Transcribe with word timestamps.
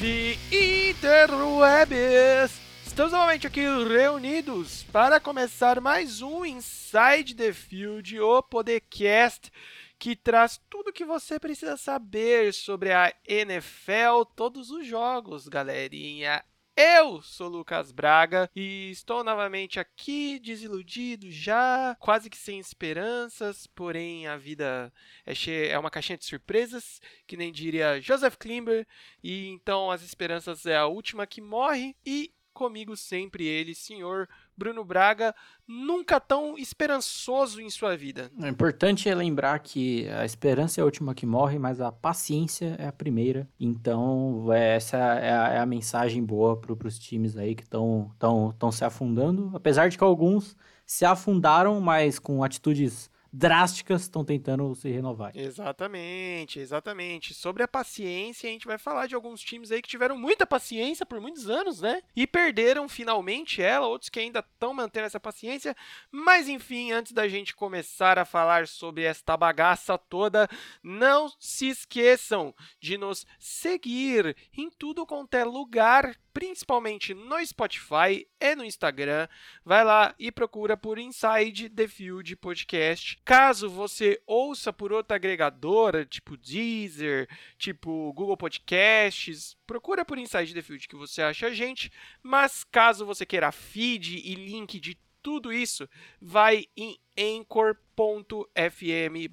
de 0.00 0.36
interwebs! 0.90 2.60
Estamos 2.84 3.12
novamente 3.12 3.46
aqui 3.46 3.60
reunidos 3.60 4.82
para 4.92 5.20
começar 5.20 5.80
mais 5.80 6.20
um 6.20 6.44
Inside 6.44 7.34
the 7.36 7.52
Field, 7.52 8.18
o 8.20 8.42
podcast 8.42 9.52
que 10.00 10.16
traz 10.16 10.60
tudo 10.68 10.92
que 10.92 11.04
você 11.04 11.38
precisa 11.38 11.76
saber 11.76 12.52
sobre 12.52 12.92
a 12.92 13.14
NFL, 13.26 14.24
todos 14.34 14.70
os 14.70 14.84
jogos, 14.84 15.46
galerinha. 15.46 16.44
Eu 16.76 17.22
sou 17.22 17.48
Lucas 17.48 17.92
Braga 17.92 18.50
e 18.52 18.90
estou 18.90 19.22
novamente 19.22 19.78
aqui 19.78 20.40
desiludido 20.40 21.30
já, 21.30 21.96
quase 22.00 22.28
que 22.28 22.36
sem 22.36 22.58
esperanças, 22.58 23.68
porém 23.68 24.26
a 24.26 24.36
vida 24.36 24.92
é, 25.24 25.32
cheia, 25.36 25.70
é 25.74 25.78
uma 25.78 25.90
caixinha 25.90 26.18
de 26.18 26.24
surpresas, 26.24 27.00
que 27.28 27.36
nem 27.36 27.52
diria 27.52 28.00
Joseph 28.00 28.34
Klimber, 28.34 28.84
e 29.22 29.46
então 29.50 29.88
as 29.88 30.02
esperanças 30.02 30.66
é 30.66 30.76
a 30.76 30.86
última 30.86 31.28
que 31.28 31.40
morre 31.40 31.94
e 32.04 32.34
comigo 32.52 32.96
sempre 32.96 33.46
ele, 33.46 33.72
senhor 33.72 34.28
Bruno 34.56 34.84
Braga, 34.84 35.34
nunca 35.66 36.20
tão 36.20 36.56
esperançoso 36.58 37.60
em 37.60 37.68
sua 37.70 37.96
vida. 37.96 38.30
O 38.38 38.46
importante 38.46 39.08
é 39.08 39.14
lembrar 39.14 39.58
que 39.58 40.08
a 40.08 40.24
esperança 40.24 40.80
é 40.80 40.82
a 40.82 40.84
última 40.84 41.14
que 41.14 41.26
morre, 41.26 41.58
mas 41.58 41.80
a 41.80 41.90
paciência 41.90 42.76
é 42.78 42.86
a 42.86 42.92
primeira. 42.92 43.48
Então, 43.58 44.52
essa 44.52 44.96
é 44.96 45.32
a, 45.32 45.48
é 45.54 45.58
a 45.58 45.66
mensagem 45.66 46.22
boa 46.24 46.56
para 46.56 46.86
os 46.86 46.98
times 46.98 47.36
aí 47.36 47.54
que 47.54 47.62
estão 47.62 48.10
tão, 48.18 48.54
tão 48.58 48.70
se 48.70 48.84
afundando. 48.84 49.50
Apesar 49.54 49.88
de 49.88 49.98
que 49.98 50.04
alguns 50.04 50.56
se 50.86 51.04
afundaram, 51.04 51.80
mas 51.80 52.18
com 52.18 52.44
atitudes 52.44 53.10
drásticas 53.36 54.02
estão 54.02 54.24
tentando 54.24 54.72
se 54.76 54.88
renovar. 54.88 55.32
Exatamente, 55.34 56.60
exatamente. 56.60 57.34
Sobre 57.34 57.64
a 57.64 57.68
paciência, 57.68 58.48
a 58.48 58.52
gente 58.52 58.66
vai 58.66 58.78
falar 58.78 59.08
de 59.08 59.16
alguns 59.16 59.40
times 59.40 59.72
aí 59.72 59.82
que 59.82 59.88
tiveram 59.88 60.16
muita 60.16 60.46
paciência 60.46 61.04
por 61.04 61.20
muitos 61.20 61.50
anos, 61.50 61.80
né? 61.80 62.00
E 62.14 62.28
perderam 62.28 62.88
finalmente 62.88 63.60
ela, 63.60 63.88
outros 63.88 64.08
que 64.08 64.20
ainda 64.20 64.38
estão 64.38 64.72
mantendo 64.72 65.06
essa 65.06 65.18
paciência. 65.18 65.74
Mas 66.12 66.48
enfim, 66.48 66.92
antes 66.92 67.10
da 67.10 67.26
gente 67.26 67.56
começar 67.56 68.20
a 68.20 68.24
falar 68.24 68.68
sobre 68.68 69.02
esta 69.02 69.36
bagaça 69.36 69.98
toda, 69.98 70.48
não 70.80 71.28
se 71.40 71.66
esqueçam 71.68 72.54
de 72.78 72.96
nos 72.96 73.26
seguir 73.40 74.36
em 74.56 74.70
tudo 74.70 75.04
quanto 75.04 75.34
é 75.34 75.44
lugar 75.44 76.16
principalmente 76.34 77.14
no 77.14 77.46
Spotify 77.46 78.26
e 78.40 78.56
no 78.56 78.64
Instagram. 78.64 79.28
Vai 79.64 79.84
lá 79.84 80.14
e 80.18 80.32
procura 80.32 80.76
por 80.76 80.98
Inside 80.98 81.70
the 81.70 81.86
Field 81.86 82.34
Podcast. 82.36 83.16
Caso 83.24 83.70
você 83.70 84.20
ouça 84.26 84.70
por 84.70 84.92
outra 84.92 85.16
agregadora, 85.16 86.04
tipo 86.04 86.36
Deezer, 86.36 87.26
tipo 87.56 88.12
Google 88.12 88.36
Podcasts, 88.36 89.56
procura 89.66 90.04
por 90.04 90.18
Inside 90.18 90.52
the 90.52 90.60
Field 90.60 90.86
que 90.86 90.94
você 90.94 91.22
acha 91.22 91.46
a 91.46 91.54
gente. 91.54 91.90
Mas 92.22 92.64
caso 92.64 93.06
você 93.06 93.24
queira 93.24 93.50
feed 93.50 94.18
e 94.18 94.34
link 94.34 94.78
de 94.78 94.98
tudo 95.22 95.50
isso, 95.50 95.88
vai 96.20 96.66
em 96.76 96.98
anchor.fm 97.16 98.44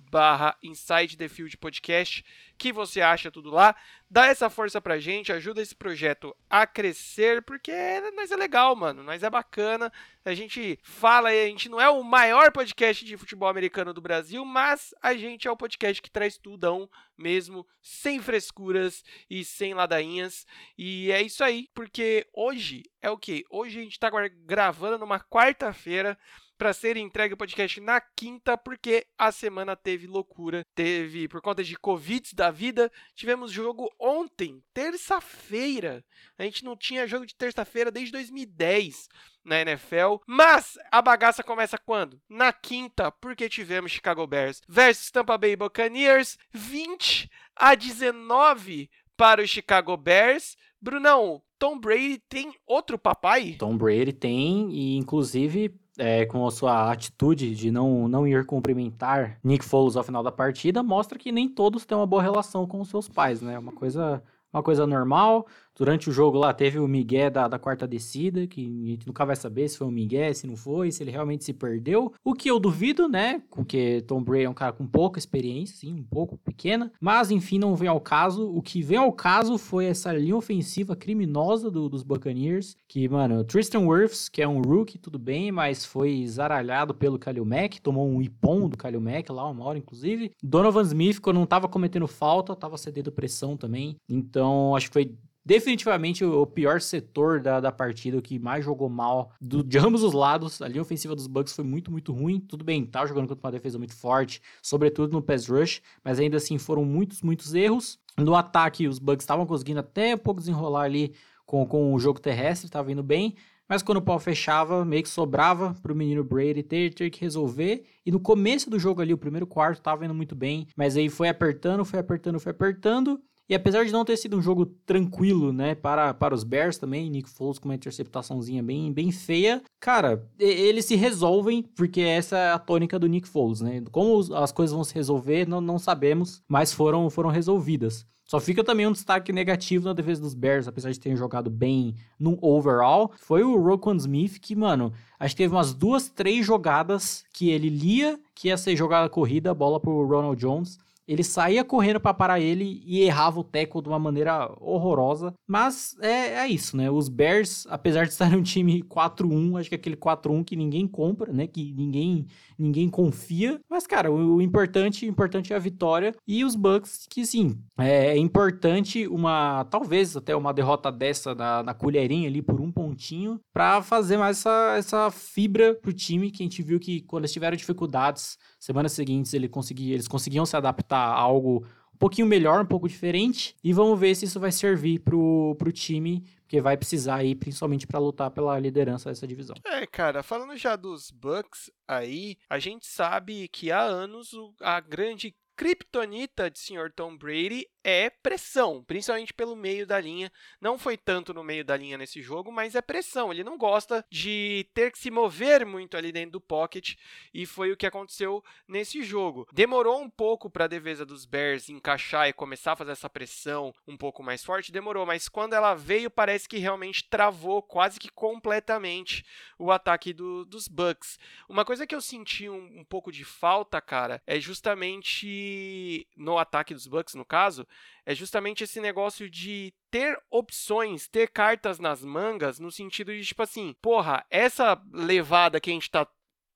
barra 0.09 0.57
Inside 0.61 1.17
the 1.17 1.27
Field 1.27 1.57
Podcast, 1.57 2.23
que 2.57 2.71
você 2.71 3.01
acha 3.01 3.31
tudo 3.31 3.49
lá. 3.49 3.75
Dá 4.09 4.27
essa 4.27 4.49
força 4.49 4.79
pra 4.79 4.99
gente, 4.99 5.31
ajuda 5.31 5.61
esse 5.61 5.73
projeto 5.73 6.35
a 6.49 6.67
crescer, 6.67 7.41
porque 7.41 7.71
nós 8.15 8.29
é 8.29 8.35
legal, 8.35 8.75
mano, 8.75 9.01
nós 9.03 9.23
é 9.23 9.29
bacana. 9.29 9.91
A 10.23 10.33
gente 10.33 10.77
fala, 10.83 11.29
a 11.29 11.47
gente 11.47 11.69
não 11.69 11.81
é 11.81 11.89
o 11.89 12.03
maior 12.03 12.51
podcast 12.51 13.03
de 13.03 13.17
futebol 13.17 13.49
americano 13.49 13.93
do 13.93 14.01
Brasil, 14.01 14.45
mas 14.45 14.93
a 15.01 15.15
gente 15.15 15.47
é 15.47 15.51
o 15.51 15.57
podcast 15.57 16.01
que 16.01 16.11
traz 16.11 16.37
tudão 16.37 16.89
mesmo, 17.17 17.65
sem 17.81 18.19
frescuras 18.19 19.03
e 19.29 19.43
sem 19.43 19.73
ladainhas. 19.73 20.45
E 20.77 21.11
é 21.11 21.21
isso 21.21 21.43
aí, 21.43 21.67
porque 21.73 22.27
hoje 22.33 22.83
é 23.01 23.09
o 23.09 23.17
que? 23.17 23.43
Hoje 23.49 23.79
a 23.79 23.83
gente 23.83 23.99
tá 23.99 24.11
gravando 24.45 24.99
numa 24.99 25.19
quarta-feira 25.19 26.17
para 26.61 26.73
ser 26.73 26.95
entregue 26.95 27.33
o 27.33 27.37
podcast 27.37 27.81
na 27.81 27.99
quinta, 27.99 28.55
porque 28.55 29.07
a 29.17 29.31
semana 29.31 29.75
teve 29.75 30.05
loucura. 30.05 30.63
Teve, 30.75 31.27
por 31.27 31.41
conta 31.41 31.63
de 31.63 31.75
Covid 31.75 32.35
da 32.35 32.51
vida, 32.51 32.91
tivemos 33.15 33.51
jogo 33.51 33.91
ontem, 33.99 34.61
terça-feira. 34.71 36.05
A 36.37 36.43
gente 36.43 36.63
não 36.63 36.77
tinha 36.77 37.07
jogo 37.07 37.25
de 37.25 37.33
terça-feira 37.33 37.89
desde 37.89 38.11
2010 38.11 39.09
na 39.43 39.59
NFL. 39.59 40.17
Mas 40.27 40.77
a 40.91 41.01
bagaça 41.01 41.41
começa 41.41 41.79
quando? 41.79 42.21
Na 42.29 42.53
quinta, 42.53 43.11
porque 43.11 43.49
tivemos 43.49 43.91
Chicago 43.91 44.27
Bears 44.27 44.61
versus 44.69 45.09
Tampa 45.09 45.39
Bay 45.39 45.55
Buccaneers, 45.55 46.37
20 46.51 47.27
a 47.55 47.73
19 47.73 48.87
para 49.17 49.41
o 49.41 49.47
Chicago 49.47 49.97
Bears. 49.97 50.55
Brunão, 50.79 51.41
Tom 51.57 51.79
Brady 51.79 52.19
tem 52.29 52.53
outro 52.67 52.99
papai? 52.99 53.55
Tom 53.57 53.77
Brady 53.77 54.13
tem, 54.13 54.71
e 54.71 54.97
inclusive 54.97 55.80
é, 55.97 56.25
com 56.25 56.45
a 56.45 56.51
sua 56.51 56.91
atitude 56.91 57.55
de 57.55 57.71
não, 57.71 58.07
não 58.07 58.27
ir 58.27 58.45
cumprimentar 58.45 59.39
Nick 59.43 59.63
Foles 59.65 59.95
ao 59.95 60.03
final 60.03 60.23
da 60.23 60.31
partida, 60.31 60.81
mostra 60.81 61.19
que 61.19 61.31
nem 61.31 61.49
todos 61.49 61.85
têm 61.85 61.97
uma 61.97 62.07
boa 62.07 62.21
relação 62.21 62.65
com 62.65 62.79
os 62.81 62.89
seus 62.89 63.07
pais, 63.09 63.41
né? 63.41 63.57
Uma 63.59 63.71
coisa, 63.71 64.23
uma 64.53 64.63
coisa 64.63 64.85
normal. 64.85 65.47
Durante 65.77 66.09
o 66.09 66.13
jogo 66.13 66.37
lá 66.37 66.53
teve 66.53 66.77
o 66.79 66.87
Miguel 66.87 67.31
da, 67.31 67.47
da 67.47 67.57
quarta 67.57 67.87
descida, 67.87 68.45
que 68.45 68.61
a 68.61 68.89
gente 68.89 69.07
nunca 69.07 69.25
vai 69.25 69.35
saber 69.35 69.67
se 69.69 69.77
foi 69.77 69.87
um 69.87 69.91
Miguel, 69.91 70.33
se 70.33 70.45
não 70.45 70.55
foi, 70.55 70.91
se 70.91 71.01
ele 71.01 71.11
realmente 71.11 71.43
se 71.43 71.53
perdeu. 71.53 72.13
O 72.23 72.33
que 72.33 72.51
eu 72.51 72.59
duvido, 72.59 73.07
né? 73.07 73.41
Porque 73.49 74.03
Tom 74.05 74.21
Brady 74.21 74.43
é 74.43 74.49
um 74.49 74.53
cara 74.53 74.73
com 74.73 74.85
pouca 74.85 75.17
experiência, 75.17 75.77
sim, 75.77 75.93
um 75.93 76.03
pouco 76.03 76.37
pequena. 76.37 76.91
Mas 76.99 77.31
enfim, 77.31 77.57
não 77.57 77.75
vem 77.75 77.87
ao 77.87 78.01
caso. 78.01 78.47
O 78.51 78.61
que 78.61 78.81
vem 78.81 78.97
ao 78.97 79.11
caso 79.11 79.57
foi 79.57 79.85
essa 79.85 80.11
linha 80.11 80.35
ofensiva 80.35 80.95
criminosa 80.95 81.71
do, 81.71 81.87
dos 81.87 82.03
Buccaneers. 82.03 82.75
Que, 82.87 83.07
mano, 83.07 83.43
Tristan 83.43 83.87
Wirfs, 83.87 84.27
que 84.27 84.41
é 84.41 84.47
um 84.47 84.61
rookie, 84.61 84.97
tudo 84.97 85.17
bem, 85.17 85.51
mas 85.51 85.85
foi 85.85 86.27
zaralhado 86.27 86.93
pelo 86.93 87.17
Kalil 87.17 87.45
Mack, 87.45 87.79
tomou 87.81 88.07
um 88.07 88.21
ipom 88.21 88.67
do 88.67 88.77
Kalil 88.77 89.01
Mack 89.01 89.31
lá, 89.31 89.49
uma 89.49 89.63
hora, 89.63 89.77
inclusive. 89.77 90.31
Donovan 90.43 90.83
Smith, 90.83 91.19
quando 91.19 91.37
não 91.37 91.45
tava 91.45 91.67
cometendo 91.67 92.07
falta, 92.07 92.55
tava 92.55 92.77
cedendo 92.77 93.11
pressão 93.11 93.55
também. 93.55 93.95
Então, 94.07 94.40
acho 94.75 94.87
que 94.87 94.93
foi 94.93 95.15
definitivamente 95.43 96.23
o 96.23 96.45
pior 96.45 96.79
setor 96.79 97.41
da, 97.41 97.59
da 97.59 97.71
partida, 97.71 98.17
o 98.17 98.21
que 98.21 98.39
mais 98.39 98.63
jogou 98.63 98.89
mal 98.89 99.31
do, 99.41 99.63
de 99.63 99.77
ambos 99.77 100.03
os 100.03 100.13
lados. 100.13 100.61
A 100.61 100.67
linha 100.67 100.81
ofensiva 100.81 101.15
dos 101.15 101.27
Bucks 101.27 101.53
foi 101.53 101.65
muito, 101.65 101.91
muito 101.91 102.13
ruim. 102.13 102.39
Tudo 102.39 102.63
bem, 102.63 102.85
tá 102.85 103.05
jogando 103.05 103.27
contra 103.27 103.47
uma 103.47 103.51
defesa 103.51 103.77
muito 103.77 103.95
forte, 103.95 104.41
sobretudo 104.61 105.13
no 105.13 105.21
pass 105.21 105.47
rush, 105.47 105.81
mas 106.03 106.19
ainda 106.19 106.37
assim 106.37 106.57
foram 106.57 106.85
muitos, 106.85 107.21
muitos 107.21 107.53
erros. 107.53 107.99
No 108.17 108.35
ataque, 108.35 108.87
os 108.87 108.99
Bucks 108.99 109.23
estavam 109.23 109.45
conseguindo 109.45 109.79
até 109.79 110.15
um 110.15 110.17
pouco 110.17 110.39
desenrolar 110.39 110.83
ali 110.83 111.13
com, 111.45 111.65
com 111.65 111.93
o 111.93 111.99
jogo 111.99 112.19
terrestre, 112.19 112.67
estava 112.67 112.91
indo 112.91 113.03
bem. 113.03 113.35
Mas 113.67 113.81
quando 113.81 113.99
o 113.99 114.01
pau 114.01 114.19
fechava, 114.19 114.83
meio 114.83 115.01
que 115.01 115.07
sobrava 115.07 115.73
para 115.81 115.93
o 115.93 115.95
menino 115.95 116.25
Brady 116.25 116.61
ter, 116.61 116.93
ter 116.93 117.09
que 117.09 117.21
resolver. 117.21 117.85
E 118.05 118.11
no 118.11 118.19
começo 118.19 118.69
do 118.69 118.77
jogo 118.77 119.01
ali, 119.01 119.13
o 119.13 119.17
primeiro 119.17 119.47
quarto, 119.47 119.77
estava 119.77 120.03
indo 120.03 120.13
muito 120.13 120.35
bem. 120.35 120.67
Mas 120.75 120.97
aí 120.97 121.07
foi 121.07 121.29
apertando, 121.29 121.85
foi 121.85 121.99
apertando, 121.99 122.37
foi 122.37 122.51
apertando. 122.51 123.21
E 123.51 123.53
apesar 123.53 123.83
de 123.83 123.91
não 123.91 124.05
ter 124.05 124.15
sido 124.15 124.37
um 124.37 124.41
jogo 124.41 124.65
tranquilo, 124.65 125.51
né, 125.51 125.75
para, 125.75 126.13
para 126.13 126.33
os 126.33 126.41
Bears 126.41 126.77
também, 126.77 127.09
Nick 127.09 127.29
Foles 127.29 127.59
com 127.59 127.67
uma 127.67 127.75
interceptaçãozinha 127.75 128.63
bem, 128.63 128.93
bem 128.93 129.11
feia, 129.11 129.61
cara, 129.77 130.25
eles 130.39 130.85
se 130.85 130.95
resolvem, 130.95 131.61
porque 131.61 131.99
essa 131.99 132.37
é 132.37 132.51
a 132.51 132.57
tônica 132.57 132.97
do 132.97 133.07
Nick 133.07 133.27
Foles, 133.27 133.59
né? 133.59 133.83
Como 133.91 134.33
as 134.35 134.53
coisas 134.53 134.73
vão 134.73 134.85
se 134.85 134.95
resolver, 134.95 135.45
não, 135.45 135.59
não 135.59 135.77
sabemos, 135.77 136.41
mas 136.47 136.71
foram, 136.71 137.09
foram 137.09 137.29
resolvidas. 137.29 138.05
Só 138.23 138.39
fica 138.39 138.63
também 138.63 138.87
um 138.87 138.93
destaque 138.93 139.33
negativo 139.33 139.83
na 139.83 139.91
defesa 139.91 140.21
dos 140.21 140.33
Bears, 140.33 140.69
apesar 140.69 140.89
de 140.89 140.99
terem 141.01 141.17
jogado 141.17 141.49
bem 141.49 141.93
no 142.17 142.39
overall. 142.41 143.11
Foi 143.17 143.43
o 143.43 143.61
Roquan 143.61 143.97
Smith 143.97 144.39
que, 144.39 144.55
mano, 144.55 144.93
acho 145.19 145.35
que 145.35 145.43
teve 145.43 145.53
umas 145.53 145.73
duas, 145.73 146.07
três 146.07 146.45
jogadas 146.45 147.25
que 147.33 147.49
ele 147.49 147.67
lia 147.67 148.17
que 148.33 148.47
ia 148.47 148.55
ser 148.55 148.77
jogada 148.77 149.09
corrida, 149.09 149.53
bola 149.53 149.77
pro 149.77 150.07
Ronald 150.07 150.39
Jones 150.39 150.79
ele 151.07 151.23
saía 151.23 151.63
correndo 151.63 151.99
para 151.99 152.13
parar 152.13 152.39
ele 152.39 152.81
e 152.85 153.01
errava 153.01 153.39
o 153.39 153.43
tackle 153.43 153.81
de 153.81 153.89
uma 153.89 153.99
maneira 153.99 154.51
horrorosa. 154.59 155.33
Mas 155.47 155.95
é, 156.01 156.35
é 156.35 156.47
isso, 156.47 156.77
né? 156.77 156.89
Os 156.89 157.09
Bears, 157.09 157.65
apesar 157.69 158.05
de 158.05 158.11
estarem 158.11 158.37
um 158.37 158.43
time 158.43 158.83
4-1, 158.83 159.59
acho 159.59 159.69
que 159.69 159.75
é 159.75 159.77
aquele 159.77 159.97
4-1 159.97 160.43
que 160.43 160.55
ninguém 160.55 160.87
compra, 160.87 161.33
né? 161.33 161.47
Que 161.47 161.73
ninguém 161.73 162.27
ninguém 162.61 162.89
confia. 162.89 163.59
Mas, 163.69 163.87
cara, 163.87 164.11
o, 164.11 164.35
o 164.35 164.41
importante, 164.41 165.05
importante 165.05 165.53
é 165.53 165.55
a 165.55 165.59
vitória. 165.59 166.13
E 166.27 166.45
os 166.45 166.55
Bucks, 166.55 167.07
que 167.09 167.25
sim, 167.25 167.57
é, 167.77 168.07
é 168.07 168.17
importante 168.17 169.07
uma, 169.07 169.65
talvez 169.65 170.15
até 170.15 170.35
uma 170.35 170.53
derrota 170.53 170.91
dessa 170.91 171.33
na, 171.33 171.63
na 171.63 171.73
colherinha 171.73 172.27
ali 172.27 172.41
por 172.41 172.61
um 172.61 172.71
pontinho, 172.71 173.39
para 173.53 173.81
fazer 173.81 174.17
mais 174.17 174.39
essa, 174.39 174.75
essa 174.77 175.11
fibra 175.11 175.73
pro 175.75 175.93
time, 175.93 176.31
que 176.31 176.43
a 176.43 176.45
gente 176.45 176.61
viu 176.63 176.79
que 176.79 177.01
quando 177.01 177.23
eles 177.23 177.33
tiveram 177.33 177.57
dificuldades, 177.57 178.37
semanas 178.59 178.91
seguintes 178.91 179.33
ele 179.33 179.47
consegui, 179.47 179.91
eles 179.91 180.07
conseguiam 180.07 180.45
se 180.45 180.55
adaptar 180.55 180.97
a 180.97 181.19
algo 181.19 181.65
pouquinho 182.01 182.25
melhor, 182.25 182.63
um 182.63 182.65
pouco 182.65 182.89
diferente. 182.89 183.55
E 183.63 183.71
vamos 183.71 183.99
ver 183.99 184.15
se 184.15 184.25
isso 184.25 184.39
vai 184.39 184.51
servir 184.51 184.99
pro, 184.99 185.55
pro 185.59 185.71
time, 185.71 186.25
porque 186.41 186.59
vai 186.59 186.75
precisar 186.75 187.17
aí, 187.17 187.35
principalmente 187.35 187.85
para 187.85 187.99
lutar 187.99 188.31
pela 188.31 188.57
liderança 188.59 189.09
dessa 189.09 189.27
divisão. 189.27 189.55
É, 189.63 189.85
cara, 189.85 190.23
falando 190.23 190.57
já 190.57 190.75
dos 190.75 191.11
Bucks 191.11 191.69
aí, 191.87 192.37
a 192.49 192.57
gente 192.57 192.87
sabe 192.87 193.47
que 193.47 193.71
há 193.71 193.81
anos 193.81 194.31
a 194.59 194.79
grande 194.79 195.35
kryptonita 195.55 196.49
de 196.49 196.57
Sr. 196.57 196.91
Tom 196.95 197.15
Brady 197.15 197.67
é 197.83 198.09
pressão, 198.09 198.83
principalmente 198.83 199.33
pelo 199.33 199.55
meio 199.55 199.85
da 199.85 199.99
linha. 199.99 200.31
Não 200.59 200.77
foi 200.77 200.97
tanto 200.97 201.33
no 201.33 201.43
meio 201.43 201.65
da 201.65 201.75
linha 201.75 201.97
nesse 201.97 202.21
jogo, 202.21 202.51
mas 202.51 202.75
é 202.75 202.81
pressão. 202.81 203.31
Ele 203.31 203.43
não 203.43 203.57
gosta 203.57 204.05
de 204.09 204.67
ter 204.73 204.91
que 204.91 204.99
se 204.99 205.09
mover 205.09 205.65
muito 205.65 205.97
ali 205.97 206.11
dentro 206.11 206.33
do 206.33 206.41
pocket 206.41 206.95
e 207.33 207.45
foi 207.45 207.71
o 207.71 207.77
que 207.77 207.85
aconteceu 207.85 208.43
nesse 208.67 209.03
jogo. 209.03 209.47
Demorou 209.51 210.01
um 210.01 210.09
pouco 210.09 210.49
para 210.49 210.65
a 210.65 210.67
defesa 210.67 211.05
dos 211.05 211.25
Bears 211.25 211.69
encaixar 211.69 212.27
e 212.27 212.33
começar 212.33 212.73
a 212.73 212.75
fazer 212.75 212.91
essa 212.91 213.09
pressão 213.09 213.73
um 213.87 213.97
pouco 213.97 214.23
mais 214.23 214.43
forte, 214.43 214.71
demorou, 214.71 215.05
mas 215.05 215.27
quando 215.27 215.53
ela 215.53 215.73
veio, 215.73 216.09
parece 216.09 216.47
que 216.47 216.57
realmente 216.57 217.03
travou 217.09 217.61
quase 217.61 217.99
que 217.99 218.09
completamente 218.09 219.25
o 219.57 219.71
ataque 219.71 220.13
do, 220.13 220.45
dos 220.45 220.67
Bucks. 220.67 221.19
Uma 221.47 221.65
coisa 221.65 221.85
que 221.85 221.95
eu 221.95 222.01
senti 222.01 222.49
um, 222.49 222.79
um 222.79 222.83
pouco 222.83 223.11
de 223.11 223.23
falta, 223.23 223.79
cara, 223.81 224.21
é 224.25 224.39
justamente 224.39 226.07
no 226.15 226.37
ataque 226.37 226.73
dos 226.73 226.87
Bucks, 226.87 227.15
no 227.15 227.25
caso, 227.25 227.67
é 228.05 228.15
justamente 228.15 228.63
esse 228.63 228.79
negócio 228.79 229.29
de 229.29 229.73
ter 229.89 230.19
opções, 230.29 231.07
ter 231.07 231.27
cartas 231.29 231.79
nas 231.79 232.03
mangas, 232.03 232.59
no 232.59 232.71
sentido 232.71 233.13
de 233.13 233.23
tipo 233.23 233.43
assim, 233.43 233.75
porra, 233.81 234.25
essa 234.29 234.81
levada 234.91 235.59
que 235.59 235.69
a 235.69 235.73
gente 235.73 235.89
tá 235.89 236.07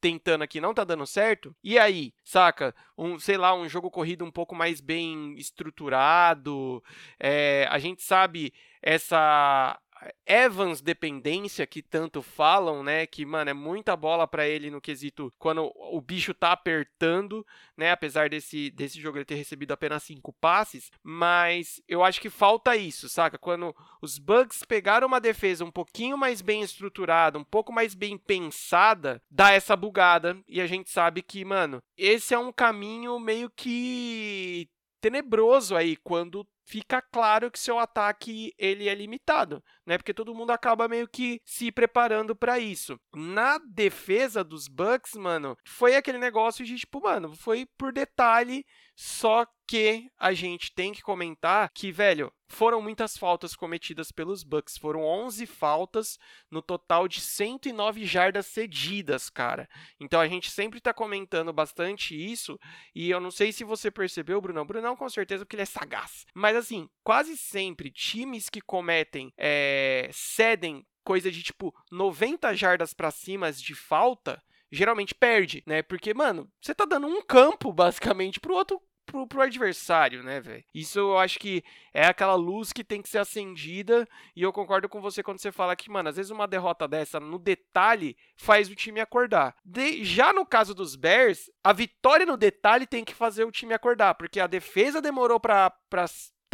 tentando 0.01 0.43
aqui 0.43 0.61
não 0.61 0.73
tá 0.73 0.83
dando 0.83 1.05
certo, 1.07 1.55
e 1.63 1.79
aí, 1.79 2.13
saca? 2.23 2.75
Um, 2.97 3.17
sei 3.17 3.37
lá, 3.37 3.55
um 3.55 3.67
jogo 3.67 3.89
corrido 3.89 4.23
um 4.23 4.31
pouco 4.31 4.53
mais 4.53 4.79
bem 4.79 5.35
estruturado, 5.35 6.83
é, 7.19 7.67
a 7.71 7.79
gente 7.79 8.03
sabe 8.03 8.53
essa 8.81 9.79
Evans 10.25 10.81
dependência 10.81 11.65
que 11.65 11.81
tanto 11.81 12.21
falam, 12.21 12.83
né? 12.83 13.05
Que, 13.05 13.25
mano, 13.25 13.49
é 13.49 13.53
muita 13.53 13.95
bola 13.95 14.27
para 14.27 14.47
ele 14.47 14.69
no 14.69 14.81
quesito 14.81 15.33
quando 15.37 15.71
o 15.75 16.01
bicho 16.01 16.33
tá 16.33 16.51
apertando, 16.51 17.45
né? 17.77 17.91
Apesar 17.91 18.29
desse, 18.29 18.69
desse 18.71 18.99
jogo 18.99 19.17
ele 19.17 19.25
ter 19.25 19.35
recebido 19.35 19.71
apenas 19.71 20.03
cinco 20.03 20.33
passes, 20.33 20.91
mas 21.03 21.81
eu 21.87 22.03
acho 22.03 22.21
que 22.21 22.29
falta 22.29 22.75
isso, 22.75 23.09
saca? 23.09 23.37
Quando 23.37 23.75
os 24.01 24.17
Bugs 24.17 24.63
pegaram 24.65 25.07
uma 25.07 25.21
defesa 25.21 25.63
um 25.63 25.71
pouquinho 25.71 26.17
mais 26.17 26.41
bem 26.41 26.61
estruturada, 26.61 27.37
um 27.37 27.43
pouco 27.43 27.71
mais 27.71 27.93
bem 27.93 28.17
pensada, 28.17 29.21
dá 29.29 29.51
essa 29.51 29.75
bugada 29.75 30.37
e 30.47 30.61
a 30.61 30.67
gente 30.67 30.89
sabe 30.89 31.21
que, 31.21 31.43
mano, 31.45 31.81
esse 31.97 32.33
é 32.33 32.39
um 32.39 32.51
caminho 32.51 33.19
meio 33.19 33.49
que 33.49 34.69
tenebroso 35.01 35.75
aí 35.75 35.95
quando 35.97 36.47
fica 36.65 37.01
claro 37.01 37.51
que 37.51 37.59
seu 37.59 37.77
ataque 37.77 38.53
ele 38.57 38.89
é 38.89 38.95
limitado, 38.95 39.63
né? 39.85 39.97
Porque 39.97 40.13
todo 40.13 40.35
mundo 40.35 40.51
acaba 40.51 40.87
meio 40.87 41.07
que 41.07 41.39
se 41.45 41.71
preparando 41.71 42.35
para 42.35 42.59
isso. 42.59 42.99
Na 43.13 43.57
defesa 43.57 44.43
dos 44.43 44.67
Bucks, 44.67 45.13
mano, 45.13 45.57
foi 45.65 45.95
aquele 45.95 46.17
negócio 46.17 46.65
de 46.65 46.75
tipo, 46.75 47.01
mano, 47.01 47.35
foi 47.35 47.67
por 47.77 47.93
detalhe 47.93 48.65
só 48.95 49.45
que 49.67 50.09
a 50.17 50.31
gente 50.31 50.71
tem 50.73 50.93
que 50.93 51.01
comentar 51.01 51.69
que, 51.73 51.91
velho, 51.91 52.31
foram 52.47 52.81
muitas 52.81 53.17
faltas 53.17 53.55
cometidas 53.55 54.11
pelos 54.11 54.43
Bucks. 54.43 54.77
Foram 54.77 55.01
11 55.01 55.45
faltas 55.47 56.17
no 56.49 56.61
total 56.61 57.07
de 57.07 57.19
109 57.19 58.05
jardas 58.05 58.45
cedidas, 58.45 59.29
cara. 59.29 59.67
Então 59.99 60.21
a 60.21 60.27
gente 60.27 60.51
sempre 60.51 60.79
tá 60.79 60.93
comentando 60.93 61.51
bastante 61.51 62.15
isso. 62.15 62.57
E 62.93 63.09
eu 63.09 63.19
não 63.19 63.31
sei 63.31 63.51
se 63.51 63.63
você 63.63 63.89
percebeu, 63.89 64.39
Brunão. 64.39 64.65
Brunão, 64.65 64.95
com 64.95 65.09
certeza, 65.09 65.43
porque 65.43 65.55
ele 65.55 65.63
é 65.63 65.65
sagaz. 65.65 66.25
Mas 66.33 66.55
assim, 66.55 66.87
quase 67.03 67.35
sempre 67.35 67.91
times 67.91 68.49
que 68.49 68.61
cometem, 68.61 69.33
é, 69.35 69.74
cedem 70.11 70.85
coisa 71.03 71.31
de 71.31 71.43
tipo 71.43 71.73
90 71.91 72.55
jardas 72.55 72.93
para 72.93 73.11
cima 73.11 73.51
de 73.51 73.75
falta 73.75 74.41
geralmente 74.71 75.13
perde, 75.13 75.63
né? 75.65 75.81
Porque, 75.81 76.13
mano, 76.13 76.51
você 76.59 76.73
tá 76.73 76.85
dando 76.85 77.07
um 77.07 77.21
campo, 77.21 77.71
basicamente, 77.71 78.39
pro 78.39 78.55
outro 78.55 78.81
pro, 79.05 79.27
pro 79.27 79.41
adversário, 79.41 80.23
né, 80.23 80.41
velho? 80.41 80.63
Isso 80.73 80.99
eu 80.99 81.17
acho 81.17 81.39
que 81.39 81.63
é 81.93 82.05
aquela 82.07 82.35
luz 82.35 82.73
que 82.73 82.83
tem 82.83 83.01
que 83.01 83.07
ser 83.09 83.19
acendida. 83.19 84.07
E 84.35 84.41
eu 84.41 84.51
concordo 84.51 84.89
com 84.89 84.99
você 84.99 85.23
quando 85.23 85.39
você 85.39 85.51
fala 85.51 85.75
que, 85.75 85.89
mano, 85.89 86.09
às 86.09 86.17
vezes 86.17 86.31
uma 86.31 86.47
derrota 86.47 86.87
dessa 86.87 87.19
no 87.19 87.39
detalhe 87.39 88.17
faz 88.35 88.69
o 88.69 88.75
time 88.75 88.99
acordar. 88.99 89.55
De, 89.63 90.03
já 90.03 90.33
no 90.33 90.45
caso 90.45 90.73
dos 90.73 90.95
Bears, 90.95 91.49
a 91.63 91.71
vitória 91.71 92.25
no 92.25 92.35
detalhe 92.35 92.87
tem 92.87 93.05
que 93.05 93.13
fazer 93.13 93.45
o 93.45 93.51
time 93.51 93.73
acordar, 93.73 94.15
porque 94.15 94.39
a 94.39 94.47
defesa 94.47 95.01
demorou 95.01 95.39
pra, 95.39 95.71
pra 95.89 96.05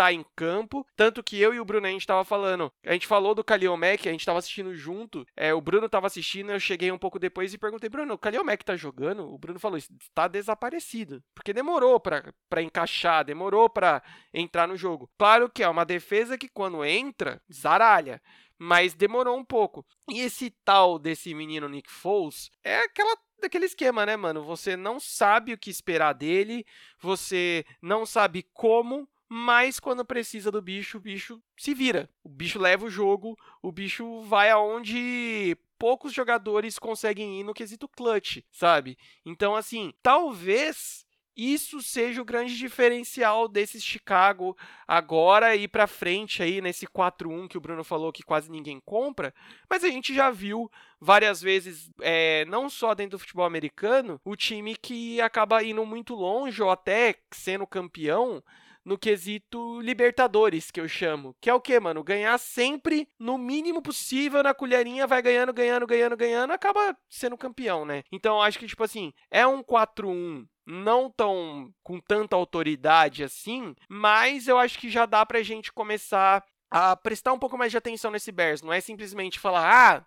tá 0.02 0.12
em 0.12 0.26
campo. 0.36 0.84
Tanto 0.96 1.22
que 1.22 1.40
eu 1.40 1.54
e 1.54 1.60
o 1.60 1.66
Bruno, 1.66 1.86
a 1.86 1.92
gente 1.92 2.08
tava 2.08 2.26
falando. 2.26 2.74
A 2.84 2.94
gente 2.94 3.06
falou 3.06 3.36
do 3.36 3.44
Kalil 3.44 3.78
Mack, 3.78 4.10
a 4.10 4.12
gente 4.12 4.26
tava 4.26 4.40
assistindo 4.40 4.74
junto. 4.74 5.24
É, 5.38 5.54
o 5.54 5.62
Bruno 5.62 5.88
tava 5.88 6.08
assistindo, 6.08 6.52
eu 6.52 6.60
cheguei 6.60 6.92
um 6.92 6.98
pouco 6.98 7.20
depois 7.20 7.54
e 7.54 7.58
perguntei, 7.58 7.88
Bruno, 7.88 8.16
o 8.16 8.18
Kalil 8.18 8.44
Mack 8.44 8.66
tá 8.66 8.76
jogando? 8.76 9.32
O 9.32 9.38
Bruno 9.38 9.60
falou, 9.60 9.78
está 9.78 10.28
desaparecido. 10.28 11.24
Porque 11.36 11.54
demorou 11.54 12.00
pra, 12.00 12.34
pra 12.50 12.64
encaixar, 12.64 13.24
demorou 13.24 13.70
pra 13.70 14.02
entrar 14.34 14.68
no 14.68 14.76
jogo. 14.76 15.08
Claro 15.20 15.48
que 15.48 15.62
é 15.62 15.70
uma 15.70 15.86
defesa 15.86 16.36
que 16.36 16.50
quando 16.50 16.84
entra, 16.84 17.40
zaralha 17.52 18.20
mas 18.64 18.94
demorou 18.94 19.36
um 19.36 19.44
pouco. 19.44 19.84
E 20.08 20.20
esse 20.20 20.52
tal 20.64 21.00
desse 21.00 21.34
menino 21.34 21.68
Nick 21.68 21.90
Foles 21.90 22.52
é 22.64 22.78
aquela 22.78 23.18
daquele 23.42 23.66
esquema, 23.66 24.06
né, 24.06 24.16
mano? 24.16 24.44
Você 24.44 24.78
não 24.78 25.00
sabe 25.00 25.52
o 25.52 25.58
que 25.58 25.72
esperar 25.72 26.14
dele, 26.14 26.64
você 27.00 27.66
não 27.82 28.06
sabe 28.06 28.46
como 28.54 29.10
mas 29.34 29.80
quando 29.80 30.04
precisa 30.04 30.52
do 30.52 30.62
bicho, 30.62 30.98
o 30.98 31.00
bicho 31.00 31.42
se 31.58 31.74
vira. 31.74 32.10
O 32.22 32.28
bicho 32.28 32.60
leva 32.60 32.86
o 32.86 32.90
jogo, 32.90 33.38
o 33.62 33.72
bicho 33.72 34.20
vai 34.24 34.50
aonde 34.50 35.56
poucos 35.80 36.12
jogadores 36.12 36.78
conseguem 36.78 37.40
ir 37.40 37.44
no 37.46 37.54
quesito 37.54 37.88
clutch, 37.88 38.40
sabe? 38.52 38.98
Então, 39.26 39.56
assim, 39.56 39.94
talvez 40.04 41.06
isso 41.34 41.82
seja 41.82 42.22
o 42.22 42.26
grande 42.26 42.58
diferencial 42.58 43.48
desse 43.48 43.80
Chicago 43.80 44.54
agora 44.86 45.56
e 45.56 45.66
para 45.66 45.88
frente 45.88 46.44
aí 46.44 46.60
nesse 46.60 46.86
4-1 46.86 47.48
que 47.48 47.58
o 47.58 47.62
Bruno 47.62 47.86
falou 47.86 48.12
que 48.12 48.24
quase 48.24 48.52
ninguém 48.52 48.82
compra, 48.84 49.34
mas 49.70 49.86
a 49.86 49.88
gente 49.88 50.14
já 50.14 50.30
viu 50.30 50.70
várias 51.00 51.42
vezes, 51.42 51.90
é, 52.02 52.44
não 52.50 52.70
só 52.70 52.94
dentro 52.94 53.18
do 53.18 53.20
futebol 53.20 53.46
americano, 53.46 54.20
o 54.26 54.36
time 54.36 54.76
que 54.76 55.22
acaba 55.22 55.64
indo 55.64 55.86
muito 55.86 56.16
longe 56.16 56.62
ou 56.62 56.70
até 56.70 57.16
sendo 57.32 57.66
campeão 57.66 58.44
no 58.84 58.98
quesito 58.98 59.80
Libertadores, 59.82 60.72
que 60.72 60.80
eu 60.80 60.88
chamo. 60.88 61.36
Que 61.40 61.50
é 61.50 61.54
o 61.54 61.62
que, 61.62 61.80
mano? 61.80 62.04
Ganhar 62.04 62.38
sempre 62.38 63.08
no 63.20 63.38
mínimo 63.38 63.82
possível 63.82 64.44
na 64.44 64.54
colherinha, 64.54 65.08
vai 65.08 65.22
ganhando, 65.22 65.54
ganhando, 65.54 65.88
ganhando, 65.88 66.18
ganhando, 66.18 66.52
acaba 66.52 66.98
sendo 67.10 67.38
campeão, 67.38 67.86
né? 67.86 68.04
Então 68.12 68.42
acho 68.42 68.60
que, 68.60 68.68
tipo 68.68 68.84
assim, 68.84 69.14
é 69.30 69.46
um 69.46 69.64
4-1 69.64 70.46
não 70.66 71.10
tão 71.10 71.74
com 71.84 72.00
tanta 72.00 72.36
autoridade 72.36 73.24
assim, 73.24 73.76
mas 73.90 74.48
eu 74.48 74.58
acho 74.58 74.80
que 74.80 74.90
já 74.90 75.06
dá 75.06 75.26
pra 75.26 75.42
gente 75.42 75.72
começar 75.72 76.44
a 76.70 76.96
prestar 76.96 77.34
um 77.34 77.40
pouco 77.40 77.58
mais 77.58 77.72
de 77.72 77.78
atenção 77.78 78.12
nesse 78.12 78.32
Bears. 78.32 78.62
Não 78.62 78.72
é 78.72 78.80
simplesmente 78.80 79.40
falar, 79.40 79.70
ah, 79.70 80.06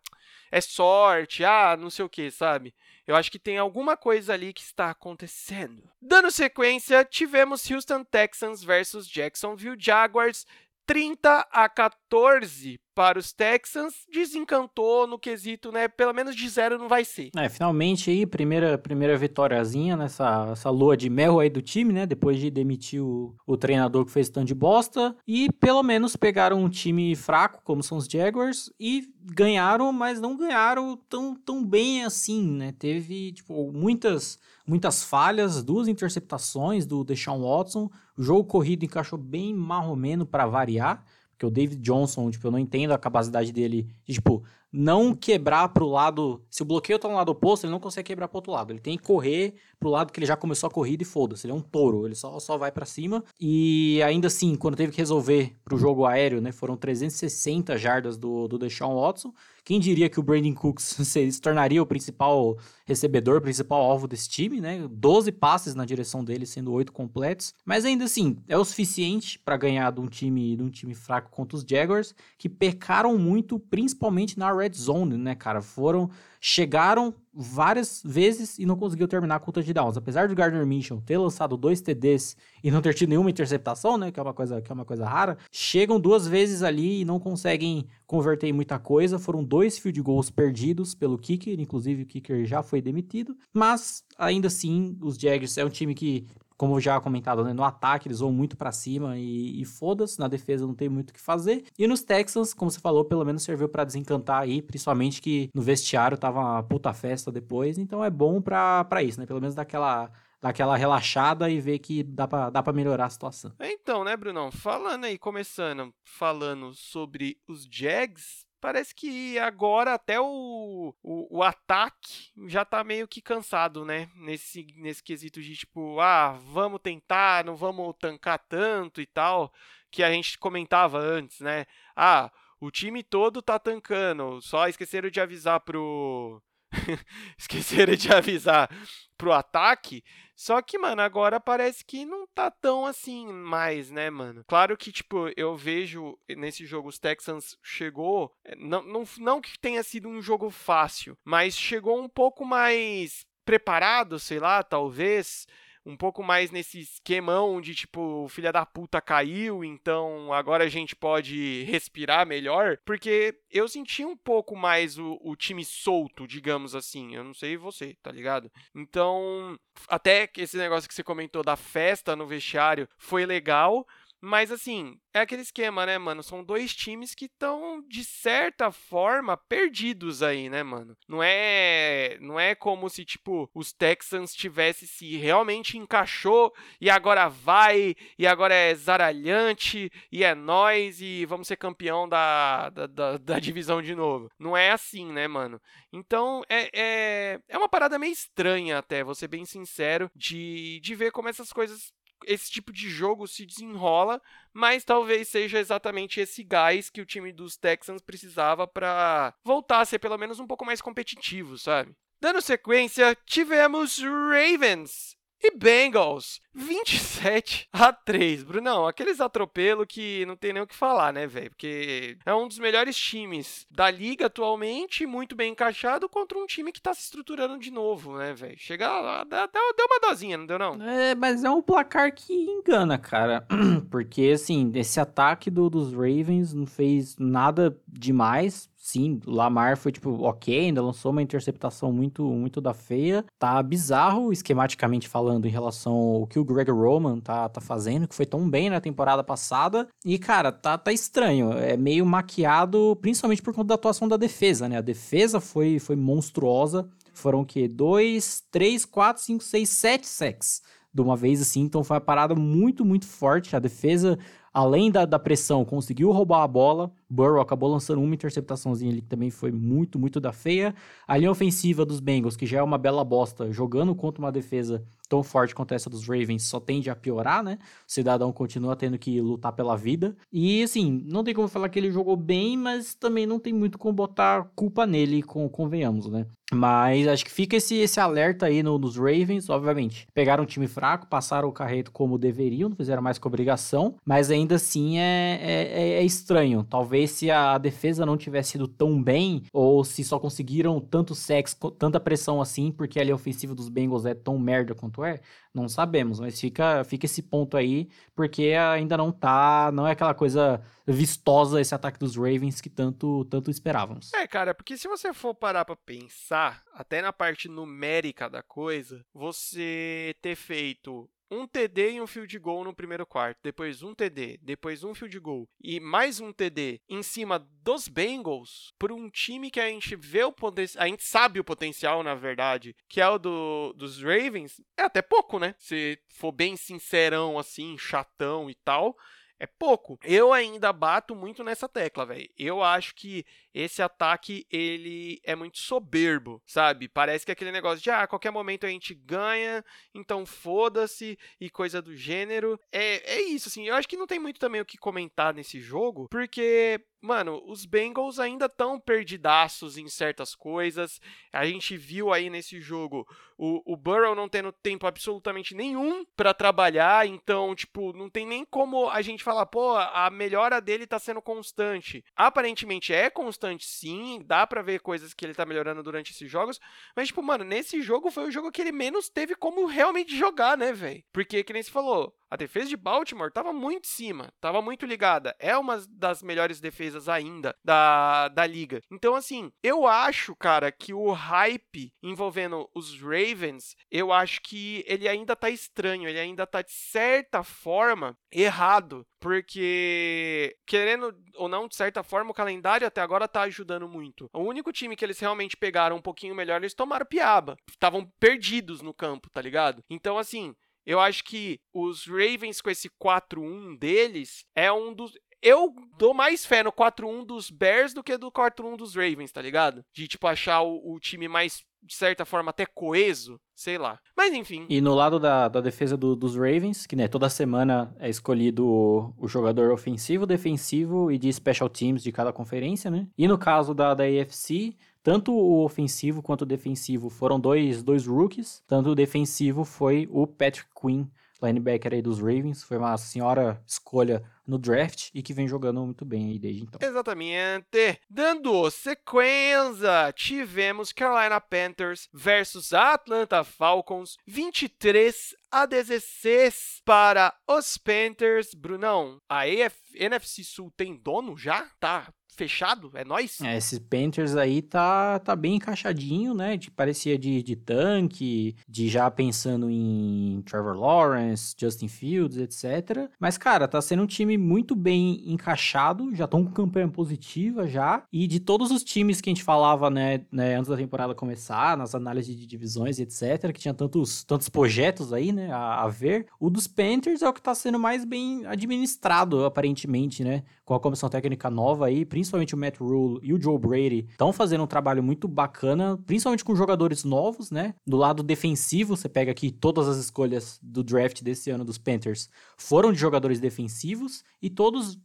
é 0.50 0.60
sorte, 0.60 1.44
ah, 1.44 1.76
não 1.76 1.90
sei 1.90 2.04
o 2.04 2.08
que, 2.08 2.30
sabe? 2.30 2.74
Eu 3.06 3.14
acho 3.16 3.30
que 3.30 3.38
tem 3.38 3.58
alguma 3.58 3.96
coisa 3.96 4.32
ali 4.32 4.52
que 4.52 4.62
está 4.62 4.90
acontecendo. 4.90 5.90
Dando 6.00 6.30
sequência, 6.30 7.04
tivemos 7.04 7.68
Houston 7.70 8.02
Texans 8.02 8.64
versus 8.64 9.06
Jacksonville 9.06 9.76
Jaguars 9.78 10.46
30 10.86 11.48
a 11.50 11.68
14 11.68 12.78
para 12.94 13.18
os 13.18 13.32
Texans, 13.32 13.92
desencantou 14.12 15.06
no 15.06 15.18
quesito, 15.18 15.72
né? 15.72 15.88
Pelo 15.88 16.12
menos 16.14 16.36
de 16.36 16.48
zero 16.48 16.78
não 16.78 16.88
vai 16.88 17.04
ser. 17.04 17.30
É, 17.36 17.48
finalmente 17.48 18.08
aí, 18.08 18.24
primeira, 18.24 18.78
primeira 18.78 19.16
vitóriazinha 19.16 19.96
nessa 19.96 20.50
essa 20.52 20.70
lua 20.70 20.96
de 20.96 21.10
mel 21.10 21.40
aí 21.40 21.50
do 21.50 21.60
time, 21.60 21.92
né? 21.92 22.06
Depois 22.06 22.38
de 22.38 22.50
demitir 22.50 23.02
o, 23.02 23.34
o 23.46 23.56
treinador 23.56 24.04
que 24.04 24.12
fez 24.12 24.28
tanto 24.28 24.46
de 24.46 24.54
bosta. 24.54 25.16
E 25.26 25.50
pelo 25.54 25.82
menos 25.82 26.14
pegaram 26.14 26.62
um 26.62 26.68
time 26.68 27.16
fraco, 27.16 27.62
como 27.64 27.82
são 27.82 27.98
os 27.98 28.06
Jaguars, 28.06 28.72
e 28.78 29.08
ganharam, 29.20 29.92
mas 29.92 30.20
não 30.20 30.36
ganharam 30.36 30.96
tão, 31.08 31.34
tão 31.34 31.64
bem 31.64 32.04
assim, 32.04 32.46
né? 32.52 32.72
Teve, 32.78 33.32
tipo, 33.32 33.72
muitas 33.72 34.38
muitas 34.66 35.02
falhas, 35.04 35.62
duas 35.62 35.88
interceptações 35.88 36.86
do 36.86 37.04
Deshaun 37.04 37.42
Watson. 37.42 37.90
O 38.16 38.22
jogo 38.22 38.44
corrido 38.44 38.84
encaixou 38.84 39.18
bem 39.18 39.52
marromeno 39.52 40.24
para 40.24 40.46
variar, 40.46 41.04
porque 41.30 41.46
o 41.46 41.50
David 41.50 41.80
Johnson, 41.82 42.30
tipo, 42.30 42.46
eu 42.46 42.50
não 42.50 42.58
entendo 42.58 42.92
a 42.92 42.98
capacidade 42.98 43.52
dele 43.52 43.88
de, 44.06 44.14
tipo, 44.14 44.44
não 44.72 45.14
quebrar 45.14 45.68
pro 45.68 45.86
lado. 45.86 46.42
Se 46.50 46.62
o 46.62 46.64
bloqueio 46.64 46.98
tá 46.98 47.08
no 47.08 47.14
lado 47.14 47.28
oposto, 47.30 47.64
ele 47.64 47.72
não 47.72 47.78
consegue 47.78 48.08
quebrar 48.08 48.26
pro 48.26 48.38
outro 48.38 48.52
lado. 48.52 48.72
Ele 48.72 48.80
tem 48.80 48.96
que 48.96 49.04
correr 49.04 49.54
pro 49.78 49.88
lado 49.88 50.12
que 50.12 50.18
ele 50.18 50.26
já 50.26 50.36
começou 50.36 50.66
a 50.66 50.70
corrida 50.70 51.04
e 51.04 51.06
foda-se. 51.06 51.46
Ele 51.46 51.52
é 51.52 51.56
um 51.56 51.60
touro, 51.60 52.06
ele 52.06 52.16
só, 52.16 52.40
só 52.40 52.58
vai 52.58 52.72
para 52.72 52.84
cima. 52.84 53.22
E 53.40 54.02
ainda 54.02 54.26
assim, 54.26 54.56
quando 54.56 54.76
teve 54.76 54.90
que 54.90 54.98
resolver 54.98 55.56
pro 55.64 55.78
jogo 55.78 56.04
aéreo, 56.04 56.40
né? 56.40 56.50
Foram 56.50 56.76
360 56.76 57.78
jardas 57.78 58.16
do, 58.16 58.48
do 58.48 58.58
Deshaun 58.58 59.00
Watson. 59.00 59.32
Quem 59.64 59.80
diria 59.80 60.10
que 60.10 60.20
o 60.20 60.22
Brandon 60.22 60.52
Cooks 60.52 60.84
se 61.08 61.40
tornaria 61.40 61.82
o 61.82 61.86
principal 61.86 62.58
recebedor, 62.84 63.40
principal 63.40 63.80
alvo 63.80 64.06
desse 64.06 64.28
time, 64.28 64.60
né? 64.60 64.86
12 64.90 65.32
passes 65.32 65.74
na 65.74 65.86
direção 65.86 66.22
dele, 66.22 66.44
sendo 66.44 66.70
8 66.70 66.92
completos. 66.92 67.54
Mas 67.64 67.84
ainda 67.84 68.04
assim, 68.04 68.36
é 68.46 68.58
o 68.58 68.64
suficiente 68.64 69.38
para 69.38 69.56
ganhar 69.56 69.90
de 69.90 70.00
um 70.00 70.06
time 70.06 70.54
de 70.56 70.62
um 70.62 70.68
time 70.68 70.94
fraco 70.94 71.30
contra 71.30 71.56
os 71.56 71.64
Jaguars, 71.66 72.14
que 72.36 72.48
pecaram 72.48 73.16
muito, 73.16 73.58
principalmente 73.58 74.38
na 74.38 74.52
red 74.52 74.72
zone, 74.74 75.16
né, 75.16 75.34
cara? 75.34 75.62
Foram 75.62 76.10
chegaram 76.46 77.14
várias 77.32 78.02
vezes 78.04 78.58
e 78.58 78.66
não 78.66 78.76
conseguiu 78.76 79.08
terminar 79.08 79.40
com 79.40 79.50
touchdowns. 79.50 79.96
Apesar 79.96 80.28
do 80.28 80.34
Gardner 80.34 80.66
Minshew 80.66 81.00
ter 81.00 81.16
lançado 81.16 81.56
dois 81.56 81.80
TDs 81.80 82.36
e 82.62 82.70
não 82.70 82.82
ter 82.82 82.92
tido 82.92 83.08
nenhuma 83.08 83.30
interceptação, 83.30 83.96
né, 83.96 84.12
que 84.12 84.20
é 84.20 84.22
uma 84.22 84.34
coisa 84.34 84.60
que 84.60 84.70
é 84.70 84.74
uma 84.74 84.84
coisa 84.84 85.06
rara, 85.06 85.38
chegam 85.50 85.98
duas 85.98 86.28
vezes 86.28 86.62
ali 86.62 87.00
e 87.00 87.04
não 87.06 87.18
conseguem 87.18 87.86
converter 88.06 88.46
em 88.46 88.52
muita 88.52 88.78
coisa. 88.78 89.18
Foram 89.18 89.42
dois 89.42 89.78
field 89.78 90.02
goals 90.02 90.28
perdidos 90.28 90.94
pelo 90.94 91.16
kicker, 91.16 91.58
inclusive 91.58 92.02
o 92.02 92.06
kicker 92.06 92.44
já 92.44 92.62
foi 92.62 92.82
demitido, 92.82 93.34
mas 93.50 94.04
ainda 94.18 94.48
assim 94.48 94.98
os 95.00 95.16
Jaguars 95.16 95.56
é 95.56 95.64
um 95.64 95.70
time 95.70 95.94
que 95.94 96.26
como 96.56 96.80
já 96.80 97.00
comentado, 97.00 97.44
né, 97.44 97.52
no 97.52 97.64
ataque 97.64 98.08
eles 98.08 98.20
vão 98.20 98.32
muito 98.32 98.56
para 98.56 98.72
cima 98.72 99.18
e, 99.18 99.60
e 99.60 99.64
foda-se, 99.64 100.18
na 100.18 100.28
defesa 100.28 100.66
não 100.66 100.74
tem 100.74 100.88
muito 100.88 101.10
o 101.10 101.12
que 101.12 101.20
fazer. 101.20 101.64
E 101.78 101.86
nos 101.86 102.02
Texans, 102.02 102.54
como 102.54 102.70
você 102.70 102.80
falou, 102.80 103.04
pelo 103.04 103.24
menos 103.24 103.42
serviu 103.42 103.68
para 103.68 103.84
desencantar 103.84 104.42
aí, 104.42 104.62
principalmente 104.62 105.20
que 105.20 105.50
no 105.54 105.62
vestiário 105.62 106.16
tava 106.16 106.40
uma 106.40 106.62
puta 106.62 106.92
festa 106.92 107.32
depois, 107.32 107.78
então 107.78 108.04
é 108.04 108.10
bom 108.10 108.40
para 108.40 109.02
isso, 109.02 109.20
né? 109.20 109.26
Pelo 109.26 109.40
menos 109.40 109.54
daquela 109.54 110.10
daquela 110.44 110.76
relaxada 110.76 111.48
e 111.48 111.58
ver 111.58 111.78
que 111.78 112.02
dá 112.02 112.28
pra, 112.28 112.50
dá 112.50 112.62
pra 112.62 112.70
melhorar 112.70 113.06
a 113.06 113.10
situação. 113.10 113.50
Então, 113.58 114.04
né, 114.04 114.14
Brunão? 114.14 114.52
Falando 114.52 115.04
aí, 115.04 115.16
começando, 115.16 115.90
falando 116.04 116.74
sobre 116.74 117.38
os 117.48 117.64
Jags, 117.64 118.43
parece 118.64 118.94
que 118.94 119.38
agora 119.38 119.92
até 119.92 120.18
o, 120.18 120.94
o, 121.02 121.36
o, 121.36 121.42
ataque 121.42 122.32
já 122.46 122.64
tá 122.64 122.82
meio 122.82 123.06
que 123.06 123.20
cansado, 123.20 123.84
né? 123.84 124.08
Nesse, 124.16 124.66
nesse 124.78 125.02
quesito 125.02 125.42
de 125.42 125.54
tipo, 125.54 126.00
ah, 126.00 126.38
vamos 126.46 126.80
tentar, 126.80 127.44
não 127.44 127.56
vamos 127.56 127.94
tancar 128.00 128.38
tanto 128.38 129.02
e 129.02 129.06
tal, 129.06 129.52
que 129.90 130.02
a 130.02 130.10
gente 130.10 130.38
comentava 130.38 130.98
antes, 130.98 131.40
né? 131.40 131.66
Ah, 131.94 132.32
o 132.58 132.70
time 132.70 133.02
todo 133.02 133.42
tá 133.42 133.58
tancando, 133.58 134.40
só 134.40 134.66
esqueceram 134.66 135.10
de 135.10 135.20
avisar 135.20 135.60
pro. 135.60 136.42
esqueceram 137.36 137.94
de 137.94 138.10
avisar 138.14 138.70
pro 139.18 139.34
ataque 139.34 140.02
só 140.34 140.60
que, 140.60 140.76
mano, 140.78 141.00
agora 141.00 141.38
parece 141.38 141.84
que 141.84 142.04
não 142.04 142.26
tá 142.26 142.50
tão 142.50 142.84
assim 142.84 143.26
mais, 143.26 143.90
né, 143.90 144.10
mano? 144.10 144.44
Claro 144.46 144.76
que, 144.76 144.90
tipo, 144.90 145.30
eu 145.36 145.56
vejo 145.56 146.18
nesse 146.28 146.66
jogo 146.66 146.88
os 146.88 146.98
Texans 146.98 147.56
chegou. 147.62 148.34
Eh, 148.44 148.56
não, 148.56 148.82
não, 148.82 149.04
não 149.18 149.40
que 149.40 149.58
tenha 149.58 149.82
sido 149.82 150.08
um 150.08 150.20
jogo 150.20 150.50
fácil, 150.50 151.16
mas 151.24 151.56
chegou 151.56 152.02
um 152.02 152.08
pouco 152.08 152.44
mais 152.44 153.24
preparado, 153.44 154.18
sei 154.18 154.38
lá, 154.38 154.62
talvez 154.62 155.46
um 155.86 155.96
pouco 155.96 156.22
mais 156.22 156.50
nesse 156.50 156.80
esquemão 156.80 157.60
de 157.60 157.74
tipo, 157.74 158.26
filha 158.28 158.50
da 158.52 158.64
puta 158.64 159.00
caiu, 159.00 159.64
então 159.64 160.32
agora 160.32 160.64
a 160.64 160.68
gente 160.68 160.96
pode 160.96 161.62
respirar 161.64 162.26
melhor, 162.26 162.78
porque 162.84 163.38
eu 163.50 163.68
senti 163.68 164.04
um 164.04 164.16
pouco 164.16 164.56
mais 164.56 164.98
o, 164.98 165.18
o 165.22 165.36
time 165.36 165.64
solto, 165.64 166.26
digamos 166.26 166.74
assim. 166.74 167.14
Eu 167.14 167.24
não 167.24 167.34
sei 167.34 167.56
você, 167.56 167.96
tá 168.02 168.10
ligado? 168.10 168.50
Então, 168.74 169.58
até 169.88 170.26
que 170.26 170.40
esse 170.40 170.56
negócio 170.56 170.88
que 170.88 170.94
você 170.94 171.02
comentou 171.02 171.42
da 171.42 171.56
festa 171.56 172.16
no 172.16 172.26
vestiário 172.26 172.88
foi 172.96 173.26
legal, 173.26 173.86
mas 174.24 174.50
assim, 174.50 174.98
é 175.12 175.20
aquele 175.20 175.42
esquema, 175.42 175.84
né, 175.84 175.98
mano? 175.98 176.22
São 176.22 176.42
dois 176.42 176.74
times 176.74 177.14
que 177.14 177.26
estão 177.26 177.84
de 177.86 178.02
certa 178.02 178.72
forma 178.72 179.36
perdidos 179.36 180.22
aí, 180.22 180.48
né, 180.48 180.62
mano? 180.62 180.96
Não 181.06 181.22
é, 181.22 182.16
não 182.20 182.40
é 182.40 182.54
como 182.54 182.88
se 182.88 183.04
tipo 183.04 183.50
os 183.54 183.72
Texans 183.72 184.32
tivesse 184.32 184.86
se 184.86 185.16
realmente 185.16 185.76
encaixou 185.76 186.52
e 186.80 186.88
agora 186.88 187.28
vai 187.28 187.94
e 188.18 188.26
agora 188.26 188.54
é 188.54 188.74
zaralhante 188.74 189.90
e 190.10 190.24
é 190.24 190.34
nós 190.34 191.02
e 191.02 191.26
vamos 191.26 191.46
ser 191.46 191.56
campeão 191.56 192.08
da, 192.08 192.70
da, 192.70 192.86
da, 192.86 193.18
da 193.18 193.38
divisão 193.40 193.82
de 193.82 193.94
novo. 193.94 194.30
Não 194.38 194.56
é 194.56 194.70
assim, 194.70 195.12
né, 195.12 195.28
mano? 195.28 195.60
Então 195.92 196.42
é, 196.48 196.70
é, 196.72 197.40
é 197.46 197.58
uma 197.58 197.68
parada 197.68 197.98
meio 197.98 198.12
estranha 198.12 198.78
até, 198.78 199.04
vou 199.04 199.14
ser 199.14 199.28
bem 199.28 199.44
sincero, 199.44 200.10
de, 200.16 200.80
de 200.80 200.94
ver 200.94 201.12
como 201.12 201.28
essas 201.28 201.52
coisas 201.52 201.92
esse 202.26 202.50
tipo 202.50 202.72
de 202.72 202.88
jogo 202.88 203.26
se 203.26 203.46
desenrola, 203.46 204.20
mas 204.52 204.84
talvez 204.84 205.28
seja 205.28 205.58
exatamente 205.58 206.20
esse 206.20 206.42
gás 206.42 206.90
que 206.90 207.00
o 207.00 207.06
time 207.06 207.32
dos 207.32 207.56
Texans 207.56 208.02
precisava 208.02 208.66
para 208.66 209.34
voltar 209.44 209.80
a 209.80 209.84
ser 209.84 209.98
pelo 209.98 210.18
menos 210.18 210.38
um 210.38 210.46
pouco 210.46 210.64
mais 210.64 210.80
competitivo, 210.80 211.58
sabe? 211.58 211.94
Dando 212.20 212.40
sequência, 212.40 213.16
tivemos 213.26 213.98
Ravens 213.98 215.13
e 215.46 215.56
Bengals, 215.56 216.40
27 216.54 217.68
a 217.70 217.92
3. 217.92 218.42
Brunão, 218.44 218.86
aqueles 218.86 219.20
atropelo 219.20 219.86
que 219.86 220.24
não 220.24 220.36
tem 220.36 220.54
nem 220.54 220.62
o 220.62 220.66
que 220.66 220.74
falar, 220.74 221.12
né, 221.12 221.26
velho? 221.26 221.50
Porque 221.50 222.16
é 222.24 222.34
um 222.34 222.48
dos 222.48 222.58
melhores 222.58 222.96
times 222.96 223.66
da 223.70 223.90
liga 223.90 224.26
atualmente, 224.26 225.04
muito 225.04 225.36
bem 225.36 225.52
encaixado 225.52 226.08
contra 226.08 226.38
um 226.38 226.46
time 226.46 226.72
que 226.72 226.80
tá 226.80 226.94
se 226.94 227.02
estruturando 227.02 227.58
de 227.58 227.70
novo, 227.70 228.16
né, 228.16 228.32
velho? 228.32 228.56
Chega 228.58 228.88
lá, 229.00 229.24
deu, 229.24 229.48
deu 229.76 229.86
uma 229.86 230.08
dosinha, 230.08 230.38
não 230.38 230.46
deu 230.46 230.58
não? 230.58 230.82
É, 230.82 231.14
mas 231.14 231.44
é 231.44 231.50
um 231.50 231.60
placar 231.60 232.14
que 232.14 232.32
engana, 232.32 232.96
cara. 232.96 233.46
Porque, 233.90 234.30
assim, 234.34 234.72
esse 234.74 234.98
ataque 234.98 235.50
do, 235.50 235.68
dos 235.68 235.92
Ravens 235.92 236.54
não 236.54 236.66
fez 236.66 237.16
nada 237.18 237.76
demais 237.86 238.72
sim, 238.84 239.18
Lamar 239.26 239.78
foi 239.78 239.90
tipo, 239.90 240.10
ok, 240.24 240.66
ainda 240.66 240.82
lançou 240.82 241.10
uma 241.10 241.22
interceptação 241.22 241.90
muito, 241.90 242.22
muito 242.22 242.60
da 242.60 242.74
feia. 242.74 243.24
Tá 243.38 243.62
bizarro, 243.62 244.30
esquematicamente 244.30 245.08
falando, 245.08 245.46
em 245.46 245.50
relação 245.50 245.94
ao 245.94 246.26
que 246.26 246.38
o 246.38 246.44
Greg 246.44 246.70
Roman 246.70 247.18
tá, 247.18 247.48
tá 247.48 247.62
fazendo, 247.62 248.06
que 248.06 248.14
foi 248.14 248.26
tão 248.26 248.46
bem 248.48 248.68
na 248.68 248.82
temporada 248.82 249.24
passada. 249.24 249.88
E, 250.04 250.18
cara, 250.18 250.52
tá, 250.52 250.76
tá 250.76 250.92
estranho. 250.92 251.52
É 251.54 251.78
meio 251.78 252.04
maquiado, 252.04 252.94
principalmente 253.00 253.40
por 253.40 253.54
conta 253.54 253.68
da 253.68 253.74
atuação 253.76 254.06
da 254.06 254.18
defesa, 254.18 254.68
né? 254.68 254.76
A 254.76 254.82
defesa 254.82 255.40
foi, 255.40 255.78
foi 255.78 255.96
monstruosa. 255.96 256.86
Foram 257.14 257.40
o 257.40 257.46
quê? 257.46 257.66
Dois, 257.66 258.42
três, 258.50 258.84
quatro, 258.84 259.22
cinco, 259.22 259.42
seis, 259.42 259.70
sete 259.70 260.06
sacks 260.06 260.60
de 260.92 261.00
uma 261.00 261.16
vez 261.16 261.40
assim. 261.40 261.62
Então 261.62 261.82
foi 261.82 261.94
uma 261.94 262.02
parada 262.02 262.34
muito, 262.34 262.84
muito 262.84 263.06
forte. 263.06 263.56
A 263.56 263.58
defesa 263.58 264.18
além 264.54 264.88
da, 264.88 265.04
da 265.04 265.18
pressão, 265.18 265.64
conseguiu 265.64 266.12
roubar 266.12 266.44
a 266.44 266.48
bola. 266.48 266.92
Burrow 267.10 267.40
acabou 267.40 267.68
lançando 267.68 268.00
uma 268.00 268.14
interceptaçãozinha 268.14 268.92
ali 268.92 269.02
que 269.02 269.08
também 269.08 269.30
foi 269.30 269.50
muito, 269.50 269.98
muito 269.98 270.20
da 270.20 270.32
feia. 270.32 270.74
A 271.06 271.16
linha 271.16 271.30
ofensiva 271.30 271.84
dos 271.84 271.98
Bengals, 271.98 272.36
que 272.36 272.46
já 272.46 272.58
é 272.58 272.62
uma 272.62 272.78
bela 272.78 273.04
bosta, 273.04 273.50
jogando 273.50 273.94
contra 273.94 274.22
uma 274.22 274.30
defesa 274.30 274.84
tão 275.08 275.22
forte 275.22 275.54
quanto 275.54 275.74
essa 275.74 275.90
dos 275.90 276.06
Ravens, 276.06 276.44
só 276.44 276.60
tende 276.60 276.88
a 276.88 276.96
piorar, 276.96 277.42
né? 277.42 277.58
O 277.86 277.92
cidadão 277.92 278.32
continua 278.32 278.76
tendo 278.76 278.96
que 278.96 279.20
lutar 279.20 279.52
pela 279.52 279.76
vida. 279.76 280.16
E 280.32 280.62
assim, 280.62 281.04
não 281.06 281.24
tem 281.24 281.34
como 281.34 281.48
falar 281.48 281.68
que 281.68 281.78
ele 281.78 281.90
jogou 281.90 282.16
bem, 282.16 282.56
mas 282.56 282.94
também 282.94 283.26
não 283.26 283.40
tem 283.40 283.52
muito 283.52 283.76
como 283.76 283.92
botar 283.92 284.50
culpa 284.54 284.86
nele, 284.86 285.22
convenhamos, 285.22 286.06
né? 286.06 286.26
Mas 286.52 287.08
acho 287.08 287.24
que 287.24 287.30
fica 287.30 287.56
esse, 287.56 287.76
esse 287.76 287.98
alerta 287.98 288.46
aí 288.46 288.62
no, 288.62 288.78
nos 288.78 288.96
Ravens, 288.96 289.48
obviamente. 289.48 290.06
Pegaram 290.12 290.44
um 290.44 290.46
time 290.46 290.66
fraco, 290.66 291.06
passaram 291.06 291.48
o 291.48 291.52
carreto 291.52 291.90
como 291.90 292.18
deveriam, 292.18 292.68
não 292.68 292.76
fizeram 292.76 293.02
mais 293.02 293.18
com 293.18 293.28
obrigação, 293.28 293.96
mas 294.04 294.30
ainda 294.30 294.56
assim 294.56 294.98
é, 294.98 295.38
é, 295.40 295.90
é 295.94 296.02
estranho. 296.02 296.64
Talvez 296.64 297.12
se 297.12 297.30
a 297.30 297.56
defesa 297.56 298.04
não 298.04 298.16
tivesse 298.16 298.52
sido 298.52 298.68
tão 298.68 299.02
bem, 299.02 299.42
ou 299.52 299.84
se 299.84 300.04
só 300.04 300.18
conseguiram 300.18 300.80
tanto 300.80 301.14
sexo, 301.14 301.56
tanta 301.72 301.98
pressão 301.98 302.40
assim, 302.40 302.70
porque 302.70 303.00
a 303.00 303.04
linha 303.04 303.14
ofensiva 303.14 303.54
dos 303.54 303.68
Bengals 303.68 304.04
é 304.04 304.14
tão 304.14 304.38
merda 304.38 304.74
quanto 304.74 305.02
é, 305.02 305.20
não 305.54 305.68
sabemos, 305.68 306.18
mas 306.18 306.40
fica, 306.40 306.82
fica 306.84 307.06
esse 307.06 307.22
ponto 307.22 307.56
aí, 307.56 307.88
porque 308.14 308.52
ainda 308.54 308.96
não 308.96 309.12
tá, 309.12 309.70
não 309.72 309.86
é 309.86 309.92
aquela 309.92 310.12
coisa 310.12 310.60
vistosa 310.86 311.60
esse 311.60 311.74
ataque 311.74 311.98
dos 311.98 312.16
Ravens 312.16 312.60
que 312.60 312.68
tanto, 312.68 313.24
tanto 313.26 313.50
esperávamos. 313.50 314.12
É, 314.12 314.26
cara, 314.26 314.52
porque 314.52 314.76
se 314.76 314.88
você 314.88 315.14
for 315.14 315.34
parar 315.34 315.64
pra 315.64 315.76
pensar, 315.76 316.62
até 316.72 317.00
na 317.00 317.12
parte 317.12 317.48
numérica 317.48 318.28
da 318.28 318.42
coisa, 318.42 319.04
você 319.14 320.16
ter 320.20 320.34
feito 320.34 321.08
um 321.34 321.46
TD 321.46 321.92
e 321.92 322.00
um 322.00 322.06
field 322.06 322.38
goal 322.38 322.64
no 322.64 322.74
primeiro 322.74 323.04
quarto, 323.04 323.38
depois 323.42 323.82
um 323.82 323.94
TD, 323.94 324.38
depois 324.40 324.84
um 324.84 324.94
field 324.94 325.18
goal 325.18 325.48
e 325.60 325.80
mais 325.80 326.20
um 326.20 326.32
TD 326.32 326.80
em 326.88 327.02
cima 327.02 327.38
dos 327.62 327.88
Bengals, 327.88 328.72
por 328.78 328.92
um 328.92 329.10
time 329.10 329.50
que 329.50 329.60
a 329.60 329.68
gente 329.68 329.96
vê 329.96 330.22
o 330.22 330.32
potencial, 330.32 330.84
a 330.84 330.86
gente 330.86 331.04
sabe 331.04 331.40
o 331.40 331.44
potencial, 331.44 332.02
na 332.02 332.14
verdade, 332.14 332.76
que 332.88 333.00
é 333.00 333.08
o 333.08 333.18
do, 333.18 333.72
dos 333.74 334.02
Ravens, 334.02 334.60
é 334.76 334.82
até 334.82 335.02
pouco, 335.02 335.38
né? 335.38 335.54
Se 335.58 335.98
for 336.08 336.30
bem 336.30 336.56
sincerão 336.56 337.38
assim, 337.38 337.76
chatão 337.76 338.48
e 338.48 338.54
tal, 338.54 338.96
é 339.38 339.46
pouco. 339.46 339.98
Eu 340.02 340.32
ainda 340.32 340.72
bato 340.72 341.14
muito 341.14 341.42
nessa 341.42 341.68
tecla, 341.68 342.06
velho. 342.06 342.28
Eu 342.38 342.62
acho 342.62 342.94
que 342.94 343.24
esse 343.54 343.80
ataque 343.80 344.46
ele 344.50 345.20
é 345.22 345.36
muito 345.36 345.58
soberbo, 345.58 346.42
sabe? 346.44 346.88
Parece 346.88 347.24
que 347.24 347.30
é 347.30 347.34
aquele 347.34 347.52
negócio 347.52 347.82
de 347.82 347.90
ah, 347.90 348.02
a 348.02 348.06
qualquer 348.06 348.30
momento 348.30 348.66
a 348.66 348.68
gente 348.68 348.94
ganha, 348.94 349.64
então 349.94 350.26
foda-se 350.26 351.16
e 351.40 351.48
coisa 351.48 351.80
do 351.80 351.96
gênero. 351.96 352.58
É, 352.72 353.14
é 353.14 353.22
isso, 353.22 353.48
assim. 353.48 353.68
Eu 353.68 353.76
acho 353.76 353.88
que 353.88 353.96
não 353.96 354.06
tem 354.06 354.18
muito 354.18 354.40
também 354.40 354.60
o 354.60 354.66
que 354.66 354.76
comentar 354.76 355.32
nesse 355.32 355.60
jogo, 355.60 356.08
porque 356.10 356.80
mano, 357.04 357.42
os 357.46 357.66
Bengals 357.66 358.18
ainda 358.18 358.46
estão 358.46 358.80
perdidaços 358.80 359.76
em 359.76 359.88
certas 359.88 360.34
coisas. 360.34 360.98
A 361.30 361.44
gente 361.44 361.76
viu 361.76 362.10
aí 362.10 362.30
nesse 362.30 362.60
jogo 362.60 363.06
o, 363.36 363.74
o 363.74 363.76
Burrow 363.76 364.14
não 364.14 364.28
tendo 364.28 364.50
tempo 364.50 364.86
absolutamente 364.86 365.54
nenhum 365.54 366.04
para 366.16 366.32
trabalhar, 366.32 367.06
então, 367.06 367.54
tipo, 367.54 367.92
não 367.92 368.08
tem 368.08 368.26
nem 368.26 368.44
como 368.44 368.88
a 368.88 369.02
gente 369.02 369.22
falar, 369.22 369.44
pô, 369.46 369.76
a 369.76 370.08
melhora 370.10 370.60
dele 370.60 370.86
tá 370.86 370.98
sendo 370.98 371.20
constante. 371.20 372.02
Aparentemente 372.16 372.92
é 372.92 373.10
constante 373.10 373.43
sim. 373.60 374.22
Dá 374.24 374.46
para 374.46 374.62
ver 374.62 374.80
coisas 374.80 375.12
que 375.14 375.24
ele 375.24 375.34
tá 375.34 375.44
melhorando 375.44 375.82
durante 375.82 376.12
esses 376.12 376.30
jogos. 376.30 376.60
Mas, 376.96 377.08
tipo, 377.08 377.22
mano, 377.22 377.44
nesse 377.44 377.82
jogo 377.82 378.10
foi 378.10 378.26
o 378.26 378.30
jogo 378.30 378.50
que 378.50 378.60
ele 378.60 378.72
menos 378.72 379.08
teve 379.08 379.34
como 379.34 379.66
realmente 379.66 380.16
jogar, 380.16 380.56
né, 380.56 380.72
velho? 380.72 381.02
Porque, 381.12 381.44
que 381.44 381.52
nem 381.52 381.62
se 381.62 381.70
falou, 381.70 382.14
a 382.34 382.36
defesa 382.36 382.68
de 382.68 382.76
Baltimore 382.76 383.28
estava 383.28 383.52
muito 383.52 383.84
em 383.84 383.92
cima, 383.92 384.32
estava 384.34 384.60
muito 384.60 384.84
ligada. 384.84 385.36
É 385.38 385.56
uma 385.56 385.80
das 385.88 386.20
melhores 386.20 386.60
defesas 386.60 387.08
ainda 387.08 387.54
da, 387.64 388.26
da 388.26 388.44
liga. 388.44 388.80
Então, 388.90 389.14
assim, 389.14 389.52
eu 389.62 389.86
acho, 389.86 390.34
cara, 390.34 390.72
que 390.72 390.92
o 390.92 391.12
hype 391.12 391.92
envolvendo 392.02 392.68
os 392.74 393.00
Ravens, 393.00 393.76
eu 393.88 394.12
acho 394.12 394.40
que 394.42 394.84
ele 394.88 395.08
ainda 395.08 395.36
tá 395.36 395.48
estranho, 395.48 396.08
ele 396.08 396.18
ainda 396.18 396.44
tá 396.44 396.60
de 396.60 396.72
certa 396.72 397.44
forma 397.44 398.18
errado. 398.32 399.06
Porque, 399.20 400.54
querendo 400.66 401.14
ou 401.36 401.48
não, 401.48 401.66
de 401.66 401.74
certa 401.74 402.02
forma, 402.02 402.32
o 402.32 402.34
calendário 402.34 402.86
até 402.86 403.00
agora 403.00 403.26
tá 403.26 403.42
ajudando 403.42 403.88
muito. 403.88 404.28
O 404.34 404.40
único 404.40 404.70
time 404.70 404.94
que 404.94 405.02
eles 405.02 405.18
realmente 405.18 405.56
pegaram 405.56 405.96
um 405.96 406.02
pouquinho 406.02 406.34
melhor, 406.34 406.60
eles 406.60 406.74
tomaram 406.74 407.06
piaba. 407.06 407.56
Estavam 407.70 408.04
perdidos 408.20 408.82
no 408.82 408.92
campo, 408.92 409.30
tá 409.30 409.40
ligado? 409.40 409.82
Então, 409.88 410.18
assim, 410.18 410.54
eu 410.86 411.00
acho 411.00 411.24
que 411.24 411.60
os 411.72 412.06
Ravens 412.06 412.60
com 412.60 412.70
esse 412.70 412.90
4-1 413.02 413.78
deles 413.78 414.44
é 414.54 414.72
um 414.72 414.94
dos. 414.94 415.12
Eu 415.42 415.74
dou 415.98 416.14
mais 416.14 416.46
fé 416.46 416.62
no 416.62 416.72
4-1 416.72 417.26
dos 417.26 417.50
Bears 417.50 417.92
do 417.92 418.02
que 418.02 418.16
do 418.16 418.32
4-1 418.32 418.76
dos 418.76 418.94
Ravens, 418.94 419.30
tá 419.30 419.42
ligado? 419.42 419.84
De, 419.94 420.08
tipo, 420.08 420.26
achar 420.26 420.62
o, 420.62 420.94
o 420.94 420.98
time 420.98 421.28
mais 421.28 421.62
de 421.84 421.94
certa 421.94 422.24
forma, 422.24 422.50
até 422.50 422.64
coeso, 422.64 423.38
sei 423.54 423.76
lá. 423.76 424.00
Mas 424.16 424.32
enfim. 424.32 424.66
E 424.68 424.80
no 424.80 424.94
lado 424.94 425.20
da, 425.20 425.48
da 425.48 425.60
defesa 425.60 425.96
do, 425.96 426.16
dos 426.16 426.34
Ravens, 426.34 426.86
que 426.86 426.96
né, 426.96 427.06
toda 427.06 427.28
semana 427.28 427.94
é 427.98 428.08
escolhido 428.08 428.66
o, 428.66 429.14
o, 429.18 429.28
jogador 429.28 429.70
ofensivo, 429.70 430.26
defensivo 430.26 431.12
e 431.12 431.18
de 431.18 431.32
special 431.32 431.68
teams 431.68 432.02
de 432.02 432.10
cada 432.10 432.32
conferência, 432.32 432.90
né? 432.90 433.06
E 433.16 433.28
no 433.28 433.36
caso 433.36 433.74
da, 433.74 433.94
da 433.94 434.04
AFC, 434.04 434.76
tanto 435.04 435.32
o 435.34 435.62
ofensivo 435.62 436.22
quanto 436.22 436.42
o 436.42 436.46
defensivo 436.46 437.10
foram 437.10 437.38
dois, 437.38 437.82
dois 437.82 438.06
rookies, 438.06 438.64
tanto 438.66 438.88
o 438.88 438.94
defensivo 438.94 439.62
foi 439.62 440.08
o 440.10 440.26
Patrick 440.26 440.70
Quinn, 440.74 441.06
linebacker 441.42 441.92
aí 441.92 442.00
dos 442.00 442.18
Ravens, 442.18 442.62
foi 442.62 442.78
uma 442.78 442.96
senhora 442.96 443.62
escolha 443.66 444.24
no 444.46 444.58
draft 444.58 445.10
e 445.12 445.22
que 445.22 445.34
vem 445.34 445.46
jogando 445.46 445.84
muito 445.84 446.06
bem 446.06 446.30
aí 446.30 446.38
desde 446.38 446.62
então. 446.62 446.78
Exatamente. 446.82 448.00
Dando 448.08 448.70
sequência, 448.70 450.10
tivemos 450.14 450.90
Carolina 450.90 451.38
Panthers 451.38 452.08
versus 452.12 452.72
Atlanta 452.72 453.44
Falcons, 453.44 454.16
23 454.26 455.34
a 455.50 455.66
16 455.66 456.80
para 456.82 457.34
os 457.46 457.76
Panthers. 457.76 458.54
Brunão, 458.54 459.18
a 459.28 459.42
AF, 459.42 459.76
NFC 459.94 460.42
Sul 460.44 460.72
tem 460.74 460.96
dono 460.96 461.36
já? 461.36 461.68
Tá 461.78 462.08
fechado? 462.34 462.90
É 462.94 463.04
nós? 463.04 463.40
É, 463.40 463.56
esse 463.56 463.80
Panthers 463.80 464.36
aí 464.36 464.62
tá, 464.62 465.18
tá 465.18 465.34
bem 465.36 465.56
encaixadinho, 465.56 466.34
né? 466.34 466.56
De, 466.56 466.70
parecia 466.70 467.18
de, 467.18 467.42
de 467.42 467.56
tanque, 467.56 468.56
de 468.68 468.88
já 468.88 469.10
pensando 469.10 469.70
em 469.70 470.42
Trevor 470.44 470.76
Lawrence, 470.76 471.54
Justin 471.58 471.88
Fields, 471.88 472.38
etc. 472.38 473.08
Mas, 473.18 473.38
cara, 473.38 473.68
tá 473.68 473.80
sendo 473.80 474.02
um 474.02 474.06
time 474.06 474.36
muito 474.36 474.74
bem 474.74 475.22
encaixado, 475.32 476.14
já 476.14 476.24
estão 476.24 476.44
com 476.44 476.52
campanha 476.52 476.88
positiva 476.88 477.66
já. 477.66 478.02
E 478.12 478.26
de 478.26 478.40
todos 478.40 478.70
os 478.70 478.82
times 478.82 479.20
que 479.20 479.30
a 479.30 479.32
gente 479.32 479.42
falava, 479.42 479.90
né, 479.90 480.22
né 480.30 480.56
antes 480.56 480.68
da 480.68 480.76
temporada 480.76 481.14
começar, 481.14 481.76
nas 481.76 481.94
análises 481.94 482.36
de 482.36 482.46
divisões, 482.46 482.98
etc., 482.98 483.52
que 483.52 483.60
tinha 483.60 483.74
tantos, 483.74 484.24
tantos 484.24 484.48
projetos 484.48 485.12
aí, 485.12 485.32
né, 485.32 485.52
a, 485.52 485.82
a 485.84 485.88
ver, 485.88 486.26
o 486.38 486.50
dos 486.50 486.66
Panthers 486.66 487.22
é 487.22 487.28
o 487.28 487.32
que 487.32 487.42
tá 487.42 487.54
sendo 487.54 487.78
mais 487.78 488.04
bem 488.04 488.44
administrado, 488.46 489.44
aparentemente, 489.44 490.24
né? 490.24 490.42
Com 490.64 490.74
a 490.74 490.80
comissão 490.80 491.08
técnica 491.10 491.50
nova 491.50 491.86
aí, 491.86 492.04
principalmente 492.04 492.54
o 492.54 492.58
Matt 492.58 492.78
Rule 492.78 493.20
e 493.22 493.34
o 493.34 493.40
Joe 493.40 493.58
Brady, 493.58 494.06
estão 494.10 494.32
fazendo 494.32 494.64
um 494.64 494.66
trabalho 494.66 495.02
muito 495.02 495.28
bacana, 495.28 495.98
principalmente 496.06 496.44
com 496.44 496.56
jogadores 496.56 497.04
novos, 497.04 497.50
né? 497.50 497.74
Do 497.86 497.96
lado 497.96 498.22
defensivo, 498.22 498.96
você 498.96 499.08
pega 499.08 499.30
aqui 499.30 499.50
todas 499.50 499.86
as 499.86 499.98
escolhas 499.98 500.58
do 500.62 500.82
draft 500.82 501.22
desse 501.22 501.50
ano 501.50 501.64
dos 501.64 501.76
Panthers 501.76 502.30
foram 502.56 502.92
de 502.92 502.98
jogadores 502.98 503.40
defensivos 503.40 504.24
e 504.40 504.48
todos 504.48 504.98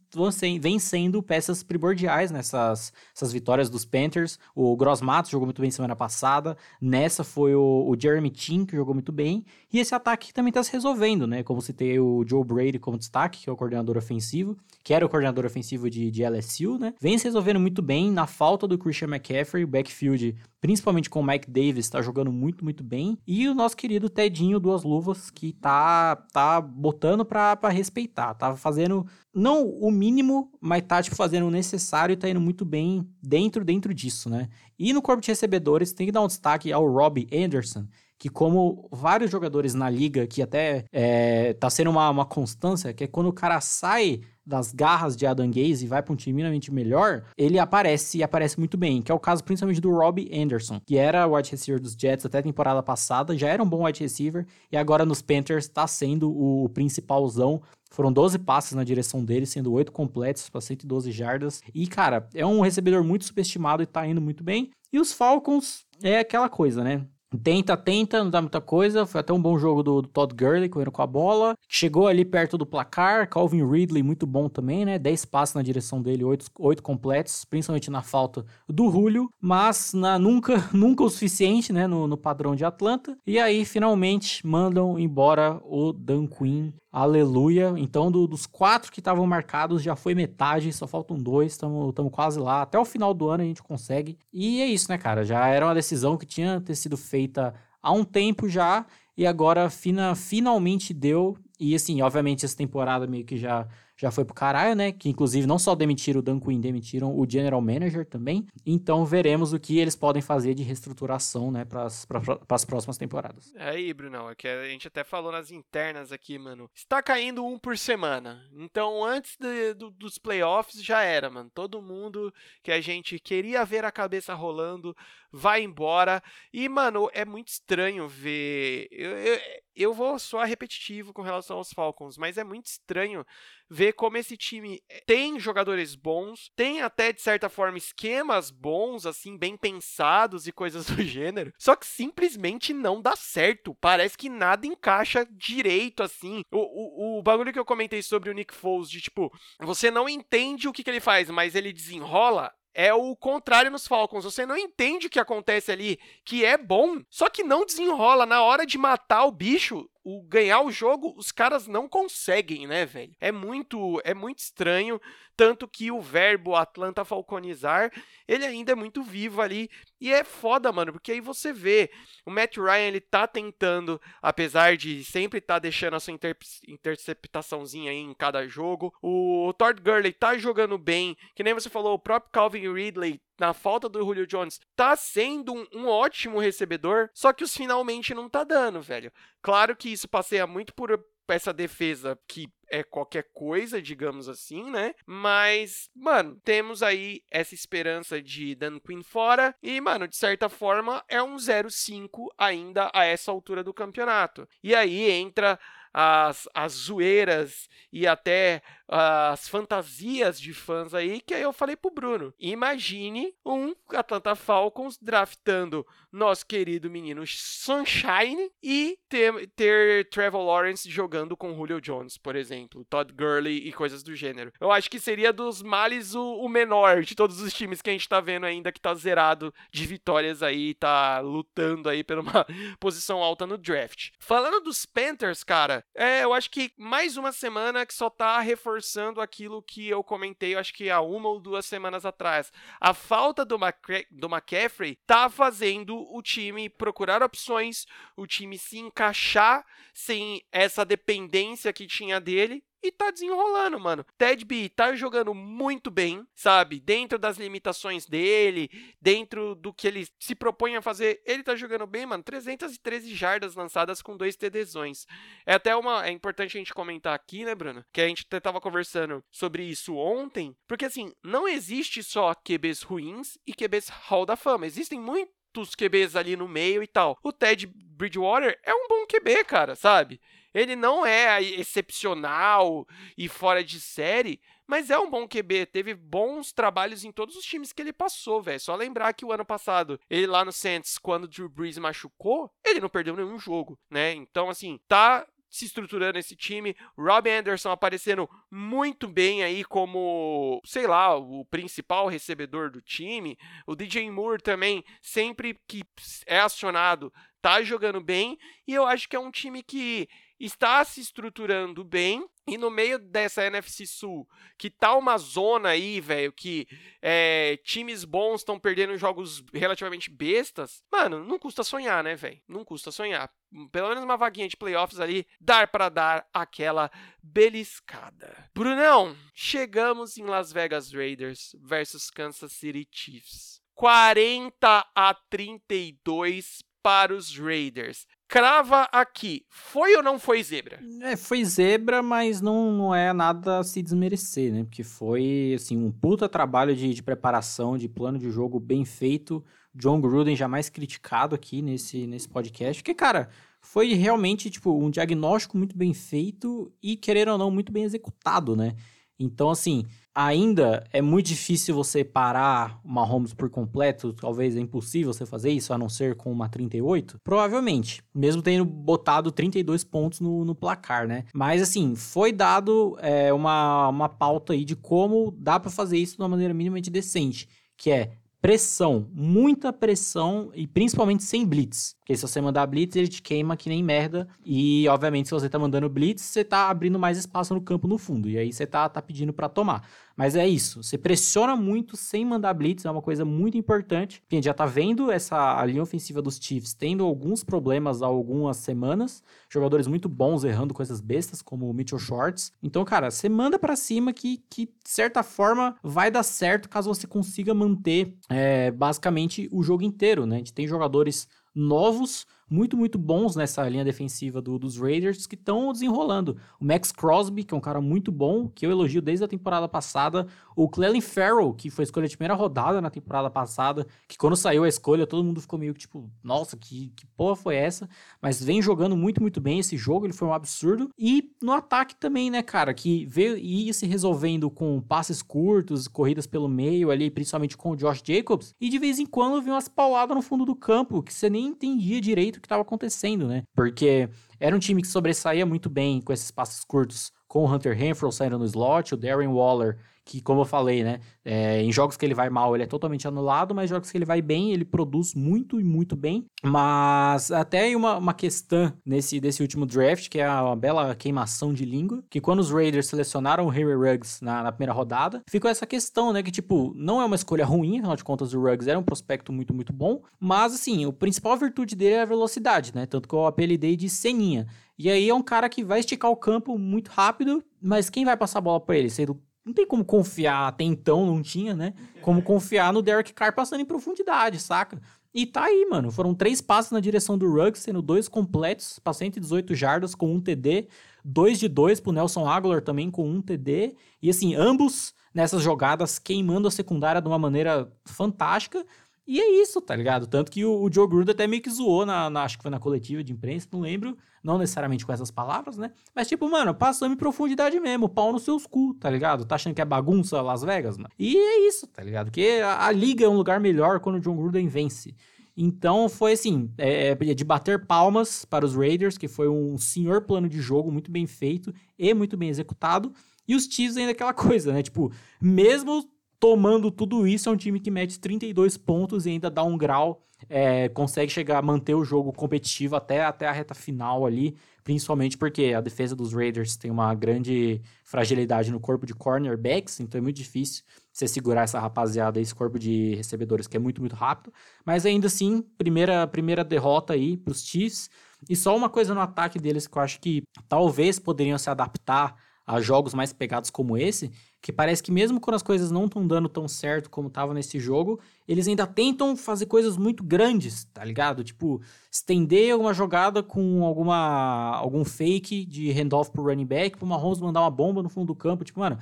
vêm 0.60 0.78
sendo 0.78 1.22
peças 1.22 1.62
primordiais 1.62 2.30
nessas 2.30 2.92
essas 3.14 3.32
vitórias 3.32 3.68
dos 3.68 3.84
Panthers. 3.84 4.38
O 4.54 4.76
Gross 4.76 5.00
Matos 5.00 5.30
jogou 5.30 5.46
muito 5.46 5.60
bem 5.60 5.70
semana 5.70 5.94
passada, 5.94 6.56
nessa 6.80 7.22
foi 7.22 7.54
o, 7.54 7.86
o 7.86 7.96
Jeremy 8.00 8.32
Chin 8.34 8.64
que 8.64 8.76
jogou 8.76 8.94
muito 8.94 9.12
bem, 9.12 9.44
e 9.72 9.78
esse 9.78 9.94
ataque 9.94 10.32
também 10.32 10.50
está 10.50 10.62
se 10.62 10.72
resolvendo, 10.72 11.26
né? 11.26 11.42
Como 11.42 11.60
citei 11.60 11.98
o 11.98 12.24
Joe 12.26 12.44
Brady 12.44 12.78
como 12.78 12.98
destaque, 12.98 13.40
que 13.40 13.50
é 13.50 13.52
o 13.52 13.56
coordenador 13.56 13.96
ofensivo, 13.96 14.56
que 14.82 14.94
era 14.94 15.04
o 15.04 15.08
coordenador 15.08 15.44
ofensivo 15.50 15.90
de, 15.90 16.10
de 16.10 16.24
LSU, 16.24 16.78
né? 16.78 16.94
Vem 17.00 17.18
se 17.18 17.24
resolvendo 17.24 17.60
muito 17.60 17.82
bem 17.82 18.10
na 18.10 18.26
falta 18.26 18.66
do 18.66 18.78
Christian 18.78 19.08
McCaffrey, 19.08 19.64
o 19.64 19.68
backfield, 19.68 20.36
principalmente 20.60 21.10
com 21.10 21.20
o 21.20 21.24
Mike 21.24 21.50
Davis, 21.50 21.86
está 21.86 22.00
jogando 22.00 22.32
muito, 22.32 22.64
muito 22.64 22.82
bem. 22.82 23.18
E 23.26 23.48
o 23.48 23.54
nosso 23.54 23.76
querido 23.76 24.08
Tedinho 24.08 24.60
Duas 24.60 24.82
Luvas, 24.82 25.30
que 25.30 25.52
tá, 25.52 26.16
tá 26.32 26.60
botando 26.60 27.24
para 27.24 27.68
respeitar. 27.68 28.34
Tá 28.34 28.56
fazendo, 28.56 29.06
não 29.34 29.68
o 29.68 29.90
mínimo, 29.90 30.50
mas 30.60 30.82
tá 30.82 31.02
tipo, 31.02 31.16
fazendo 31.16 31.46
o 31.46 31.50
necessário 31.50 32.12
e 32.12 32.16
tá 32.16 32.28
indo 32.28 32.40
muito 32.40 32.64
bem 32.64 33.06
dentro, 33.22 33.64
dentro 33.64 33.92
disso, 33.92 34.30
né? 34.30 34.48
E 34.78 34.92
no 34.92 35.02
corpo 35.02 35.20
de 35.20 35.28
recebedores, 35.28 35.92
tem 35.92 36.06
que 36.06 36.12
dar 36.12 36.22
um 36.22 36.26
destaque 36.26 36.72
ao 36.72 36.90
Robbie 36.90 37.28
Anderson, 37.32 37.86
que 38.20 38.28
como 38.28 38.86
vários 38.92 39.30
jogadores 39.30 39.72
na 39.72 39.88
liga, 39.88 40.26
que 40.26 40.42
até 40.42 40.84
é, 40.92 41.54
tá 41.54 41.70
sendo 41.70 41.88
uma, 41.88 42.10
uma 42.10 42.26
constância, 42.26 42.92
que 42.92 43.04
é 43.04 43.06
quando 43.06 43.28
o 43.28 43.32
cara 43.32 43.60
sai 43.62 44.20
das 44.50 44.72
garras 44.72 45.16
de 45.16 45.26
Adam 45.26 45.48
Gaze 45.48 45.84
e 45.84 45.88
vai 45.88 46.02
para 46.02 46.12
um 46.12 46.16
time 46.16 46.34
minimamente 46.34 46.72
melhor, 46.72 47.22
ele 47.38 47.58
aparece 47.58 48.18
e 48.18 48.22
aparece 48.22 48.58
muito 48.58 48.76
bem, 48.76 49.00
que 49.00 49.10
é 49.10 49.14
o 49.14 49.18
caso 49.18 49.42
principalmente 49.44 49.80
do 49.80 49.90
Robbie 49.90 50.30
Anderson, 50.34 50.80
que 50.84 50.96
era 50.96 51.26
o 51.26 51.34
wide 51.34 51.50
receiver 51.50 51.80
dos 51.80 51.92
Jets 51.92 52.26
até 52.26 52.38
a 52.38 52.42
temporada 52.42 52.82
passada, 52.82 53.36
já 53.38 53.48
era 53.48 53.62
um 53.62 53.68
bom 53.68 53.86
wide 53.86 54.00
receiver 54.00 54.44
e 54.70 54.76
agora 54.76 55.06
nos 55.06 55.22
Panthers 55.22 55.64
está 55.64 55.86
sendo 55.86 56.30
o 56.30 56.68
principalzão 56.70 57.62
foram 57.92 58.12
12 58.12 58.38
passes 58.38 58.72
na 58.72 58.84
direção 58.84 59.24
dele, 59.24 59.44
sendo 59.44 59.72
8 59.72 59.90
completos 59.90 60.48
para 60.48 60.60
112 60.60 61.10
jardas. 61.10 61.60
E, 61.74 61.88
cara, 61.88 62.28
é 62.34 62.46
um 62.46 62.60
recebedor 62.60 63.02
muito 63.02 63.24
subestimado 63.24 63.82
e 63.82 63.86
tá 63.86 64.06
indo 64.06 64.20
muito 64.20 64.44
bem. 64.44 64.70
E 64.92 65.00
os 65.00 65.12
Falcons 65.12 65.84
é 66.00 66.20
aquela 66.20 66.48
coisa, 66.48 66.84
né? 66.84 67.04
Tenta, 67.42 67.76
tenta, 67.76 68.24
não 68.24 68.30
dá 68.30 68.40
muita 68.40 68.60
coisa. 68.60 69.06
Foi 69.06 69.20
até 69.20 69.32
um 69.32 69.40
bom 69.40 69.56
jogo 69.56 69.82
do, 69.82 70.02
do 70.02 70.08
Todd 70.08 70.34
Gurley 70.34 70.68
correndo 70.68 70.90
com 70.90 71.02
a 71.02 71.06
bola. 71.06 71.54
Chegou 71.68 72.08
ali 72.08 72.24
perto 72.24 72.58
do 72.58 72.66
placar. 72.66 73.28
Calvin 73.28 73.64
Ridley, 73.64 74.02
muito 74.02 74.26
bom 74.26 74.48
também, 74.48 74.84
né? 74.84 74.98
10 74.98 75.24
passes 75.26 75.54
na 75.54 75.62
direção 75.62 76.02
dele, 76.02 76.24
8, 76.24 76.46
8 76.58 76.82
completos, 76.82 77.44
principalmente 77.44 77.90
na 77.90 78.02
falta 78.02 78.44
do 78.68 78.90
Julio. 78.90 79.30
Mas 79.40 79.94
na, 79.94 80.18
nunca, 80.18 80.68
nunca 80.74 81.04
o 81.04 81.10
suficiente, 81.10 81.72
né? 81.72 81.86
No, 81.86 82.08
no 82.08 82.16
padrão 82.16 82.56
de 82.56 82.64
Atlanta. 82.64 83.16
E 83.24 83.38
aí, 83.38 83.64
finalmente, 83.64 84.44
mandam 84.44 84.98
embora 84.98 85.60
o 85.64 85.92
Dan 85.92 86.26
Quinn 86.26 86.72
Aleluia. 86.92 87.72
Então, 87.76 88.10
do, 88.10 88.26
dos 88.26 88.46
quatro 88.46 88.90
que 88.90 89.00
estavam 89.00 89.24
marcados, 89.26 89.82
já 89.82 89.94
foi 89.94 90.14
metade, 90.14 90.72
só 90.72 90.88
faltam 90.88 91.16
dois, 91.16 91.52
estamos 91.52 91.94
quase 92.10 92.38
lá. 92.40 92.62
Até 92.62 92.78
o 92.78 92.84
final 92.84 93.14
do 93.14 93.28
ano 93.28 93.44
a 93.44 93.46
gente 93.46 93.62
consegue. 93.62 94.18
E 94.32 94.60
é 94.60 94.66
isso, 94.66 94.90
né, 94.90 94.98
cara? 94.98 95.24
Já 95.24 95.46
era 95.46 95.66
uma 95.66 95.74
decisão 95.74 96.16
que 96.16 96.26
tinha 96.26 96.60
ter 96.60 96.74
sido 96.74 96.96
feita 96.96 97.54
há 97.80 97.92
um 97.92 98.04
tempo 98.04 98.48
já, 98.48 98.84
e 99.16 99.24
agora 99.24 99.70
fina, 99.70 100.14
finalmente 100.16 100.92
deu. 100.92 101.36
E 101.60 101.74
assim, 101.74 102.02
obviamente, 102.02 102.44
essa 102.44 102.56
temporada 102.56 103.06
meio 103.06 103.24
que 103.24 103.36
já 103.36 103.68
já 104.00 104.10
foi 104.10 104.24
pro 104.24 104.34
caralho, 104.34 104.74
né? 104.74 104.92
Que 104.92 105.10
inclusive 105.10 105.46
não 105.46 105.58
só 105.58 105.74
demitiram 105.74 106.20
o 106.20 106.22
Dan 106.22 106.40
Quinn, 106.40 106.58
demitiram 106.58 107.14
o 107.14 107.28
General 107.28 107.60
Manager 107.60 108.06
também. 108.06 108.46
Então 108.64 109.04
veremos 109.04 109.52
o 109.52 109.60
que 109.60 109.78
eles 109.78 109.94
podem 109.94 110.22
fazer 110.22 110.54
de 110.54 110.62
reestruturação, 110.62 111.50
né, 111.50 111.66
para 111.66 111.84
as 111.84 112.64
próximas 112.64 112.96
temporadas. 112.96 113.52
É 113.54 113.70
aí, 113.70 113.92
Brunão, 113.92 114.30
é 114.30 114.34
que 114.34 114.48
a 114.48 114.68
gente 114.68 114.88
até 114.88 115.04
falou 115.04 115.30
nas 115.30 115.50
internas 115.50 116.12
aqui, 116.12 116.38
mano. 116.38 116.70
Está 116.74 117.02
caindo 117.02 117.44
um 117.44 117.58
por 117.58 117.76
semana. 117.76 118.42
Então 118.54 119.04
antes 119.04 119.36
de, 119.38 119.74
do, 119.74 119.90
dos 119.90 120.16
playoffs 120.16 120.82
já 120.82 121.02
era, 121.02 121.28
mano. 121.28 121.50
Todo 121.52 121.82
mundo 121.82 122.32
que 122.62 122.72
a 122.72 122.80
gente 122.80 123.18
queria 123.18 123.64
ver 123.66 123.84
a 123.84 123.92
cabeça 123.92 124.34
rolando 124.34 124.96
vai 125.32 125.62
embora. 125.62 126.22
E, 126.52 126.68
mano, 126.68 127.10
é 127.12 127.24
muito 127.24 127.48
estranho 127.48 128.08
ver. 128.08 128.88
Eu, 128.90 129.10
eu, 129.10 129.40
eu 129.74 129.94
vou 129.94 130.18
soar 130.18 130.46
repetitivo 130.46 131.12
com 131.12 131.22
relação 131.22 131.56
aos 131.56 131.72
Falcons, 131.72 132.18
mas 132.18 132.36
é 132.36 132.44
muito 132.44 132.66
estranho 132.66 133.24
ver 133.70 133.92
como 133.92 134.16
esse 134.16 134.36
time 134.36 134.82
tem 135.06 135.38
jogadores 135.38 135.94
bons, 135.94 136.50
tem 136.56 136.82
até 136.82 137.12
de 137.12 137.22
certa 137.22 137.48
forma 137.48 137.78
esquemas 137.78 138.50
bons, 138.50 139.06
assim, 139.06 139.38
bem 139.38 139.56
pensados 139.56 140.46
e 140.46 140.52
coisas 140.52 140.86
do 140.90 141.02
gênero, 141.02 141.52
só 141.56 141.76
que 141.76 141.86
simplesmente 141.86 142.74
não 142.74 143.00
dá 143.00 143.14
certo. 143.14 143.74
Parece 143.80 144.18
que 144.18 144.28
nada 144.28 144.66
encaixa 144.66 145.26
direito, 145.30 146.02
assim. 146.02 146.42
O, 146.50 146.58
o, 146.58 147.18
o 147.18 147.22
bagulho 147.22 147.52
que 147.52 147.58
eu 147.58 147.64
comentei 147.64 148.02
sobre 148.02 148.28
o 148.28 148.34
Nick 148.34 148.52
Foles, 148.52 148.90
de 148.90 149.00
tipo, 149.00 149.32
você 149.60 149.90
não 149.90 150.08
entende 150.08 150.66
o 150.68 150.72
que, 150.72 150.82
que 150.82 150.90
ele 150.90 151.00
faz, 151.00 151.30
mas 151.30 151.54
ele 151.54 151.72
desenrola, 151.72 152.52
é 152.74 152.92
o 152.94 153.14
contrário 153.16 153.70
nos 153.70 153.86
Falcons. 153.86 154.24
Você 154.24 154.46
não 154.46 154.56
entende 154.56 155.06
o 155.06 155.10
que 155.10 155.18
acontece 155.18 155.70
ali, 155.72 155.98
que 156.24 156.44
é 156.44 156.56
bom, 156.56 157.00
só 157.08 157.28
que 157.28 157.42
não 157.42 157.66
desenrola 157.66 158.26
na 158.26 158.42
hora 158.42 158.66
de 158.66 158.78
matar 158.78 159.24
o 159.24 159.32
bicho. 159.32 159.88
O 160.02 160.22
ganhar 160.22 160.62
o 160.62 160.70
jogo, 160.70 161.14
os 161.16 161.30
caras 161.30 161.66
não 161.66 161.88
conseguem, 161.88 162.66
né, 162.66 162.86
velho? 162.86 163.14
É 163.20 163.30
muito, 163.30 164.00
é 164.04 164.14
muito 164.14 164.38
estranho, 164.38 165.00
tanto 165.36 165.68
que 165.68 165.90
o 165.90 166.00
verbo 166.00 166.54
Atlanta 166.54 167.04
falconizar, 167.04 167.90
ele 168.26 168.44
ainda 168.44 168.72
é 168.72 168.74
muito 168.74 169.02
vivo 169.02 169.40
ali, 169.40 169.70
e 170.00 170.12
é 170.12 170.24
foda, 170.24 170.72
mano, 170.72 170.92
porque 170.92 171.12
aí 171.12 171.20
você 171.20 171.52
vê, 171.52 171.90
o 172.24 172.30
Matt 172.30 172.56
Ryan, 172.56 172.88
ele 172.88 173.00
tá 173.00 173.26
tentando, 173.26 174.00
apesar 174.22 174.76
de 174.76 175.04
sempre 175.04 175.40
tá 175.40 175.58
deixando 175.58 175.94
a 175.94 176.00
sua 176.00 176.14
inter 176.14 176.36
interceptaçãozinha 176.66 177.90
aí 177.90 177.98
em 177.98 178.14
cada 178.14 178.46
jogo, 178.46 178.94
o 179.02 179.52
Todd 179.56 179.80
Gurley 179.80 180.12
tá 180.12 180.36
jogando 180.36 180.78
bem, 180.78 181.16
que 181.34 181.42
nem 181.42 181.54
você 181.54 181.68
falou, 181.68 181.94
o 181.94 181.98
próprio 181.98 182.32
Calvin 182.32 182.72
Ridley 182.72 183.20
na 183.40 183.54
falta 183.54 183.88
do 183.88 184.00
Julio 184.00 184.26
Jones, 184.26 184.60
tá 184.76 184.94
sendo 184.94 185.54
um, 185.54 185.66
um, 185.72 185.86
ótimo 185.88 186.38
recebedor, 186.38 187.08
só 187.14 187.32
que 187.32 187.42
os 187.42 187.56
finalmente 187.56 188.12
não 188.12 188.28
tá 188.28 188.44
dando, 188.44 188.82
velho. 188.82 189.10
Claro 189.40 189.74
que 189.74 189.90
isso 189.90 190.06
passeia 190.06 190.46
muito 190.46 190.74
por 190.74 191.02
essa 191.26 191.52
defesa 191.52 192.18
que 192.28 192.48
é 192.68 192.82
qualquer 192.82 193.30
coisa, 193.32 193.80
digamos 193.80 194.28
assim, 194.28 194.70
né? 194.70 194.94
Mas, 195.06 195.88
mano, 195.94 196.38
temos 196.44 196.82
aí 196.82 197.22
essa 197.30 197.54
esperança 197.54 198.20
de 198.20 198.54
Dan 198.54 198.78
Quinn 198.78 199.02
fora 199.02 199.54
e, 199.62 199.80
mano, 199.80 200.06
de 200.06 200.16
certa 200.16 200.48
forma 200.48 201.02
é 201.08 201.22
um 201.22 201.36
0-5 201.36 202.28
ainda 202.36 202.90
a 202.92 203.04
essa 203.04 203.30
altura 203.30 203.64
do 203.64 203.72
campeonato. 203.72 204.46
E 204.62 204.74
aí 204.74 205.10
entra 205.10 205.58
as, 205.92 206.48
as 206.54 206.72
zoeiras 206.72 207.68
e 207.92 208.06
até 208.06 208.62
as 208.90 209.48
fantasias 209.48 210.40
de 210.40 210.52
fãs 210.52 210.92
aí, 210.92 211.20
que 211.20 211.32
aí 211.32 211.42
eu 211.42 211.52
falei 211.52 211.76
pro 211.76 211.92
Bruno. 211.92 212.34
Imagine 212.40 213.32
um 213.46 213.72
Atlanta 213.90 214.34
Falcons 214.34 214.98
draftando 215.00 215.86
nosso 216.10 216.44
querido 216.44 216.90
menino 216.90 217.24
Sunshine 217.24 218.50
e 218.60 218.98
ter, 219.08 219.48
ter 219.50 220.08
Trevor 220.10 220.44
Lawrence 220.44 220.90
jogando 220.90 221.36
com 221.36 221.54
Julio 221.54 221.80
Jones, 221.80 222.18
por 222.18 222.34
exemplo, 222.34 222.84
Todd 222.90 223.12
Gurley 223.12 223.68
e 223.68 223.72
coisas 223.72 224.02
do 224.02 224.16
gênero. 224.16 224.52
Eu 224.60 224.72
acho 224.72 224.90
que 224.90 224.98
seria 224.98 225.32
dos 225.32 225.62
males 225.62 226.16
o, 226.16 226.38
o 226.40 226.48
menor 226.48 227.02
de 227.02 227.14
todos 227.14 227.40
os 227.40 227.52
times 227.52 227.80
que 227.80 227.90
a 227.90 227.92
gente 227.92 228.08
tá 228.08 228.20
vendo 228.20 228.44
ainda 228.44 228.72
que 228.72 228.80
tá 228.80 228.92
zerado 228.94 229.54
de 229.70 229.86
vitórias 229.86 230.42
aí, 230.42 230.74
tá 230.74 231.20
lutando 231.20 231.88
aí 231.88 232.02
por 232.02 232.18
uma 232.18 232.44
posição 232.80 233.22
alta 233.22 233.46
no 233.46 233.56
draft. 233.56 234.10
Falando 234.18 234.60
dos 234.60 234.84
Panthers, 234.84 235.44
cara, 235.44 235.84
é, 235.94 236.24
eu 236.24 236.34
acho 236.34 236.50
que 236.50 236.72
mais 236.76 237.16
uma 237.16 237.30
semana 237.30 237.86
que 237.86 237.94
só 237.94 238.10
tá 238.10 238.40
reforçando 238.40 238.79
reforçando 238.80 239.20
aquilo 239.20 239.62
que 239.62 239.88
eu 239.88 240.02
comentei, 240.02 240.54
acho 240.54 240.72
que 240.72 240.88
há 240.88 241.00
uma 241.00 241.28
ou 241.28 241.38
duas 241.38 241.66
semanas 241.66 242.06
atrás. 242.06 242.50
A 242.80 242.94
falta 242.94 243.44
do, 243.44 243.58
Macra 243.58 244.02
do 244.10 244.26
McCaffrey 244.26 244.96
tá 245.06 245.28
fazendo 245.28 245.96
o 246.14 246.22
time 246.22 246.68
procurar 246.68 247.22
opções, 247.22 247.86
o 248.16 248.26
time 248.26 248.56
se 248.56 248.78
encaixar 248.78 249.64
sem 249.92 250.42
essa 250.50 250.84
dependência 250.84 251.72
que 251.72 251.86
tinha 251.86 252.18
dele 252.18 252.64
e 252.82 252.90
tá 252.90 253.10
desenrolando, 253.10 253.78
mano. 253.78 254.04
Ted 254.16 254.44
B 254.44 254.68
tá 254.68 254.94
jogando 254.94 255.34
muito 255.34 255.90
bem, 255.90 256.26
sabe? 256.34 256.80
Dentro 256.80 257.18
das 257.18 257.36
limitações 257.36 258.06
dele, 258.06 258.70
dentro 259.00 259.54
do 259.54 259.72
que 259.72 259.86
ele 259.86 260.06
se 260.18 260.34
propõe 260.34 260.76
a 260.76 260.82
fazer, 260.82 261.22
ele 261.24 261.42
tá 261.42 261.54
jogando 261.54 261.86
bem, 261.86 262.06
mano. 262.06 262.22
313 262.22 263.14
jardas 263.14 263.54
lançadas 263.54 264.00
com 264.00 264.16
dois 264.16 264.36
TDzões. 264.36 265.06
É 265.44 265.54
até 265.54 265.74
uma. 265.76 266.06
É 266.06 266.10
importante 266.10 266.56
a 266.56 266.60
gente 266.60 266.74
comentar 266.74 267.14
aqui, 267.14 267.44
né, 267.44 267.54
Bruno? 267.54 267.84
Que 267.92 268.00
a 268.00 268.08
gente 268.08 268.24
até 268.26 268.40
tava 268.40 268.60
conversando 268.60 269.22
sobre 269.30 269.62
isso 269.64 269.94
ontem, 269.96 270.56
porque 270.66 270.84
assim, 270.84 271.12
não 271.22 271.46
existe 271.46 272.02
só 272.02 272.34
QBs 272.34 272.82
ruins 272.82 273.38
e 273.46 273.52
QBs 273.52 273.88
Hall 273.88 274.24
da 274.24 274.36
Fama. 274.36 274.66
Existem 274.66 275.00
muitos 275.00 275.74
QBs 275.74 276.16
ali 276.16 276.36
no 276.36 276.48
meio 276.48 276.82
e 276.82 276.86
tal. 276.86 277.18
O 277.22 277.32
Ted 277.32 277.66
Bridgewater 277.66 278.58
é 278.64 278.74
um 278.74 278.88
bom 278.88 279.06
QB, 279.06 279.44
cara, 279.44 279.74
sabe? 279.74 280.20
Ele 280.54 280.74
não 280.74 281.06
é 281.06 281.42
excepcional 281.42 282.86
e 283.16 283.28
fora 283.28 283.62
de 283.62 283.80
série, 283.80 284.40
mas 284.66 284.90
é 284.90 284.98
um 284.98 285.10
bom 285.10 285.26
QB. 285.26 285.66
Teve 285.66 285.94
bons 285.94 286.52
trabalhos 286.52 287.04
em 287.04 287.12
todos 287.12 287.36
os 287.36 287.44
times 287.44 287.72
que 287.72 287.82
ele 287.82 287.92
passou, 287.92 288.40
velho. 288.42 288.60
Só 288.60 288.74
lembrar 288.74 289.12
que 289.12 289.24
o 289.24 289.32
ano 289.32 289.44
passado, 289.44 289.98
ele 290.08 290.26
lá 290.26 290.44
no 290.44 290.52
Saints, 290.52 290.98
quando 290.98 291.24
o 291.24 291.28
Drew 291.28 291.48
Brees 291.48 291.78
machucou, 291.78 292.50
ele 292.64 292.80
não 292.80 292.88
perdeu 292.88 293.16
nenhum 293.16 293.38
jogo, 293.38 293.78
né? 293.90 294.12
Então, 294.12 294.48
assim, 294.48 294.78
tá 294.86 295.26
se 295.50 295.64
estruturando 295.64 296.18
esse 296.18 296.36
time. 296.36 296.76
Rob 296.96 297.28
Anderson 297.28 297.70
aparecendo 297.70 298.30
muito 298.50 299.08
bem 299.08 299.42
aí 299.42 299.64
como, 299.64 300.62
sei 300.64 300.86
lá, 300.86 301.16
o 301.16 301.44
principal 301.44 302.06
recebedor 302.06 302.70
do 302.70 302.80
time. 302.80 303.36
O 303.66 303.74
DJ 303.74 304.08
Moore 304.10 304.40
também, 304.40 304.84
sempre 305.02 305.58
que 305.66 305.82
é 306.26 306.38
acionado, 306.38 307.12
tá 307.42 307.60
jogando 307.62 308.00
bem. 308.00 308.38
E 308.66 308.72
eu 308.72 308.86
acho 308.86 309.08
que 309.08 309.16
é 309.16 309.20
um 309.20 309.30
time 309.30 309.62
que 309.62 310.08
está 310.40 310.82
se 310.84 311.00
estruturando 311.00 311.84
bem. 311.84 312.26
E 312.48 312.58
no 312.58 312.68
meio 312.68 312.98
dessa 312.98 313.44
NFC 313.44 313.86
Sul, 313.86 314.28
que 314.58 314.68
tá 314.68 314.96
uma 314.96 315.16
zona 315.18 315.68
aí, 315.68 316.00
velho, 316.00 316.32
que 316.32 316.66
é, 317.00 317.56
times 317.62 318.02
bons 318.04 318.40
estão 318.40 318.58
perdendo 318.58 318.96
jogos 318.96 319.44
relativamente 319.54 320.10
bestas, 320.10 320.82
mano, 320.90 321.22
não 321.22 321.38
custa 321.38 321.62
sonhar, 321.62 322.02
né, 322.02 322.16
velho? 322.16 322.40
Não 322.48 322.64
custa 322.64 322.90
sonhar. 322.90 323.30
Pelo 323.70 323.90
menos 323.90 324.02
uma 324.02 324.16
vaguinha 324.16 324.48
de 324.48 324.56
playoffs 324.56 324.98
ali, 324.98 325.28
dar 325.40 325.68
para 325.68 325.88
dar 325.88 326.26
aquela 326.34 326.90
beliscada. 327.22 328.50
Brunão, 328.52 329.16
chegamos 329.32 330.16
em 330.16 330.24
Las 330.24 330.50
Vegas 330.50 330.92
Raiders 330.92 331.54
versus 331.60 332.10
Kansas 332.10 332.52
City 332.52 332.88
Chiefs. 332.90 333.60
40 333.74 334.90
a 334.94 335.14
32 335.30 336.64
para 336.82 337.14
os 337.14 337.36
Raiders 337.38 338.06
crava 338.30 338.88
aqui. 338.92 339.42
Foi 339.48 339.96
ou 339.96 340.02
não 340.04 340.16
foi 340.16 340.40
zebra? 340.42 340.78
É, 341.02 341.16
foi 341.16 341.44
zebra, 341.44 342.00
mas 342.00 342.40
não, 342.40 342.70
não 342.72 342.94
é 342.94 343.12
nada 343.12 343.58
a 343.58 343.64
se 343.64 343.82
desmerecer, 343.82 344.52
né? 344.52 344.62
Porque 344.62 344.84
foi, 344.84 345.52
assim, 345.56 345.76
um 345.76 345.90
puta 345.90 346.28
trabalho 346.28 346.74
de, 346.74 346.94
de 346.94 347.02
preparação, 347.02 347.76
de 347.76 347.88
plano 347.88 348.18
de 348.18 348.30
jogo 348.30 348.60
bem 348.60 348.84
feito. 348.84 349.44
John 349.74 350.00
Gruden 350.00 350.36
jamais 350.36 350.70
criticado 350.70 351.34
aqui 351.34 351.60
nesse, 351.60 352.06
nesse 352.06 352.28
podcast. 352.28 352.80
Porque, 352.80 352.94
cara, 352.94 353.28
foi 353.60 353.94
realmente, 353.94 354.48
tipo, 354.48 354.72
um 354.72 354.90
diagnóstico 354.90 355.58
muito 355.58 355.76
bem 355.76 355.92
feito 355.92 356.72
e, 356.80 356.96
querer 356.96 357.28
ou 357.28 357.36
não, 357.36 357.50
muito 357.50 357.72
bem 357.72 357.82
executado, 357.82 358.54
né? 358.54 358.76
Então, 359.20 359.50
assim, 359.50 359.84
ainda 360.14 360.82
é 360.92 361.02
muito 361.02 361.26
difícil 361.26 361.74
você 361.74 362.02
parar 362.02 362.80
uma 362.82 363.00
Mahomes 363.00 363.34
por 363.34 363.50
completo, 363.50 364.12
talvez 364.14 364.56
é 364.56 364.60
impossível 364.60 365.12
você 365.12 365.26
fazer 365.26 365.50
isso, 365.50 365.72
a 365.74 365.78
não 365.78 365.88
ser 365.88 366.16
com 366.16 366.32
uma 366.32 366.48
38? 366.48 367.18
Provavelmente, 367.22 368.02
mesmo 368.14 368.40
tendo 368.40 368.64
botado 368.64 369.30
32 369.30 369.84
pontos 369.84 370.20
no, 370.20 370.44
no 370.44 370.54
placar, 370.54 371.06
né? 371.06 371.24
Mas 371.34 371.60
assim, 371.60 371.94
foi 371.94 372.32
dado 372.32 372.96
é, 373.00 373.30
uma, 373.32 373.88
uma 373.88 374.08
pauta 374.08 374.54
aí 374.54 374.64
de 374.64 374.74
como 374.74 375.34
dá 375.36 375.60
para 375.60 375.70
fazer 375.70 375.98
isso 375.98 376.16
de 376.16 376.22
uma 376.22 376.28
maneira 376.28 376.54
minimamente 376.54 376.90
decente, 376.90 377.46
que 377.76 377.90
é 377.90 378.12
pressão, 378.40 379.08
muita 379.12 379.72
pressão 379.72 380.50
e 380.54 380.66
principalmente 380.66 381.22
sem 381.22 381.46
blitz. 381.46 381.94
Porque 381.98 382.16
se 382.16 382.22
você 382.22 382.40
mandar 382.40 382.66
blitz, 382.66 382.96
ele 382.96 383.08
te 383.08 383.20
queima 383.20 383.56
que 383.56 383.68
nem 383.68 383.82
merda. 383.82 384.26
E 384.44 384.88
obviamente, 384.88 385.28
se 385.28 385.34
você 385.34 385.48
tá 385.48 385.58
mandando 385.58 385.88
blitz, 385.88 386.22
você 386.22 386.42
tá 386.42 386.70
abrindo 386.70 386.98
mais 386.98 387.18
espaço 387.18 387.54
no 387.54 387.60
campo 387.60 387.86
no 387.86 387.98
fundo. 387.98 388.28
E 388.28 388.38
aí 388.38 388.52
você 388.52 388.66
tá, 388.66 388.88
tá 388.88 389.02
pedindo 389.02 389.32
para 389.32 389.48
tomar. 389.48 389.86
Mas 390.16 390.36
é 390.36 390.46
isso, 390.46 390.82
você 390.82 390.98
pressiona 390.98 391.56
muito 391.56 391.96
sem 391.96 392.24
mandar 392.24 392.52
blitz, 392.54 392.84
é 392.84 392.90
uma 392.90 393.02
coisa 393.02 393.24
muito 393.24 393.56
importante. 393.56 394.22
A 394.30 394.34
gente 394.34 394.44
já 394.44 394.54
tá 394.54 394.66
vendo 394.66 395.10
essa 395.10 395.64
linha 395.64 395.82
ofensiva 395.82 396.20
dos 396.20 396.38
Chiefs 396.40 396.74
tendo 396.74 397.04
alguns 397.04 397.42
problemas 397.42 398.02
há 398.02 398.06
algumas 398.06 398.56
semanas, 398.58 399.22
jogadores 399.48 399.86
muito 399.86 400.08
bons 400.08 400.44
errando 400.44 400.74
coisas 400.74 401.00
bestas, 401.00 401.42
como 401.42 401.68
o 401.68 401.74
Mitchell 401.74 401.98
Shorts. 401.98 402.52
Então, 402.62 402.84
cara, 402.84 403.10
você 403.10 403.28
manda 403.28 403.58
para 403.58 403.76
cima 403.76 404.12
que, 404.12 404.42
que, 404.50 404.66
de 404.66 404.90
certa 404.90 405.22
forma, 405.22 405.76
vai 405.82 406.10
dar 406.10 406.22
certo 406.22 406.68
caso 406.68 406.92
você 406.92 407.06
consiga 407.06 407.54
manter 407.54 408.14
é, 408.28 408.70
basicamente 408.70 409.48
o 409.52 409.62
jogo 409.62 409.82
inteiro, 409.82 410.26
né? 410.26 410.36
A 410.36 410.38
gente 410.38 410.52
tem 410.52 410.66
jogadores 410.66 411.28
novos, 411.54 412.26
muito, 412.50 412.76
muito 412.76 412.98
bons 412.98 413.36
nessa 413.36 413.66
linha 413.68 413.84
defensiva 413.84 414.42
do, 414.42 414.58
dos 414.58 414.76
Raiders 414.76 415.26
que 415.26 415.36
estão 415.36 415.72
desenrolando. 415.72 416.36
O 416.60 416.64
Max 416.64 416.90
Crosby, 416.90 417.44
que 417.44 417.54
é 417.54 417.56
um 417.56 417.60
cara 417.60 417.80
muito 417.80 418.10
bom, 418.10 418.48
que 418.48 418.66
eu 418.66 418.70
elogio 418.70 419.00
desde 419.00 419.24
a 419.24 419.28
temporada 419.28 419.68
passada. 419.68 420.26
O 420.56 420.68
Clelin 420.68 421.00
Farrell, 421.00 421.54
que 421.54 421.70
foi 421.70 421.84
escolha 421.84 422.08
de 422.08 422.16
primeira 422.16 422.34
rodada 422.34 422.80
na 422.80 422.90
temporada 422.90 423.30
passada, 423.30 423.86
que 424.08 424.18
quando 424.18 424.34
saiu 424.34 424.64
a 424.64 424.68
escolha 424.68 425.06
todo 425.06 425.24
mundo 425.24 425.40
ficou 425.40 425.58
meio 425.58 425.72
que 425.72 425.80
tipo, 425.80 426.10
nossa, 426.22 426.56
que, 426.56 426.92
que 426.96 427.06
porra 427.06 427.36
foi 427.36 427.54
essa? 427.54 427.88
Mas 428.20 428.42
vem 428.42 428.60
jogando 428.60 428.96
muito, 428.96 429.20
muito 429.22 429.40
bem 429.40 429.60
esse 429.60 429.76
jogo, 429.76 430.06
ele 430.06 430.12
foi 430.12 430.26
um 430.26 430.34
absurdo. 430.34 430.90
E 430.98 431.32
no 431.40 431.52
ataque 431.52 431.94
também, 431.94 432.30
né, 432.30 432.42
cara, 432.42 432.74
que 432.74 433.06
veio 433.06 433.36
ia 433.38 433.72
se 433.72 433.86
resolvendo 433.86 434.50
com 434.50 434.80
passes 434.80 435.22
curtos, 435.22 435.86
corridas 435.86 436.26
pelo 436.26 436.48
meio 436.48 436.90
ali, 436.90 437.10
principalmente 437.10 437.56
com 437.56 437.70
o 437.70 437.76
Josh 437.76 438.02
Jacobs. 438.04 438.54
E 438.60 438.68
de 438.68 438.78
vez 438.78 438.98
em 438.98 439.06
quando 439.06 439.40
vinha 439.40 439.54
umas 439.54 439.68
pauladas 439.68 440.16
no 440.16 440.22
fundo 440.22 440.44
do 440.44 440.56
campo, 440.56 441.02
que 441.02 441.14
você 441.14 441.30
nem 441.30 441.46
entendia 441.46 442.00
direito 442.00 442.39
o 442.40 442.42
que 442.42 442.46
estava 442.46 442.62
acontecendo, 442.62 443.28
né? 443.28 443.44
Porque 443.54 444.08
era 444.38 444.56
um 444.56 444.58
time 444.58 444.82
que 444.82 444.88
sobressaía 444.88 445.46
muito 445.46 445.70
bem 445.70 446.00
com 446.00 446.12
esses 446.12 446.30
passos 446.30 446.64
curtos, 446.64 447.12
com 447.28 447.44
o 447.44 447.52
Hunter 447.52 447.76
Renfrow 447.76 448.10
saindo 448.10 448.38
no 448.38 448.44
slot, 448.44 448.94
o 448.94 448.96
Darren 448.96 449.28
Waller, 449.28 449.78
que, 450.10 450.20
como 450.20 450.40
eu 450.40 450.44
falei, 450.44 450.82
né? 450.82 450.98
É, 451.24 451.62
em 451.62 451.70
jogos 451.70 451.96
que 451.96 452.04
ele 452.04 452.14
vai 452.14 452.28
mal, 452.28 452.56
ele 452.56 452.64
é 452.64 452.66
totalmente 452.66 453.06
anulado, 453.06 453.54
mas 453.54 453.70
jogos 453.70 453.92
que 453.92 453.96
ele 453.96 454.04
vai 454.04 454.20
bem, 454.20 454.52
ele 454.52 454.64
produz 454.64 455.14
muito 455.14 455.60
e 455.60 455.64
muito 455.64 455.94
bem. 455.94 456.26
Mas 456.42 457.30
até 457.30 457.76
uma, 457.76 457.96
uma 457.96 458.12
questão 458.12 458.72
nesse 458.84 459.20
desse 459.20 459.40
último 459.40 459.64
draft, 459.64 460.08
que 460.08 460.18
é 460.18 460.28
uma 460.28 460.56
bela 460.56 460.96
queimação 460.96 461.54
de 461.54 461.64
língua, 461.64 462.02
que 462.10 462.20
quando 462.20 462.40
os 462.40 462.50
Raiders 462.50 462.88
selecionaram 462.88 463.46
o 463.46 463.50
Harry 463.50 463.72
Ruggs 463.72 464.20
na, 464.20 464.42
na 464.42 464.50
primeira 464.50 464.72
rodada, 464.72 465.22
ficou 465.30 465.48
essa 465.48 465.64
questão, 465.64 466.12
né? 466.12 466.24
Que, 466.24 466.32
tipo, 466.32 466.72
não 466.74 467.00
é 467.00 467.04
uma 467.04 467.14
escolha 467.14 467.44
ruim, 467.44 467.78
afinal 467.78 467.94
de 467.94 468.02
contas, 468.02 468.34
o 468.34 468.40
Ruggs 468.40 468.68
era 468.68 468.78
um 468.78 468.82
prospecto 468.82 469.32
muito, 469.32 469.54
muito 469.54 469.72
bom, 469.72 470.02
mas, 470.18 470.54
assim, 470.54 470.84
a 470.84 470.92
principal 470.92 471.36
virtude 471.36 471.76
dele 471.76 471.94
é 471.94 472.02
a 472.02 472.06
velocidade, 472.06 472.74
né? 472.74 472.84
Tanto 472.84 473.08
que 473.08 473.14
eu 473.14 473.26
apelidei 473.26 473.76
de 473.76 473.88
Seninha. 473.88 474.48
E 474.76 474.90
aí 474.90 475.08
é 475.08 475.14
um 475.14 475.22
cara 475.22 475.48
que 475.48 475.62
vai 475.62 475.78
esticar 475.78 476.10
o 476.10 476.16
campo 476.16 476.58
muito 476.58 476.88
rápido, 476.88 477.44
mas 477.62 477.88
quem 477.88 478.04
vai 478.04 478.16
passar 478.16 478.38
a 478.38 478.42
bola 478.42 478.58
para 478.58 478.76
ele? 478.76 478.90
Sendo 478.90 479.20
não 479.44 479.52
tem 479.52 479.66
como 479.66 479.84
confiar, 479.84 480.48
até 480.48 480.64
então 480.64 481.06
não 481.06 481.22
tinha, 481.22 481.54
né? 481.54 481.74
Como 482.02 482.22
confiar 482.22 482.72
no 482.72 482.82
Derek 482.82 483.12
Carr 483.12 483.34
passando 483.34 483.60
em 483.60 483.64
profundidade, 483.64 484.38
saca? 484.38 484.80
E 485.12 485.26
tá 485.26 485.44
aí, 485.44 485.66
mano. 485.68 485.90
Foram 485.90 486.14
três 486.14 486.40
passos 486.40 486.70
na 486.70 486.80
direção 486.80 487.18
do 487.18 487.28
Ruggs, 487.28 487.62
sendo 487.62 487.82
dois 487.82 488.08
completos 488.08 488.78
para 488.78 488.92
118 488.92 489.54
jardas 489.54 489.94
com 489.94 490.14
um 490.14 490.20
TD, 490.20 490.68
dois 491.04 491.38
de 491.38 491.48
dois 491.48 491.80
pro 491.80 491.92
Nelson 491.92 492.28
Aguilar 492.28 492.62
também 492.62 492.90
com 492.90 493.08
um 493.08 493.20
TD. 493.20 493.74
E 494.00 494.08
assim, 494.08 494.34
ambos 494.34 494.94
nessas 495.12 495.42
jogadas 495.42 495.98
queimando 495.98 496.46
a 496.46 496.50
secundária 496.50 497.00
de 497.00 497.08
uma 497.08 497.18
maneira 497.18 497.70
fantástica. 497.84 498.64
E 499.06 499.20
é 499.20 499.42
isso, 499.42 499.60
tá 499.60 499.74
ligado? 499.74 500.06
Tanto 500.06 500.30
que 500.30 500.44
o, 500.44 500.62
o 500.62 500.72
Joe 500.72 500.86
Gruden 500.86 501.12
até 501.12 501.26
meio 501.26 501.42
que 501.42 501.50
zoou, 501.50 501.84
na, 501.84 502.08
na, 502.08 502.22
acho 502.22 502.36
que 502.36 502.42
foi 502.42 502.50
na 502.50 502.60
coletiva 502.60 503.02
de 503.02 503.12
imprensa, 503.12 503.48
não 503.50 503.60
lembro, 503.60 503.96
não 504.22 504.38
necessariamente 504.38 504.84
com 504.84 504.92
essas 504.92 505.10
palavras, 505.10 505.56
né? 505.56 505.72
Mas 505.94 506.08
tipo, 506.08 506.28
mano, 506.30 506.54
passando 506.54 506.92
em 506.92 506.96
profundidade 506.96 507.58
mesmo, 507.58 507.88
pau 507.88 508.12
nos 508.12 508.22
seus 508.22 508.46
cu, 508.46 508.74
tá 508.74 508.90
ligado? 508.90 509.24
Tá 509.24 509.34
achando 509.34 509.54
que 509.54 509.62
é 509.62 509.64
bagunça 509.64 510.20
Las 510.20 510.42
Vegas, 510.42 510.76
mano? 510.76 510.90
E 510.98 511.16
é 511.16 511.48
isso, 511.48 511.66
tá 511.66 511.82
ligado? 511.82 512.06
Porque 512.06 512.40
a, 512.42 512.66
a 512.66 512.72
liga 512.72 513.04
é 513.04 513.08
um 513.08 513.16
lugar 513.16 513.40
melhor 513.40 513.80
quando 513.80 513.96
o 513.96 514.00
John 514.00 514.16
Gruden 514.16 514.46
vence. 514.46 514.94
Então 515.36 515.88
foi 515.88 516.12
assim, 516.12 516.52
é, 516.58 516.88
é, 516.90 517.14
de 517.14 517.24
bater 517.24 517.66
palmas 517.66 518.24
para 518.24 518.44
os 518.44 518.54
Raiders, 518.54 518.98
que 518.98 519.08
foi 519.08 519.28
um 519.28 519.56
senhor 519.56 520.02
plano 520.02 520.28
de 520.28 520.40
jogo 520.40 520.70
muito 520.70 520.90
bem 520.90 521.06
feito 521.06 521.54
e 521.78 521.94
muito 521.94 522.16
bem 522.16 522.28
executado. 522.28 522.92
E 523.26 523.34
os 523.34 523.44
Chiefs 523.44 523.76
ainda 523.76 523.92
aquela 523.92 524.12
coisa, 524.14 524.52
né? 524.52 524.62
Tipo, 524.62 524.92
mesmo 525.20 525.88
tomando 526.20 526.70
tudo 526.70 527.06
isso, 527.06 527.28
é 527.28 527.32
um 527.32 527.36
time 527.36 527.58
que 527.58 527.70
mete 527.70 527.98
32 527.98 528.58
pontos 528.58 529.06
e 529.06 529.10
ainda 529.10 529.30
dá 529.30 529.42
um 529.42 529.56
grau, 529.56 530.06
é, 530.28 530.68
consegue 530.68 531.10
chegar 531.10 531.38
a 531.38 531.42
manter 531.42 531.74
o 531.74 531.82
jogo 531.82 532.12
competitivo 532.12 532.76
até, 532.76 533.02
até 533.02 533.26
a 533.26 533.32
reta 533.32 533.54
final 533.54 534.04
ali, 534.04 534.36
principalmente 534.62 535.16
porque 535.16 535.54
a 535.56 535.62
defesa 535.62 535.96
dos 535.96 536.12
Raiders 536.12 536.56
tem 536.56 536.70
uma 536.70 536.94
grande 536.94 537.62
fragilidade 537.84 538.52
no 538.52 538.60
corpo 538.60 538.84
de 538.84 538.94
cornerbacks, 538.94 539.80
então 539.80 539.98
é 539.98 540.02
muito 540.02 540.16
difícil 540.16 540.62
você 540.92 541.08
segurar 541.08 541.42
essa 541.42 541.58
rapaziada, 541.58 542.20
esse 542.20 542.34
corpo 542.34 542.58
de 542.58 542.94
recebedores 542.96 543.46
que 543.46 543.56
é 543.56 543.60
muito, 543.60 543.80
muito 543.80 543.96
rápido. 543.96 544.32
Mas 544.64 544.84
ainda 544.84 545.06
assim, 545.06 545.42
primeira, 545.56 546.06
primeira 546.06 546.44
derrota 546.44 546.92
aí 546.92 547.16
para 547.16 547.32
os 547.32 547.42
Chiefs. 547.42 547.88
E 548.28 548.36
só 548.36 548.54
uma 548.54 548.68
coisa 548.68 548.92
no 548.92 549.00
ataque 549.00 549.38
deles 549.38 549.66
que 549.66 549.78
eu 549.78 549.80
acho 549.80 549.98
que 549.98 550.22
talvez 550.46 550.98
poderiam 550.98 551.38
se 551.38 551.48
adaptar 551.48 552.14
a 552.50 552.60
jogos 552.60 552.94
mais 552.94 553.12
pegados 553.12 553.48
como 553.48 553.76
esse, 553.78 554.10
que 554.42 554.52
parece 554.52 554.82
que 554.82 554.90
mesmo 554.90 555.20
quando 555.20 555.36
as 555.36 555.42
coisas 555.42 555.70
não 555.70 555.84
estão 555.84 556.04
dando 556.04 556.28
tão 556.28 556.48
certo 556.48 556.90
como 556.90 557.08
tava 557.08 557.32
nesse 557.32 557.60
jogo, 557.60 558.00
eles 558.26 558.48
ainda 558.48 558.66
tentam 558.66 559.16
fazer 559.16 559.46
coisas 559.46 559.76
muito 559.76 560.02
grandes, 560.02 560.64
tá 560.64 560.84
ligado? 560.84 561.22
Tipo, 561.22 561.60
estender 561.90 562.56
uma 562.56 562.74
jogada 562.74 563.22
com 563.22 563.64
alguma 563.64 564.56
algum 564.56 564.84
fake 564.84 565.46
de 565.46 565.70
handoff 565.70 566.10
pro 566.10 566.24
running 566.24 566.46
back, 566.46 566.76
pro 566.76 566.86
Mahomes 566.86 567.20
mandar 567.20 567.40
uma 567.40 567.50
bomba 567.50 567.82
no 567.82 567.88
fundo 567.88 568.08
do 568.08 568.16
campo, 568.16 568.44
tipo, 568.44 568.58
mano, 568.58 568.78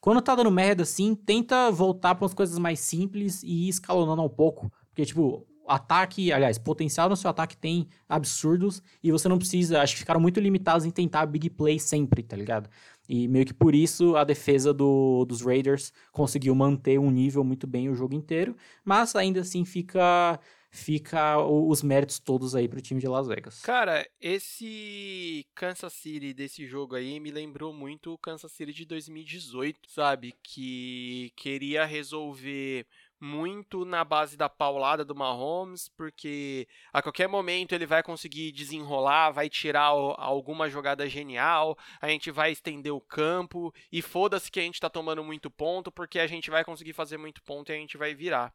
quando 0.00 0.22
tá 0.22 0.36
dando 0.36 0.50
merda 0.50 0.84
assim, 0.84 1.16
tenta 1.16 1.72
voltar 1.72 2.14
para 2.14 2.24
umas 2.24 2.34
coisas 2.34 2.56
mais 2.56 2.78
simples 2.78 3.42
e 3.42 3.66
ir 3.66 3.68
escalonando 3.68 4.22
um 4.22 4.28
pouco, 4.28 4.70
porque 4.90 5.04
tipo, 5.04 5.44
ataque, 5.68 6.32
aliás, 6.32 6.58
potencial 6.58 7.08
no 7.08 7.16
seu 7.16 7.28
ataque 7.28 7.56
tem 7.56 7.88
absurdos 8.08 8.82
e 9.02 9.12
você 9.12 9.28
não 9.28 9.38
precisa, 9.38 9.82
acho 9.82 9.94
que 9.94 10.00
ficaram 10.00 10.20
muito 10.20 10.40
limitados 10.40 10.86
em 10.86 10.90
tentar 10.90 11.26
big 11.26 11.50
play 11.50 11.78
sempre, 11.78 12.22
tá 12.22 12.36
ligado? 12.36 12.70
E 13.08 13.26
meio 13.26 13.46
que 13.46 13.54
por 13.54 13.74
isso 13.74 14.16
a 14.16 14.24
defesa 14.24 14.72
do, 14.74 15.24
dos 15.24 15.40
Raiders 15.40 15.92
conseguiu 16.12 16.54
manter 16.54 16.98
um 16.98 17.10
nível 17.10 17.42
muito 17.42 17.66
bem 17.66 17.88
o 17.88 17.94
jogo 17.94 18.14
inteiro, 18.14 18.54
mas 18.84 19.16
ainda 19.16 19.40
assim 19.40 19.64
fica 19.64 20.38
fica 20.70 21.38
os 21.38 21.82
méritos 21.82 22.18
todos 22.18 22.54
aí 22.54 22.68
pro 22.68 22.80
time 22.80 23.00
de 23.00 23.08
Las 23.08 23.26
Vegas. 23.26 23.60
Cara, 23.60 24.06
esse 24.20 25.46
Kansas 25.54 25.92
City 25.94 26.34
desse 26.34 26.66
jogo 26.66 26.94
aí 26.94 27.18
me 27.18 27.30
lembrou 27.30 27.72
muito 27.72 28.12
o 28.12 28.18
Kansas 28.18 28.52
City 28.52 28.72
de 28.72 28.84
2018, 28.84 29.78
sabe? 29.88 30.34
Que 30.42 31.32
queria 31.36 31.84
resolver 31.84 32.86
muito 33.20 33.84
na 33.84 34.04
base 34.04 34.36
da 34.36 34.48
paulada 34.48 35.04
do 35.04 35.14
Mahomes, 35.14 35.88
porque 35.88 36.68
a 36.92 37.02
qualquer 37.02 37.28
momento 37.28 37.74
ele 37.74 37.86
vai 37.86 38.02
conseguir 38.02 38.52
desenrolar, 38.52 39.30
vai 39.30 39.48
tirar 39.48 39.86
alguma 39.86 40.68
jogada 40.68 41.08
genial, 41.08 41.76
a 42.00 42.08
gente 42.08 42.30
vai 42.30 42.52
estender 42.52 42.92
o 42.92 43.00
campo 43.00 43.74
e 43.90 44.00
foda-se 44.00 44.50
que 44.50 44.60
a 44.60 44.62
gente 44.62 44.80
tá 44.80 44.88
tomando 44.88 45.24
muito 45.24 45.50
ponto, 45.50 45.90
porque 45.90 46.18
a 46.18 46.26
gente 46.26 46.50
vai 46.50 46.64
conseguir 46.64 46.92
fazer 46.92 47.18
muito 47.18 47.42
ponto 47.42 47.70
e 47.70 47.74
a 47.74 47.78
gente 47.78 47.96
vai 47.96 48.14
virar. 48.14 48.52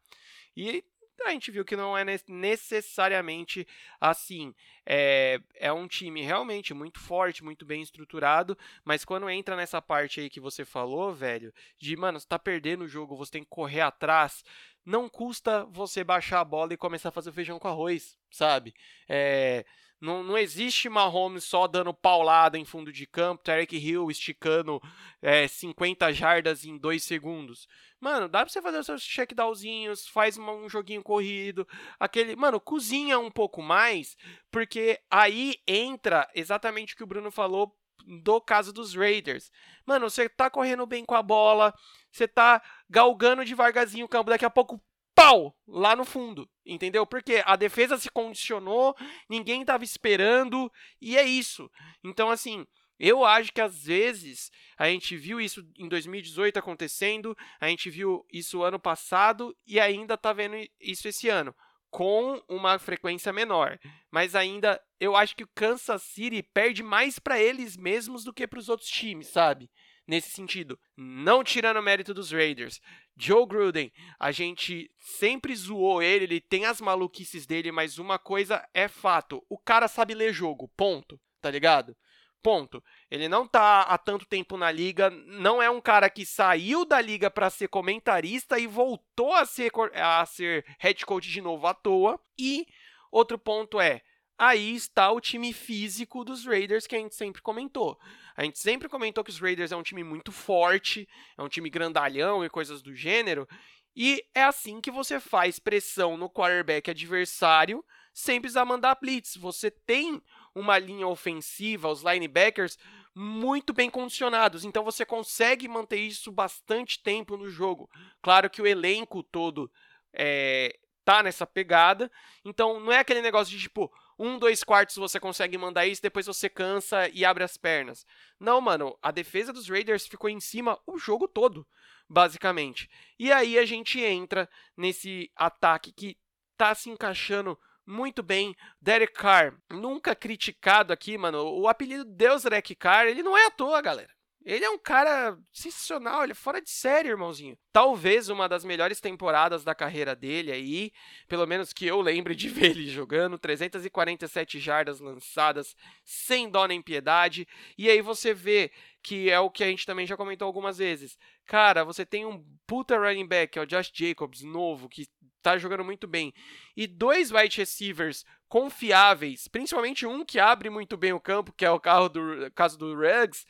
E 0.56 0.84
a 1.22 1.30
gente 1.32 1.52
viu 1.52 1.64
que 1.64 1.76
não 1.76 1.98
é 1.98 2.04
necessariamente 2.28 3.68
assim. 4.00 4.54
É, 4.86 5.40
é 5.56 5.72
um 5.72 5.88
time 5.88 6.22
realmente 6.22 6.74
muito 6.74 7.00
forte, 7.00 7.44
muito 7.44 7.66
bem 7.66 7.82
estruturado, 7.82 8.58
mas 8.84 9.06
quando 9.06 9.30
entra 9.30 9.56
nessa 9.56 9.82
parte 9.82 10.20
aí 10.20 10.30
que 10.30 10.40
você 10.40 10.66
falou, 10.66 11.14
velho, 11.14 11.54
de, 11.78 11.96
mano, 11.96 12.20
você 12.20 12.28
tá 12.28 12.38
perdendo 12.38 12.84
o 12.84 12.88
jogo, 12.88 13.16
você 13.16 13.32
tem 13.32 13.44
que 13.44 13.50
correr 13.50 13.82
atrás, 13.82 14.44
não 14.86 15.08
custa 15.08 15.66
você 15.66 16.04
baixar 16.04 16.42
a 16.42 16.46
bola 16.46 16.74
e 16.74 16.78
começar 16.78 17.10
a 17.10 17.14
fazer 17.14 17.32
feijão 17.32 17.58
com 17.58 17.68
arroz, 17.68 18.18
sabe? 18.30 18.74
É, 19.08 19.66
não, 20.04 20.22
não 20.22 20.38
existe 20.38 20.90
Mahomes 20.90 21.46
só 21.46 21.66
dando 21.66 21.94
paulada 21.94 22.58
em 22.58 22.66
fundo 22.66 22.92
de 22.92 23.08
campo, 23.08 23.42
Tarek 23.42 23.78
Hill 23.78 24.12
esticando 24.12 24.82
é, 25.22 25.48
50 25.48 26.12
jardas 26.12 26.66
em 26.66 26.78
2 26.78 27.02
segundos. 27.02 27.70
Mano, 28.02 28.28
dá 28.28 28.42
pra 28.42 28.52
você 28.52 28.62
fazer 28.62 28.80
os 28.80 28.86
seus 28.86 29.02
checkdownzinhos, 29.02 30.06
faz 30.06 30.38
um 30.38 30.68
joguinho 30.68 31.02
corrido, 31.02 31.66
aquele. 31.98 32.36
Mano, 32.36 32.60
cozinha 32.60 33.18
um 33.18 33.32
pouco 33.32 33.62
mais, 33.62 34.18
porque 34.52 35.00
aí 35.10 35.56
entra 35.66 36.30
exatamente 36.36 36.94
o 36.94 36.98
que 36.98 37.04
o 37.04 37.08
Bruno 37.08 37.32
falou 37.32 37.74
do 38.06 38.42
caso 38.42 38.74
dos 38.74 38.94
Raiders. 38.94 39.50
Mano, 39.86 40.10
você 40.10 40.28
tá 40.28 40.50
correndo 40.50 40.86
bem 40.86 41.06
com 41.06 41.16
a 41.16 41.24
bola, 41.24 41.74
você 42.12 42.28
tá 42.28 42.62
galgando 42.90 43.46
devagarzinho 43.46 44.06
o 44.06 44.10
campo, 44.10 44.30
daqui 44.30 44.44
a 44.44 44.50
pouco 44.50 44.84
pau 45.24 45.56
lá 45.68 45.96
no 45.96 46.06
fundo, 46.06 46.50
entendeu? 46.66 47.06
Porque 47.06 47.42
a 47.46 47.56
defesa 47.56 47.98
se 47.98 48.10
condicionou, 48.10 48.96
ninguém 49.30 49.62
estava 49.62 49.84
esperando 49.84 50.72
e 51.02 51.18
é 51.18 51.24
isso. 51.24 51.70
Então 52.04 52.30
assim, 52.30 52.66
eu 53.00 53.26
acho 53.26 53.52
que 53.52 53.62
às 53.62 53.84
vezes 53.86 54.52
a 54.78 54.88
gente 54.88 55.16
viu 55.18 55.42
isso 55.42 55.66
em 55.78 55.88
2018 55.88 56.58
acontecendo, 56.58 57.36
a 57.60 57.68
gente 57.68 57.90
viu 57.90 58.26
isso 58.32 58.64
ano 58.64 58.80
passado 58.80 59.56
e 59.66 59.80
ainda 59.80 60.18
tá 60.18 60.32
vendo 60.32 60.56
isso 60.80 61.08
esse 61.08 61.30
ano 61.30 61.54
com 61.94 62.42
uma 62.50 62.80
frequência 62.80 63.32
menor. 63.32 63.80
Mas 64.10 64.34
ainda 64.34 64.82
eu 65.00 65.16
acho 65.16 65.36
que 65.36 65.44
o 65.44 65.50
Kansas 65.54 66.02
City 66.02 66.42
perde 66.42 66.82
mais 66.82 67.20
para 67.20 67.40
eles 67.40 67.78
mesmos 67.78 68.24
do 68.24 68.34
que 68.34 68.48
para 68.48 68.58
os 68.58 68.68
outros 68.68 68.90
times, 68.90 69.28
sabe? 69.28 69.70
Nesse 70.06 70.30
sentido, 70.32 70.78
não 70.98 71.46
tirando 71.46 71.78
o 71.78 71.82
mérito 71.82 72.14
dos 72.14 72.32
Raiders, 72.32 72.82
Joe 73.16 73.46
Gruden, 73.46 73.92
a 74.20 74.32
gente 74.32 74.92
sempre 74.98 75.56
zoou 75.56 76.02
ele, 76.02 76.26
ele 76.26 76.42
tem 76.42 76.66
as 76.66 76.82
maluquices 76.82 77.46
dele, 77.46 77.72
mas 77.72 77.98
uma 77.98 78.20
coisa 78.20 78.68
é 78.74 78.90
fato: 78.90 79.44
o 79.48 79.58
cara 79.58 79.88
sabe 79.88 80.14
ler 80.14 80.34
jogo, 80.34 80.68
ponto, 80.76 81.20
tá 81.40 81.50
ligado? 81.50 81.96
Ponto. 82.42 82.84
Ele 83.10 83.30
não 83.30 83.48
tá 83.48 83.84
há 83.84 83.98
tanto 83.98 84.26
tempo 84.26 84.58
na 84.58 84.70
liga, 84.70 85.10
não 85.10 85.62
é 85.62 85.70
um 85.70 85.80
cara 85.80 86.10
que 86.10 86.26
saiu 86.26 86.84
da 86.84 87.00
liga 87.00 87.32
para 87.32 87.50
ser 87.50 87.70
comentarista 87.70 88.60
e 88.60 88.68
voltou 88.68 89.34
a 89.34 89.46
ser, 89.46 89.72
a 89.94 90.26
ser 90.26 90.66
head 90.80 91.06
coach 91.06 91.30
de 91.30 91.40
novo 91.40 91.66
à 91.66 91.74
toa. 91.74 92.20
E 92.38 92.68
outro 93.10 93.38
ponto 93.38 93.80
é, 93.80 94.02
aí 94.38 94.76
está 94.76 95.10
o 95.10 95.22
time 95.22 95.54
físico 95.54 96.26
dos 96.26 96.46
Raiders 96.46 96.86
que 96.86 96.98
a 96.98 97.00
gente 97.00 97.16
sempre 97.16 97.42
comentou. 97.42 97.98
A 98.36 98.44
gente 98.44 98.60
sempre 98.60 98.90
comentou 98.90 99.24
que 99.24 99.30
os 99.30 99.40
Raiders 99.40 99.72
é 99.72 99.76
um 99.76 99.84
time 99.84 100.04
muito 100.04 100.32
forte, 100.32 101.08
é 101.38 101.42
um 101.42 101.50
time 101.50 101.70
grandalhão 101.70 102.44
e 102.44 102.50
coisas 102.50 102.82
do 102.82 102.96
gênero. 102.96 103.48
E 103.96 104.24
é 104.34 104.44
assim 104.44 104.82
que 104.82 104.90
você 104.90 105.20
faz 105.20 105.60
pressão 105.60 106.18
no 106.18 106.30
quarterback 106.30 106.90
adversário 106.90 107.84
sem 108.14 108.40
precisar 108.40 108.66
mandar 108.66 108.96
blitz. 108.96 109.36
Você 109.38 109.72
tem 109.72 110.22
uma 110.54 110.78
linha 110.78 111.08
ofensiva, 111.08 111.90
os 111.90 112.04
linebackers 112.04 112.78
muito 113.16 113.74
bem 113.74 113.90
condicionados, 113.90 114.66
então 114.66 114.84
você 114.84 115.06
consegue 115.06 115.68
manter 115.68 116.00
isso 116.00 116.32
bastante 116.32 117.02
tempo 117.02 117.38
no 117.38 117.50
jogo. 117.50 117.90
Claro 118.22 118.50
que 118.50 118.62
o 118.62 118.68
elenco 118.68 119.22
todo 119.22 119.72
é, 120.12 120.76
tá 121.06 121.22
nessa 121.22 121.46
pegada, 121.46 122.12
então 122.44 122.80
não 122.80 122.92
é 122.92 123.00
aquele 123.00 123.22
negócio 123.22 123.56
de 123.56 123.62
tipo, 123.62 123.92
um, 124.24 124.40
dois 124.40 124.64
quartos 124.64 124.96
você 124.96 125.20
consegue 125.20 125.58
mandar 125.58 125.86
isso, 125.86 126.02
depois 126.02 126.26
você 126.26 126.48
cansa 126.48 127.10
e 127.10 127.26
abre 127.26 127.44
as 127.44 127.58
pernas. 127.58 128.06
Não, 128.40 128.62
mano, 128.62 128.98
a 129.02 129.12
defesa 129.12 129.52
dos 129.52 129.68
Raiders 129.68 130.08
ficou 130.08 130.30
em 130.30 130.40
cima 130.40 130.80
o 130.88 130.98
jogo 130.98 131.28
todo, 131.28 131.68
basicamente. 132.10 132.90
E 133.20 133.34
aí 133.34 133.60
a 133.60 133.66
gente 133.66 134.00
entra 134.00 134.50
nesse 134.78 135.30
ataque 135.36 135.92
que 135.92 136.18
tá 136.58 136.74
se 136.74 136.90
encaixando 136.90 137.60
muito 137.86 138.24
bem. 138.24 138.56
Derek 138.82 139.14
Carr, 139.14 139.58
nunca 139.70 140.16
criticado 140.16 140.94
aqui, 140.94 141.18
mano. 141.18 141.44
O 141.60 141.68
apelido 141.68 142.06
Deus 142.06 142.44
Derek 142.44 142.76
Carr, 142.76 143.08
ele 143.08 143.24
não 143.24 143.38
é 143.38 143.48
à 143.48 143.52
toa, 143.52 143.82
galera. 143.82 144.14
Ele 144.46 144.66
é 144.66 144.70
um 144.70 144.78
cara 144.78 145.38
sensacional, 145.52 146.24
ele 146.24 146.34
é 146.34 146.36
fora 146.36 146.62
de 146.62 146.70
série, 146.70 147.10
irmãozinho. 147.10 147.58
Talvez 147.72 148.28
uma 148.28 148.48
das 148.50 148.66
melhores 148.66 149.00
temporadas 149.00 149.64
da 149.64 149.74
carreira 149.74 150.16
dele 150.16 150.52
aí, 150.52 150.92
pelo 151.28 151.48
menos 151.48 151.72
que 151.72 151.86
eu 151.86 152.02
lembre 152.02 152.36
de 152.36 152.50
ver 152.50 152.72
ele 152.72 152.88
jogando, 152.88 153.38
347 153.38 154.60
jardas 154.60 155.00
lançadas, 155.00 155.76
sem 156.04 156.50
dó 156.50 156.68
nem 156.68 156.82
piedade. 156.82 157.48
E 157.78 157.90
aí 157.90 158.02
você 158.02 158.34
vê 158.34 158.72
que 159.02 159.30
é 159.30 159.40
o 159.40 159.50
que 159.50 159.64
a 159.64 159.68
gente 159.68 159.86
também 159.86 160.06
já 160.06 160.18
comentou 160.18 160.46
algumas 160.46 160.78
vezes. 160.78 161.18
Cara, 161.46 161.84
você 161.84 162.06
tem 162.06 162.26
um 162.26 162.44
puta 162.68 162.98
running 162.98 163.28
back, 163.28 163.58
é 163.58 163.62
o 163.62 163.66
Josh 163.66 163.92
Jacobs, 163.94 164.42
novo, 164.42 164.90
que 164.90 165.08
tá 165.42 165.58
jogando 165.58 165.84
muito 165.84 166.08
bem. 166.08 166.34
E 166.76 166.88
dois 166.88 167.32
wide 167.32 167.58
receivers 167.58 168.26
confiáveis, 168.48 169.48
principalmente 169.48 170.06
um 170.06 170.24
que 170.24 170.40
abre 170.40 170.70
muito 170.70 170.96
bem 170.96 171.12
o 171.12 171.20
campo, 171.20 171.52
que 171.52 171.66
é 171.66 171.72
o 171.72 171.80
carro 171.80 172.08
do, 172.08 172.52
caso 172.56 172.78
do 172.78 172.96
Ruggs. 172.96 173.46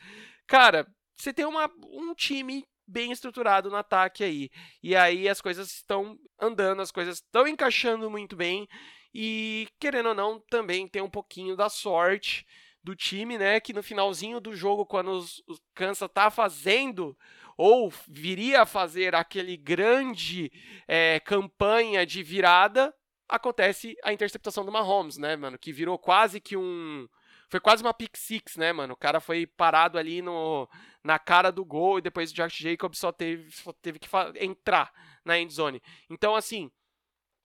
Cara, 0.46 0.86
você 1.16 1.32
tem 1.32 1.44
uma, 1.44 1.70
um 1.90 2.14
time 2.14 2.64
bem 2.86 3.12
estruturado 3.12 3.70
no 3.70 3.76
ataque 3.76 4.22
aí. 4.22 4.50
E 4.82 4.94
aí 4.94 5.28
as 5.28 5.40
coisas 5.40 5.70
estão 5.72 6.18
andando, 6.40 6.82
as 6.82 6.90
coisas 6.90 7.16
estão 7.16 7.46
encaixando 7.46 8.10
muito 8.10 8.36
bem. 8.36 8.68
E, 9.12 9.68
querendo 9.78 10.10
ou 10.10 10.14
não, 10.14 10.40
também 10.50 10.88
tem 10.88 11.00
um 11.00 11.10
pouquinho 11.10 11.56
da 11.56 11.68
sorte 11.68 12.44
do 12.82 12.94
time, 12.94 13.38
né? 13.38 13.60
Que 13.60 13.72
no 13.72 13.82
finalzinho 13.82 14.40
do 14.40 14.54
jogo, 14.54 14.84
quando 14.84 15.18
o 15.18 15.56
Kansas 15.74 16.10
tá 16.12 16.30
fazendo 16.30 17.16
ou 17.56 17.92
viria 18.08 18.62
a 18.62 18.66
fazer 18.66 19.14
aquele 19.14 19.56
grande 19.56 20.50
é, 20.88 21.20
campanha 21.20 22.04
de 22.04 22.22
virada, 22.22 22.92
acontece 23.28 23.96
a 24.02 24.12
interceptação 24.12 24.64
do 24.64 24.72
Mahomes, 24.72 25.16
né, 25.16 25.36
mano? 25.36 25.58
Que 25.58 25.72
virou 25.72 25.98
quase 25.98 26.40
que 26.40 26.56
um. 26.56 27.08
Foi 27.54 27.60
quase 27.60 27.84
uma 27.84 27.94
pick 27.94 28.16
six, 28.16 28.56
né, 28.56 28.72
mano? 28.72 28.94
O 28.94 28.96
cara 28.96 29.20
foi 29.20 29.46
parado 29.46 29.96
ali 29.96 30.20
no, 30.20 30.68
na 31.04 31.20
cara 31.20 31.52
do 31.52 31.64
gol 31.64 32.00
e 32.00 32.02
depois 32.02 32.32
o 32.32 32.34
Josh 32.34 32.56
Jacobs 32.56 32.98
só 32.98 33.12
teve, 33.12 33.48
só 33.52 33.72
teve 33.72 34.00
que 34.00 34.08
entrar 34.40 34.92
na 35.24 35.38
end 35.38 35.54
zone. 35.54 35.80
Então, 36.10 36.34
assim, 36.34 36.68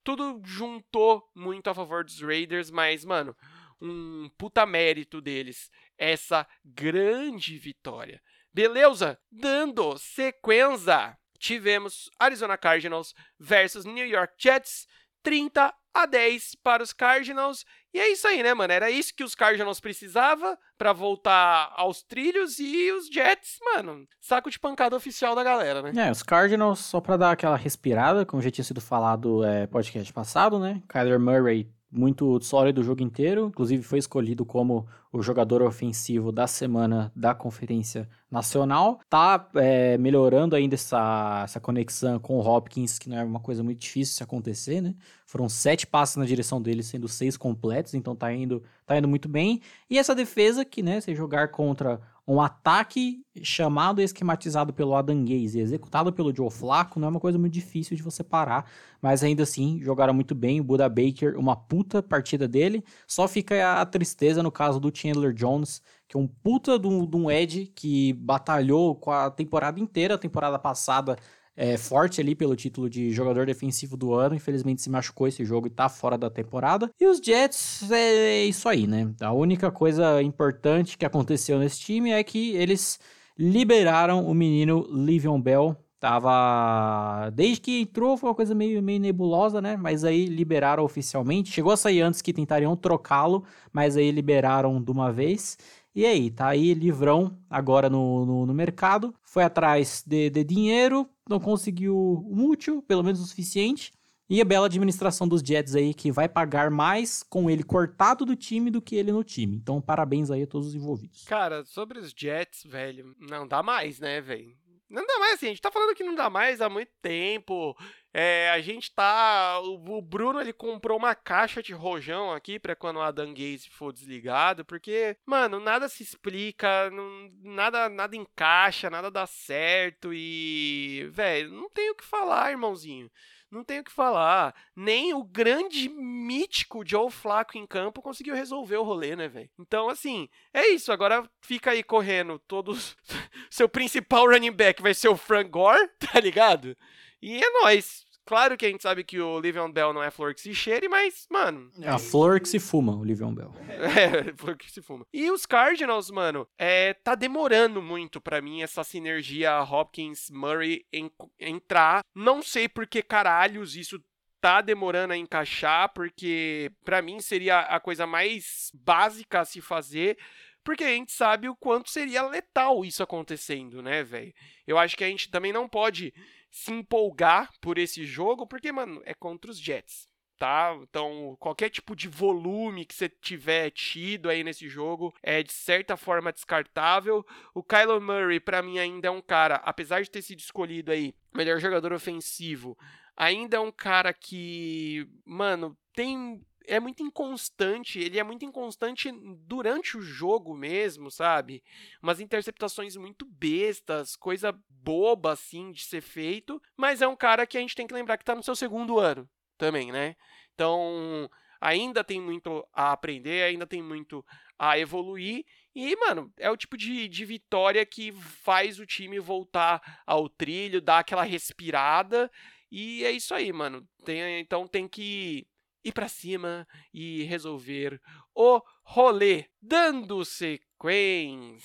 tudo 0.04 0.42
juntou 0.44 1.30
muito 1.36 1.70
a 1.70 1.76
favor 1.76 2.04
dos 2.04 2.20
Raiders, 2.24 2.72
mas, 2.72 3.06
mano, 3.06 3.38
um 3.80 4.28
puta 4.36 4.66
mérito 4.66 5.22
deles 5.22 5.70
essa 5.96 6.48
grande 6.66 7.60
vitória. 7.60 8.20
Beleza? 8.52 9.16
Dando 9.32 9.96
sequência, 10.00 11.16
tivemos 11.38 12.10
Arizona 12.18 12.58
Cardinals 12.58 13.14
versus 13.40 13.86
New 13.86 14.08
York 14.08 14.34
Jets, 14.40 14.88
30 15.22 15.72
a 15.94 16.06
10 16.08 16.56
para 16.64 16.82
os 16.82 16.94
Cardinals. 16.94 17.64
E 17.94 18.00
é 18.00 18.12
isso 18.12 18.28
aí, 18.28 18.44
né, 18.44 18.54
mano? 18.54 18.72
Era 18.72 18.92
isso 18.92 19.14
que 19.16 19.24
os 19.24 19.34
Cardinals 19.34 19.80
precisava 19.80 20.58
para 20.78 20.94
voltar 20.94 21.74
aos 21.76 22.04
trilhos 22.04 22.60
e 22.60 22.92
os 22.92 23.08
Jets, 23.08 23.58
mano, 23.74 24.08
saco 24.22 24.50
de 24.52 24.60
pancada 24.60 24.96
oficial 24.96 25.34
da 25.36 25.44
galera, 25.44 25.82
né? 25.82 26.08
É, 26.08 26.12
os 26.12 26.22
Cardinals, 26.22 26.80
só 26.80 27.02
para 27.02 27.18
dar 27.18 27.32
aquela 27.32 27.58
respirada, 27.58 28.26
como 28.26 28.42
já 28.42 28.52
tinha 28.52 28.64
sido 28.64 28.80
falado 28.80 29.44
é, 29.44 29.66
podcast 29.66 30.12
passado, 30.14 30.60
né? 30.60 30.82
Kyler 30.88 31.20
Murray 31.20 31.68
muito 31.92 32.40
sólido 32.42 32.82
o 32.82 32.84
jogo 32.84 33.02
inteiro, 33.02 33.48
inclusive 33.48 33.82
foi 33.82 33.98
escolhido 34.00 34.46
como 34.46 34.86
o 35.12 35.24
jogador 35.24 35.64
ofensivo 35.64 36.32
da 36.32 36.46
semana 36.46 37.12
da 37.16 37.34
Conferência 37.34 38.08
Nacional. 38.30 39.00
Tá 39.10 39.50
é, 39.56 39.98
melhorando 39.98 40.56
ainda 40.56 40.76
essa, 40.76 41.42
essa 41.44 41.60
conexão 41.60 42.20
com 42.20 42.38
o 42.38 42.48
Hopkins, 42.48 43.00
que 43.00 43.10
não 43.10 43.18
é 43.18 43.24
uma 43.24 43.40
coisa 43.40 43.64
muito 43.64 43.80
difícil 43.80 44.18
de 44.18 44.24
acontecer, 44.24 44.82
né? 44.82 44.94
Foram 45.26 45.50
sete 45.50 45.88
passos 45.88 46.18
na 46.18 46.26
direção 46.26 46.62
dele, 46.62 46.84
sendo 46.84 47.08
seis 47.08 47.36
completos, 47.36 47.96
então 47.96 48.16
tá 48.16 48.32
indo, 48.32 48.64
tá 48.86 48.98
indo 48.98 49.08
muito 49.08 49.28
bem. 49.28 49.62
E 49.90 49.98
essa 49.98 50.14
defesa 50.14 50.64
que, 50.64 50.84
né, 50.84 51.02
se 51.02 51.16
jogar 51.16 51.50
contra 51.50 52.00
um 52.30 52.40
ataque 52.40 53.26
chamado 53.42 54.00
e 54.00 54.04
esquematizado 54.04 54.72
pelo 54.72 54.94
Adam 54.94 55.26
Gaze 55.26 55.58
e 55.58 55.62
executado 55.62 56.14
pelo 56.14 56.34
Joe 56.34 56.52
Flacco 56.52 57.00
não 57.00 57.08
é 57.08 57.10
uma 57.10 57.20
coisa 57.20 57.40
muito 57.40 57.54
difícil 57.54 57.98
de 57.98 58.04
você 58.04 58.24
parar, 58.24 58.70
mas 59.02 59.24
ainda 59.24 59.42
assim 59.42 59.82
jogaram 59.82 60.14
muito 60.14 60.36
bem. 60.36 60.62
O 60.62 60.64
Buda 60.64 60.88
Baker, 60.88 61.36
uma 61.40 61.56
puta 61.56 62.04
partida 62.04 62.48
dele. 62.48 62.84
Só 63.08 63.28
fica 63.28 63.82
a 63.82 63.86
tristeza 63.86 64.44
no 64.44 64.52
caso 64.52 64.80
do 64.80 64.96
Chandler 64.96 65.34
Jones, 65.34 65.82
que 66.08 66.16
é 66.16 66.20
um 66.20 66.28
puta 66.28 66.78
de 66.78 66.88
um 66.88 67.32
Ed 67.32 67.72
que 67.76 68.14
batalhou 68.14 68.96
com 68.96 69.10
a 69.10 69.32
temporada 69.32 69.80
inteira, 69.80 70.14
a 70.14 70.18
temporada 70.20 70.60
passada 70.60 71.18
é, 71.60 71.76
forte 71.76 72.22
ali 72.22 72.34
pelo 72.34 72.56
título 72.56 72.90
de 72.90 73.12
jogador 73.12 73.46
defensivo 73.46 73.98
do 73.98 74.14
ano. 74.14 74.34
Infelizmente 74.34 74.82
se 74.82 74.90
machucou 74.90 75.28
esse 75.28 75.44
jogo 75.44 75.68
e 75.68 75.70
tá 75.70 75.90
fora 75.90 76.18
da 76.18 76.30
temporada. 76.30 76.90
E 76.98 77.06
os 77.06 77.18
Jets 77.18 77.92
é 77.92 78.46
isso 78.46 78.70
aí, 78.70 78.88
né? 78.88 79.12
A 79.20 79.34
única 79.34 79.70
coisa 79.70 80.22
importante 80.24 80.98
que 80.98 81.06
aconteceu 81.06 81.60
nesse 81.60 81.82
time 81.82 82.12
é 82.12 82.24
que 82.24 82.56
eles 82.56 82.98
liberaram 83.38 84.26
o 84.26 84.34
menino 84.34 84.88
Livion 84.90 85.40
Bell. 85.42 85.76
Tava. 86.00 87.30
Desde 87.32 87.60
que 87.60 87.82
entrou 87.82 88.16
foi 88.16 88.30
uma 88.30 88.36
coisa 88.36 88.56
meio, 88.56 88.82
meio 88.82 89.02
nebulosa, 89.02 89.62
né? 89.62 89.76
Mas 89.76 90.06
aí 90.06 90.28
liberaram 90.28 90.82
oficialmente. 90.86 91.52
Chegou 91.52 91.74
a 91.74 91.78
sair 91.78 92.00
antes 92.00 92.22
que 92.22 92.32
tentariam 92.32 92.74
trocá-lo, 92.74 93.44
mas 93.74 93.98
aí 93.98 94.10
liberaram 94.10 94.82
de 94.82 94.90
uma 94.92 95.12
vez. 95.12 95.58
E 95.96 96.06
aí, 96.06 96.30
tá 96.30 96.48
aí 96.48 96.74
livrão 96.74 97.38
agora 97.50 97.90
no, 97.90 98.26
no, 98.26 98.46
no 98.46 98.54
mercado. 98.54 99.14
Foi 99.24 99.44
atrás 99.44 100.04
de, 100.06 100.30
de 100.30 100.44
dinheiro, 100.44 101.10
não 101.28 101.40
conseguiu 101.40 101.96
o 101.96 102.50
útil, 102.50 102.82
pelo 102.82 103.04
menos 103.04 103.20
o 103.20 103.26
suficiente. 103.26 103.92
E 104.30 104.40
a 104.40 104.46
bela 104.46 104.68
administração 104.68 105.28
dos 105.28 105.42
Jets 105.42 105.74
aí, 105.74 105.92
que 105.92 106.12
vai 106.12 106.30
pagar 106.30 106.70
mais 106.70 107.24
com 107.24 107.50
ele 107.50 107.64
cortado 107.64 108.24
do 108.26 108.36
time 108.36 108.70
do 108.70 108.80
que 108.80 108.96
ele 108.96 109.12
no 109.12 109.24
time. 109.24 109.56
Então, 109.56 109.82
parabéns 109.82 110.30
aí 110.30 110.44
a 110.44 110.48
todos 110.48 110.68
os 110.68 110.76
envolvidos. 110.76 111.24
Cara, 111.26 111.66
sobre 111.66 111.98
os 111.98 112.14
Jets, 112.16 112.64
velho, 112.64 113.16
não 113.20 113.48
dá 113.48 113.64
mais, 113.64 114.00
né, 114.00 114.22
velho? 114.22 114.56
Não 114.90 115.06
dá 115.06 115.20
mais 115.20 115.34
assim, 115.34 115.46
a 115.46 115.50
gente 115.50 115.62
tá 115.62 115.72
falando 115.72 115.96
que 115.96 116.04
não 116.04 116.16
dá 116.16 116.30
mais 116.30 116.62
há 116.62 116.68
muito 116.68 116.92
tempo. 117.00 117.78
É, 118.12 118.50
a 118.50 118.60
gente 118.60 118.92
tá. 118.94 119.60
O 119.60 120.02
Bruno 120.02 120.42
ele 120.42 120.52
comprou 120.52 120.98
uma 120.98 121.14
caixa 121.14 121.62
de 121.62 121.74
rojão 121.74 122.32
aqui 122.32 122.60
para 122.60 122.76
quando 122.76 122.98
o 122.98 123.02
Adam 123.02 123.32
Gaze 123.32 123.70
for 123.70 123.94
desligado, 123.94 124.66
porque, 124.66 125.16
mano, 125.28 125.60
nada 125.60 125.88
se 125.88 126.02
explica, 126.02 126.90
não, 126.90 127.30
nada, 127.44 127.88
nada 127.88 128.16
encaixa, 128.16 128.90
nada 128.90 129.12
dá 129.12 129.28
certo 129.28 130.12
e. 130.12 131.08
Velho, 131.12 131.52
não 131.52 131.70
tem 131.70 131.92
o 131.92 131.96
que 131.96 132.04
falar, 132.04 132.50
irmãozinho. 132.50 133.12
Não 133.52 133.64
tem 133.64 133.80
o 133.80 133.84
que 133.84 133.92
falar. 133.92 134.54
Nem 134.76 135.14
o 135.14 135.24
grande 135.24 135.90
mítico 135.90 136.84
Joe 136.86 137.10
Flaco 137.10 137.58
em 137.58 137.66
campo 137.66 138.02
conseguiu 138.02 138.36
resolver 138.36 138.78
o 138.78 138.84
rolê, 138.84 139.16
né, 139.16 139.28
velho? 139.28 139.50
Então, 139.58 139.90
assim, 139.90 140.30
é 140.54 140.68
isso. 140.68 140.92
Agora 140.92 141.30
fica 141.42 141.72
aí 141.72 141.82
correndo 141.82 142.38
todos. 142.40 142.96
Seu 143.50 143.68
principal 143.68 144.28
running 144.28 144.52
back 144.52 144.82
vai 144.82 144.94
ser 144.94 145.10
o 145.10 145.18
Frank 145.18 145.50
Gore, 145.50 145.90
tá 146.00 146.20
ligado? 146.20 146.78
E 147.22 147.44
é 147.44 147.50
nóis. 147.62 148.06
Claro 148.30 148.56
que 148.56 148.64
a 148.68 148.70
gente 148.70 148.84
sabe 148.84 149.04
que 149.04 149.20
o 149.20 149.40
Livion 149.40 149.72
Bell 149.72 149.92
não 149.92 150.04
é 150.04 150.12
flor 150.12 150.36
que 150.36 150.42
se 150.42 150.54
cheire, 150.54 150.88
mas, 150.88 151.26
mano. 151.32 151.72
É 151.82 151.90
a 151.90 151.98
flor 151.98 152.40
que 152.40 152.48
se 152.48 152.60
fuma, 152.60 152.96
o 152.96 153.04
Livion 153.04 153.34
Bell. 153.34 153.52
É, 153.68 154.32
flor 154.38 154.56
que 154.56 154.72
se 154.72 154.84
fuma. 154.84 155.04
E 155.12 155.32
os 155.32 155.48
Cardinals, 155.48 156.12
mano, 156.12 156.48
é, 156.56 156.94
tá 156.94 157.16
demorando 157.16 157.82
muito 157.82 158.22
para 158.22 158.40
mim 158.40 158.62
essa 158.62 158.84
sinergia 158.84 159.60
Hopkins-Murray 159.64 160.86
en 160.94 161.10
entrar. 161.40 162.02
Não 162.14 162.44
sei 162.44 162.70
por 162.70 162.86
que 162.86 163.02
caralhos 163.02 163.76
isso 163.76 164.00
tá 164.40 164.62
demorando 164.62 165.14
a 165.14 165.18
encaixar, 165.18 165.92
porque 165.92 166.72
para 166.86 167.02
mim 167.02 167.20
seria 167.22 167.62
a 167.62 167.80
coisa 167.80 168.06
mais 168.06 168.70
básica 168.76 169.40
a 169.40 169.46
se 169.46 169.60
fazer 169.60 170.20
porque 170.64 170.84
a 170.84 170.90
gente 170.90 171.12
sabe 171.12 171.50
o 171.50 171.56
quanto 171.56 171.90
seria 171.90 172.22
letal 172.28 172.86
isso 172.86 173.02
acontecendo, 173.02 173.82
né, 173.82 174.04
velho? 174.04 174.32
Eu 174.68 174.78
acho 174.78 174.96
que 174.96 175.04
a 175.04 175.08
gente 175.08 175.32
também 175.32 175.52
não 175.52 175.68
pode 175.68 176.14
se 176.52 176.72
empolgar 176.72 177.52
por 177.62 177.78
esse 177.78 178.06
jogo, 178.06 178.48
porque, 178.48 178.72
mano, 178.72 179.02
é 179.06 179.14
contra 179.14 179.52
os 179.52 179.60
Jets, 179.60 180.08
tá? 180.38 180.78
Então, 180.82 181.36
qualquer 181.40 181.70
tipo 181.70 181.96
de 181.96 182.08
volume 182.08 182.86
que 182.86 182.96
você 182.96 183.10
tiver 183.10 183.70
tido 183.72 184.30
aí 184.30 184.44
nesse 184.44 184.68
jogo 184.68 185.14
é 185.22 185.44
de 185.44 185.52
certa 185.52 185.96
forma 185.98 186.32
descartável. 186.34 187.26
O 187.54 187.64
Kylo 187.64 188.02
Murray, 188.02 188.40
para 188.40 188.62
mim, 188.62 188.80
ainda 188.80 189.08
é 189.08 189.12
um 189.12 189.22
cara, 189.22 189.56
apesar 189.58 190.02
de 190.02 190.10
ter 190.10 190.22
sido 190.22 190.40
escolhido 190.40 190.92
aí 190.92 191.14
melhor 191.34 191.60
jogador 191.60 191.94
ofensivo, 191.94 192.78
ainda 193.16 193.58
é 193.58 193.60
um 193.60 193.72
cara 193.72 194.14
que, 194.14 195.08
mano, 195.26 195.78
tem 195.94 196.42
é 196.68 196.80
muito 196.80 197.04
inconstante, 197.04 198.00
ele 198.00 198.20
é 198.20 198.24
muito 198.24 198.46
inconstante 198.46 199.12
durante 199.46 199.98
o 199.98 200.02
jogo 200.02 200.56
mesmo, 200.56 201.10
sabe? 201.10 201.64
Umas 202.02 202.20
interceptações 202.20 202.96
muito 202.96 203.26
bestas, 203.26 204.16
coisa 204.16 204.58
boba 204.70 205.34
assim 205.34 205.72
de 205.72 205.84
ser 205.84 206.02
feito, 206.02 206.62
mas 206.78 207.02
é 207.02 207.08
um 207.08 207.16
cara 207.16 207.48
que 207.48 207.58
a 207.58 207.62
gente 207.62 207.76
tem 207.76 207.88
que 207.88 207.94
lembrar 207.94 208.18
que 208.18 208.26
tá 208.26 208.36
no 208.36 208.44
seu 208.44 208.56
segundo 208.56 209.00
ano 209.00 209.28
também, 209.58 209.92
né? 209.92 210.16
Então, 210.54 211.30
ainda 211.60 212.04
tem 212.04 212.22
muito 212.22 212.66
a 212.74 212.92
aprender, 212.92 213.44
ainda 213.44 213.68
tem 213.68 213.82
muito 213.82 214.26
a 214.58 214.78
evoluir. 214.78 215.46
E, 215.74 215.96
mano, 215.96 216.32
é 216.38 216.50
o 216.50 216.58
tipo 216.58 216.78
de, 216.78 217.08
de 217.08 217.26
vitória 217.26 217.86
que 217.86 218.12
faz 218.12 218.80
o 218.80 218.86
time 218.86 219.20
voltar 219.20 220.02
ao 220.06 220.28
trilho, 220.28 220.82
dar 220.82 221.00
aquela 221.00 221.24
respirada. 221.24 222.30
E 222.72 223.04
é 223.04 223.12
isso 223.12 223.34
aí, 223.34 223.52
mano. 223.52 223.88
Tem, 224.04 224.40
então 224.40 224.68
tem 224.68 224.88
que 224.88 225.48
ir 225.84 225.92
para 225.92 226.08
cima 226.08 226.68
e 226.94 227.24
resolver 227.24 228.02
o 228.34 228.62
rolê. 228.84 229.46
Dando 229.62 230.24
sequência, 230.26 231.64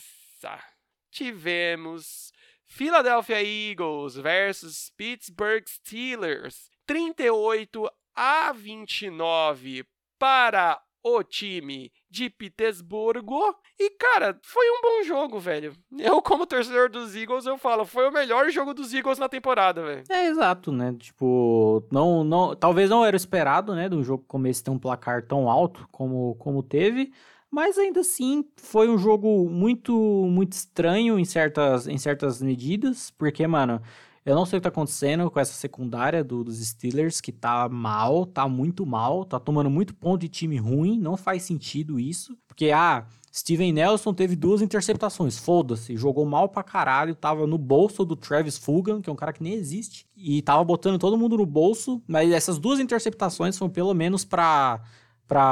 tivemos 1.11 2.33
Philadelphia 2.67 3.43
Eagles 3.43 4.17
versus 4.17 4.91
Pittsburgh 4.97 5.65
Steelers. 5.69 6.71
38 6.87 7.91
a 8.15 8.53
29 8.53 9.87
para 10.19 10.83
o 11.05 11.23
time 11.23 11.93
de 12.11 12.31
Petersburgo. 12.31 13.39
E, 13.79 13.91
cara, 13.91 14.39
foi 14.43 14.67
um 14.71 14.81
bom 14.81 15.03
jogo, 15.05 15.39
velho. 15.39 15.75
Eu, 15.99 16.23
como 16.23 16.47
torcedor 16.47 16.89
dos 16.89 17.15
Eagles, 17.15 17.45
eu 17.45 17.59
falo, 17.59 17.85
foi 17.85 18.09
o 18.09 18.13
melhor 18.13 18.49
jogo 18.51 18.73
dos 18.73 18.95
Eagles 18.95 19.19
na 19.19 19.29
temporada, 19.29 19.85
velho. 19.85 20.05
É, 20.09 20.27
exato, 20.29 20.73
né? 20.73 20.97
Tipo, 20.99 21.87
não, 21.93 22.25
não, 22.25 22.57
talvez 22.57 22.89
não 22.89 23.05
era 23.05 23.17
esperado, 23.17 23.75
né, 23.75 23.89
de 23.89 23.95
um 23.95 24.03
jogo 24.03 24.25
como 24.27 24.47
esse 24.47 24.65
ter 24.65 24.71
um 24.71 24.79
placar 24.79 25.27
tão 25.27 25.51
alto 25.51 25.87
como, 25.93 26.35
como 26.37 26.63
teve. 26.63 27.13
Mas 27.51 27.79
ainda 27.79 28.01
assim, 28.01 28.45
foi 28.57 28.89
um 28.89 28.99
jogo 28.99 29.49
muito, 29.49 29.93
muito 30.29 30.55
estranho 30.55 31.19
em 31.19 31.25
certas, 31.25 31.87
em 31.87 31.99
certas 31.99 32.43
medidas, 32.43 33.11
porque, 33.13 33.47
mano, 33.47 33.81
eu 34.25 34.35
não 34.35 34.47
sei 34.47 34.59
o 34.59 34.61
que 34.61 34.65
tá 34.65 34.71
acontecendo 34.71 35.31
com 35.31 35.39
essa 35.39 35.53
secundária 35.53 36.25
do, 36.25 36.43
dos 36.43 36.59
Steelers, 36.65 37.21
que 37.21 37.31
tá 37.31 37.69
mal, 37.69 38.25
tá 38.25 38.49
muito 38.49 38.87
mal, 38.87 39.25
tá 39.25 39.39
tomando 39.39 39.69
muito 39.69 39.95
ponto 39.95 40.21
de 40.21 40.29
time 40.29 40.57
ruim, 40.57 40.99
não 40.99 41.17
faz 41.17 41.43
sentido 41.43 42.01
isso. 42.01 42.37
Porque, 42.49 42.71
ah, 42.71 43.07
Steven 43.35 43.73
Nelson 43.73 44.15
teve 44.15 44.37
duas 44.37 44.63
interceptações, 44.63 45.37
foda-se, 45.37 45.97
jogou 45.97 46.25
mal 46.25 46.49
pra 46.49 46.63
caralho, 46.63 47.15
tava 47.15 47.47
no 47.47 47.59
bolso 47.59 48.05
do 48.05 48.15
Travis 48.15 48.57
Fulgham, 48.57 49.03
que 49.03 49.11
é 49.11 49.13
um 49.13 49.17
cara 49.17 49.33
que 49.33 49.43
nem 49.43 49.55
existe, 49.55 50.07
e 50.17 50.41
tava 50.41 50.63
botando 50.63 50.99
todo 50.99 51.19
mundo 51.19 51.37
no 51.37 51.45
bolso, 51.45 52.01
mas 52.07 52.31
essas 52.31 52.59
duas 52.59 52.79
interceptações 52.79 53.57
são 53.57 53.69
pelo 53.69 53.93
menos 53.93 54.25
pra 54.25 54.81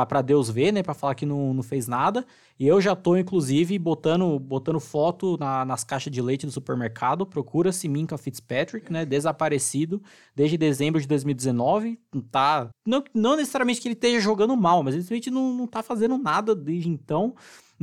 para 0.05 0.23
Deus 0.23 0.49
ver, 0.49 0.73
né? 0.73 0.83
Para 0.83 0.95
falar 0.95 1.15
que 1.15 1.27
não, 1.27 1.53
não 1.53 1.63
fez 1.63 1.89
nada. 1.89 2.25
E 2.59 2.67
eu 2.67 2.81
já 2.81 2.95
tô, 2.95 3.17
inclusive, 3.17 3.77
botando, 3.79 4.39
botando 4.39 4.79
foto 4.79 5.37
na, 5.39 5.65
nas 5.65 5.83
caixas 5.83 6.13
de 6.13 6.23
leite 6.23 6.47
do 6.47 6.53
supermercado. 6.53 7.27
Procura-se 7.27 7.89
Minka 7.89 8.17
Fitzpatrick, 8.17 8.93
né? 8.93 9.05
Desaparecido 9.05 10.01
desde 10.37 10.57
dezembro 10.57 11.01
de 11.01 11.09
2019. 11.09 11.99
Tá. 12.31 12.69
Não, 12.87 13.03
não 13.13 13.37
necessariamente 13.37 13.81
que 13.81 13.89
ele 13.89 13.95
esteja 13.95 14.21
jogando 14.21 14.57
mal, 14.57 14.83
mas 14.83 14.95
ele 14.95 15.03
simplesmente 15.03 15.31
não, 15.31 15.53
não 15.53 15.67
tá 15.67 15.83
fazendo 15.83 16.17
nada 16.17 16.55
desde 16.55 16.89
então 16.89 17.35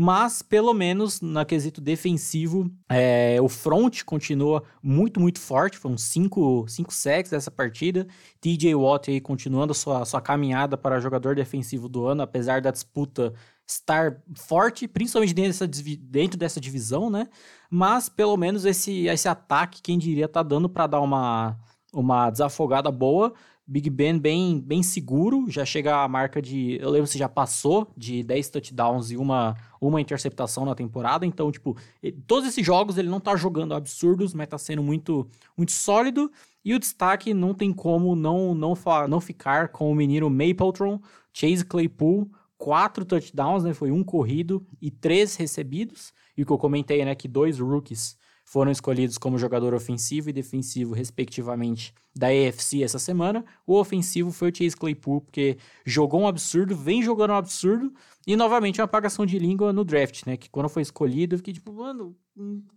mas 0.02 0.42
pelo 0.42 0.74
menos 0.74 1.20
na 1.20 1.44
quesito 1.44 1.82
defensivo, 1.82 2.72
é, 2.88 3.38
o 3.42 3.50
front 3.50 4.02
continua 4.06 4.64
muito, 4.82 5.20
muito 5.20 5.42
forte. 5.42 5.78
Foram 5.78 5.98
cinco, 5.98 6.66
cinco 6.70 6.94
sacks 6.94 7.32
dessa 7.32 7.52
partida. 7.52 8.08
TJ 8.40 8.76
Watt 8.76 9.12
aí 9.12 9.20
continuando 9.20 9.74
a 9.74 9.76
sua, 9.76 10.06
sua 10.06 10.22
caminhada 10.22 10.78
para 10.78 11.02
jogador 11.02 11.36
defensivo 11.36 11.90
do 11.90 12.08
ano, 12.08 12.22
apesar 12.22 12.62
da 12.62 12.72
disputa 12.72 13.34
estar 13.68 14.24
forte, 14.38 14.88
principalmente 14.88 15.34
dentro 15.34 15.52
dessa, 15.52 15.68
dentro 16.00 16.40
dessa 16.40 16.62
divisão, 16.62 17.10
né? 17.10 17.28
Mas 17.70 18.08
pelo 18.08 18.38
menos 18.38 18.64
esse, 18.64 19.06
esse 19.08 19.28
ataque, 19.28 19.82
quem 19.82 19.98
diria, 19.98 20.30
tá 20.30 20.42
dando 20.42 20.70
para 20.70 20.88
dar 20.88 21.02
uma, 21.02 21.60
uma 21.92 22.30
desafogada 22.30 22.90
boa. 22.90 23.34
Big 23.72 23.88
Ben 23.88 24.18
bem, 24.18 24.60
bem 24.60 24.82
seguro, 24.82 25.46
já 25.48 25.64
chega 25.64 25.98
a 25.98 26.08
marca 26.08 26.42
de. 26.42 26.80
Eu 26.82 26.90
lembro 26.90 27.06
se 27.06 27.20
já 27.20 27.30
passou 27.30 27.88
de 27.96 28.24
10 28.24 28.50
touchdowns 28.50 29.12
e 29.12 29.16
uma, 29.16 29.56
uma 29.80 30.02
interceptação 30.02 30.66
na 30.66 30.74
temporada. 30.74 31.24
Então, 31.24 31.52
tipo, 31.52 31.78
todos 32.26 32.50
esses 32.50 32.66
jogos 32.66 32.98
ele 32.98 33.08
não 33.10 33.20
tá 33.20 33.36
jogando 33.36 33.76
absurdos, 33.76 34.34
mas 34.34 34.48
tá 34.48 34.58
sendo 34.58 34.82
muito, 34.82 35.30
muito 35.56 35.72
sólido. 35.72 36.32
E 36.66 36.74
o 36.74 36.80
destaque 36.80 37.32
não 37.32 37.54
tem 37.54 37.72
como 37.72 38.16
não, 38.16 38.56
não, 38.56 38.74
não 39.08 39.22
ficar 39.22 39.68
com 39.68 39.92
o 39.92 39.96
menino 39.96 40.32
Mapletron, 40.32 41.00
Chase 41.32 41.64
Claypool, 41.64 42.28
quatro 42.58 43.06
touchdowns, 43.06 43.64
né? 43.64 43.76
Foi 43.76 43.92
um 43.92 44.04
corrido 44.04 44.66
e 44.82 44.90
três 44.90 45.36
recebidos. 45.36 46.12
E 46.36 46.42
o 46.42 46.46
que 46.48 46.52
eu 46.52 46.58
comentei, 46.58 47.06
né? 47.06 47.14
Que 47.14 47.28
dois 47.28 47.60
rookies 47.60 48.18
foram 48.50 48.72
escolhidos 48.72 49.20
como 49.20 49.38
jogador 49.38 49.76
ofensivo 49.76 50.28
e 50.32 50.34
defensivo, 50.34 50.96
respectivamente, 50.96 51.94
da 52.20 52.28
AFC 52.28 52.84
essa 52.84 53.00
semana. 53.00 53.46
O 53.66 53.80
ofensivo 53.80 54.32
foi 54.32 54.52
o 54.52 54.56
Chase 54.56 54.76
Claypool, 54.76 55.22
porque 55.22 55.58
jogou 55.86 56.22
um 56.22 56.28
absurdo, 56.28 56.76
vem 56.76 57.02
jogando 57.02 57.32
um 57.32 57.38
absurdo, 57.38 57.94
e 58.28 58.36
novamente 58.36 58.82
uma 58.82 58.86
apagação 58.86 59.26
de 59.26 59.40
língua 59.40 59.72
no 59.72 59.86
draft, 59.86 60.26
né? 60.26 60.36
Que 60.36 60.50
quando 60.50 60.68
foi 60.68 60.82
escolhido, 60.82 61.34
eu 61.34 61.38
fiquei 61.40 61.54
tipo, 61.54 61.72
mano, 61.72 62.16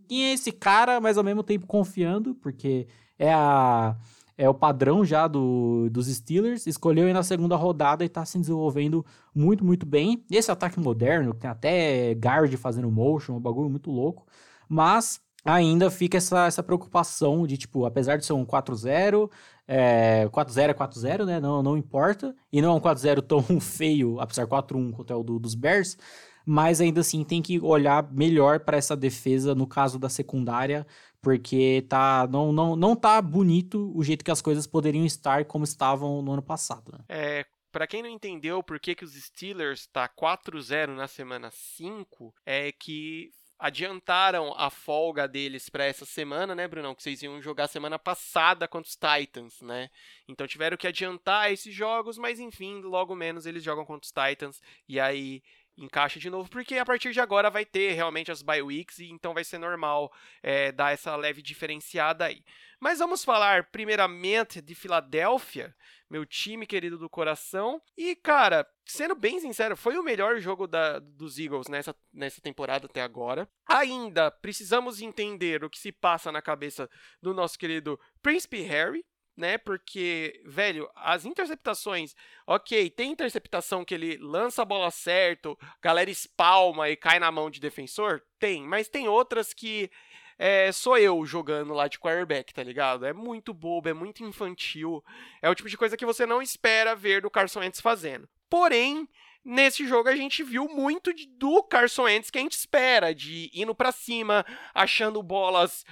quem 0.08 0.26
é 0.26 0.32
esse 0.32 0.52
cara? 0.52 1.00
Mas 1.00 1.18
ao 1.18 1.24
mesmo 1.24 1.42
tempo 1.42 1.66
confiando, 1.66 2.34
porque 2.36 2.86
é 3.18 3.32
a 3.32 3.96
é 4.38 4.48
o 4.48 4.54
padrão 4.54 5.04
já 5.04 5.28
do, 5.28 5.88
dos 5.90 6.06
Steelers, 6.06 6.66
escolheu 6.66 7.06
ir 7.08 7.12
na 7.12 7.22
segunda 7.22 7.54
rodada 7.54 8.02
e 8.02 8.06
está 8.06 8.24
se 8.24 8.38
desenvolvendo 8.38 9.04
muito, 9.34 9.62
muito 9.64 9.84
bem. 9.84 10.24
Esse 10.30 10.50
ataque 10.50 10.80
moderno, 10.80 11.34
que 11.34 11.40
tem 11.40 11.50
até 11.50 12.14
guard 12.14 12.52
fazendo 12.56 12.90
motion, 12.90 13.36
um 13.36 13.40
bagulho 13.40 13.68
muito 13.68 13.90
louco, 13.90 14.26
mas 14.68 15.20
ainda 15.44 15.90
fica 15.90 16.18
essa, 16.18 16.46
essa 16.46 16.62
preocupação 16.62 17.46
de, 17.46 17.56
tipo, 17.56 17.84
apesar 17.84 18.16
de 18.16 18.24
ser 18.24 18.32
um 18.32 18.44
4-0, 18.44 19.30
é, 19.66 20.28
4-0 20.28 20.70
é 20.70 20.74
4-0, 20.74 21.24
né? 21.24 21.40
Não, 21.40 21.62
não 21.62 21.76
importa. 21.76 22.34
E 22.52 22.60
não 22.60 22.72
é 22.72 22.76
um 22.76 22.80
4-0 22.80 23.22
tão 23.26 23.42
feio, 23.60 24.20
apesar 24.20 24.44
de 24.44 24.50
4-1 24.50 24.92
quanto 24.92 25.12
é 25.12 25.16
o 25.16 25.22
do, 25.22 25.38
dos 25.38 25.54
Bears. 25.54 25.96
Mas 26.44 26.80
ainda 26.80 27.00
assim 27.00 27.22
tem 27.22 27.40
que 27.40 27.60
olhar 27.60 28.10
melhor 28.12 28.60
para 28.60 28.76
essa 28.76 28.96
defesa 28.96 29.54
no 29.54 29.66
caso 29.66 29.98
da 29.98 30.08
secundária, 30.08 30.84
porque 31.20 31.86
tá 31.88 32.26
não, 32.28 32.52
não, 32.52 32.74
não 32.74 32.96
tá 32.96 33.22
bonito 33.22 33.92
o 33.94 34.02
jeito 34.02 34.24
que 34.24 34.30
as 34.30 34.42
coisas 34.42 34.66
poderiam 34.66 35.06
estar 35.06 35.44
como 35.44 35.62
estavam 35.62 36.20
no 36.20 36.32
ano 36.32 36.42
passado. 36.42 36.90
Né? 36.92 36.98
É, 37.08 37.46
para 37.70 37.86
quem 37.86 38.02
não 38.02 38.08
entendeu 38.08 38.60
por 38.60 38.80
que, 38.80 38.94
que 38.94 39.04
os 39.04 39.14
Steelers 39.14 39.86
tá 39.86 40.08
4-0 40.08 40.96
na 40.96 41.06
semana 41.06 41.48
5, 41.50 42.34
é 42.44 42.72
que 42.72 43.30
adiantaram 43.62 44.52
a 44.56 44.68
folga 44.68 45.28
deles 45.28 45.68
para 45.68 45.84
essa 45.84 46.04
semana, 46.04 46.52
né, 46.52 46.66
Brunão? 46.66 46.96
Que 46.96 47.02
vocês 47.02 47.22
iam 47.22 47.40
jogar 47.40 47.68
semana 47.68 47.96
passada 47.96 48.66
contra 48.66 48.88
os 48.88 48.96
Titans, 48.96 49.62
né? 49.62 49.88
Então 50.26 50.48
tiveram 50.48 50.76
que 50.76 50.88
adiantar 50.88 51.52
esses 51.52 51.72
jogos, 51.72 52.18
mas 52.18 52.40
enfim, 52.40 52.80
logo 52.80 53.14
menos 53.14 53.46
eles 53.46 53.62
jogam 53.62 53.84
contra 53.84 54.04
os 54.04 54.12
Titans 54.12 54.60
e 54.88 54.98
aí 54.98 55.44
encaixa 55.76 56.18
de 56.18 56.28
novo, 56.28 56.48
porque 56.50 56.76
a 56.76 56.84
partir 56.84 57.12
de 57.12 57.20
agora 57.20 57.50
vai 57.50 57.64
ter 57.64 57.92
realmente 57.92 58.30
as 58.30 58.42
bye 58.42 58.62
weeks 58.62 58.98
e 58.98 59.10
então 59.10 59.34
vai 59.34 59.44
ser 59.44 59.58
normal 59.58 60.12
é, 60.42 60.70
dar 60.72 60.92
essa 60.92 61.14
leve 61.16 61.42
diferenciada 61.42 62.24
aí. 62.26 62.44
Mas 62.80 62.98
vamos 62.98 63.24
falar 63.24 63.70
primeiramente 63.70 64.60
de 64.60 64.74
Filadélfia, 64.74 65.74
meu 66.10 66.26
time 66.26 66.66
querido 66.66 66.98
do 66.98 67.08
coração. 67.08 67.80
E, 67.96 68.16
cara, 68.16 68.66
sendo 68.84 69.14
bem 69.14 69.38
sincero, 69.38 69.76
foi 69.76 69.96
o 69.96 70.02
melhor 70.02 70.40
jogo 70.40 70.66
da, 70.66 70.98
dos 70.98 71.38
Eagles 71.38 71.68
nessa, 71.68 71.94
nessa 72.12 72.40
temporada 72.40 72.86
até 72.86 73.00
agora. 73.00 73.48
Ainda 73.68 74.30
precisamos 74.30 75.00
entender 75.00 75.62
o 75.62 75.70
que 75.70 75.78
se 75.78 75.92
passa 75.92 76.32
na 76.32 76.42
cabeça 76.42 76.90
do 77.22 77.32
nosso 77.32 77.56
querido 77.56 77.98
Príncipe 78.20 78.60
Harry, 78.62 79.04
né? 79.36 79.58
Porque, 79.58 80.40
velho, 80.44 80.88
as 80.94 81.24
interceptações, 81.24 82.14
ok, 82.46 82.90
tem 82.90 83.12
interceptação 83.12 83.84
que 83.84 83.94
ele 83.94 84.16
lança 84.18 84.62
a 84.62 84.64
bola 84.64 84.90
certo, 84.90 85.58
galera 85.80 86.10
espalma 86.10 86.88
e 86.88 86.96
cai 86.96 87.18
na 87.18 87.30
mão 87.30 87.50
de 87.50 87.60
defensor? 87.60 88.22
Tem, 88.38 88.62
mas 88.62 88.88
tem 88.88 89.08
outras 89.08 89.52
que 89.52 89.90
é, 90.38 90.72
sou 90.72 90.98
eu 90.98 91.24
jogando 91.24 91.72
lá 91.72 91.86
de 91.88 91.98
quarterback, 91.98 92.52
tá 92.52 92.62
ligado? 92.62 93.06
É 93.06 93.12
muito 93.12 93.54
bobo, 93.54 93.88
é 93.88 93.92
muito 93.92 94.24
infantil. 94.24 95.04
É 95.40 95.48
o 95.48 95.54
tipo 95.54 95.68
de 95.68 95.76
coisa 95.76 95.96
que 95.96 96.06
você 96.06 96.26
não 96.26 96.42
espera 96.42 96.96
ver 96.96 97.22
do 97.22 97.30
Carson 97.30 97.60
Wentz 97.60 97.80
fazendo. 97.80 98.28
Porém, 98.50 99.08
nesse 99.44 99.86
jogo 99.86 100.08
a 100.08 100.16
gente 100.16 100.42
viu 100.42 100.68
muito 100.68 101.12
de, 101.12 101.26
do 101.26 101.62
Carson 101.62 102.04
Wentz 102.04 102.30
que 102.30 102.38
a 102.38 102.42
gente 102.42 102.56
espera, 102.56 103.14
de 103.14 103.50
indo 103.52 103.74
para 103.74 103.92
cima, 103.92 104.44
achando 104.74 105.22
bolas 105.22 105.84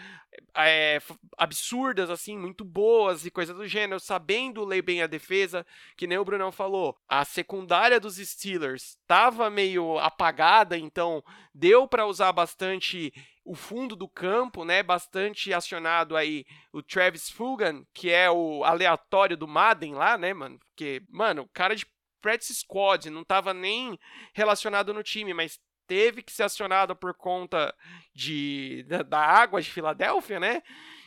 é, 0.57 1.01
absurdas, 1.37 2.11
assim, 2.11 2.37
muito 2.37 2.65
boas 2.65 3.25
e 3.25 3.31
coisas 3.31 3.57
do 3.57 3.67
gênero, 3.67 4.01
sabendo 4.01 4.65
ler 4.65 4.83
bem 4.83 5.03
a 5.03 5.07
defesa, 5.07 5.67
que 5.97 6.07
nem 6.07 6.19
o 6.19 6.25
Brunão 6.25 6.53
falou. 6.53 6.97
A 7.09 7.25
secundária 7.25 8.01
dos 8.01 8.17
Steelers 8.17 8.97
estava 9.01 9.51
meio 9.51 9.99
apagada, 9.99 10.77
então 10.77 11.23
deu 11.55 11.87
para 11.87 12.07
usar 12.07 12.33
bastante 12.33 13.13
o 13.45 13.55
fundo 13.55 13.97
do 13.97 14.09
campo, 14.09 14.65
né? 14.65 14.83
Bastante 14.83 15.53
acionado 15.53 16.17
aí 16.17 16.45
o 16.73 16.83
Travis 16.83 17.31
Fulgham, 17.31 17.85
que 17.93 18.11
é 18.11 18.31
o 18.31 18.65
aleatório 18.65 19.37
do 19.37 19.49
Madden 19.49 19.95
lá, 19.95 20.17
né, 20.17 20.33
mano? 20.33 20.59
Porque, 20.59 21.03
mano, 21.09 21.49
cara 21.53 21.75
de 21.75 21.87
practice 22.21 22.55
squad, 22.55 23.11
não 23.11 23.25
tava 23.25 23.53
nem 23.55 23.99
relacionado 24.35 24.95
no 24.95 25.03
time, 25.03 25.35
mas 25.35 25.59
teve 25.87 26.23
que 26.23 26.33
ser 26.33 26.45
acionado 26.45 26.95
por 26.95 27.15
conta 27.15 27.75
de 28.15 28.85
da, 28.89 29.03
da 29.03 29.21
água 29.21 29.61
de 29.61 29.71
Filadélfia, 29.71 30.39
né? 30.39 30.63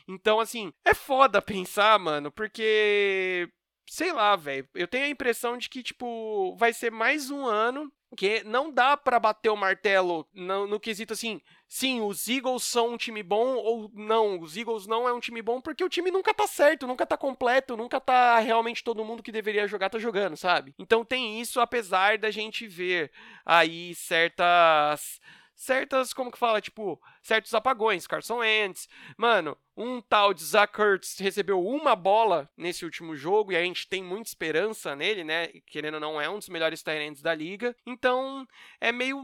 Então, 0.07 0.39
assim, 0.39 0.73
é 0.83 0.93
foda 0.93 1.41
pensar, 1.41 1.97
mano, 1.97 2.31
porque 2.31 3.49
sei 3.89 4.11
lá, 4.11 4.35
velho. 4.35 4.67
Eu 4.73 4.87
tenho 4.87 5.05
a 5.05 5.09
impressão 5.09 5.57
de 5.57 5.69
que, 5.69 5.83
tipo, 5.83 6.55
vai 6.57 6.73
ser 6.73 6.91
mais 6.91 7.29
um 7.29 7.45
ano 7.45 7.91
que 8.13 8.43
não 8.43 8.71
dá 8.71 8.95
para 8.95 9.19
bater 9.19 9.49
o 9.49 9.55
martelo 9.55 10.27
no, 10.33 10.67
no, 10.67 10.79
quesito 10.79 11.13
assim, 11.13 11.41
sim, 11.67 12.01
os 12.01 12.27
Eagles 12.27 12.63
são 12.63 12.93
um 12.93 12.97
time 12.97 13.23
bom 13.23 13.55
ou 13.55 13.91
não, 13.93 14.39
os 14.39 14.55
Eagles 14.55 14.87
não 14.87 15.07
é 15.07 15.13
um 15.13 15.19
time 15.19 15.41
bom 15.41 15.61
porque 15.61 15.83
o 15.83 15.89
time 15.89 16.11
nunca 16.11 16.33
tá 16.33 16.47
certo, 16.47 16.87
nunca 16.87 17.05
tá 17.05 17.17
completo, 17.17 17.77
nunca 17.77 17.99
tá 17.99 18.39
realmente 18.39 18.83
todo 18.83 19.05
mundo 19.05 19.23
que 19.23 19.31
deveria 19.31 19.67
jogar 19.67 19.89
tá 19.89 19.99
jogando, 19.99 20.37
sabe? 20.37 20.73
Então 20.77 21.03
tem 21.05 21.39
isso 21.39 21.59
apesar 21.59 22.17
da 22.17 22.31
gente 22.31 22.67
ver 22.67 23.11
aí 23.45 23.93
certas 23.95 25.19
certas, 25.55 26.13
como 26.13 26.31
que 26.31 26.37
fala, 26.37 26.61
tipo, 26.61 27.01
certos 27.21 27.53
apagões. 27.53 28.07
Carson 28.07 28.37
Wentz, 28.37 28.87
mano, 29.17 29.57
um 29.75 30.01
tal 30.01 30.33
de 30.33 30.43
Zach 30.43 30.79
Ertz 30.79 31.17
recebeu 31.19 31.65
uma 31.65 31.95
bola 31.95 32.49
nesse 32.55 32.85
último 32.85 33.15
jogo 33.15 33.51
e 33.51 33.55
a 33.55 33.61
gente 33.61 33.87
tem 33.87 34.03
muita 34.03 34.29
esperança 34.29 34.95
nele, 34.95 35.23
né? 35.23 35.47
Querendo 35.67 35.95
ou 35.95 35.99
não, 35.99 36.21
é 36.21 36.29
um 36.29 36.39
dos 36.39 36.49
melhores 36.49 36.83
tight 36.83 37.21
da 37.21 37.33
liga. 37.33 37.75
Então, 37.85 38.47
é 38.79 38.91
meio 38.91 39.21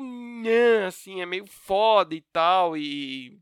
assim, 0.88 1.22
é 1.22 1.26
meio 1.26 1.46
foda 1.46 2.16
e 2.16 2.22
tal 2.22 2.76
e 2.78 3.40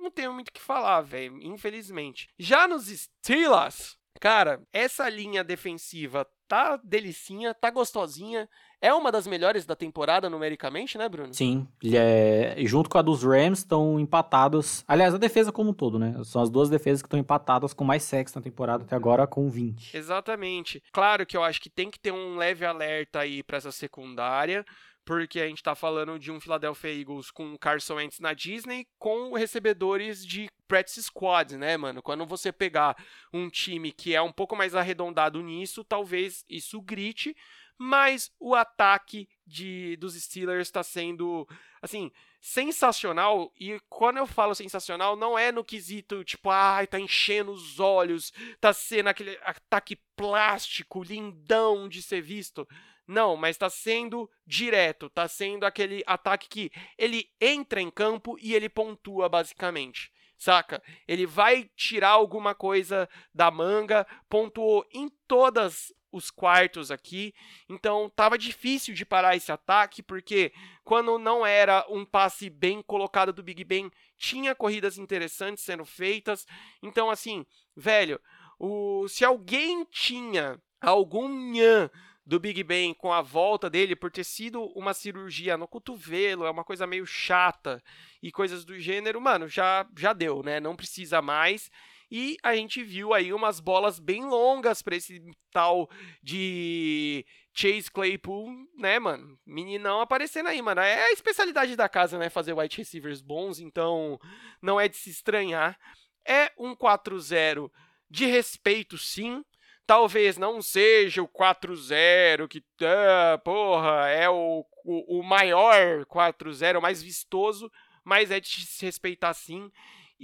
não 0.00 0.10
tenho 0.10 0.32
muito 0.32 0.48
o 0.48 0.52
que 0.52 0.60
falar, 0.60 1.00
velho, 1.00 1.40
infelizmente. 1.42 2.28
Já 2.38 2.68
nos 2.68 2.86
Steelers, 2.86 3.96
cara, 4.20 4.62
essa 4.72 5.08
linha 5.08 5.42
defensiva 5.42 6.26
tá 6.46 6.76
delicinha, 6.76 7.54
tá 7.54 7.70
gostosinha. 7.70 8.48
É 8.84 8.92
uma 8.92 9.10
das 9.10 9.26
melhores 9.26 9.64
da 9.64 9.74
temporada 9.74 10.28
numericamente, 10.28 10.98
né, 10.98 11.08
Bruno? 11.08 11.32
Sim. 11.32 11.66
É... 11.82 12.54
Junto 12.66 12.90
com 12.90 12.98
a 12.98 13.02
dos 13.02 13.24
Rams, 13.24 13.60
estão 13.60 13.98
empatados. 13.98 14.84
Aliás, 14.86 15.14
a 15.14 15.16
defesa 15.16 15.50
como 15.50 15.70
um 15.70 15.72
todo, 15.72 15.98
né? 15.98 16.14
São 16.22 16.42
as 16.42 16.50
duas 16.50 16.68
defesas 16.68 17.00
que 17.00 17.06
estão 17.06 17.18
empatadas 17.18 17.72
com 17.72 17.82
mais 17.82 18.02
sexo 18.02 18.36
na 18.38 18.42
temporada 18.42 18.84
até 18.84 18.94
agora, 18.94 19.26
com 19.26 19.48
20. 19.48 19.96
Exatamente. 19.96 20.82
Claro 20.92 21.24
que 21.24 21.34
eu 21.34 21.42
acho 21.42 21.62
que 21.62 21.70
tem 21.70 21.90
que 21.90 21.98
ter 21.98 22.12
um 22.12 22.36
leve 22.36 22.66
alerta 22.66 23.20
aí 23.20 23.42
para 23.42 23.56
essa 23.56 23.72
secundária 23.72 24.66
porque 25.04 25.40
a 25.40 25.46
gente 25.46 25.62
tá 25.62 25.74
falando 25.74 26.18
de 26.18 26.32
um 26.32 26.40
Philadelphia 26.40 27.00
Eagles 27.00 27.30
com 27.30 27.58
Carson 27.58 27.96
Wentz 27.96 28.20
na 28.20 28.32
Disney 28.32 28.86
com 28.98 29.34
recebedores 29.34 30.24
de 30.24 30.48
practice 30.66 31.02
squad, 31.02 31.56
né, 31.56 31.76
mano? 31.76 32.02
Quando 32.02 32.24
você 32.24 32.50
pegar 32.50 32.96
um 33.32 33.50
time 33.50 33.92
que 33.92 34.14
é 34.14 34.22
um 34.22 34.32
pouco 34.32 34.56
mais 34.56 34.74
arredondado 34.74 35.42
nisso, 35.42 35.84
talvez 35.84 36.42
isso 36.48 36.80
grite, 36.80 37.36
mas 37.78 38.30
o 38.38 38.54
ataque 38.54 39.28
de, 39.46 39.96
dos 39.96 40.14
Steelers 40.14 40.68
está 40.68 40.82
sendo, 40.82 41.48
assim, 41.82 42.10
sensacional. 42.40 43.52
E 43.58 43.80
quando 43.88 44.18
eu 44.18 44.26
falo 44.26 44.54
sensacional, 44.54 45.16
não 45.16 45.38
é 45.38 45.50
no 45.50 45.64
quesito 45.64 46.22
tipo, 46.24 46.50
ai, 46.50 46.84
ah, 46.84 46.86
tá 46.86 47.00
enchendo 47.00 47.52
os 47.52 47.80
olhos, 47.80 48.32
tá 48.60 48.72
sendo 48.72 49.08
aquele 49.08 49.38
ataque 49.42 49.96
plástico, 50.14 51.02
lindão 51.02 51.88
de 51.88 52.02
ser 52.02 52.20
visto. 52.20 52.68
Não, 53.06 53.36
mas 53.36 53.56
está 53.56 53.68
sendo 53.68 54.30
direto, 54.46 55.06
está 55.06 55.28
sendo 55.28 55.64
aquele 55.64 56.02
ataque 56.06 56.48
que 56.48 56.72
ele 56.96 57.28
entra 57.40 57.80
em 57.80 57.90
campo 57.90 58.36
e 58.40 58.54
ele 58.54 58.68
pontua 58.68 59.28
basicamente 59.28 60.12
saca? 60.36 60.82
Ele 61.08 61.24
vai 61.24 61.70
tirar 61.74 62.10
alguma 62.10 62.54
coisa 62.54 63.08
da 63.32 63.50
manga, 63.50 64.06
pontuou 64.28 64.86
em 64.92 65.08
todas 65.26 65.92
os 66.14 66.30
quartos 66.30 66.90
aqui. 66.90 67.34
Então 67.68 68.10
tava 68.14 68.38
difícil 68.38 68.94
de 68.94 69.04
parar 69.04 69.36
esse 69.36 69.50
ataque, 69.50 70.02
porque 70.02 70.52
quando 70.84 71.18
não 71.18 71.44
era 71.44 71.84
um 71.88 72.04
passe 72.04 72.48
bem 72.48 72.80
colocado 72.80 73.32
do 73.32 73.42
Big 73.42 73.64
Ben, 73.64 73.90
tinha 74.16 74.54
corridas 74.54 74.96
interessantes 74.96 75.64
sendo 75.64 75.84
feitas. 75.84 76.46
Então, 76.82 77.10
assim, 77.10 77.44
velho, 77.76 78.20
o, 78.58 79.08
se 79.08 79.24
alguém 79.24 79.84
tinha 79.90 80.60
algum 80.80 81.28
nhan 81.28 81.90
do 82.26 82.40
Big 82.40 82.62
Ben 82.62 82.94
com 82.94 83.12
a 83.12 83.20
volta 83.20 83.68
dele 83.68 83.94
por 83.94 84.10
ter 84.10 84.24
sido 84.24 84.62
uma 84.74 84.94
cirurgia 84.94 85.58
no 85.58 85.68
cotovelo, 85.68 86.46
é 86.46 86.50
uma 86.50 86.64
coisa 86.64 86.86
meio 86.86 87.04
chata 87.04 87.82
e 88.22 88.32
coisas 88.32 88.64
do 88.64 88.78
gênero, 88.78 89.20
mano, 89.20 89.48
já 89.48 89.86
já 89.96 90.12
deu, 90.12 90.42
né? 90.42 90.60
Não 90.60 90.76
precisa 90.76 91.20
mais. 91.20 91.70
E 92.16 92.36
a 92.44 92.54
gente 92.54 92.80
viu 92.80 93.12
aí 93.12 93.32
umas 93.32 93.58
bolas 93.58 93.98
bem 93.98 94.24
longas 94.24 94.80
para 94.80 94.94
esse 94.94 95.20
tal 95.50 95.90
de 96.22 97.26
Chase 97.52 97.90
Claypool, 97.90 98.54
né, 98.78 99.00
mano? 99.00 99.36
Meninão 99.44 100.00
aparecendo 100.00 100.48
aí, 100.48 100.62
mano. 100.62 100.80
É 100.80 101.06
a 101.06 101.10
especialidade 101.10 101.74
da 101.74 101.88
casa, 101.88 102.16
né? 102.16 102.30
Fazer 102.30 102.52
wide 102.52 102.76
receivers 102.76 103.20
bons, 103.20 103.58
então 103.58 104.16
não 104.62 104.80
é 104.80 104.86
de 104.86 104.96
se 104.96 105.10
estranhar. 105.10 105.76
É 106.24 106.52
um 106.56 106.76
4-0 106.76 107.68
de 108.08 108.26
respeito, 108.26 108.96
sim. 108.96 109.44
Talvez 109.84 110.38
não 110.38 110.62
seja 110.62 111.20
o 111.20 111.26
4-0 111.26 112.46
que, 112.46 112.62
ah, 112.80 113.38
porra, 113.38 114.08
é 114.10 114.30
o, 114.30 114.64
o, 114.84 115.18
o 115.18 115.22
maior 115.24 116.04
4-0, 116.06 116.78
o 116.78 116.80
mais 116.80 117.02
vistoso, 117.02 117.68
mas 118.04 118.30
é 118.30 118.38
de 118.38 118.64
se 118.64 118.84
respeitar 118.84 119.34
sim. 119.34 119.68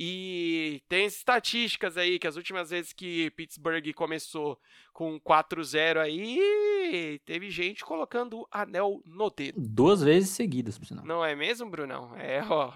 E 0.03 0.82
tem 0.88 1.05
estatísticas 1.05 1.98
aí 1.98 2.18
que 2.18 2.26
as 2.26 2.34
últimas 2.34 2.70
vezes 2.70 2.90
que 2.90 3.30
Pittsburgh 3.32 3.92
começou 3.94 4.59
com 4.94 5.20
4-0 5.20 5.98
aí, 5.98 7.20
teve 7.26 7.51
gente 7.51 7.84
colocando 7.84 8.48
anel 8.51 9.03
no 9.05 9.28
dedo. 9.28 9.61
Duas 9.61 10.03
vezes 10.03 10.30
seguidas, 10.30 10.78
por 10.78 10.86
sinal. 10.86 11.05
Não 11.05 11.22
é 11.22 11.36
mesmo, 11.36 11.68
Brunão? 11.68 12.16
É, 12.16 12.42
ó. 12.48 12.72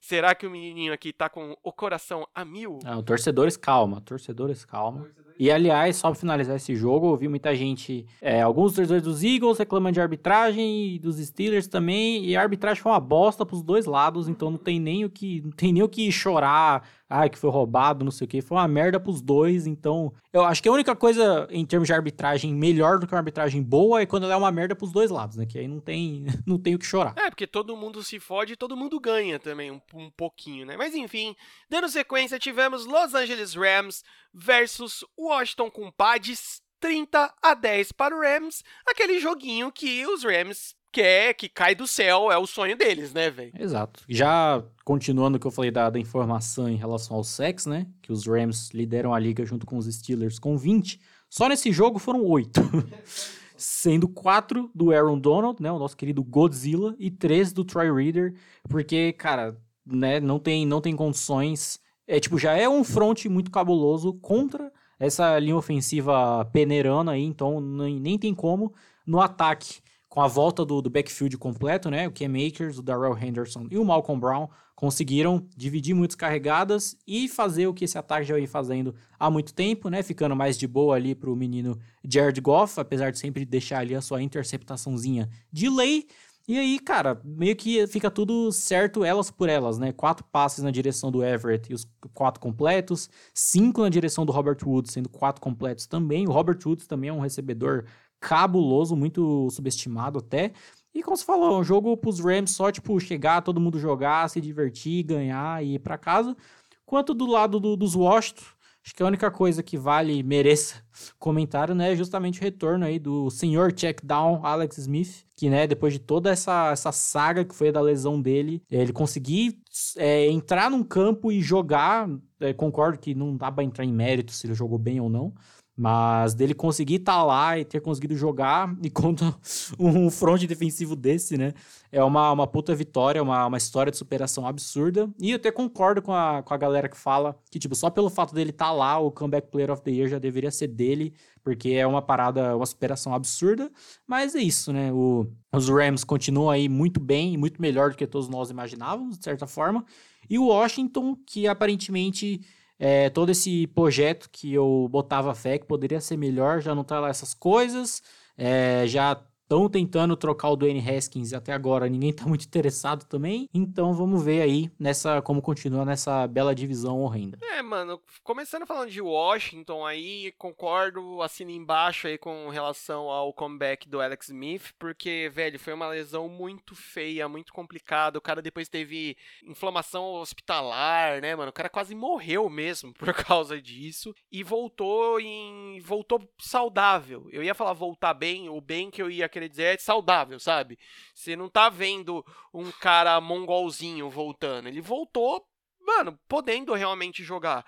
Será 0.00 0.34
que 0.34 0.46
o 0.46 0.50
menininho 0.50 0.92
aqui 0.92 1.12
tá 1.12 1.28
com 1.28 1.56
o 1.62 1.72
coração 1.72 2.26
a 2.34 2.44
mil? 2.44 2.78
Não, 2.82 3.02
torcedores, 3.02 3.56
calma. 3.56 4.00
Torcedores, 4.00 4.64
calma. 4.64 5.06
E 5.38 5.50
aliás, 5.50 5.96
só 5.96 6.08
pra 6.10 6.18
finalizar 6.18 6.56
esse 6.56 6.74
jogo, 6.74 7.12
eu 7.12 7.16
vi 7.16 7.28
muita 7.28 7.54
gente, 7.54 8.06
é, 8.22 8.40
alguns 8.40 8.72
torcedores 8.72 9.02
dos 9.02 9.22
Eagles 9.22 9.58
reclamando 9.58 9.92
de 9.92 10.00
arbitragem 10.00 10.94
e 10.94 10.98
dos 10.98 11.18
Steelers 11.18 11.68
também, 11.68 12.24
e 12.24 12.34
a 12.34 12.40
arbitragem 12.40 12.82
foi 12.82 12.90
uma 12.90 13.00
bosta 13.00 13.44
pros 13.44 13.62
dois 13.62 13.84
lados, 13.84 14.28
então 14.28 14.50
não 14.50 14.56
tem 14.58 14.80
nem 14.80 15.04
o 15.04 15.10
que, 15.10 15.42
não 15.42 15.50
tem 15.50 15.74
nem 15.74 15.82
o 15.82 15.88
que 15.88 16.10
chorar, 16.10 16.88
ai, 17.08 17.30
que 17.30 17.38
foi 17.38 17.50
roubado, 17.50 18.04
não 18.04 18.10
sei 18.10 18.24
o 18.24 18.28
que, 18.28 18.42
foi 18.42 18.56
uma 18.56 18.66
merda 18.68 18.98
pros 18.98 19.20
dois, 19.20 19.66
então 19.66 20.12
eu 20.32 20.44
acho 20.44 20.62
que 20.62 20.68
a 20.68 20.72
única 20.72 20.94
coisa 20.94 21.46
em 21.50 21.64
termos 21.64 21.86
de 21.86 21.92
arbitragem 21.92 22.54
melhor 22.54 22.98
do 22.98 23.06
que 23.06 23.14
uma 23.14 23.20
arbitragem 23.20 23.62
boa 23.62 24.00
é 24.00 24.06
quando 24.06 24.24
ela 24.24 24.34
é 24.34 24.36
uma 24.36 24.50
merda 24.50 24.74
pros 24.74 24.92
dois 24.92 25.10
lados, 25.10 25.36
né, 25.36 25.46
que 25.46 25.58
aí 25.58 25.68
não 25.68 25.80
tem, 25.80 26.26
não 26.46 26.58
tem 26.58 26.74
o 26.74 26.78
que 26.78 26.86
chorar. 26.86 27.14
É, 27.16 27.30
porque 27.30 27.46
todo 27.46 27.76
mundo 27.76 28.02
se 28.02 28.18
fode 28.18 28.54
e 28.54 28.56
todo 28.56 28.76
mundo 28.76 28.98
ganha 29.00 29.38
também, 29.38 29.70
um, 29.70 29.80
um 29.94 30.10
pouquinho, 30.10 30.66
né, 30.66 30.76
mas 30.76 30.94
enfim, 30.94 31.34
dando 31.70 31.88
sequência, 31.88 32.38
tivemos 32.38 32.86
Los 32.86 33.14
Angeles 33.14 33.54
Rams 33.54 34.02
versus 34.34 35.04
Washington 35.18 35.70
Compadres 35.70 36.60
30 36.80 37.34
a 37.42 37.54
10 37.54 37.92
para 37.92 38.14
o 38.14 38.20
Rams, 38.20 38.62
aquele 38.86 39.18
joguinho 39.18 39.72
que 39.72 40.06
os 40.06 40.22
Rams 40.22 40.75
quer, 40.96 41.34
que 41.34 41.46
cai 41.46 41.74
do 41.74 41.86
céu, 41.86 42.32
é 42.32 42.38
o 42.38 42.46
sonho 42.46 42.74
deles, 42.74 43.12
né, 43.12 43.30
velho? 43.30 43.52
Exato. 43.58 44.02
Já 44.08 44.64
continuando 44.82 45.36
o 45.36 45.40
que 45.40 45.46
eu 45.46 45.50
falei 45.50 45.70
da, 45.70 45.90
da 45.90 45.98
informação 45.98 46.66
em 46.68 46.76
relação 46.76 47.18
ao 47.18 47.24
sex, 47.24 47.66
né, 47.66 47.86
que 48.00 48.10
os 48.10 48.26
Rams 48.26 48.70
lideram 48.72 49.12
a 49.12 49.18
liga 49.18 49.44
junto 49.44 49.66
com 49.66 49.76
os 49.76 49.86
Steelers 49.86 50.38
com 50.38 50.56
20, 50.56 50.98
só 51.28 51.48
nesse 51.50 51.70
jogo 51.70 51.98
foram 51.98 52.24
8. 52.24 52.60
Sendo 53.58 54.08
quatro 54.08 54.70
do 54.74 54.90
Aaron 54.90 55.18
Donald, 55.18 55.62
né, 55.62 55.70
o 55.70 55.78
nosso 55.78 55.96
querido 55.96 56.24
Godzilla, 56.24 56.94
e 56.98 57.10
três 57.10 57.52
do 57.52 57.64
Troy 57.64 57.92
Reader, 57.92 58.34
porque, 58.68 59.12
cara, 59.12 59.54
né, 59.84 60.18
não 60.18 60.38
tem, 60.38 60.64
não 60.64 60.80
tem 60.80 60.96
condições 60.96 61.78
é 62.08 62.20
tipo, 62.20 62.38
já 62.38 62.52
é 62.52 62.68
um 62.68 62.84
front 62.84 63.24
muito 63.26 63.50
cabuloso 63.50 64.14
contra 64.14 64.72
essa 64.98 65.36
linha 65.40 65.56
ofensiva 65.56 66.44
peneirana 66.52 67.12
aí, 67.12 67.24
então 67.24 67.60
nem, 67.60 67.98
nem 67.98 68.16
tem 68.16 68.32
como. 68.32 68.72
No 69.04 69.20
ataque, 69.20 69.80
com 70.16 70.22
a 70.22 70.26
volta 70.26 70.64
do, 70.64 70.80
do 70.80 70.88
backfield 70.88 71.36
completo, 71.36 71.90
né? 71.90 72.08
O 72.08 72.10
Cam 72.10 72.32
Akers, 72.48 72.78
o 72.78 72.82
Darrell 72.82 73.18
Henderson 73.18 73.66
e 73.70 73.76
o 73.76 73.84
Malcolm 73.84 74.18
Brown 74.18 74.48
conseguiram 74.74 75.46
dividir 75.54 75.94
muitas 75.94 76.14
carregadas 76.14 76.96
e 77.06 77.28
fazer 77.28 77.66
o 77.66 77.74
que 77.74 77.84
esse 77.84 77.98
ataque 77.98 78.24
já 78.24 78.34
vem 78.34 78.46
fazendo 78.46 78.94
há 79.20 79.30
muito 79.30 79.52
tempo, 79.52 79.90
né? 79.90 80.02
Ficando 80.02 80.34
mais 80.34 80.56
de 80.56 80.66
boa 80.66 80.96
ali 80.96 81.14
para 81.14 81.28
o 81.28 81.36
menino 81.36 81.78
Jared 82.02 82.40
Goff, 82.40 82.80
apesar 82.80 83.12
de 83.12 83.18
sempre 83.18 83.44
deixar 83.44 83.80
ali 83.80 83.94
a 83.94 84.00
sua 84.00 84.22
interceptaçãozinha 84.22 85.28
de 85.52 85.68
lei. 85.68 86.06
E 86.48 86.58
aí, 86.58 86.78
cara, 86.78 87.20
meio 87.22 87.54
que 87.54 87.86
fica 87.88 88.10
tudo 88.10 88.50
certo 88.52 89.04
elas 89.04 89.30
por 89.30 89.50
elas, 89.50 89.78
né? 89.78 89.92
Quatro 89.92 90.24
passes 90.32 90.64
na 90.64 90.70
direção 90.70 91.10
do 91.10 91.22
Everett 91.22 91.70
e 91.70 91.74
os 91.74 91.86
quatro 92.14 92.40
completos, 92.40 93.10
cinco 93.34 93.82
na 93.82 93.90
direção 93.90 94.24
do 94.24 94.32
Robert 94.32 94.58
Woods, 94.64 94.92
sendo 94.92 95.10
quatro 95.10 95.42
completos 95.42 95.86
também. 95.86 96.26
O 96.26 96.30
Robert 96.30 96.58
Woods 96.64 96.86
também 96.86 97.10
é 97.10 97.12
um 97.12 97.20
recebedor 97.20 97.84
cabuloso, 98.20 98.96
muito 98.96 99.48
subestimado 99.50 100.18
até. 100.18 100.52
E 100.94 101.02
como 101.02 101.16
você 101.16 101.24
falou, 101.24 101.60
um 101.60 101.64
jogo 101.64 101.96
pros 101.96 102.20
Rams 102.20 102.52
só, 102.52 102.72
tipo, 102.72 102.98
chegar, 102.98 103.42
todo 103.42 103.60
mundo 103.60 103.78
jogar, 103.78 104.28
se 104.28 104.40
divertir, 104.40 105.02
ganhar 105.04 105.62
e 105.64 105.74
ir 105.74 105.78
pra 105.78 105.98
casa. 105.98 106.36
Quanto 106.84 107.12
do 107.12 107.26
lado 107.26 107.60
do, 107.60 107.76
dos 107.76 107.94
Washington, 107.94 108.44
Acho 108.86 108.94
que 108.94 109.02
a 109.02 109.06
única 109.06 109.32
coisa 109.32 109.64
que 109.64 109.76
vale 109.76 110.22
mereça 110.22 110.76
comentário, 111.18 111.74
né, 111.74 111.92
é 111.92 111.96
justamente 111.96 112.38
o 112.38 112.42
retorno 112.44 112.84
aí 112.84 113.00
do 113.00 113.28
senhor 113.30 113.74
checkdown 113.76 114.46
Alex 114.46 114.78
Smith, 114.78 115.24
que, 115.34 115.50
né, 115.50 115.66
depois 115.66 115.92
de 115.92 115.98
toda 115.98 116.30
essa, 116.30 116.70
essa 116.70 116.92
saga 116.92 117.44
que 117.44 117.52
foi 117.52 117.72
da 117.72 117.80
lesão 117.80 118.22
dele, 118.22 118.62
ele 118.70 118.92
conseguir 118.92 119.58
é, 119.96 120.28
entrar 120.28 120.70
num 120.70 120.84
campo 120.84 121.32
e 121.32 121.42
jogar, 121.42 122.08
é, 122.38 122.52
concordo 122.52 122.96
que 122.96 123.12
não 123.12 123.36
dá 123.36 123.50
pra 123.50 123.64
entrar 123.64 123.84
em 123.84 123.92
mérito 123.92 124.30
se 124.30 124.46
ele 124.46 124.54
jogou 124.54 124.78
bem 124.78 125.00
ou 125.00 125.10
não, 125.10 125.34
Mas 125.76 126.32
dele 126.32 126.54
conseguir 126.54 126.94
estar 126.94 127.12
tá 127.12 127.22
lá 127.22 127.58
e 127.58 127.64
ter 127.64 127.80
conseguido 127.80 128.16
jogar 128.16 128.74
e 128.82 128.88
contra 128.88 129.34
um 129.78 130.10
front 130.10 130.42
defensivo 130.44 130.96
desse, 130.96 131.36
né? 131.36 131.52
É 131.92 132.02
uma, 132.02 132.32
uma 132.32 132.46
puta 132.46 132.74
vitória, 132.74 133.22
uma, 133.22 133.46
uma 133.46 133.58
história 133.58 133.90
de 133.90 133.98
superação 133.98 134.46
absurda. 134.46 135.08
E 135.20 135.30
eu 135.30 135.36
até 135.36 135.50
concordo 135.50 136.00
com 136.00 136.14
a, 136.14 136.42
com 136.42 136.54
a 136.54 136.56
galera 136.56 136.88
que 136.88 136.96
fala 136.96 137.38
que, 137.50 137.58
tipo, 137.58 137.74
só 137.74 137.90
pelo 137.90 138.08
fato 138.08 138.34
dele 138.34 138.50
estar 138.50 138.66
tá 138.66 138.72
lá, 138.72 138.98
o 138.98 139.10
Comeback 139.10 139.48
Player 139.50 139.70
of 139.70 139.82
the 139.82 139.90
Year 139.90 140.08
já 140.08 140.18
deveria 140.18 140.50
ser 140.50 140.68
dele, 140.68 141.12
porque 141.44 141.70
é 141.70 141.86
uma 141.86 142.00
parada, 142.00 142.56
uma 142.56 142.66
superação 142.66 143.14
absurda. 143.14 143.70
Mas 144.06 144.34
é 144.34 144.40
isso, 144.40 144.72
né? 144.72 144.90
O, 144.92 145.26
os 145.52 145.68
Rams 145.68 146.04
continuam 146.04 146.48
aí 146.48 146.70
muito 146.70 146.98
bem, 146.98 147.36
muito 147.36 147.60
melhor 147.60 147.90
do 147.90 147.96
que 147.96 148.06
todos 148.06 148.28
nós 148.28 148.48
imaginávamos, 148.48 149.18
de 149.18 149.24
certa 149.24 149.46
forma. 149.46 149.84
E 150.28 150.38
o 150.38 150.46
Washington, 150.46 151.16
que 151.26 151.46
aparentemente 151.46 152.40
é, 152.78 153.10
todo 153.10 153.30
esse 153.30 153.66
projeto 153.68 154.28
que 154.30 154.52
eu 154.52 154.88
botava 154.90 155.34
fé 155.34 155.58
que 155.58 155.66
poderia 155.66 156.00
ser 156.00 156.16
melhor, 156.16 156.60
já 156.60 156.74
não 156.74 156.84
tá 156.84 157.00
lá 157.00 157.08
essas 157.08 157.32
coisas, 157.34 158.02
é, 158.36 158.86
já 158.86 159.20
Estão 159.46 159.68
tentando 159.68 160.16
trocar 160.16 160.50
o 160.50 160.56
Dwayne 160.56 160.80
Haskins 160.80 161.32
até 161.32 161.52
agora 161.52 161.88
ninguém 161.88 162.10
está 162.10 162.26
muito 162.26 162.44
interessado 162.44 163.04
também. 163.04 163.48
Então 163.54 163.94
vamos 163.94 164.24
ver 164.24 164.42
aí 164.42 164.68
nessa 164.76 165.22
como 165.22 165.40
continua 165.40 165.84
nessa 165.84 166.26
bela 166.26 166.52
divisão 166.52 167.00
horrenda. 167.00 167.38
É, 167.40 167.62
mano, 167.62 168.02
começando 168.24 168.66
falando 168.66 168.90
de 168.90 169.00
Washington 169.00 169.86
aí, 169.86 170.32
concordo, 170.36 171.22
assino 171.22 171.52
embaixo 171.52 172.08
aí 172.08 172.18
com 172.18 172.48
relação 172.48 173.08
ao 173.08 173.32
comeback 173.32 173.88
do 173.88 174.00
Alex 174.00 174.30
Smith, 174.30 174.72
porque, 174.80 175.30
velho, 175.32 175.60
foi 175.60 175.72
uma 175.72 175.90
lesão 175.90 176.28
muito 176.28 176.74
feia, 176.74 177.28
muito 177.28 177.52
complicada. 177.52 178.18
O 178.18 178.22
cara 178.22 178.42
depois 178.42 178.68
teve 178.68 179.16
inflamação 179.44 180.14
hospitalar, 180.14 181.20
né, 181.20 181.36
mano? 181.36 181.50
O 181.50 181.54
cara 181.54 181.68
quase 181.68 181.94
morreu 181.94 182.50
mesmo 182.50 182.92
por 182.92 183.14
causa 183.14 183.62
disso 183.62 184.12
e 184.32 184.42
voltou 184.42 185.20
em 185.20 185.78
voltou 185.78 186.28
saudável. 186.36 187.28
Eu 187.30 187.44
ia 187.44 187.54
falar 187.54 187.74
voltar 187.74 188.12
bem, 188.12 188.48
o 188.48 188.60
bem 188.60 188.90
que 188.90 189.00
eu 189.00 189.08
ia 189.08 189.35
querer 189.36 189.48
dizer 189.50 189.74
é 189.74 189.78
saudável, 189.78 190.40
sabe? 190.40 190.78
Você 191.14 191.36
não 191.36 191.48
tá 191.48 191.68
vendo 191.68 192.24
um 192.54 192.70
cara 192.72 193.20
mongolzinho 193.20 194.08
voltando. 194.08 194.66
Ele 194.68 194.80
voltou, 194.80 195.46
mano, 195.78 196.18
podendo 196.26 196.72
realmente 196.72 197.22
jogar. 197.22 197.64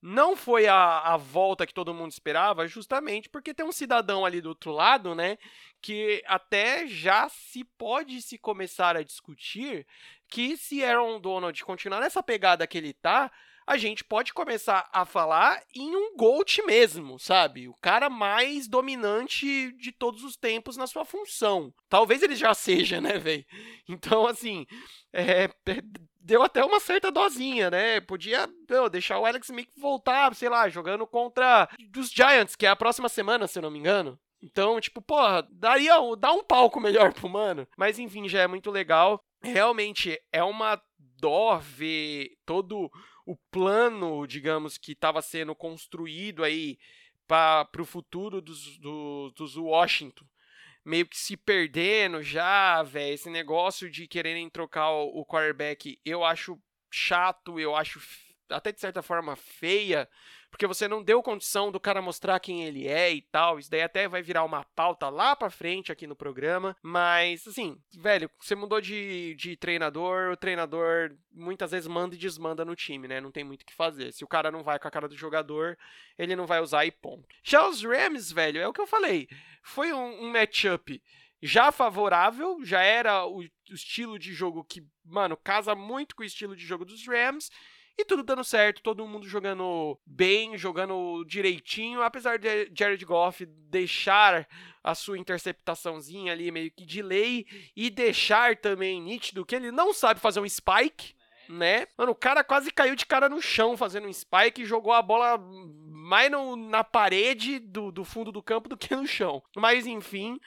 Não 0.00 0.36
foi 0.36 0.68
a, 0.68 1.00
a 1.00 1.16
volta 1.16 1.66
que 1.66 1.74
todo 1.74 1.92
mundo 1.92 2.12
esperava, 2.12 2.68
justamente 2.68 3.28
porque 3.28 3.52
tem 3.52 3.66
um 3.66 3.72
cidadão 3.72 4.24
ali 4.24 4.40
do 4.40 4.50
outro 4.50 4.70
lado, 4.70 5.12
né? 5.12 5.36
Que 5.82 6.22
até 6.24 6.86
já 6.86 7.28
se 7.28 7.64
pode 7.64 8.22
se 8.22 8.38
começar 8.38 8.96
a 8.96 9.02
discutir 9.02 9.84
que 10.28 10.56
se 10.56 10.84
Aaron 10.84 11.20
Donald 11.20 11.64
continuar 11.64 12.00
nessa 12.00 12.22
pegada 12.22 12.64
que 12.64 12.78
ele 12.78 12.92
tá, 12.92 13.28
a 13.68 13.76
gente 13.76 14.02
pode 14.02 14.32
começar 14.32 14.88
a 14.90 15.04
falar 15.04 15.62
em 15.76 15.94
um 15.94 16.16
GOAT 16.16 16.62
mesmo, 16.64 17.18
sabe? 17.18 17.68
O 17.68 17.74
cara 17.82 18.08
mais 18.08 18.66
dominante 18.66 19.70
de 19.72 19.92
todos 19.92 20.24
os 20.24 20.38
tempos 20.38 20.78
na 20.78 20.86
sua 20.86 21.04
função. 21.04 21.72
Talvez 21.86 22.22
ele 22.22 22.34
já 22.34 22.54
seja, 22.54 22.98
né, 22.98 23.18
velho? 23.18 23.44
Então, 23.90 24.26
assim, 24.26 24.66
é, 25.12 25.44
é, 25.44 25.50
deu 26.20 26.42
até 26.42 26.64
uma 26.64 26.78
certa 26.78 27.10
dosinha, 27.10 27.70
né? 27.70 28.00
Podia 28.00 28.48
meu, 28.68 28.88
deixar 28.88 29.18
o 29.18 29.26
Alex 29.26 29.48
Smith 29.48 29.70
voltar, 29.76 30.34
sei 30.34 30.48
lá, 30.48 30.68
jogando 30.68 31.06
contra 31.06 31.68
os 31.96 32.10
Giants, 32.10 32.54
que 32.54 32.66
é 32.66 32.70
a 32.70 32.76
próxima 32.76 33.08
semana, 33.08 33.46
se 33.46 33.58
eu 33.58 33.62
não 33.62 33.70
me 33.70 33.78
engano. 33.78 34.18
Então, 34.42 34.80
tipo, 34.80 35.02
porra, 35.02 35.46
daria 35.50 35.94
dá 36.18 36.32
um 36.32 36.44
palco 36.44 36.80
melhor 36.80 37.12
pro 37.12 37.28
mano. 37.28 37.66
Mas 37.76 37.98
enfim, 37.98 38.28
já 38.28 38.40
é 38.40 38.46
muito 38.46 38.70
legal. 38.70 39.20
Realmente 39.42 40.18
é 40.32 40.42
uma 40.42 40.80
dó 41.20 41.58
ver 41.58 42.30
todo 42.46 42.90
o 43.30 43.36
plano, 43.50 44.26
digamos, 44.26 44.78
que 44.78 44.92
estava 44.92 45.20
sendo 45.20 45.54
construído 45.54 46.42
aí 46.42 46.78
para 47.26 47.68
o 47.78 47.84
futuro 47.84 48.40
dos, 48.40 48.78
do, 48.78 49.30
dos 49.36 49.56
Washington 49.56 50.24
meio 50.84 51.06
que 51.06 51.18
se 51.18 51.36
perdendo 51.36 52.22
já, 52.22 52.82
velho. 52.82 53.12
Esse 53.12 53.28
negócio 53.28 53.90
de 53.90 54.08
quererem 54.08 54.48
trocar 54.48 54.90
o, 54.90 55.20
o 55.20 55.26
quarterback, 55.26 56.00
eu 56.02 56.24
acho 56.24 56.58
chato, 56.90 57.60
eu 57.60 57.76
acho 57.76 58.00
até 58.48 58.72
de 58.72 58.80
certa 58.80 59.02
forma 59.02 59.36
feia, 59.36 60.08
porque 60.50 60.66
você 60.66 60.88
não 60.88 61.02
deu 61.02 61.22
condição 61.22 61.70
do 61.70 61.80
cara 61.80 62.02
mostrar 62.02 62.40
quem 62.40 62.64
ele 62.64 62.86
é 62.86 63.12
e 63.12 63.22
tal. 63.22 63.58
Isso 63.58 63.70
daí 63.70 63.82
até 63.82 64.08
vai 64.08 64.22
virar 64.22 64.44
uma 64.44 64.64
pauta 64.74 65.08
lá 65.08 65.36
pra 65.36 65.50
frente 65.50 65.92
aqui 65.92 66.06
no 66.06 66.16
programa. 66.16 66.76
Mas, 66.82 67.46
assim, 67.46 67.78
velho, 67.96 68.30
você 68.40 68.54
mudou 68.54 68.80
de, 68.80 69.34
de 69.34 69.56
treinador, 69.56 70.32
o 70.32 70.36
treinador 70.36 71.16
muitas 71.32 71.70
vezes 71.70 71.86
manda 71.86 72.14
e 72.14 72.18
desmanda 72.18 72.64
no 72.64 72.74
time, 72.74 73.06
né? 73.06 73.20
Não 73.20 73.30
tem 73.30 73.44
muito 73.44 73.62
o 73.62 73.66
que 73.66 73.74
fazer. 73.74 74.12
Se 74.12 74.24
o 74.24 74.28
cara 74.28 74.50
não 74.50 74.62
vai 74.62 74.78
com 74.78 74.88
a 74.88 74.90
cara 74.90 75.08
do 75.08 75.16
jogador, 75.16 75.78
ele 76.18 76.34
não 76.34 76.46
vai 76.46 76.60
usar 76.60 76.84
e 76.84 76.90
ponto. 76.90 77.28
Já 77.42 77.68
os 77.68 77.82
Rams, 77.82 78.32
velho, 78.32 78.60
é 78.60 78.66
o 78.66 78.72
que 78.72 78.80
eu 78.80 78.86
falei. 78.86 79.28
Foi 79.62 79.92
um, 79.92 80.24
um 80.24 80.32
matchup 80.32 81.00
já 81.40 81.70
favorável, 81.70 82.64
já 82.64 82.82
era 82.82 83.24
o, 83.24 83.38
o, 83.40 83.74
estilo 83.74 84.18
de 84.18 84.32
jogo 84.32 84.64
que, 84.64 84.84
mano, 85.04 85.36
casa 85.36 85.74
muito 85.74 86.16
com 86.16 86.22
o 86.22 86.26
estilo 86.26 86.56
de 86.56 86.66
jogo 86.66 86.84
dos 86.84 87.06
Rams. 87.06 87.50
E 88.00 88.04
tudo 88.04 88.22
dando 88.22 88.44
certo, 88.44 88.80
todo 88.80 89.04
mundo 89.08 89.26
jogando 89.26 89.98
bem, 90.06 90.56
jogando 90.56 91.24
direitinho, 91.24 92.00
apesar 92.00 92.38
de 92.38 92.70
Jared 92.72 93.04
Goff 93.04 93.44
deixar 93.44 94.46
a 94.84 94.94
sua 94.94 95.18
interceptaçãozinha 95.18 96.32
ali 96.32 96.52
meio 96.52 96.70
que 96.70 96.86
de 96.86 97.02
lei 97.02 97.44
e 97.74 97.90
deixar 97.90 98.56
também 98.56 99.02
nítido 99.02 99.44
que 99.44 99.56
ele 99.56 99.72
não 99.72 99.92
sabe 99.92 100.20
fazer 100.20 100.38
um 100.38 100.48
spike, 100.48 101.12
né? 101.48 101.88
Mano, 101.98 102.12
o 102.12 102.14
cara 102.14 102.44
quase 102.44 102.70
caiu 102.70 102.94
de 102.94 103.04
cara 103.04 103.28
no 103.28 103.42
chão 103.42 103.76
fazendo 103.76 104.06
um 104.06 104.12
spike 104.12 104.62
e 104.62 104.66
jogou 104.66 104.92
a 104.92 105.02
bola 105.02 105.36
mais 105.36 106.30
no, 106.30 106.54
na 106.54 106.84
parede 106.84 107.58
do, 107.58 107.90
do 107.90 108.04
fundo 108.04 108.30
do 108.30 108.40
campo 108.40 108.68
do 108.68 108.76
que 108.76 108.94
no 108.94 109.08
chão. 109.08 109.42
Mas 109.56 109.88
enfim, 109.88 110.38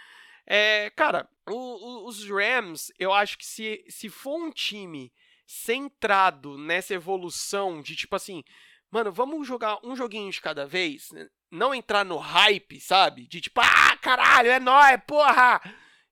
é, 0.48 0.90
cara, 0.92 1.28
o, 1.50 1.54
o, 1.54 2.08
os 2.08 2.24
Rams, 2.30 2.94
eu 2.98 3.12
acho 3.12 3.38
que 3.38 3.46
se, 3.46 3.84
se 3.90 4.08
for 4.08 4.38
um 4.38 4.52
time 4.52 5.12
centrado 5.52 6.58
nessa 6.58 6.94
evolução 6.94 7.82
de 7.82 7.96
tipo 7.96 8.16
assim, 8.16 8.44
mano, 8.90 9.12
vamos 9.12 9.46
jogar 9.46 9.80
um 9.84 9.96
joguinho 9.96 10.32
de 10.32 10.40
cada 10.40 10.66
vez, 10.66 11.12
né? 11.12 11.28
não 11.52 11.76
entrar 11.76 12.06
no 12.06 12.18
hype, 12.18 12.80
sabe? 12.80 13.28
De 13.28 13.42
tipo, 13.42 13.60
ah, 13.60 13.98
caralho, 13.98 14.50
é 14.50 14.60
nóis, 14.60 15.00
porra! 15.06 15.62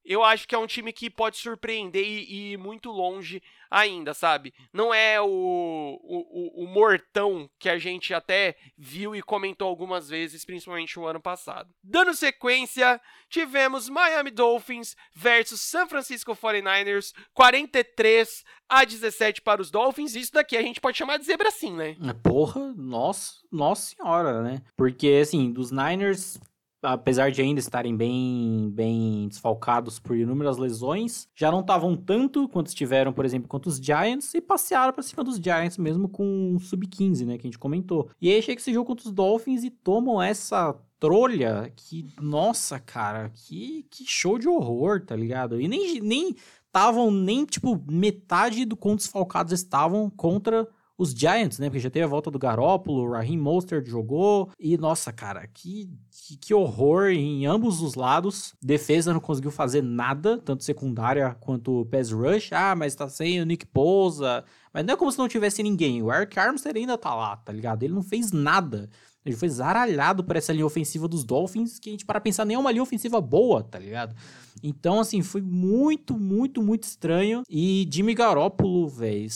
Eu 0.03 0.23
acho 0.23 0.47
que 0.47 0.53
é 0.53 0.57
um 0.57 0.67
time 0.67 0.91
que 0.91 1.09
pode 1.09 1.37
surpreender 1.37 2.03
e, 2.03 2.23
e 2.23 2.53
ir 2.53 2.57
muito 2.57 2.91
longe 2.91 3.41
ainda, 3.69 4.13
sabe? 4.13 4.53
Não 4.73 4.93
é 4.93 5.21
o, 5.21 5.25
o, 5.27 6.63
o, 6.63 6.67
mortão 6.67 7.49
que 7.59 7.69
a 7.69 7.77
gente 7.77 8.13
até 8.13 8.55
viu 8.77 9.15
e 9.15 9.21
comentou 9.21 9.67
algumas 9.67 10.09
vezes, 10.09 10.43
principalmente 10.43 10.97
no 10.97 11.05
ano 11.05 11.21
passado. 11.21 11.69
Dando 11.83 12.13
sequência, 12.13 12.99
tivemos 13.29 13.89
Miami 13.89 14.31
Dolphins 14.31 14.95
versus 15.13 15.61
San 15.61 15.87
Francisco 15.87 16.35
49ers, 16.35 17.13
43 17.33 18.43
a 18.67 18.85
17 18.85 19.41
para 19.41 19.61
os 19.61 19.69
Dolphins. 19.69 20.15
Isso 20.15 20.33
daqui 20.33 20.57
a 20.57 20.61
gente 20.61 20.81
pode 20.81 20.97
chamar 20.97 21.17
de 21.17 21.25
zebra 21.25 21.51
sim, 21.51 21.73
né? 21.73 21.95
É, 22.07 22.13
porra, 22.13 22.73
nossa, 22.75 23.33
nossa 23.51 23.95
senhora, 23.95 24.41
né? 24.41 24.61
Porque, 24.75 25.19
assim, 25.21 25.51
dos 25.51 25.71
Niners 25.71 26.39
apesar 26.81 27.31
de 27.31 27.41
ainda 27.41 27.59
estarem 27.59 27.95
bem, 27.95 28.69
bem 28.73 29.27
desfalcados 29.27 29.99
por 29.99 30.15
inúmeras 30.15 30.57
lesões, 30.57 31.27
já 31.35 31.51
não 31.51 31.59
estavam 31.61 31.95
tanto 31.95 32.47
quanto 32.47 32.67
estiveram, 32.67 33.11
por 33.11 33.25
exemplo, 33.25 33.47
quanto 33.47 33.67
os 33.67 33.77
Giants 33.77 34.33
e 34.33 34.41
passearam 34.41 34.93
para 34.93 35.03
cima 35.03 35.23
dos 35.23 35.37
Giants 35.37 35.77
mesmo 35.77 36.07
com 36.07 36.57
sub-15, 36.59 37.25
né, 37.25 37.37
que 37.37 37.47
a 37.47 37.49
gente 37.49 37.59
comentou. 37.59 38.09
E 38.21 38.31
aí 38.31 38.41
chega 38.41 38.59
esse 38.59 38.73
jogo 38.73 38.87
contra 38.87 39.07
os 39.07 39.13
Dolphins 39.13 39.63
e 39.63 39.69
tomam 39.69 40.21
essa 40.21 40.73
trolha 40.99 41.71
que, 41.75 42.05
nossa, 42.19 42.79
cara, 42.79 43.29
que, 43.29 43.85
que 43.89 44.05
show 44.05 44.37
de 44.37 44.47
horror, 44.47 45.01
tá 45.05 45.15
ligado? 45.15 45.59
E 45.59 45.67
nem 45.67 45.99
nem 46.01 46.35
estavam 46.65 47.09
nem 47.09 47.45
tipo 47.45 47.81
metade 47.89 48.63
do 48.63 48.77
quanto 48.77 48.99
desfalcados 48.99 49.53
estavam 49.53 50.09
contra 50.09 50.67
os 50.99 51.11
Giants, 51.11 51.59
né? 51.59 51.69
Porque 51.69 51.79
já 51.79 51.89
teve 51.89 52.03
a 52.03 52.09
volta 52.09 52.29
do 52.29 52.37
Garópolo, 52.37 53.03
o 53.03 53.11
Raheem 53.13 53.37
Mostert 53.37 53.87
jogou. 53.87 54.51
E, 54.59 54.77
nossa, 54.77 55.13
cara, 55.13 55.47
que, 55.47 55.89
que, 56.11 56.35
que, 56.35 56.53
horror 56.53 57.07
em 57.07 57.45
ambos 57.45 57.81
os 57.81 57.95
lados. 57.95 58.53
Defesa 58.61 59.13
não 59.13 59.21
conseguiu 59.21 59.49
fazer 59.49 59.81
nada, 59.81 60.37
tanto 60.39 60.65
secundária 60.65 61.37
quanto 61.39 61.85
pass 61.85 62.11
rush. 62.11 62.51
Ah, 62.51 62.75
mas 62.75 62.95
tá 62.95 63.07
sem 63.07 63.41
o 63.41 63.45
Nick 63.45 63.65
Pousa. 63.65 64.43
Mas 64.73 64.85
não 64.85 64.93
é 64.93 64.97
como 64.97 65.09
se 65.09 65.17
não 65.17 65.29
tivesse 65.29 65.63
ninguém. 65.63 66.03
O 66.03 66.11
Eric 66.13 66.37
Armstead 66.37 66.77
ainda 66.77 66.97
tá 66.97 67.15
lá, 67.15 67.37
tá 67.37 67.53
ligado? 67.53 67.81
Ele 67.83 67.93
não 67.93 68.03
fez 68.03 68.33
nada. 68.33 68.89
Ele 69.29 69.37
foi 69.37 69.49
zaralhado 69.49 70.23
por 70.23 70.35
essa 70.35 70.51
linha 70.51 70.65
ofensiva 70.65 71.07
dos 71.07 71.23
Dolphins, 71.23 71.79
que 71.79 71.89
a 71.89 71.91
gente 71.91 72.05
para 72.05 72.19
pensar 72.19 72.45
nem 72.45 72.55
é 72.55 72.59
uma 72.59 72.71
linha 72.71 72.83
ofensiva 72.83 73.21
boa, 73.21 73.63
tá 73.63 73.77
ligado? 73.77 74.15
Então, 74.61 74.99
assim, 74.99 75.21
foi 75.21 75.41
muito, 75.41 76.17
muito, 76.17 76.61
muito 76.61 76.83
estranho. 76.83 77.43
E 77.49 77.87
Jimmy 77.91 78.13
Garoppolo, 78.13 78.89
velho, 78.89 79.27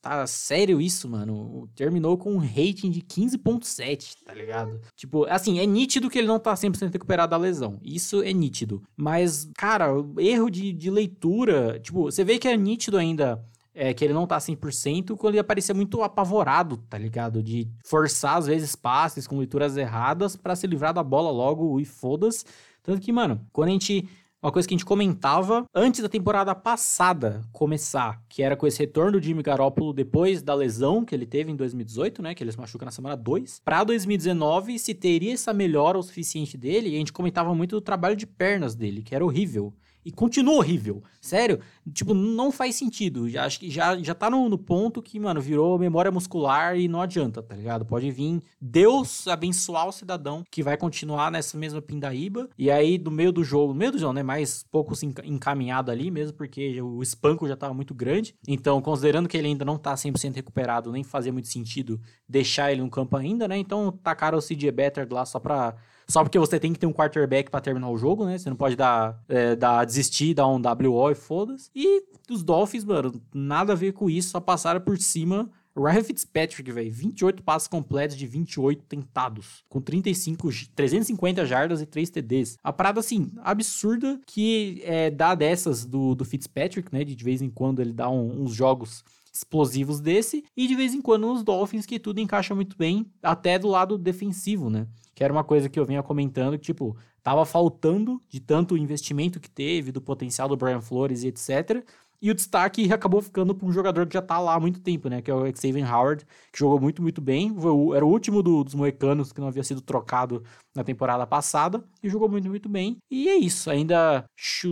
tá 0.00 0.26
sério 0.26 0.80
isso, 0.80 1.08
mano? 1.08 1.68
Terminou 1.74 2.16
com 2.16 2.32
um 2.32 2.38
rating 2.38 2.90
de 2.90 3.00
15.7, 3.00 4.14
tá 4.24 4.32
ligado? 4.32 4.80
Tipo, 4.96 5.24
assim, 5.24 5.58
é 5.58 5.66
nítido 5.66 6.08
que 6.08 6.18
ele 6.18 6.28
não 6.28 6.38
tá 6.38 6.54
100% 6.54 6.92
recuperado 6.92 7.30
da 7.30 7.36
lesão. 7.36 7.78
Isso 7.82 8.22
é 8.22 8.32
nítido. 8.32 8.82
Mas, 8.96 9.50
cara, 9.56 9.88
erro 10.18 10.50
de, 10.50 10.72
de 10.72 10.90
leitura, 10.90 11.78
tipo, 11.80 12.04
você 12.04 12.24
vê 12.24 12.38
que 12.38 12.48
é 12.48 12.56
nítido 12.56 12.96
ainda 12.96 13.44
é, 13.74 13.94
que 13.94 14.04
ele 14.04 14.14
não 14.14 14.26
tá 14.26 14.38
100%, 14.38 15.16
quando 15.16 15.34
ele 15.34 15.40
aparecia 15.40 15.74
muito 15.74 16.02
apavorado, 16.02 16.76
tá 16.88 16.98
ligado? 16.98 17.42
De 17.42 17.68
forçar, 17.84 18.36
às 18.36 18.46
vezes, 18.46 18.74
passes 18.74 19.26
com 19.26 19.38
leituras 19.38 19.76
erradas 19.76 20.36
para 20.36 20.56
se 20.56 20.66
livrar 20.66 20.92
da 20.92 21.02
bola 21.02 21.30
logo 21.30 21.78
e 21.80 21.84
foda-se. 21.84 22.44
Tanto 22.82 23.00
que, 23.00 23.12
mano, 23.12 23.46
quando 23.52 23.68
a 23.68 23.72
gente 23.72 24.08
uma 24.42 24.50
coisa 24.50 24.66
que 24.66 24.72
a 24.72 24.76
gente 24.78 24.86
comentava 24.86 25.66
antes 25.74 26.00
da 26.00 26.08
temporada 26.08 26.54
passada 26.54 27.42
começar, 27.52 28.22
que 28.26 28.42
era 28.42 28.56
com 28.56 28.66
esse 28.66 28.78
retorno 28.78 29.12
do 29.12 29.22
Jimmy 29.22 29.42
Garoppolo 29.42 29.92
depois 29.92 30.42
da 30.42 30.54
lesão 30.54 31.04
que 31.04 31.14
ele 31.14 31.26
teve 31.26 31.52
em 31.52 31.56
2018, 31.56 32.22
né, 32.22 32.34
que 32.34 32.42
ele 32.42 32.50
se 32.50 32.58
machuca 32.58 32.86
na 32.86 32.90
semana 32.90 33.16
2, 33.16 33.60
para 33.62 33.84
2019 33.84 34.78
se 34.78 34.94
teria 34.94 35.34
essa 35.34 35.52
melhora 35.52 35.98
o 35.98 36.02
suficiente 36.02 36.56
dele, 36.56 36.88
e 36.88 36.94
a 36.94 36.98
gente 36.98 37.12
comentava 37.12 37.54
muito 37.54 37.76
do 37.76 37.82
trabalho 37.82 38.16
de 38.16 38.26
pernas 38.26 38.74
dele, 38.74 39.02
que 39.02 39.14
era 39.14 39.22
horrível. 39.22 39.74
E 40.04 40.10
continua 40.10 40.54
horrível. 40.54 41.02
Sério, 41.20 41.60
tipo, 41.92 42.14
não 42.14 42.50
faz 42.50 42.76
sentido. 42.76 43.28
Já, 43.28 43.44
acho 43.44 43.60
que 43.60 43.70
já, 43.70 43.96
já 43.98 44.14
tá 44.14 44.30
no, 44.30 44.48
no, 44.48 44.56
ponto 44.56 45.02
que, 45.02 45.18
mano, 45.20 45.40
virou 45.40 45.78
memória 45.78 46.10
muscular 46.10 46.78
e 46.78 46.88
não 46.88 47.02
adianta, 47.02 47.42
tá 47.42 47.54
ligado? 47.54 47.84
Pode 47.84 48.10
vir 48.10 48.42
Deus 48.60 49.28
abençoar 49.28 49.86
o 49.86 49.92
cidadão 49.92 50.44
que 50.50 50.62
vai 50.62 50.76
continuar 50.76 51.30
nessa 51.30 51.58
mesma 51.58 51.82
pindaíba. 51.82 52.48
E 52.58 52.70
aí, 52.70 52.96
do 52.96 53.10
meio 53.10 53.32
do 53.32 53.44
jogo, 53.44 53.72
no 53.72 53.78
meio 53.78 53.92
do 53.92 53.98
jogo, 53.98 54.14
né? 54.14 54.22
Mais 54.22 54.64
pouco 54.70 54.94
encaminhado 55.24 55.90
ali 55.90 56.10
mesmo, 56.10 56.36
porque 56.36 56.80
o 56.80 57.02
espanco 57.02 57.46
já 57.46 57.56
tava 57.56 57.74
muito 57.74 57.94
grande. 57.94 58.34
Então, 58.48 58.80
considerando 58.80 59.28
que 59.28 59.36
ele 59.36 59.48
ainda 59.48 59.64
não 59.64 59.76
tá 59.76 59.94
100% 59.94 60.34
recuperado, 60.34 60.90
nem 60.90 61.04
fazia 61.04 61.32
muito 61.32 61.48
sentido 61.48 62.00
deixar 62.28 62.72
ele 62.72 62.80
no 62.80 62.90
campo 62.90 63.16
ainda, 63.16 63.46
né? 63.46 63.58
Então, 63.58 63.92
tacaram 64.02 64.38
o 64.38 64.42
CJ 64.42 64.70
Better 64.70 65.06
lá 65.10 65.26
só 65.26 65.38
pra 65.38 65.76
só 66.10 66.22
porque 66.22 66.38
você 66.38 66.58
tem 66.58 66.72
que 66.72 66.78
ter 66.78 66.86
um 66.86 66.92
quarterback 66.92 67.50
para 67.50 67.60
terminar 67.60 67.88
o 67.88 67.96
jogo, 67.96 68.24
né? 68.26 68.36
Você 68.36 68.50
não 68.50 68.56
pode 68.56 68.76
dar, 68.76 69.22
é, 69.28 69.54
dar 69.54 69.84
desistir, 69.84 70.34
dar 70.34 70.48
um 70.48 70.60
WO 70.60 71.10
e 71.10 71.14
foda-se. 71.14 71.70
E 71.74 72.02
os 72.28 72.42
Dolphins, 72.42 72.84
mano, 72.84 73.20
nada 73.32 73.72
a 73.72 73.76
ver 73.76 73.92
com 73.92 74.10
isso, 74.10 74.30
só 74.30 74.40
passaram 74.40 74.80
por 74.80 74.98
cima 74.98 75.48
Ryan 75.76 76.02
Fitzpatrick, 76.02 76.70
velho, 76.72 76.90
28 76.90 77.42
passos 77.42 77.68
completos 77.68 78.16
de 78.16 78.26
28 78.26 78.84
tentados, 78.84 79.64
com 79.68 79.80
35, 79.80 80.48
350 80.74 81.46
jardas 81.46 81.80
e 81.80 81.86
3 81.86 82.10
TDs. 82.10 82.58
A 82.62 82.72
parada, 82.72 83.00
assim, 83.00 83.30
absurda 83.38 84.20
que 84.26 84.82
é, 84.84 85.10
dá 85.10 85.34
dessas 85.34 85.84
do, 85.84 86.14
do 86.14 86.24
Fitzpatrick, 86.24 86.92
né? 86.92 87.04
De, 87.04 87.14
de 87.14 87.24
vez 87.24 87.40
em 87.40 87.50
quando 87.50 87.80
ele 87.80 87.92
dá 87.92 88.10
um, 88.10 88.42
uns 88.42 88.52
jogos 88.52 89.04
explosivos 89.32 90.00
desse, 90.00 90.44
e 90.56 90.66
de 90.66 90.74
vez 90.74 90.92
em 90.92 91.00
quando 91.00 91.28
nos 91.28 91.44
Dolphins 91.44 91.86
que 91.86 92.00
tudo 92.00 92.20
encaixa 92.20 92.52
muito 92.54 92.76
bem, 92.76 93.06
até 93.22 93.58
do 93.58 93.68
lado 93.68 93.96
defensivo, 93.96 94.68
né? 94.68 94.88
Que 95.20 95.24
era 95.24 95.34
uma 95.34 95.44
coisa 95.44 95.68
que 95.68 95.78
eu 95.78 95.84
vinha 95.84 96.02
comentando, 96.02 96.58
que, 96.58 96.64
tipo, 96.64 96.96
tava 97.22 97.44
faltando 97.44 98.18
de 98.26 98.40
tanto 98.40 98.74
investimento 98.74 99.38
que 99.38 99.50
teve, 99.50 99.92
do 99.92 100.00
potencial 100.00 100.48
do 100.48 100.56
Brian 100.56 100.80
Flores 100.80 101.22
e 101.22 101.28
etc. 101.28 101.84
E 102.22 102.30
o 102.30 102.34
destaque 102.34 102.90
acabou 102.90 103.20
ficando 103.20 103.54
para 103.54 103.68
um 103.68 103.70
jogador 103.70 104.06
que 104.06 104.14
já 104.14 104.22
tá 104.22 104.38
lá 104.38 104.54
há 104.54 104.60
muito 104.60 104.80
tempo, 104.80 105.10
né? 105.10 105.20
Que 105.20 105.30
é 105.30 105.34
o 105.34 105.44
Xavier 105.54 105.94
Howard, 105.94 106.24
que 106.50 106.58
jogou 106.58 106.80
muito, 106.80 107.02
muito 107.02 107.20
bem. 107.20 107.54
Era 107.94 108.02
o 108.02 108.08
último 108.08 108.42
do, 108.42 108.64
dos 108.64 108.74
moecanos 108.74 109.30
que 109.30 109.42
não 109.42 109.48
havia 109.48 109.62
sido 109.62 109.82
trocado 109.82 110.42
na 110.74 110.82
temporada 110.82 111.26
passada. 111.26 111.84
E 112.02 112.08
jogou 112.08 112.26
muito, 112.26 112.48
muito 112.48 112.70
bem. 112.70 112.96
E 113.10 113.28
é 113.28 113.36
isso. 113.36 113.70
Ainda. 113.70 114.24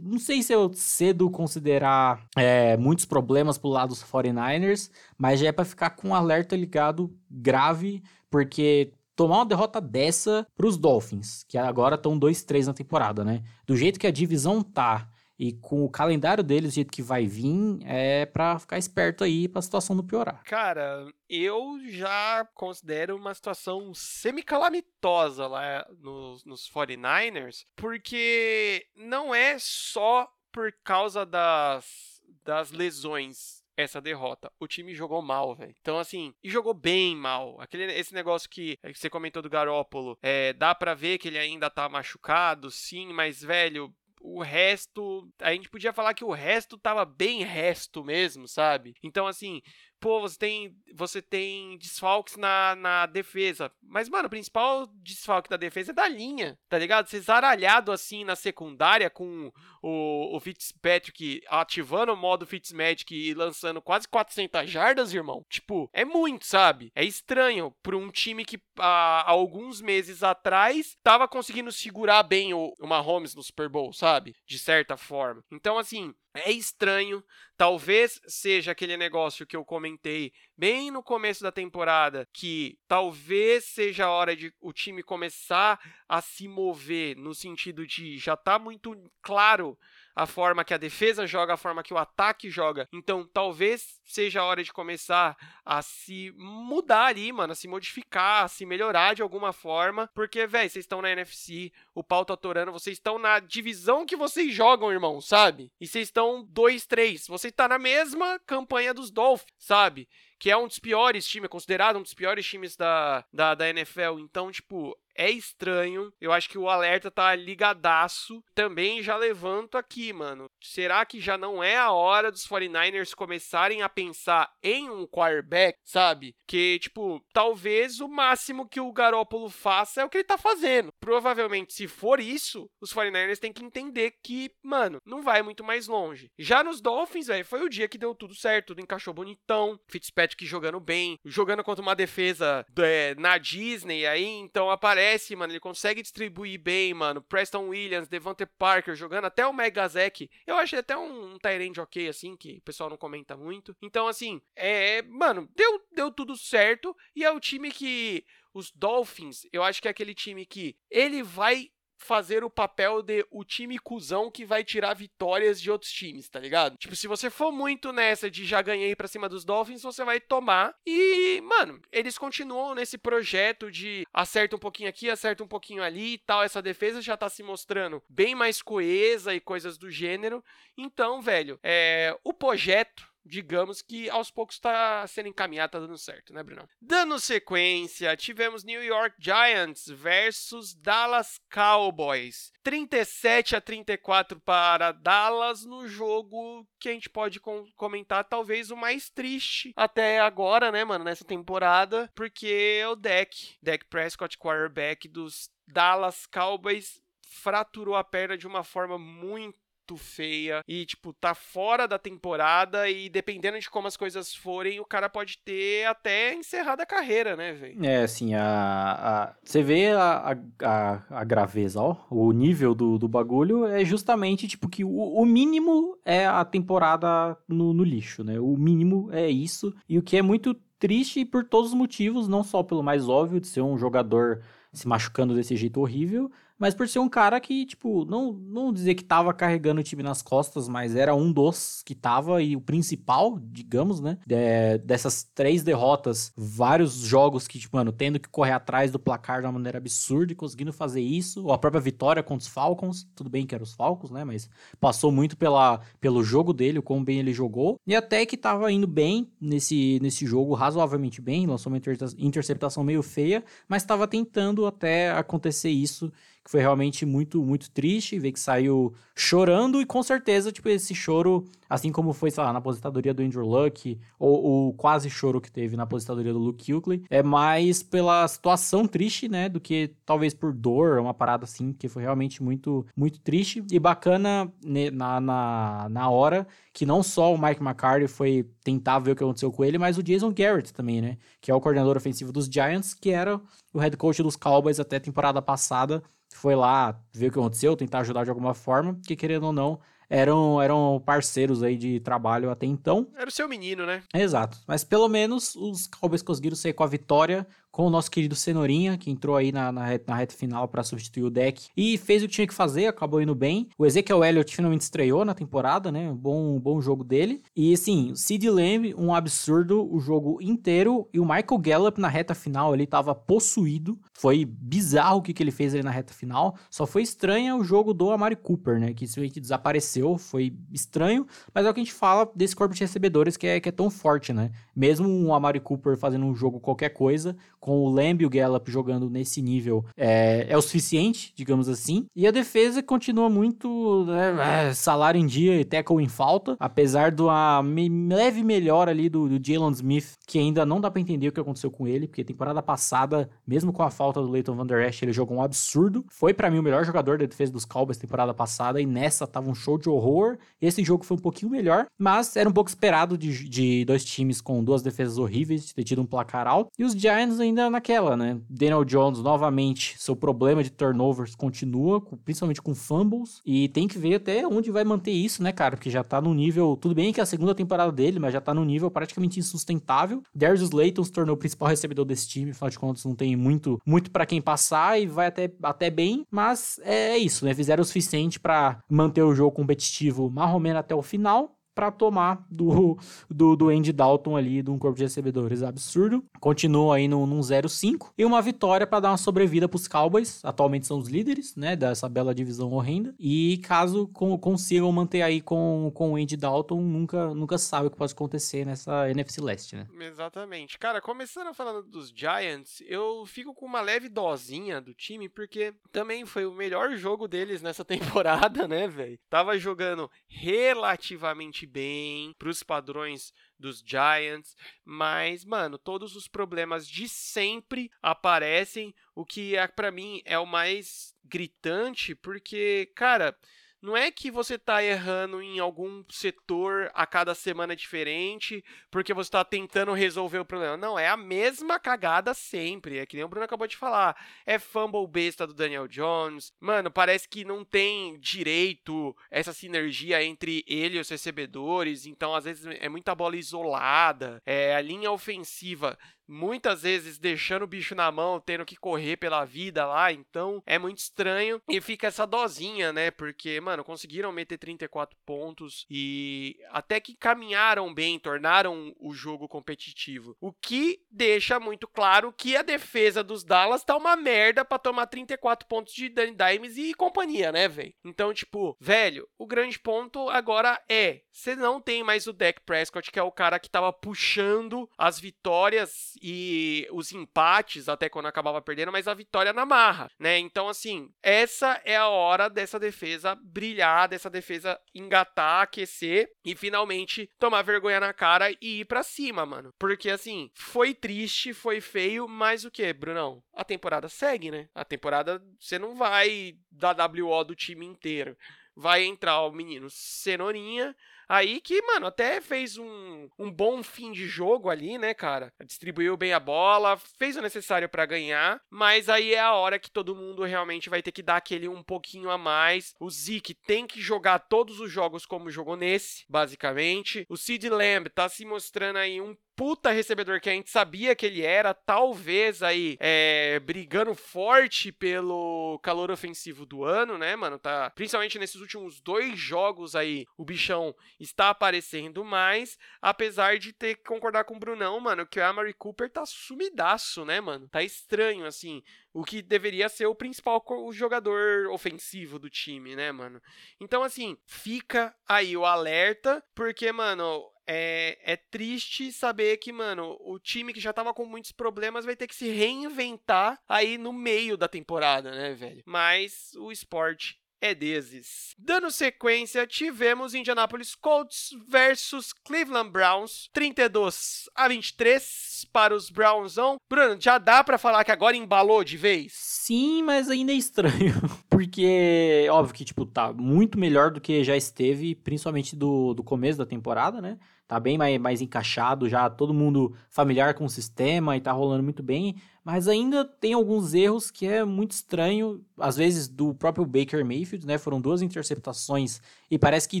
Não 0.02 0.18
sei 0.18 0.42
se 0.42 0.52
eu 0.52 0.72
cedo 0.74 1.30
considerar 1.30 2.26
é, 2.36 2.76
muitos 2.76 3.04
problemas 3.04 3.58
pro 3.58 3.70
lado 3.70 3.90
dos 3.90 4.02
49ers, 4.02 4.90
mas 5.16 5.38
já 5.38 5.46
é 5.46 5.52
para 5.52 5.64
ficar 5.64 5.90
com 5.90 6.08
um 6.08 6.14
alerta 6.16 6.56
ligado 6.56 7.16
grave, 7.30 8.02
porque 8.28 8.92
tomar 9.22 9.38
uma 9.38 9.46
derrota 9.46 9.80
dessa 9.80 10.44
pros 10.56 10.76
Dolphins, 10.76 11.44
que 11.44 11.56
agora 11.56 11.94
estão 11.94 12.18
2-3 12.18 12.66
na 12.66 12.74
temporada, 12.74 13.24
né? 13.24 13.44
Do 13.64 13.76
jeito 13.76 14.00
que 14.00 14.06
a 14.06 14.10
divisão 14.10 14.60
tá 14.62 15.08
e 15.38 15.52
com 15.52 15.84
o 15.84 15.90
calendário 15.90 16.42
deles, 16.42 16.72
do 16.72 16.74
jeito 16.74 16.92
que 16.92 17.02
vai 17.02 17.24
vir, 17.24 17.78
é 17.84 18.26
para 18.26 18.58
ficar 18.58 18.78
esperto 18.78 19.22
aí 19.22 19.46
pra 19.46 19.62
situação 19.62 19.94
não 19.94 20.04
piorar. 20.04 20.42
Cara, 20.44 21.06
eu 21.28 21.78
já 21.88 22.44
considero 22.52 23.16
uma 23.16 23.32
situação 23.32 23.94
semi-calamitosa 23.94 25.46
lá 25.46 25.86
nos, 26.00 26.44
nos 26.44 26.68
49ers, 26.68 27.64
porque 27.76 28.86
não 28.96 29.32
é 29.32 29.56
só 29.58 30.28
por 30.50 30.72
causa 30.82 31.24
das, 31.24 32.20
das 32.44 32.72
lesões 32.72 33.61
essa 33.76 34.00
derrota. 34.00 34.50
O 34.60 34.66
time 34.66 34.94
jogou 34.94 35.22
mal, 35.22 35.54
velho. 35.54 35.74
Então, 35.80 35.98
assim, 35.98 36.34
e 36.42 36.50
jogou 36.50 36.74
bem 36.74 37.16
mal. 37.16 37.60
Aquele, 37.60 37.84
esse 37.92 38.14
negócio 38.14 38.48
que, 38.48 38.76
que 38.78 38.94
você 38.94 39.10
comentou 39.10 39.42
do 39.42 39.50
Garópolo, 39.50 40.18
é, 40.22 40.52
dá 40.52 40.74
para 40.74 40.94
ver 40.94 41.18
que 41.18 41.28
ele 41.28 41.38
ainda 41.38 41.70
tá 41.70 41.88
machucado, 41.88 42.70
sim, 42.70 43.12
mas, 43.12 43.42
velho, 43.42 43.94
o 44.22 44.40
resto. 44.40 45.28
A 45.40 45.52
gente 45.52 45.68
podia 45.68 45.92
falar 45.92 46.14
que 46.14 46.24
o 46.24 46.32
resto 46.32 46.78
tava 46.78 47.04
bem 47.04 47.42
resto 47.42 48.04
mesmo, 48.04 48.46
sabe? 48.46 48.94
Então, 49.02 49.26
assim, 49.26 49.60
pô, 50.02 50.20
você 50.20 50.36
tem, 50.36 50.76
você 50.92 51.22
tem 51.22 51.78
desfalques 51.78 52.36
na, 52.36 52.74
na 52.74 53.06
defesa. 53.06 53.70
Mas, 53.80 54.08
mano, 54.08 54.26
o 54.26 54.30
principal 54.30 54.88
desfalque 54.96 55.48
da 55.48 55.56
defesa 55.56 55.92
é 55.92 55.94
da 55.94 56.08
linha, 56.08 56.58
tá 56.68 56.76
ligado? 56.76 57.08
Você 57.08 57.20
zaralhado 57.20 57.92
assim 57.92 58.24
na 58.24 58.34
secundária 58.34 59.08
com 59.08 59.52
o, 59.80 60.36
o 60.36 60.40
Fitzpatrick 60.40 61.40
ativando 61.48 62.12
o 62.12 62.16
modo 62.16 62.44
Fitzmagic 62.44 63.14
e 63.14 63.32
lançando 63.32 63.80
quase 63.80 64.08
400 64.08 64.68
jardas, 64.68 65.14
irmão. 65.14 65.46
Tipo, 65.48 65.88
é 65.92 66.04
muito, 66.04 66.46
sabe? 66.46 66.90
É 66.96 67.04
estranho 67.04 67.72
pra 67.80 67.96
um 67.96 68.10
time 68.10 68.44
que 68.44 68.60
há, 68.80 69.30
alguns 69.30 69.80
meses 69.80 70.24
atrás 70.24 70.96
tava 71.00 71.28
conseguindo 71.28 71.70
segurar 71.70 72.24
bem 72.24 72.52
o, 72.52 72.74
o 72.80 72.86
Mahomes 72.88 73.36
no 73.36 73.42
Super 73.42 73.68
Bowl, 73.68 73.92
sabe? 73.92 74.34
De 74.44 74.58
certa 74.58 74.96
forma. 74.96 75.44
Então, 75.52 75.78
assim, 75.78 76.12
é 76.34 76.50
estranho. 76.50 77.22
Talvez 77.56 78.20
seja 78.26 78.72
aquele 78.72 78.96
negócio 78.96 79.46
que 79.46 79.56
eu 79.56 79.64
comentei 79.64 80.32
bem 80.56 80.90
no 80.90 81.02
começo 81.02 81.42
da 81.42 81.52
temporada, 81.52 82.28
que 82.32 82.78
talvez 82.88 83.64
seja 83.66 84.06
a 84.06 84.10
hora 84.10 84.34
de 84.34 84.52
o 84.60 84.72
time 84.72 85.02
começar 85.02 85.78
a 86.08 86.20
se 86.20 86.48
mover 86.48 87.16
no 87.16 87.34
sentido 87.34 87.86
de 87.86 88.18
já 88.18 88.36
tá 88.36 88.58
muito 88.58 88.94
claro 89.20 89.78
a 90.14 90.26
forma 90.26 90.64
que 90.64 90.74
a 90.74 90.78
defesa 90.78 91.26
joga, 91.26 91.54
a 91.54 91.56
forma 91.56 91.82
que 91.82 91.94
o 91.94 91.98
ataque 91.98 92.50
joga. 92.50 92.88
Então, 92.92 93.28
talvez 93.32 94.00
seja 94.04 94.40
a 94.40 94.44
hora 94.44 94.62
de 94.62 94.72
começar 94.72 95.36
a 95.64 95.80
se 95.82 96.32
mudar 96.36 97.06
ali, 97.06 97.32
mano, 97.32 97.52
a 97.52 97.56
se 97.56 97.68
modificar, 97.68 98.44
a 98.44 98.48
se 98.48 98.66
melhorar 98.66 99.14
de 99.14 99.22
alguma 99.22 99.52
forma, 99.52 100.08
porque, 100.14 100.46
velho, 100.46 100.70
vocês 100.70 100.84
estão 100.84 101.02
na 101.02 101.10
NFC, 101.10 101.72
o 101.94 102.04
pau 102.04 102.24
tá 102.24 102.34
atorando, 102.34 102.72
vocês 102.72 102.96
estão 102.96 103.18
na 103.18 103.40
divisão 103.40 104.06
que 104.06 104.16
vocês 104.16 104.52
jogam, 104.52 104.92
irmão, 104.92 105.20
sabe? 105.20 105.72
E 105.80 105.86
vocês 105.86 106.08
estão 106.08 106.44
2-3. 106.46 107.28
Você 107.28 107.50
tá 107.50 107.68
na 107.68 107.78
mesma 107.78 108.38
campanha 108.40 108.92
dos 108.92 109.10
Dolphins, 109.10 109.52
sabe? 109.58 110.08
que 110.42 110.50
é 110.50 110.56
um 110.56 110.66
dos 110.66 110.80
piores 110.80 111.24
times, 111.24 111.44
é 111.44 111.48
considerado 111.48 112.00
um 112.00 112.02
dos 112.02 112.14
piores 112.14 112.44
times 112.44 112.76
da, 112.76 113.24
da, 113.32 113.54
da 113.54 113.70
NFL. 113.70 114.18
Então, 114.18 114.50
tipo, 114.50 114.98
é 115.14 115.30
estranho. 115.30 116.12
Eu 116.20 116.32
acho 116.32 116.48
que 116.48 116.58
o 116.58 116.68
alerta 116.68 117.10
tá 117.10 117.34
ligadaço. 117.34 118.42
Também 118.54 119.02
já 119.02 119.16
levanto 119.16 119.76
aqui, 119.76 120.12
mano. 120.12 120.50
Será 120.60 121.04
que 121.04 121.20
já 121.20 121.36
não 121.36 121.62
é 121.62 121.76
a 121.76 121.90
hora 121.90 122.30
dos 122.30 122.46
49ers 122.46 123.14
começarem 123.14 123.82
a 123.82 123.88
pensar 123.88 124.50
em 124.62 124.88
um 124.88 125.06
quarterback, 125.06 125.78
sabe? 125.84 126.34
Que, 126.46 126.78
tipo, 126.78 127.22
talvez 127.32 128.00
o 128.00 128.08
máximo 128.08 128.68
que 128.68 128.80
o 128.80 128.92
Garópolo 128.92 129.48
faça 129.48 130.00
é 130.00 130.04
o 130.04 130.08
que 130.08 130.18
ele 130.18 130.24
tá 130.24 130.38
fazendo. 130.38 130.92
Provavelmente, 131.00 131.72
se 131.72 131.86
for 131.86 132.20
isso, 132.20 132.70
os 132.80 132.92
49ers 132.92 133.38
têm 133.38 133.52
que 133.52 133.64
entender 133.64 134.14
que, 134.22 134.50
mano, 134.62 135.00
não 135.04 135.22
vai 135.22 135.42
muito 135.42 135.64
mais 135.64 135.86
longe. 135.86 136.30
Já 136.38 136.64
nos 136.64 136.80
Dolphins, 136.80 137.26
velho, 137.26 137.44
foi 137.44 137.62
o 137.62 137.68
dia 137.68 137.88
que 137.88 137.98
deu 137.98 138.14
tudo 138.14 138.34
certo, 138.34 138.68
tudo 138.68 138.80
encaixou 138.80 139.12
bonitão. 139.12 139.78
Fitzpatrick 139.88 140.46
jogando 140.46 140.80
bem, 140.80 141.18
jogando 141.24 141.64
contra 141.64 141.82
uma 141.82 141.94
defesa 141.94 142.64
é, 142.78 143.14
na 143.16 143.38
Disney 143.38 144.06
aí, 144.06 144.24
então 144.24 144.70
aparece 144.70 145.01
aparece, 145.02 145.34
mano, 145.34 145.52
ele 145.52 145.60
consegue 145.60 146.00
distribuir 146.00 146.60
bem, 146.60 146.94
mano. 146.94 147.20
Preston 147.20 147.68
Williams, 147.68 148.08
Devante 148.08 148.46
Parker 148.46 148.94
jogando, 148.94 149.24
até 149.24 149.46
o 149.46 149.52
Megazek. 149.52 150.30
Eu 150.46 150.56
achei 150.56 150.78
até 150.78 150.96
um, 150.96 151.34
um 151.34 151.38
Tyrande 151.38 151.80
ok, 151.80 152.08
assim, 152.08 152.36
que 152.36 152.58
o 152.58 152.62
pessoal 152.62 152.88
não 152.88 152.96
comenta 152.96 153.36
muito. 153.36 153.76
Então, 153.82 154.06
assim, 154.06 154.40
é. 154.54 155.02
Mano, 155.02 155.48
deu, 155.54 155.82
deu 155.92 156.10
tudo 156.12 156.36
certo. 156.36 156.96
E 157.14 157.24
é 157.24 157.30
o 157.30 157.40
time 157.40 157.70
que. 157.70 158.24
Os 158.54 158.70
Dolphins, 158.70 159.46
eu 159.50 159.62
acho 159.62 159.80
que 159.80 159.88
é 159.88 159.90
aquele 159.90 160.14
time 160.14 160.44
que 160.44 160.76
ele 160.90 161.22
vai 161.22 161.70
fazer 162.02 162.44
o 162.44 162.50
papel 162.50 163.02
de 163.02 163.24
o 163.30 163.44
time 163.44 163.78
cuzão 163.78 164.30
que 164.30 164.44
vai 164.44 164.64
tirar 164.64 164.94
vitórias 164.94 165.60
de 165.60 165.70
outros 165.70 165.90
times, 165.90 166.28
tá 166.28 166.38
ligado? 166.40 166.76
Tipo, 166.76 166.96
se 166.96 167.06
você 167.06 167.30
for 167.30 167.52
muito 167.52 167.92
nessa 167.92 168.30
de 168.30 168.44
já 168.44 168.60
ganhei 168.60 168.94
pra 168.96 169.08
cima 169.08 169.28
dos 169.28 169.44
Dolphins, 169.44 169.82
você 169.82 170.04
vai 170.04 170.20
tomar. 170.20 170.74
E, 170.86 171.40
mano, 171.42 171.80
eles 171.90 172.18
continuam 172.18 172.74
nesse 172.74 172.98
projeto 172.98 173.70
de 173.70 174.06
acerta 174.12 174.56
um 174.56 174.58
pouquinho 174.58 174.88
aqui, 174.88 175.08
acerta 175.08 175.44
um 175.44 175.48
pouquinho 175.48 175.82
ali 175.82 176.14
e 176.14 176.18
tal. 176.18 176.42
Essa 176.42 176.60
defesa 176.60 177.00
já 177.00 177.16
tá 177.16 177.28
se 177.28 177.42
mostrando 177.42 178.02
bem 178.08 178.34
mais 178.34 178.60
coesa 178.60 179.34
e 179.34 179.40
coisas 179.40 179.78
do 179.78 179.90
gênero. 179.90 180.44
Então, 180.76 181.20
velho, 181.20 181.58
é, 181.62 182.16
o 182.24 182.32
projeto 182.32 183.11
digamos 183.24 183.82
que 183.82 184.08
aos 184.10 184.30
poucos 184.30 184.56
está 184.56 185.06
sendo 185.06 185.28
encaminhado, 185.28 185.72
tá 185.72 185.80
dando 185.80 185.98
certo, 185.98 186.32
né, 186.32 186.42
Bruno? 186.42 186.68
Dando 186.80 187.18
sequência, 187.18 188.16
tivemos 188.16 188.64
New 188.64 188.82
York 188.82 189.16
Giants 189.18 189.86
versus 189.88 190.74
Dallas 190.74 191.40
Cowboys. 191.50 192.52
37 192.62 193.56
a 193.56 193.60
34 193.60 194.40
para 194.40 194.92
Dallas 194.92 195.64
no 195.64 195.88
jogo 195.88 196.66
que 196.78 196.88
a 196.88 196.92
gente 196.92 197.10
pode 197.10 197.40
com 197.40 197.66
comentar 197.76 198.24
talvez 198.24 198.70
o 198.70 198.76
mais 198.76 199.10
triste 199.10 199.72
até 199.76 200.20
agora, 200.20 200.70
né, 200.70 200.84
mano, 200.84 201.04
nessa 201.04 201.24
temporada, 201.24 202.10
porque 202.14 202.78
é 202.80 202.88
o 202.88 202.96
deck, 202.96 203.56
Deck 203.62 203.84
Prescott, 203.86 204.38
quarterback 204.38 205.08
dos 205.08 205.50
Dallas 205.66 206.26
Cowboys, 206.26 207.00
fraturou 207.32 207.96
a 207.96 208.04
perna 208.04 208.36
de 208.36 208.46
uma 208.46 208.62
forma 208.62 208.98
muito 208.98 209.58
feia 209.96 210.62
e, 210.66 210.84
tipo, 210.84 211.12
tá 211.12 211.34
fora 211.34 211.86
da 211.86 211.98
temporada 211.98 212.88
e 212.88 213.08
dependendo 213.08 213.58
de 213.58 213.70
como 213.70 213.88
as 213.88 213.96
coisas 213.96 214.34
forem, 214.34 214.80
o 214.80 214.84
cara 214.84 215.08
pode 215.08 215.38
ter 215.38 215.86
até 215.86 216.34
encerrado 216.34 216.80
a 216.80 216.86
carreira, 216.86 217.36
né, 217.36 217.52
velho? 217.52 217.84
É, 217.84 218.02
assim, 218.02 218.34
a, 218.34 218.42
a, 218.42 219.34
você 219.42 219.62
vê 219.62 219.92
a, 219.92 220.36
a, 220.62 221.02
a 221.10 221.24
graveza, 221.24 221.80
ó, 221.80 221.96
o 222.10 222.32
nível 222.32 222.74
do, 222.74 222.98
do 222.98 223.08
bagulho 223.08 223.66
é 223.66 223.84
justamente, 223.84 224.48
tipo, 224.48 224.68
que 224.68 224.84
o, 224.84 224.90
o 224.90 225.24
mínimo 225.24 225.98
é 226.04 226.26
a 226.26 226.44
temporada 226.44 227.36
no, 227.48 227.72
no 227.72 227.84
lixo, 227.84 228.24
né? 228.24 228.38
O 228.40 228.56
mínimo 228.56 229.08
é 229.12 229.28
isso 229.28 229.74
e 229.88 229.98
o 229.98 230.02
que 230.02 230.16
é 230.16 230.22
muito 230.22 230.54
triste 230.78 231.24
por 231.24 231.44
todos 231.44 231.70
os 231.70 231.76
motivos, 231.76 232.26
não 232.26 232.42
só 232.42 232.62
pelo 232.62 232.82
mais 232.82 233.08
óbvio 233.08 233.40
de 233.40 233.46
ser 233.46 233.60
um 233.60 233.78
jogador 233.78 234.42
se 234.72 234.88
machucando 234.88 235.34
desse 235.34 235.54
jeito 235.54 235.80
horrível, 235.80 236.30
mas 236.58 236.74
por 236.74 236.88
ser 236.88 236.98
um 236.98 237.08
cara 237.08 237.40
que, 237.40 237.66
tipo, 237.66 238.04
não, 238.04 238.32
não 238.32 238.72
dizer 238.72 238.94
que 238.94 239.04
tava 239.04 239.32
carregando 239.34 239.80
o 239.80 239.84
time 239.84 240.02
nas 240.02 240.22
costas, 240.22 240.68
mas 240.68 240.94
era 240.94 241.14
um 241.14 241.32
dos 241.32 241.82
que 241.84 241.94
tava 241.94 242.42
e 242.42 242.56
o 242.56 242.60
principal, 242.60 243.38
digamos, 243.40 244.00
né? 244.00 244.18
De, 244.26 244.78
dessas 244.78 245.22
três 245.34 245.62
derrotas, 245.62 246.32
vários 246.36 246.94
jogos 246.94 247.46
que, 247.48 247.58
tipo, 247.58 247.76
mano, 247.76 247.92
tendo 247.92 248.20
que 248.20 248.28
correr 248.28 248.52
atrás 248.52 248.90
do 248.90 248.98
placar 248.98 249.40
de 249.40 249.46
uma 249.46 249.52
maneira 249.52 249.78
absurda 249.78 250.32
e 250.32 250.36
conseguindo 250.36 250.72
fazer 250.72 251.00
isso, 251.00 251.44
ou 251.44 251.52
a 251.52 251.58
própria 251.58 251.80
vitória 251.80 252.22
contra 252.22 252.46
os 252.46 252.52
Falcons, 252.52 253.06
tudo 253.14 253.30
bem 253.30 253.46
que 253.46 253.54
eram 253.54 253.64
os 253.64 253.74
Falcons, 253.74 254.10
né? 254.10 254.24
Mas 254.24 254.48
passou 254.80 255.10
muito 255.10 255.36
pela, 255.36 255.80
pelo 256.00 256.22
jogo 256.22 256.52
dele, 256.52 256.78
o 256.78 256.82
quão 256.82 257.02
bem 257.02 257.18
ele 257.18 257.32
jogou, 257.32 257.78
e 257.86 257.94
até 257.94 258.24
que 258.24 258.36
tava 258.36 258.70
indo 258.70 258.86
bem 258.86 259.30
nesse, 259.40 259.98
nesse 260.00 260.26
jogo, 260.26 260.54
razoavelmente 260.54 261.20
bem, 261.20 261.46
lançou 261.46 261.72
uma 261.72 261.80
interceptação 262.18 262.84
meio 262.84 263.02
feia, 263.02 263.44
mas 263.68 263.84
tava 263.84 264.06
tentando 264.06 264.66
até 264.66 265.10
acontecer 265.10 265.70
isso 265.70 266.12
que 266.44 266.50
foi 266.50 266.60
realmente 266.60 267.06
muito, 267.06 267.42
muito 267.42 267.70
triste, 267.70 268.18
ver 268.18 268.32
que 268.32 268.40
saiu 268.40 268.92
chorando 269.14 269.80
e 269.80 269.86
com 269.86 270.02
certeza, 270.02 270.50
tipo, 270.50 270.68
esse 270.68 270.94
choro, 270.94 271.44
assim 271.68 271.92
como 271.92 272.12
foi, 272.12 272.30
sei 272.30 272.42
lá, 272.42 272.52
na 272.52 272.58
aposentadoria 272.58 273.14
do 273.14 273.22
Andrew 273.22 273.46
Luck, 273.46 273.98
ou 274.18 274.68
o 274.68 274.72
quase 274.72 275.08
choro 275.08 275.40
que 275.40 275.52
teve 275.52 275.76
na 275.76 275.84
aposentadoria 275.84 276.32
do 276.32 276.38
Luke 276.38 276.64
Kuechly, 276.64 277.04
é 277.08 277.22
mais 277.22 277.82
pela 277.82 278.26
situação 278.26 278.86
triste, 278.88 279.28
né, 279.28 279.48
do 279.48 279.60
que 279.60 279.94
talvez 280.04 280.34
por 280.34 280.52
dor, 280.52 280.98
uma 280.98 281.14
parada 281.14 281.44
assim, 281.44 281.72
que 281.72 281.88
foi 281.88 282.02
realmente 282.02 282.42
muito, 282.42 282.84
muito 282.96 283.20
triste. 283.20 283.64
E 283.70 283.78
bacana 283.78 284.52
né, 284.64 284.90
na, 284.90 285.20
na, 285.20 285.88
na 285.88 286.10
hora 286.10 286.46
que 286.72 286.84
não 286.86 287.02
só 287.02 287.32
o 287.32 287.40
Mike 287.40 287.62
McCarthy 287.62 288.08
foi 288.08 288.48
tentar 288.64 288.98
ver 288.98 289.12
o 289.12 289.16
que 289.16 289.22
aconteceu 289.22 289.52
com 289.52 289.64
ele, 289.64 289.78
mas 289.78 289.98
o 289.98 290.02
Jason 290.02 290.32
Garrett 290.32 290.72
também, 290.72 291.00
né, 291.00 291.18
que 291.40 291.50
é 291.50 291.54
o 291.54 291.60
coordenador 291.60 291.96
ofensivo 291.96 292.32
dos 292.32 292.46
Giants, 292.46 292.94
que 292.94 293.10
era 293.10 293.40
o 293.72 293.78
head 293.78 293.96
coach 293.96 294.22
dos 294.22 294.36
Cowboys 294.36 294.80
até 294.80 294.96
a 294.96 295.00
temporada 295.00 295.40
passada, 295.40 296.02
foi 296.36 296.54
lá 296.54 296.98
ver 297.12 297.28
o 297.28 297.32
que 297.32 297.38
aconteceu, 297.38 297.76
tentar 297.76 298.00
ajudar 298.00 298.24
de 298.24 298.30
alguma 298.30 298.54
forma, 298.54 298.98
que 299.06 299.16
querendo 299.16 299.46
ou 299.46 299.52
não, 299.52 299.78
eram, 300.08 300.60
eram 300.60 301.02
parceiros 301.04 301.62
aí 301.62 301.76
de 301.76 301.98
trabalho 302.00 302.50
até 302.50 302.66
então. 302.66 303.06
Era 303.16 303.28
o 303.28 303.32
seu 303.32 303.48
menino, 303.48 303.86
né? 303.86 304.02
Exato. 304.12 304.58
Mas 304.66 304.84
pelo 304.84 305.08
menos 305.08 305.56
os 305.56 305.86
Cowboys 305.86 306.22
conseguiram 306.22 306.54
sair 306.54 306.74
com 306.74 306.84
a 306.84 306.86
vitória 306.86 307.46
com 307.72 307.86
o 307.86 307.90
nosso 307.90 308.10
querido 308.10 308.36
Cenourinha, 308.36 308.98
que 308.98 309.10
entrou 309.10 309.34
aí 309.34 309.50
na, 309.50 309.72
na, 309.72 309.84
reta, 309.84 310.04
na 310.12 310.16
reta 310.16 310.34
final 310.36 310.68
para 310.68 310.82
substituir 310.82 311.24
o 311.24 311.30
deck 311.30 311.68
e 311.74 311.96
fez 311.96 312.22
o 312.22 312.28
que 312.28 312.34
tinha 312.34 312.46
que 312.46 312.52
fazer, 312.52 312.86
acabou 312.86 313.20
indo 313.20 313.34
bem. 313.34 313.68
O 313.78 313.86
Ezekiel 313.86 314.22
Elliott 314.22 314.54
finalmente 314.54 314.82
estreou 314.82 315.24
na 315.24 315.32
temporada, 315.32 315.90
né? 315.90 316.10
Um 316.10 316.16
bom, 316.16 316.60
bom 316.60 316.82
jogo 316.82 317.02
dele. 317.02 317.42
E 317.56 317.72
assim, 317.72 318.12
o 318.12 318.16
Sid 318.16 318.48
Lamb, 318.50 318.94
um 318.96 319.14
absurdo 319.14 319.90
o 319.90 319.98
jogo 319.98 320.38
inteiro. 320.42 321.08
E 321.14 321.18
o 321.18 321.24
Michael 321.24 321.58
Gallup 321.58 321.98
na 321.98 322.08
reta 322.08 322.34
final, 322.34 322.74
ele 322.74 322.86
tava 322.86 323.14
possuído. 323.14 323.98
Foi 324.12 324.44
bizarro 324.44 325.18
o 325.18 325.22
que, 325.22 325.32
que 325.32 325.42
ele 325.42 325.50
fez 325.50 325.72
ali 325.72 325.82
na 325.82 325.90
reta 325.90 326.12
final. 326.12 326.56
Só 326.70 326.86
foi 326.86 327.00
estranho 327.00 327.56
o 327.56 327.64
jogo 327.64 327.94
do 327.94 328.10
Amari 328.10 328.36
Cooper, 328.36 328.78
né? 328.78 328.92
Que 328.92 329.06
simplesmente 329.06 329.40
desapareceu. 329.40 330.18
Foi 330.18 330.54
estranho. 330.70 331.26
Mas 331.54 331.64
é 331.64 331.70
o 331.70 331.74
que 331.74 331.80
a 331.80 331.84
gente 331.84 331.94
fala 331.94 332.30
desse 332.36 332.54
corpo 332.54 332.74
de 332.74 332.80
recebedores 332.80 333.38
que 333.38 333.46
é, 333.46 333.58
que 333.58 333.70
é 333.70 333.72
tão 333.72 333.88
forte, 333.88 334.30
né? 334.34 334.50
Mesmo 334.76 335.08
um 335.08 335.32
Amari 335.32 335.60
Cooper 335.60 335.96
fazendo 335.96 336.26
um 336.26 336.34
jogo 336.34 336.60
qualquer 336.60 336.90
coisa, 336.90 337.34
com 337.62 337.78
o 337.78 337.88
Lamb 337.88 338.22
e 338.22 338.26
o 338.26 338.30
Gallup 338.30 338.68
jogando 338.68 339.08
nesse 339.08 339.40
nível 339.40 339.84
é, 339.96 340.46
é 340.48 340.56
o 340.56 340.60
suficiente, 340.60 341.32
digamos 341.36 341.68
assim. 341.68 342.06
E 342.14 342.26
a 342.26 342.32
defesa 342.32 342.82
continua 342.82 343.30
muito 343.30 344.04
né, 344.04 344.68
é, 344.68 344.74
salário 344.74 345.20
em 345.20 345.24
dia 345.24 345.60
e 345.60 345.64
tackle 345.64 346.02
em 346.02 346.08
falta, 346.08 346.56
apesar 346.58 347.12
do 347.12 347.30
a 347.30 347.62
leve 347.62 348.42
melhor 348.42 348.88
ali 348.88 349.08
do, 349.08 349.28
do 349.28 349.40
Jalen 349.40 349.70
Smith, 349.70 350.14
que 350.26 350.40
ainda 350.40 350.66
não 350.66 350.80
dá 350.80 350.90
para 350.90 351.00
entender 351.00 351.28
o 351.28 351.32
que 351.32 351.38
aconteceu 351.38 351.70
com 351.70 351.86
ele, 351.86 352.08
porque 352.08 352.24
temporada 352.24 352.60
passada, 352.60 353.30
mesmo 353.46 353.72
com 353.72 353.84
a 353.84 353.90
falta 353.90 354.20
do 354.20 354.28
Leighton 354.28 354.56
Van 354.56 354.66
Der 354.66 354.88
Esch, 354.88 355.00
ele 355.00 355.12
jogou 355.12 355.38
um 355.38 355.42
absurdo. 355.42 356.04
Foi 356.10 356.34
para 356.34 356.50
mim 356.50 356.58
o 356.58 356.62
melhor 356.64 356.84
jogador 356.84 357.16
da 357.16 357.26
defesa 357.26 357.52
dos 357.52 357.64
Cowboys 357.64 357.96
temporada 357.96 358.34
passada 358.34 358.80
e 358.80 358.86
nessa 358.86 359.24
tava 359.24 359.48
um 359.48 359.54
show 359.54 359.78
de 359.78 359.88
horror. 359.88 360.36
Esse 360.60 360.82
jogo 360.82 361.04
foi 361.04 361.16
um 361.16 361.20
pouquinho 361.20 361.52
melhor, 361.52 361.86
mas 361.96 362.34
era 362.34 362.48
um 362.48 362.52
pouco 362.52 362.68
esperado 362.68 363.16
de, 363.16 363.48
de 363.48 363.84
dois 363.84 364.04
times 364.04 364.40
com 364.40 364.64
duas 364.64 364.82
defesas 364.82 365.16
horríveis, 365.16 365.72
ter 365.72 365.84
tido 365.84 366.02
um 366.02 366.06
placar 366.06 366.48
alto. 366.48 366.72
E 366.76 366.82
os 366.82 366.92
Giants 366.92 367.38
ainda 367.38 367.51
ainda 367.52 367.70
naquela, 367.70 368.16
né? 368.16 368.40
Daniel 368.48 368.84
Jones, 368.84 369.20
novamente, 369.20 369.94
seu 369.98 370.16
problema 370.16 370.62
de 370.62 370.70
turnovers 370.70 371.34
continua, 371.34 372.00
principalmente 372.24 372.60
com 372.60 372.74
fumbles, 372.74 373.40
e 373.44 373.68
tem 373.68 373.86
que 373.86 373.98
ver 373.98 374.16
até 374.16 374.46
onde 374.46 374.70
vai 374.70 374.84
manter 374.84 375.12
isso, 375.12 375.42
né, 375.42 375.52
cara? 375.52 375.76
Porque 375.76 375.90
já 375.90 376.02
tá 376.02 376.20
no 376.20 376.34
nível. 376.34 376.76
Tudo 376.80 376.94
bem 376.94 377.12
que 377.12 377.20
é 377.20 377.22
a 377.22 377.26
segunda 377.26 377.54
temporada 377.54 377.92
dele, 377.92 378.18
mas 378.18 378.32
já 378.32 378.40
tá 378.40 378.52
no 378.52 378.64
nível 378.64 378.90
praticamente 378.90 379.38
insustentável. 379.38 380.22
Darius 380.34 380.70
Layton 380.70 381.04
se 381.04 381.12
tornou 381.12 381.34
o 381.34 381.38
principal 381.38 381.68
recebedor 381.68 382.04
desse 382.04 382.28
time, 382.28 382.50
afinal 382.50 382.70
de 382.70 382.78
contas, 382.78 383.04
não 383.04 383.14
tem 383.14 383.36
muito, 383.36 383.80
muito 383.86 384.10
para 384.10 384.26
quem 384.26 384.40
passar 384.40 385.00
e 385.00 385.06
vai 385.06 385.26
até, 385.26 385.52
até 385.62 385.90
bem, 385.90 386.26
mas 386.30 386.80
é 386.82 387.16
isso, 387.16 387.44
né? 387.44 387.54
Fizeram 387.54 387.82
o 387.82 387.84
suficiente 387.84 388.40
para 388.40 388.82
manter 388.90 389.22
o 389.22 389.34
jogo 389.34 389.52
competitivo 389.52 390.30
menos 390.60 390.78
até 390.78 390.94
o 390.94 391.02
final 391.02 391.56
para 391.74 391.90
tomar 391.90 392.44
do, 392.50 392.98
do, 393.30 393.56
do 393.56 393.68
Andy 393.68 393.92
Dalton 393.92 394.36
ali, 394.36 394.62
de 394.62 394.70
um 394.70 394.78
corpo 394.78 394.96
de 394.96 395.04
recebedores 395.04 395.62
absurdo. 395.62 396.24
Continua 396.40 396.96
aí 396.96 397.08
num, 397.08 397.26
num 397.26 397.40
0-5. 397.40 398.10
E 398.16 398.24
uma 398.24 398.42
vitória 398.42 398.86
para 398.86 399.00
dar 399.00 399.10
uma 399.10 399.16
sobrevida 399.16 399.68
para 399.68 399.76
os 399.76 399.88
Cowboys. 399.88 400.44
Atualmente 400.44 400.86
são 400.86 400.98
os 400.98 401.08
líderes, 401.08 401.56
né, 401.56 401.76
dessa 401.76 402.08
bela 402.08 402.34
divisão 402.34 402.72
horrenda. 402.72 403.14
E 403.18 403.58
caso 403.64 404.08
com, 404.08 404.36
consigam 404.38 404.90
manter 404.92 405.22
aí 405.22 405.40
com, 405.40 405.90
com 405.94 406.12
o 406.12 406.16
Andy 406.16 406.36
Dalton, 406.36 406.80
nunca, 406.80 407.34
nunca 407.34 407.58
sabe 407.58 407.86
o 407.86 407.90
que 407.90 407.96
pode 407.96 408.12
acontecer 408.12 408.64
nessa 408.64 409.10
NFC 409.10 409.40
Leste, 409.40 409.76
né? 409.76 409.86
Exatamente. 410.00 410.78
Cara, 410.78 411.00
começando 411.00 411.52
falando 411.54 411.82
dos 411.82 412.10
Giants, 412.14 412.82
eu 412.86 413.24
fico 413.26 413.54
com 413.54 413.66
uma 413.66 413.80
leve 413.80 414.08
dosinha 414.08 414.80
do 414.80 414.94
time, 414.94 415.28
porque 415.28 415.74
também 415.90 416.24
foi 416.26 416.46
o 416.46 416.52
melhor 416.52 416.96
jogo 416.96 417.26
deles 417.28 417.62
nessa 417.62 417.84
temporada, 417.84 418.66
né, 418.66 418.88
velho? 418.88 419.18
Tava 419.28 419.58
jogando 419.58 420.10
relativamente 420.26 421.61
bem 421.66 421.92
bem 421.92 422.32
para 422.38 422.48
os 422.48 422.62
padrões 422.62 423.32
dos 423.58 423.82
Giants, 423.84 424.56
mas 424.84 425.44
mano, 425.44 425.76
todos 425.78 426.14
os 426.16 426.28
problemas 426.28 426.86
de 426.86 427.08
sempre 427.08 427.90
aparecem, 428.00 428.94
o 429.14 429.24
que 429.24 429.56
é, 429.56 429.66
para 429.66 429.90
mim 429.90 430.22
é 430.24 430.38
o 430.38 430.46
mais 430.46 431.14
gritante, 431.24 432.14
porque, 432.14 432.90
cara, 432.94 433.36
não 433.82 433.96
é 433.96 434.12
que 434.12 434.30
você 434.30 434.54
está 434.54 434.82
errando 434.82 435.42
em 435.42 435.58
algum 435.58 436.04
setor 436.08 436.88
a 436.94 437.04
cada 437.04 437.34
semana 437.34 437.74
diferente, 437.74 438.64
porque 438.90 439.12
você 439.12 439.26
está 439.26 439.44
tentando 439.44 439.92
resolver 439.92 440.38
o 440.38 440.44
problema. 440.44 440.76
Não, 440.76 440.96
é 440.96 441.08
a 441.08 441.16
mesma 441.16 441.80
cagada 441.80 442.32
sempre. 442.32 442.98
É 442.98 443.06
que 443.06 443.16
nem 443.16 443.24
o 443.24 443.28
Bruno 443.28 443.44
acabou 443.44 443.66
de 443.66 443.76
falar. 443.76 444.16
É 444.46 444.56
fumble 444.56 445.06
besta 445.08 445.48
do 445.48 445.52
Daniel 445.52 445.88
Jones. 445.88 446.52
Mano, 446.60 446.92
parece 446.92 447.28
que 447.28 447.44
não 447.44 447.64
tem 447.64 448.18
direito 448.20 449.16
essa 449.28 449.52
sinergia 449.52 450.22
entre 450.22 450.64
ele 450.68 450.98
e 450.98 451.00
os 451.00 451.08
recebedores. 451.08 452.06
Então, 452.06 452.36
às 452.36 452.44
vezes, 452.44 452.64
é 452.80 452.88
muita 452.88 453.16
bola 453.16 453.36
isolada. 453.36 454.40
É, 454.46 454.76
a 454.76 454.80
linha 454.80 455.10
ofensiva 455.10 455.98
muitas 456.32 456.82
vezes 456.82 457.18
deixando 457.18 457.62
o 457.62 457.66
bicho 457.66 457.94
na 457.94 458.10
mão, 458.10 458.40
tendo 458.40 458.64
que 458.64 458.76
correr 458.76 459.16
pela 459.16 459.44
vida 459.44 459.86
lá, 459.86 460.12
então 460.12 460.62
é 460.66 460.78
muito 460.78 460.98
estranho 460.98 461.60
e 461.68 461.80
fica 461.80 462.06
essa 462.06 462.26
dosinha, 462.26 462.92
né? 462.92 463.10
Porque, 463.10 463.60
mano, 463.60 463.84
conseguiram 463.84 464.32
meter 464.32 464.58
34 464.58 465.16
pontos 465.24 465.86
e 465.90 466.58
até 466.70 467.00
que 467.00 467.14
caminharam 467.14 467.92
bem, 467.92 468.18
tornaram 468.18 468.94
o 468.98 469.12
jogo 469.12 469.46
competitivo. 469.46 470.36
O 470.40 470.52
que 470.52 471.00
deixa 471.10 471.60
muito 471.60 471.86
claro 471.86 472.32
que 472.32 472.56
a 472.56 472.62
defesa 472.62 473.22
dos 473.22 473.44
Dallas 473.44 473.84
tá 473.84 473.96
uma 473.96 474.16
merda 474.16 474.64
para 474.64 474.78
tomar 474.78 475.06
34 475.06 475.68
pontos 475.68 475.92
de 475.92 476.08
Danny 476.08 476.34
Dimes 476.34 476.76
e 476.76 476.94
companhia, 476.94 477.52
né, 477.52 477.68
velho? 477.68 477.94
Então, 478.04 478.32
tipo, 478.32 478.76
velho, 478.80 479.28
o 479.38 479.46
grande 479.46 479.78
ponto 479.78 480.28
agora 480.30 480.80
é, 480.88 481.22
você 481.30 481.54
não 481.54 481.80
tem 481.80 482.02
mais 482.02 482.26
o 482.26 482.32
Dak 482.32 482.60
Prescott, 482.62 483.10
que 483.10 483.18
é 483.18 483.22
o 483.22 483.32
cara 483.32 483.58
que 483.58 483.70
tava 483.70 483.92
puxando 483.92 484.88
as 484.96 485.18
vitórias 485.20 486.16
e 486.22 486.86
os 486.92 487.12
empates 487.12 487.88
até 487.88 488.08
quando 488.08 488.26
acabava 488.26 488.62
perdendo, 488.62 488.92
mas 488.92 489.08
a 489.08 489.14
vitória 489.14 489.52
na 489.52 489.66
marra, 489.66 490.10
né? 490.18 490.38
Então, 490.38 490.68
assim, 490.68 491.10
essa 491.22 491.80
é 491.84 491.96
a 491.96 492.08
hora 492.08 492.48
dessa 492.48 492.78
defesa 492.78 493.34
brilhar, 493.34 494.08
dessa 494.08 494.30
defesa 494.30 494.78
engatar, 494.94 495.62
aquecer 495.62 496.30
e 496.44 496.54
finalmente 496.54 497.28
tomar 497.38 497.62
vergonha 497.62 497.98
na 497.98 498.12
cara 498.12 498.50
e 498.60 498.80
ir 498.80 498.84
para 498.84 499.02
cima, 499.02 499.44
mano. 499.44 499.70
Porque, 499.78 500.08
assim, 500.10 500.50
foi 500.54 500.94
triste, 500.94 501.52
foi 501.52 501.80
feio, 501.80 502.28
mas 502.28 502.64
o 502.64 502.70
que, 502.70 502.92
Brunão? 502.92 503.42
A 503.52 503.64
temporada 503.64 504.08
segue, 504.08 504.50
né? 504.50 504.68
A 504.74 504.84
temporada, 504.84 505.42
você 505.58 505.78
não 505.78 505.96
vai 505.96 506.54
dar 506.70 506.96
WO 506.96 507.44
do 507.44 507.56
time 507.56 507.84
inteiro 507.84 508.36
vai 508.74 509.04
entrar 509.04 509.42
o 509.42 509.52
menino 509.52 509.88
Cenourinha. 509.90 510.96
Aí 511.32 511.62
que, 511.62 511.80
mano, 511.80 512.08
até 512.08 512.42
fez 512.42 512.76
um, 512.76 513.26
um 513.38 513.50
bom 513.50 513.82
fim 513.82 514.12
de 514.12 514.28
jogo 514.28 514.68
ali, 514.68 514.98
né, 514.98 515.14
cara? 515.14 515.50
Distribuiu 515.64 516.14
bem 516.14 516.34
a 516.34 516.38
bola, 516.38 516.98
fez 517.18 517.38
o 517.38 517.40
necessário 517.40 517.88
para 517.88 518.04
ganhar, 518.04 518.60
mas 518.70 519.08
aí 519.08 519.32
é 519.32 519.40
a 519.40 519.54
hora 519.54 519.78
que 519.78 519.90
todo 519.90 520.14
mundo 520.14 520.42
realmente 520.42 520.90
vai 520.90 521.00
ter 521.02 521.10
que 521.10 521.22
dar 521.22 521.38
aquele 521.38 521.68
um 521.68 521.82
pouquinho 521.82 522.28
a 522.28 522.36
mais. 522.36 522.92
O 523.00 523.08
Zeke 523.08 523.54
tem 523.54 523.86
que 523.86 523.98
jogar 523.98 524.40
todos 524.40 524.78
os 524.78 524.92
jogos 524.92 525.24
como 525.24 525.50
jogou 525.50 525.74
nesse, 525.74 526.26
basicamente. 526.28 527.24
O 527.30 527.36
Sid 527.38 527.66
Lamb 527.70 528.10
tá 528.10 528.28
se 528.28 528.44
mostrando 528.44 528.98
aí 528.98 529.18
um 529.18 529.34
puta 529.56 529.90
recebedor 529.90 530.40
que 530.40 530.50
a 530.50 530.52
gente 530.52 530.70
sabia 530.70 531.14
que 531.14 531.26
ele 531.26 531.42
era, 531.42 531.74
talvez 531.74 532.62
aí 532.62 532.96
é, 533.00 533.60
brigando 533.60 534.14
forte 534.14 534.90
pelo 534.90 535.78
calor 535.82 536.10
ofensivo 536.10 536.64
do 536.66 536.84
ano, 536.84 537.18
né, 537.18 537.36
mano? 537.36 537.58
Tá, 537.58 537.90
principalmente 537.90 538.38
nesses 538.38 538.60
últimos 538.60 539.00
dois 539.00 539.38
jogos 539.38 539.94
aí, 539.94 540.26
o 540.36 540.44
bichão 540.44 540.94
está 541.18 541.50
aparecendo 541.50 542.24
mais, 542.24 542.78
apesar 543.00 543.58
de 543.58 543.72
ter 543.72 543.96
que 543.96 544.04
concordar 544.04 544.44
com 544.44 544.56
o 544.56 544.58
Brunão, 544.58 544.98
mano, 545.00 545.26
que 545.26 545.40
o 545.40 545.44
Amari 545.44 545.74
Cooper 545.74 546.10
tá 546.10 546.24
sumidaço, 546.26 547.24
né, 547.24 547.40
mano? 547.40 547.68
Tá 547.68 547.82
estranho, 547.82 548.46
assim 548.46 548.82
o 549.14 549.24
que 549.24 549.42
deveria 549.42 549.88
ser 549.88 550.06
o 550.06 550.14
principal 550.14 550.64
jogador 550.92 551.68
ofensivo 551.70 552.38
do 552.38 552.48
time, 552.48 552.96
né, 552.96 553.12
mano? 553.12 553.42
Então, 553.78 554.02
assim, 554.02 554.38
fica 554.46 555.14
aí 555.28 555.56
o 555.56 555.66
alerta, 555.66 556.42
porque, 556.54 556.90
mano, 556.90 557.44
é, 557.66 558.18
é 558.24 558.36
triste 558.36 559.12
saber 559.12 559.56
que, 559.58 559.72
mano, 559.72 560.16
o 560.20 560.38
time 560.38 560.72
que 560.72 560.80
já 560.80 560.92
tava 560.92 561.14
com 561.14 561.24
muitos 561.24 561.52
problemas 561.52 562.04
vai 562.04 562.16
ter 562.16 562.26
que 562.26 562.34
se 562.34 562.48
reinventar 562.50 563.58
aí 563.68 563.96
no 563.98 564.12
meio 564.12 564.56
da 564.56 564.68
temporada, 564.68 565.30
né, 565.30 565.54
velho? 565.54 565.82
Mas 565.86 566.52
o 566.56 566.70
esporte 566.72 567.42
é 567.62 567.74
desses. 567.74 568.54
Dando 568.58 568.90
sequência, 568.90 569.64
tivemos 569.66 570.34
Indianapolis 570.34 570.96
Colts 570.96 571.50
versus 571.68 572.32
Cleveland 572.44 572.90
Browns, 572.90 573.48
32 573.52 574.50
a 574.54 574.66
23 574.66 575.66
para 575.72 575.94
os 575.94 576.10
Brownsão. 576.10 576.76
Bruno, 576.90 577.16
já 577.20 577.38
dá 577.38 577.62
para 577.62 577.78
falar 577.78 578.04
que 578.04 578.10
agora 578.10 578.36
embalou 578.36 578.82
de 578.82 578.96
vez? 578.96 579.32
Sim, 579.36 580.02
mas 580.02 580.28
ainda 580.28 580.50
é 580.50 580.56
estranho, 580.56 581.14
porque 581.52 582.46
óbvio 582.50 582.74
que 582.74 582.82
tipo 582.82 583.04
tá 583.04 583.30
muito 583.30 583.78
melhor 583.78 584.10
do 584.10 584.22
que 584.22 584.42
já 584.42 584.56
esteve, 584.56 585.14
principalmente 585.14 585.76
do, 585.76 586.14
do 586.14 586.24
começo 586.24 586.56
da 586.56 586.64
temporada, 586.64 587.20
né? 587.20 587.38
Tá 587.68 587.78
bem 587.78 587.98
mais, 587.98 588.18
mais 588.18 588.40
encaixado, 588.40 589.06
já 589.06 589.28
todo 589.28 589.52
mundo 589.52 589.94
familiar 590.08 590.54
com 590.54 590.64
o 590.64 590.70
sistema 590.70 591.36
e 591.36 591.42
tá 591.42 591.52
rolando 591.52 591.82
muito 591.82 592.02
bem 592.02 592.36
mas 592.64 592.88
ainda 592.88 593.24
tem 593.24 593.52
alguns 593.54 593.94
erros 593.94 594.30
que 594.30 594.46
é 594.46 594.64
muito 594.64 594.92
estranho, 594.92 595.64
às 595.78 595.96
vezes 595.96 596.28
do 596.28 596.54
próprio 596.54 596.86
Baker 596.86 597.24
Mayfield, 597.24 597.66
né? 597.66 597.78
Foram 597.78 598.00
duas 598.00 598.22
interceptações 598.22 599.20
e 599.50 599.58
parece 599.58 599.88
que 599.88 600.00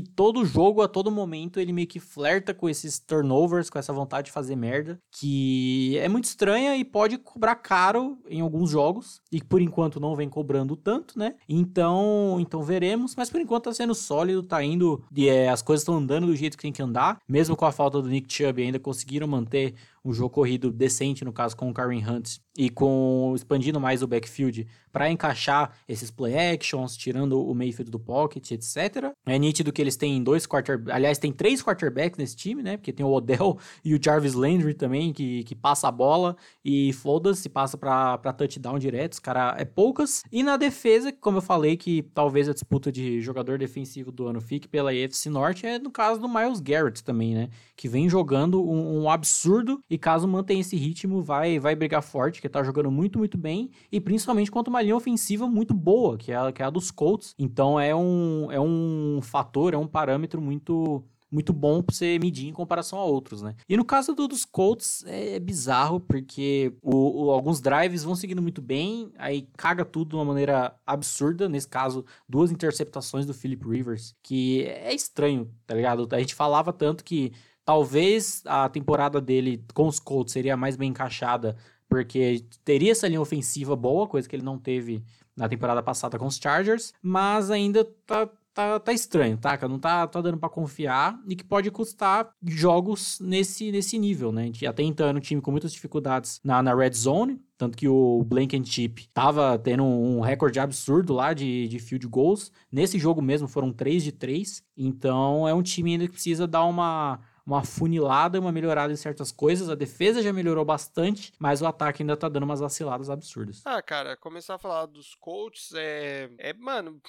todo 0.00 0.44
jogo, 0.44 0.80
a 0.80 0.88
todo 0.88 1.10
momento, 1.10 1.60
ele 1.60 1.72
meio 1.72 1.86
que 1.86 2.00
flerta 2.00 2.54
com 2.54 2.68
esses 2.68 2.98
turnovers, 2.98 3.68
com 3.68 3.78
essa 3.78 3.92
vontade 3.92 4.26
de 4.26 4.32
fazer 4.32 4.56
merda, 4.56 4.98
que 5.10 5.98
é 5.98 6.08
muito 6.08 6.24
estranha 6.24 6.76
e 6.76 6.84
pode 6.84 7.18
cobrar 7.18 7.56
caro 7.56 8.18
em 8.28 8.40
alguns 8.40 8.70
jogos 8.70 9.20
e 9.30 9.42
por 9.42 9.60
enquanto 9.60 10.00
não 10.00 10.14
vem 10.14 10.28
cobrando 10.28 10.76
tanto, 10.76 11.18
né? 11.18 11.34
Então, 11.48 12.38
então 12.40 12.62
veremos, 12.62 13.14
mas 13.16 13.28
por 13.28 13.40
enquanto 13.40 13.64
tá 13.64 13.74
sendo 13.74 13.94
sólido, 13.94 14.42
tá 14.42 14.62
indo, 14.62 15.04
é, 15.18 15.48
as 15.48 15.62
coisas 15.62 15.82
estão 15.82 15.96
andando 15.96 16.26
do 16.26 16.36
jeito 16.36 16.56
que 16.56 16.62
tem 16.62 16.72
que 16.72 16.82
andar, 16.82 17.18
mesmo 17.28 17.56
com 17.56 17.66
a 17.66 17.72
falta 17.72 18.00
do 18.00 18.08
Nick 18.08 18.32
Chubb, 18.32 18.62
ainda 18.62 18.78
conseguiram 18.78 19.26
manter 19.26 19.74
um 20.04 20.12
jogo 20.12 20.30
corrido 20.30 20.70
decente, 20.72 21.24
no 21.24 21.32
caso 21.32 21.56
com 21.56 21.70
o 21.70 21.74
Karen 21.74 22.02
Hunt, 22.04 22.38
e 22.56 22.68
com 22.68 23.32
expandindo 23.34 23.80
mais 23.80 24.02
o 24.02 24.06
backfield 24.06 24.66
para 24.92 25.10
encaixar 25.10 25.74
esses 25.88 26.10
play 26.10 26.52
actions, 26.52 26.96
tirando 26.96 27.42
o 27.42 27.54
Mayfield 27.54 27.90
do 27.90 27.98
pocket, 27.98 28.50
etc. 28.50 29.12
É 29.24 29.38
nítido 29.38 29.72
que 29.72 29.80
eles 29.80 29.96
têm 29.96 30.22
dois 30.22 30.46
quarterbacks, 30.46 30.94
aliás, 30.94 31.18
tem 31.18 31.32
três 31.32 31.62
quarterbacks 31.62 32.18
nesse 32.18 32.36
time, 32.36 32.62
né? 32.62 32.76
Porque 32.76 32.92
tem 32.92 33.04
o 33.06 33.10
Odell 33.10 33.58
e 33.82 33.94
o 33.94 34.00
Jarvis 34.02 34.34
Landry 34.34 34.74
também, 34.74 35.12
que, 35.12 35.44
que 35.44 35.54
passa 35.54 35.88
a 35.88 35.92
bola 35.92 36.36
e 36.62 36.92
foda-se, 36.92 37.48
passa 37.48 37.78
para 37.78 38.32
touchdown 38.34 38.78
direto, 38.78 39.14
os 39.14 39.18
cara 39.18 39.54
é 39.58 39.64
poucas. 39.64 40.22
E 40.30 40.42
na 40.42 40.56
defesa, 40.56 41.12
como 41.12 41.38
eu 41.38 41.42
falei, 41.42 41.76
que 41.76 42.02
talvez 42.14 42.48
a 42.48 42.52
disputa 42.52 42.92
de 42.92 43.20
jogador 43.22 43.58
defensivo 43.58 44.12
do 44.12 44.26
ano 44.26 44.40
fique 44.40 44.68
pela 44.68 44.90
AFC 44.90 45.30
Norte, 45.30 45.66
é 45.66 45.78
no 45.78 45.90
caso 45.90 46.20
do 46.20 46.28
Miles 46.28 46.60
Garrett 46.60 47.02
também, 47.02 47.34
né? 47.34 47.48
Que 47.74 47.88
vem 47.88 48.10
jogando 48.10 48.62
um, 48.62 49.04
um 49.04 49.10
absurdo 49.10 49.80
e 49.92 49.98
caso 49.98 50.26
mantenha 50.26 50.62
esse 50.62 50.74
ritmo, 50.74 51.20
vai, 51.20 51.58
vai 51.58 51.76
brigar 51.76 52.02
forte, 52.02 52.40
que 52.40 52.48
tá 52.48 52.62
jogando 52.62 52.90
muito, 52.90 53.18
muito 53.18 53.36
bem, 53.36 53.70
e 53.92 54.00
principalmente 54.00 54.50
contra 54.50 54.70
uma 54.70 54.80
linha 54.80 54.96
ofensiva 54.96 55.46
muito 55.46 55.74
boa, 55.74 56.16
que 56.16 56.32
é 56.32 56.36
a, 56.36 56.50
que 56.50 56.62
é 56.62 56.64
a 56.64 56.70
dos 56.70 56.90
Colts. 56.90 57.34
Então 57.38 57.78
é 57.78 57.94
um, 57.94 58.50
é 58.50 58.58
um 58.58 59.20
fator, 59.20 59.74
é 59.74 59.76
um 59.76 59.86
parâmetro 59.86 60.40
muito 60.40 61.04
muito 61.30 61.52
bom 61.54 61.82
para 61.82 61.94
você 61.94 62.18
medir 62.18 62.46
em 62.46 62.52
comparação 62.52 62.98
a 62.98 63.04
outros, 63.04 63.40
né? 63.40 63.54
E 63.66 63.74
no 63.74 63.86
caso 63.86 64.14
do, 64.14 64.28
dos 64.28 64.44
Colts 64.44 65.02
é 65.06 65.38
bizarro 65.40 65.98
porque 65.98 66.74
o, 66.82 67.24
o, 67.24 67.30
alguns 67.30 67.58
drives 67.58 68.04
vão 68.04 68.14
seguindo 68.14 68.42
muito 68.42 68.60
bem, 68.60 69.10
aí 69.16 69.48
caga 69.56 69.82
tudo 69.82 70.10
de 70.10 70.16
uma 70.16 70.26
maneira 70.26 70.74
absurda. 70.86 71.48
Nesse 71.48 71.68
caso, 71.68 72.04
duas 72.28 72.50
interceptações 72.50 73.24
do 73.24 73.32
Philip 73.32 73.66
Rivers, 73.66 74.14
que 74.22 74.64
é 74.64 74.94
estranho, 74.94 75.50
tá 75.66 75.74
ligado? 75.74 76.06
A 76.12 76.18
gente 76.18 76.34
falava 76.34 76.70
tanto 76.70 77.02
que 77.02 77.32
talvez 77.64 78.42
a 78.46 78.68
temporada 78.68 79.20
dele 79.20 79.64
com 79.74 79.86
os 79.86 79.98
Colts 79.98 80.32
seria 80.32 80.56
mais 80.56 80.76
bem 80.76 80.90
encaixada 80.90 81.56
porque 81.92 82.42
teria 82.64 82.92
essa 82.92 83.06
linha 83.06 83.20
ofensiva 83.20 83.76
boa, 83.76 84.08
coisa 84.08 84.26
que 84.26 84.34
ele 84.34 84.42
não 84.42 84.58
teve 84.58 85.04
na 85.36 85.46
temporada 85.46 85.82
passada 85.82 86.18
com 86.18 86.26
os 86.26 86.38
Chargers, 86.38 86.94
mas 87.02 87.50
ainda 87.50 87.84
tá, 88.06 88.30
tá, 88.54 88.80
tá 88.80 88.92
estranho, 88.94 89.36
tá? 89.36 89.58
Não 89.68 89.78
tá, 89.78 90.06
tá 90.06 90.22
dando 90.22 90.38
para 90.38 90.48
confiar 90.48 91.20
e 91.28 91.36
que 91.36 91.44
pode 91.44 91.70
custar 91.70 92.30
jogos 92.42 93.18
nesse, 93.20 93.70
nesse 93.70 93.98
nível, 93.98 94.32
né? 94.32 94.50
Até 94.66 94.82
então 94.82 95.06
era 95.06 95.18
um 95.18 95.20
time 95.20 95.42
com 95.42 95.50
muitas 95.50 95.70
dificuldades 95.70 96.40
na, 96.42 96.62
na 96.62 96.74
red 96.74 96.94
zone, 96.94 97.38
tanto 97.58 97.76
que 97.76 97.86
o 97.86 98.24
Blankenship 98.24 99.08
tava 99.12 99.58
tendo 99.58 99.84
um 99.84 100.20
recorde 100.20 100.58
absurdo 100.58 101.12
lá 101.12 101.34
de, 101.34 101.68
de 101.68 101.78
field 101.78 102.06
goals. 102.06 102.50
Nesse 102.70 102.98
jogo 102.98 103.20
mesmo 103.20 103.48
foram 103.48 103.70
3 103.70 104.02
de 104.02 104.12
3, 104.12 104.62
então 104.76 105.46
é 105.46 105.52
um 105.52 105.62
time 105.62 105.92
ainda 105.92 106.06
que 106.06 106.12
precisa 106.12 106.46
dar 106.46 106.64
uma 106.64 107.20
uma 107.46 107.64
funilada, 107.64 108.40
uma 108.40 108.52
melhorada 108.52 108.92
em 108.92 108.96
certas 108.96 109.32
coisas. 109.32 109.68
A 109.68 109.74
defesa 109.74 110.22
já 110.22 110.32
melhorou 110.32 110.64
bastante, 110.64 111.32
mas 111.38 111.60
o 111.60 111.66
ataque 111.66 112.02
ainda 112.02 112.16
tá 112.16 112.28
dando 112.28 112.44
umas 112.44 112.60
vaciladas 112.60 113.10
absurdas. 113.10 113.62
Ah, 113.64 113.82
cara, 113.82 114.16
começar 114.16 114.54
a 114.54 114.58
falar 114.58 114.86
dos 114.86 115.14
coaches 115.14 115.72
é. 115.74 116.30
É, 116.38 116.52
mano 116.52 117.00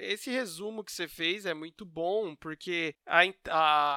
esse 0.00 0.30
resumo 0.30 0.84
que 0.84 0.92
você 0.92 1.08
fez 1.08 1.46
é 1.46 1.54
muito 1.54 1.84
bom, 1.84 2.34
porque 2.34 2.94
a, 3.06 3.20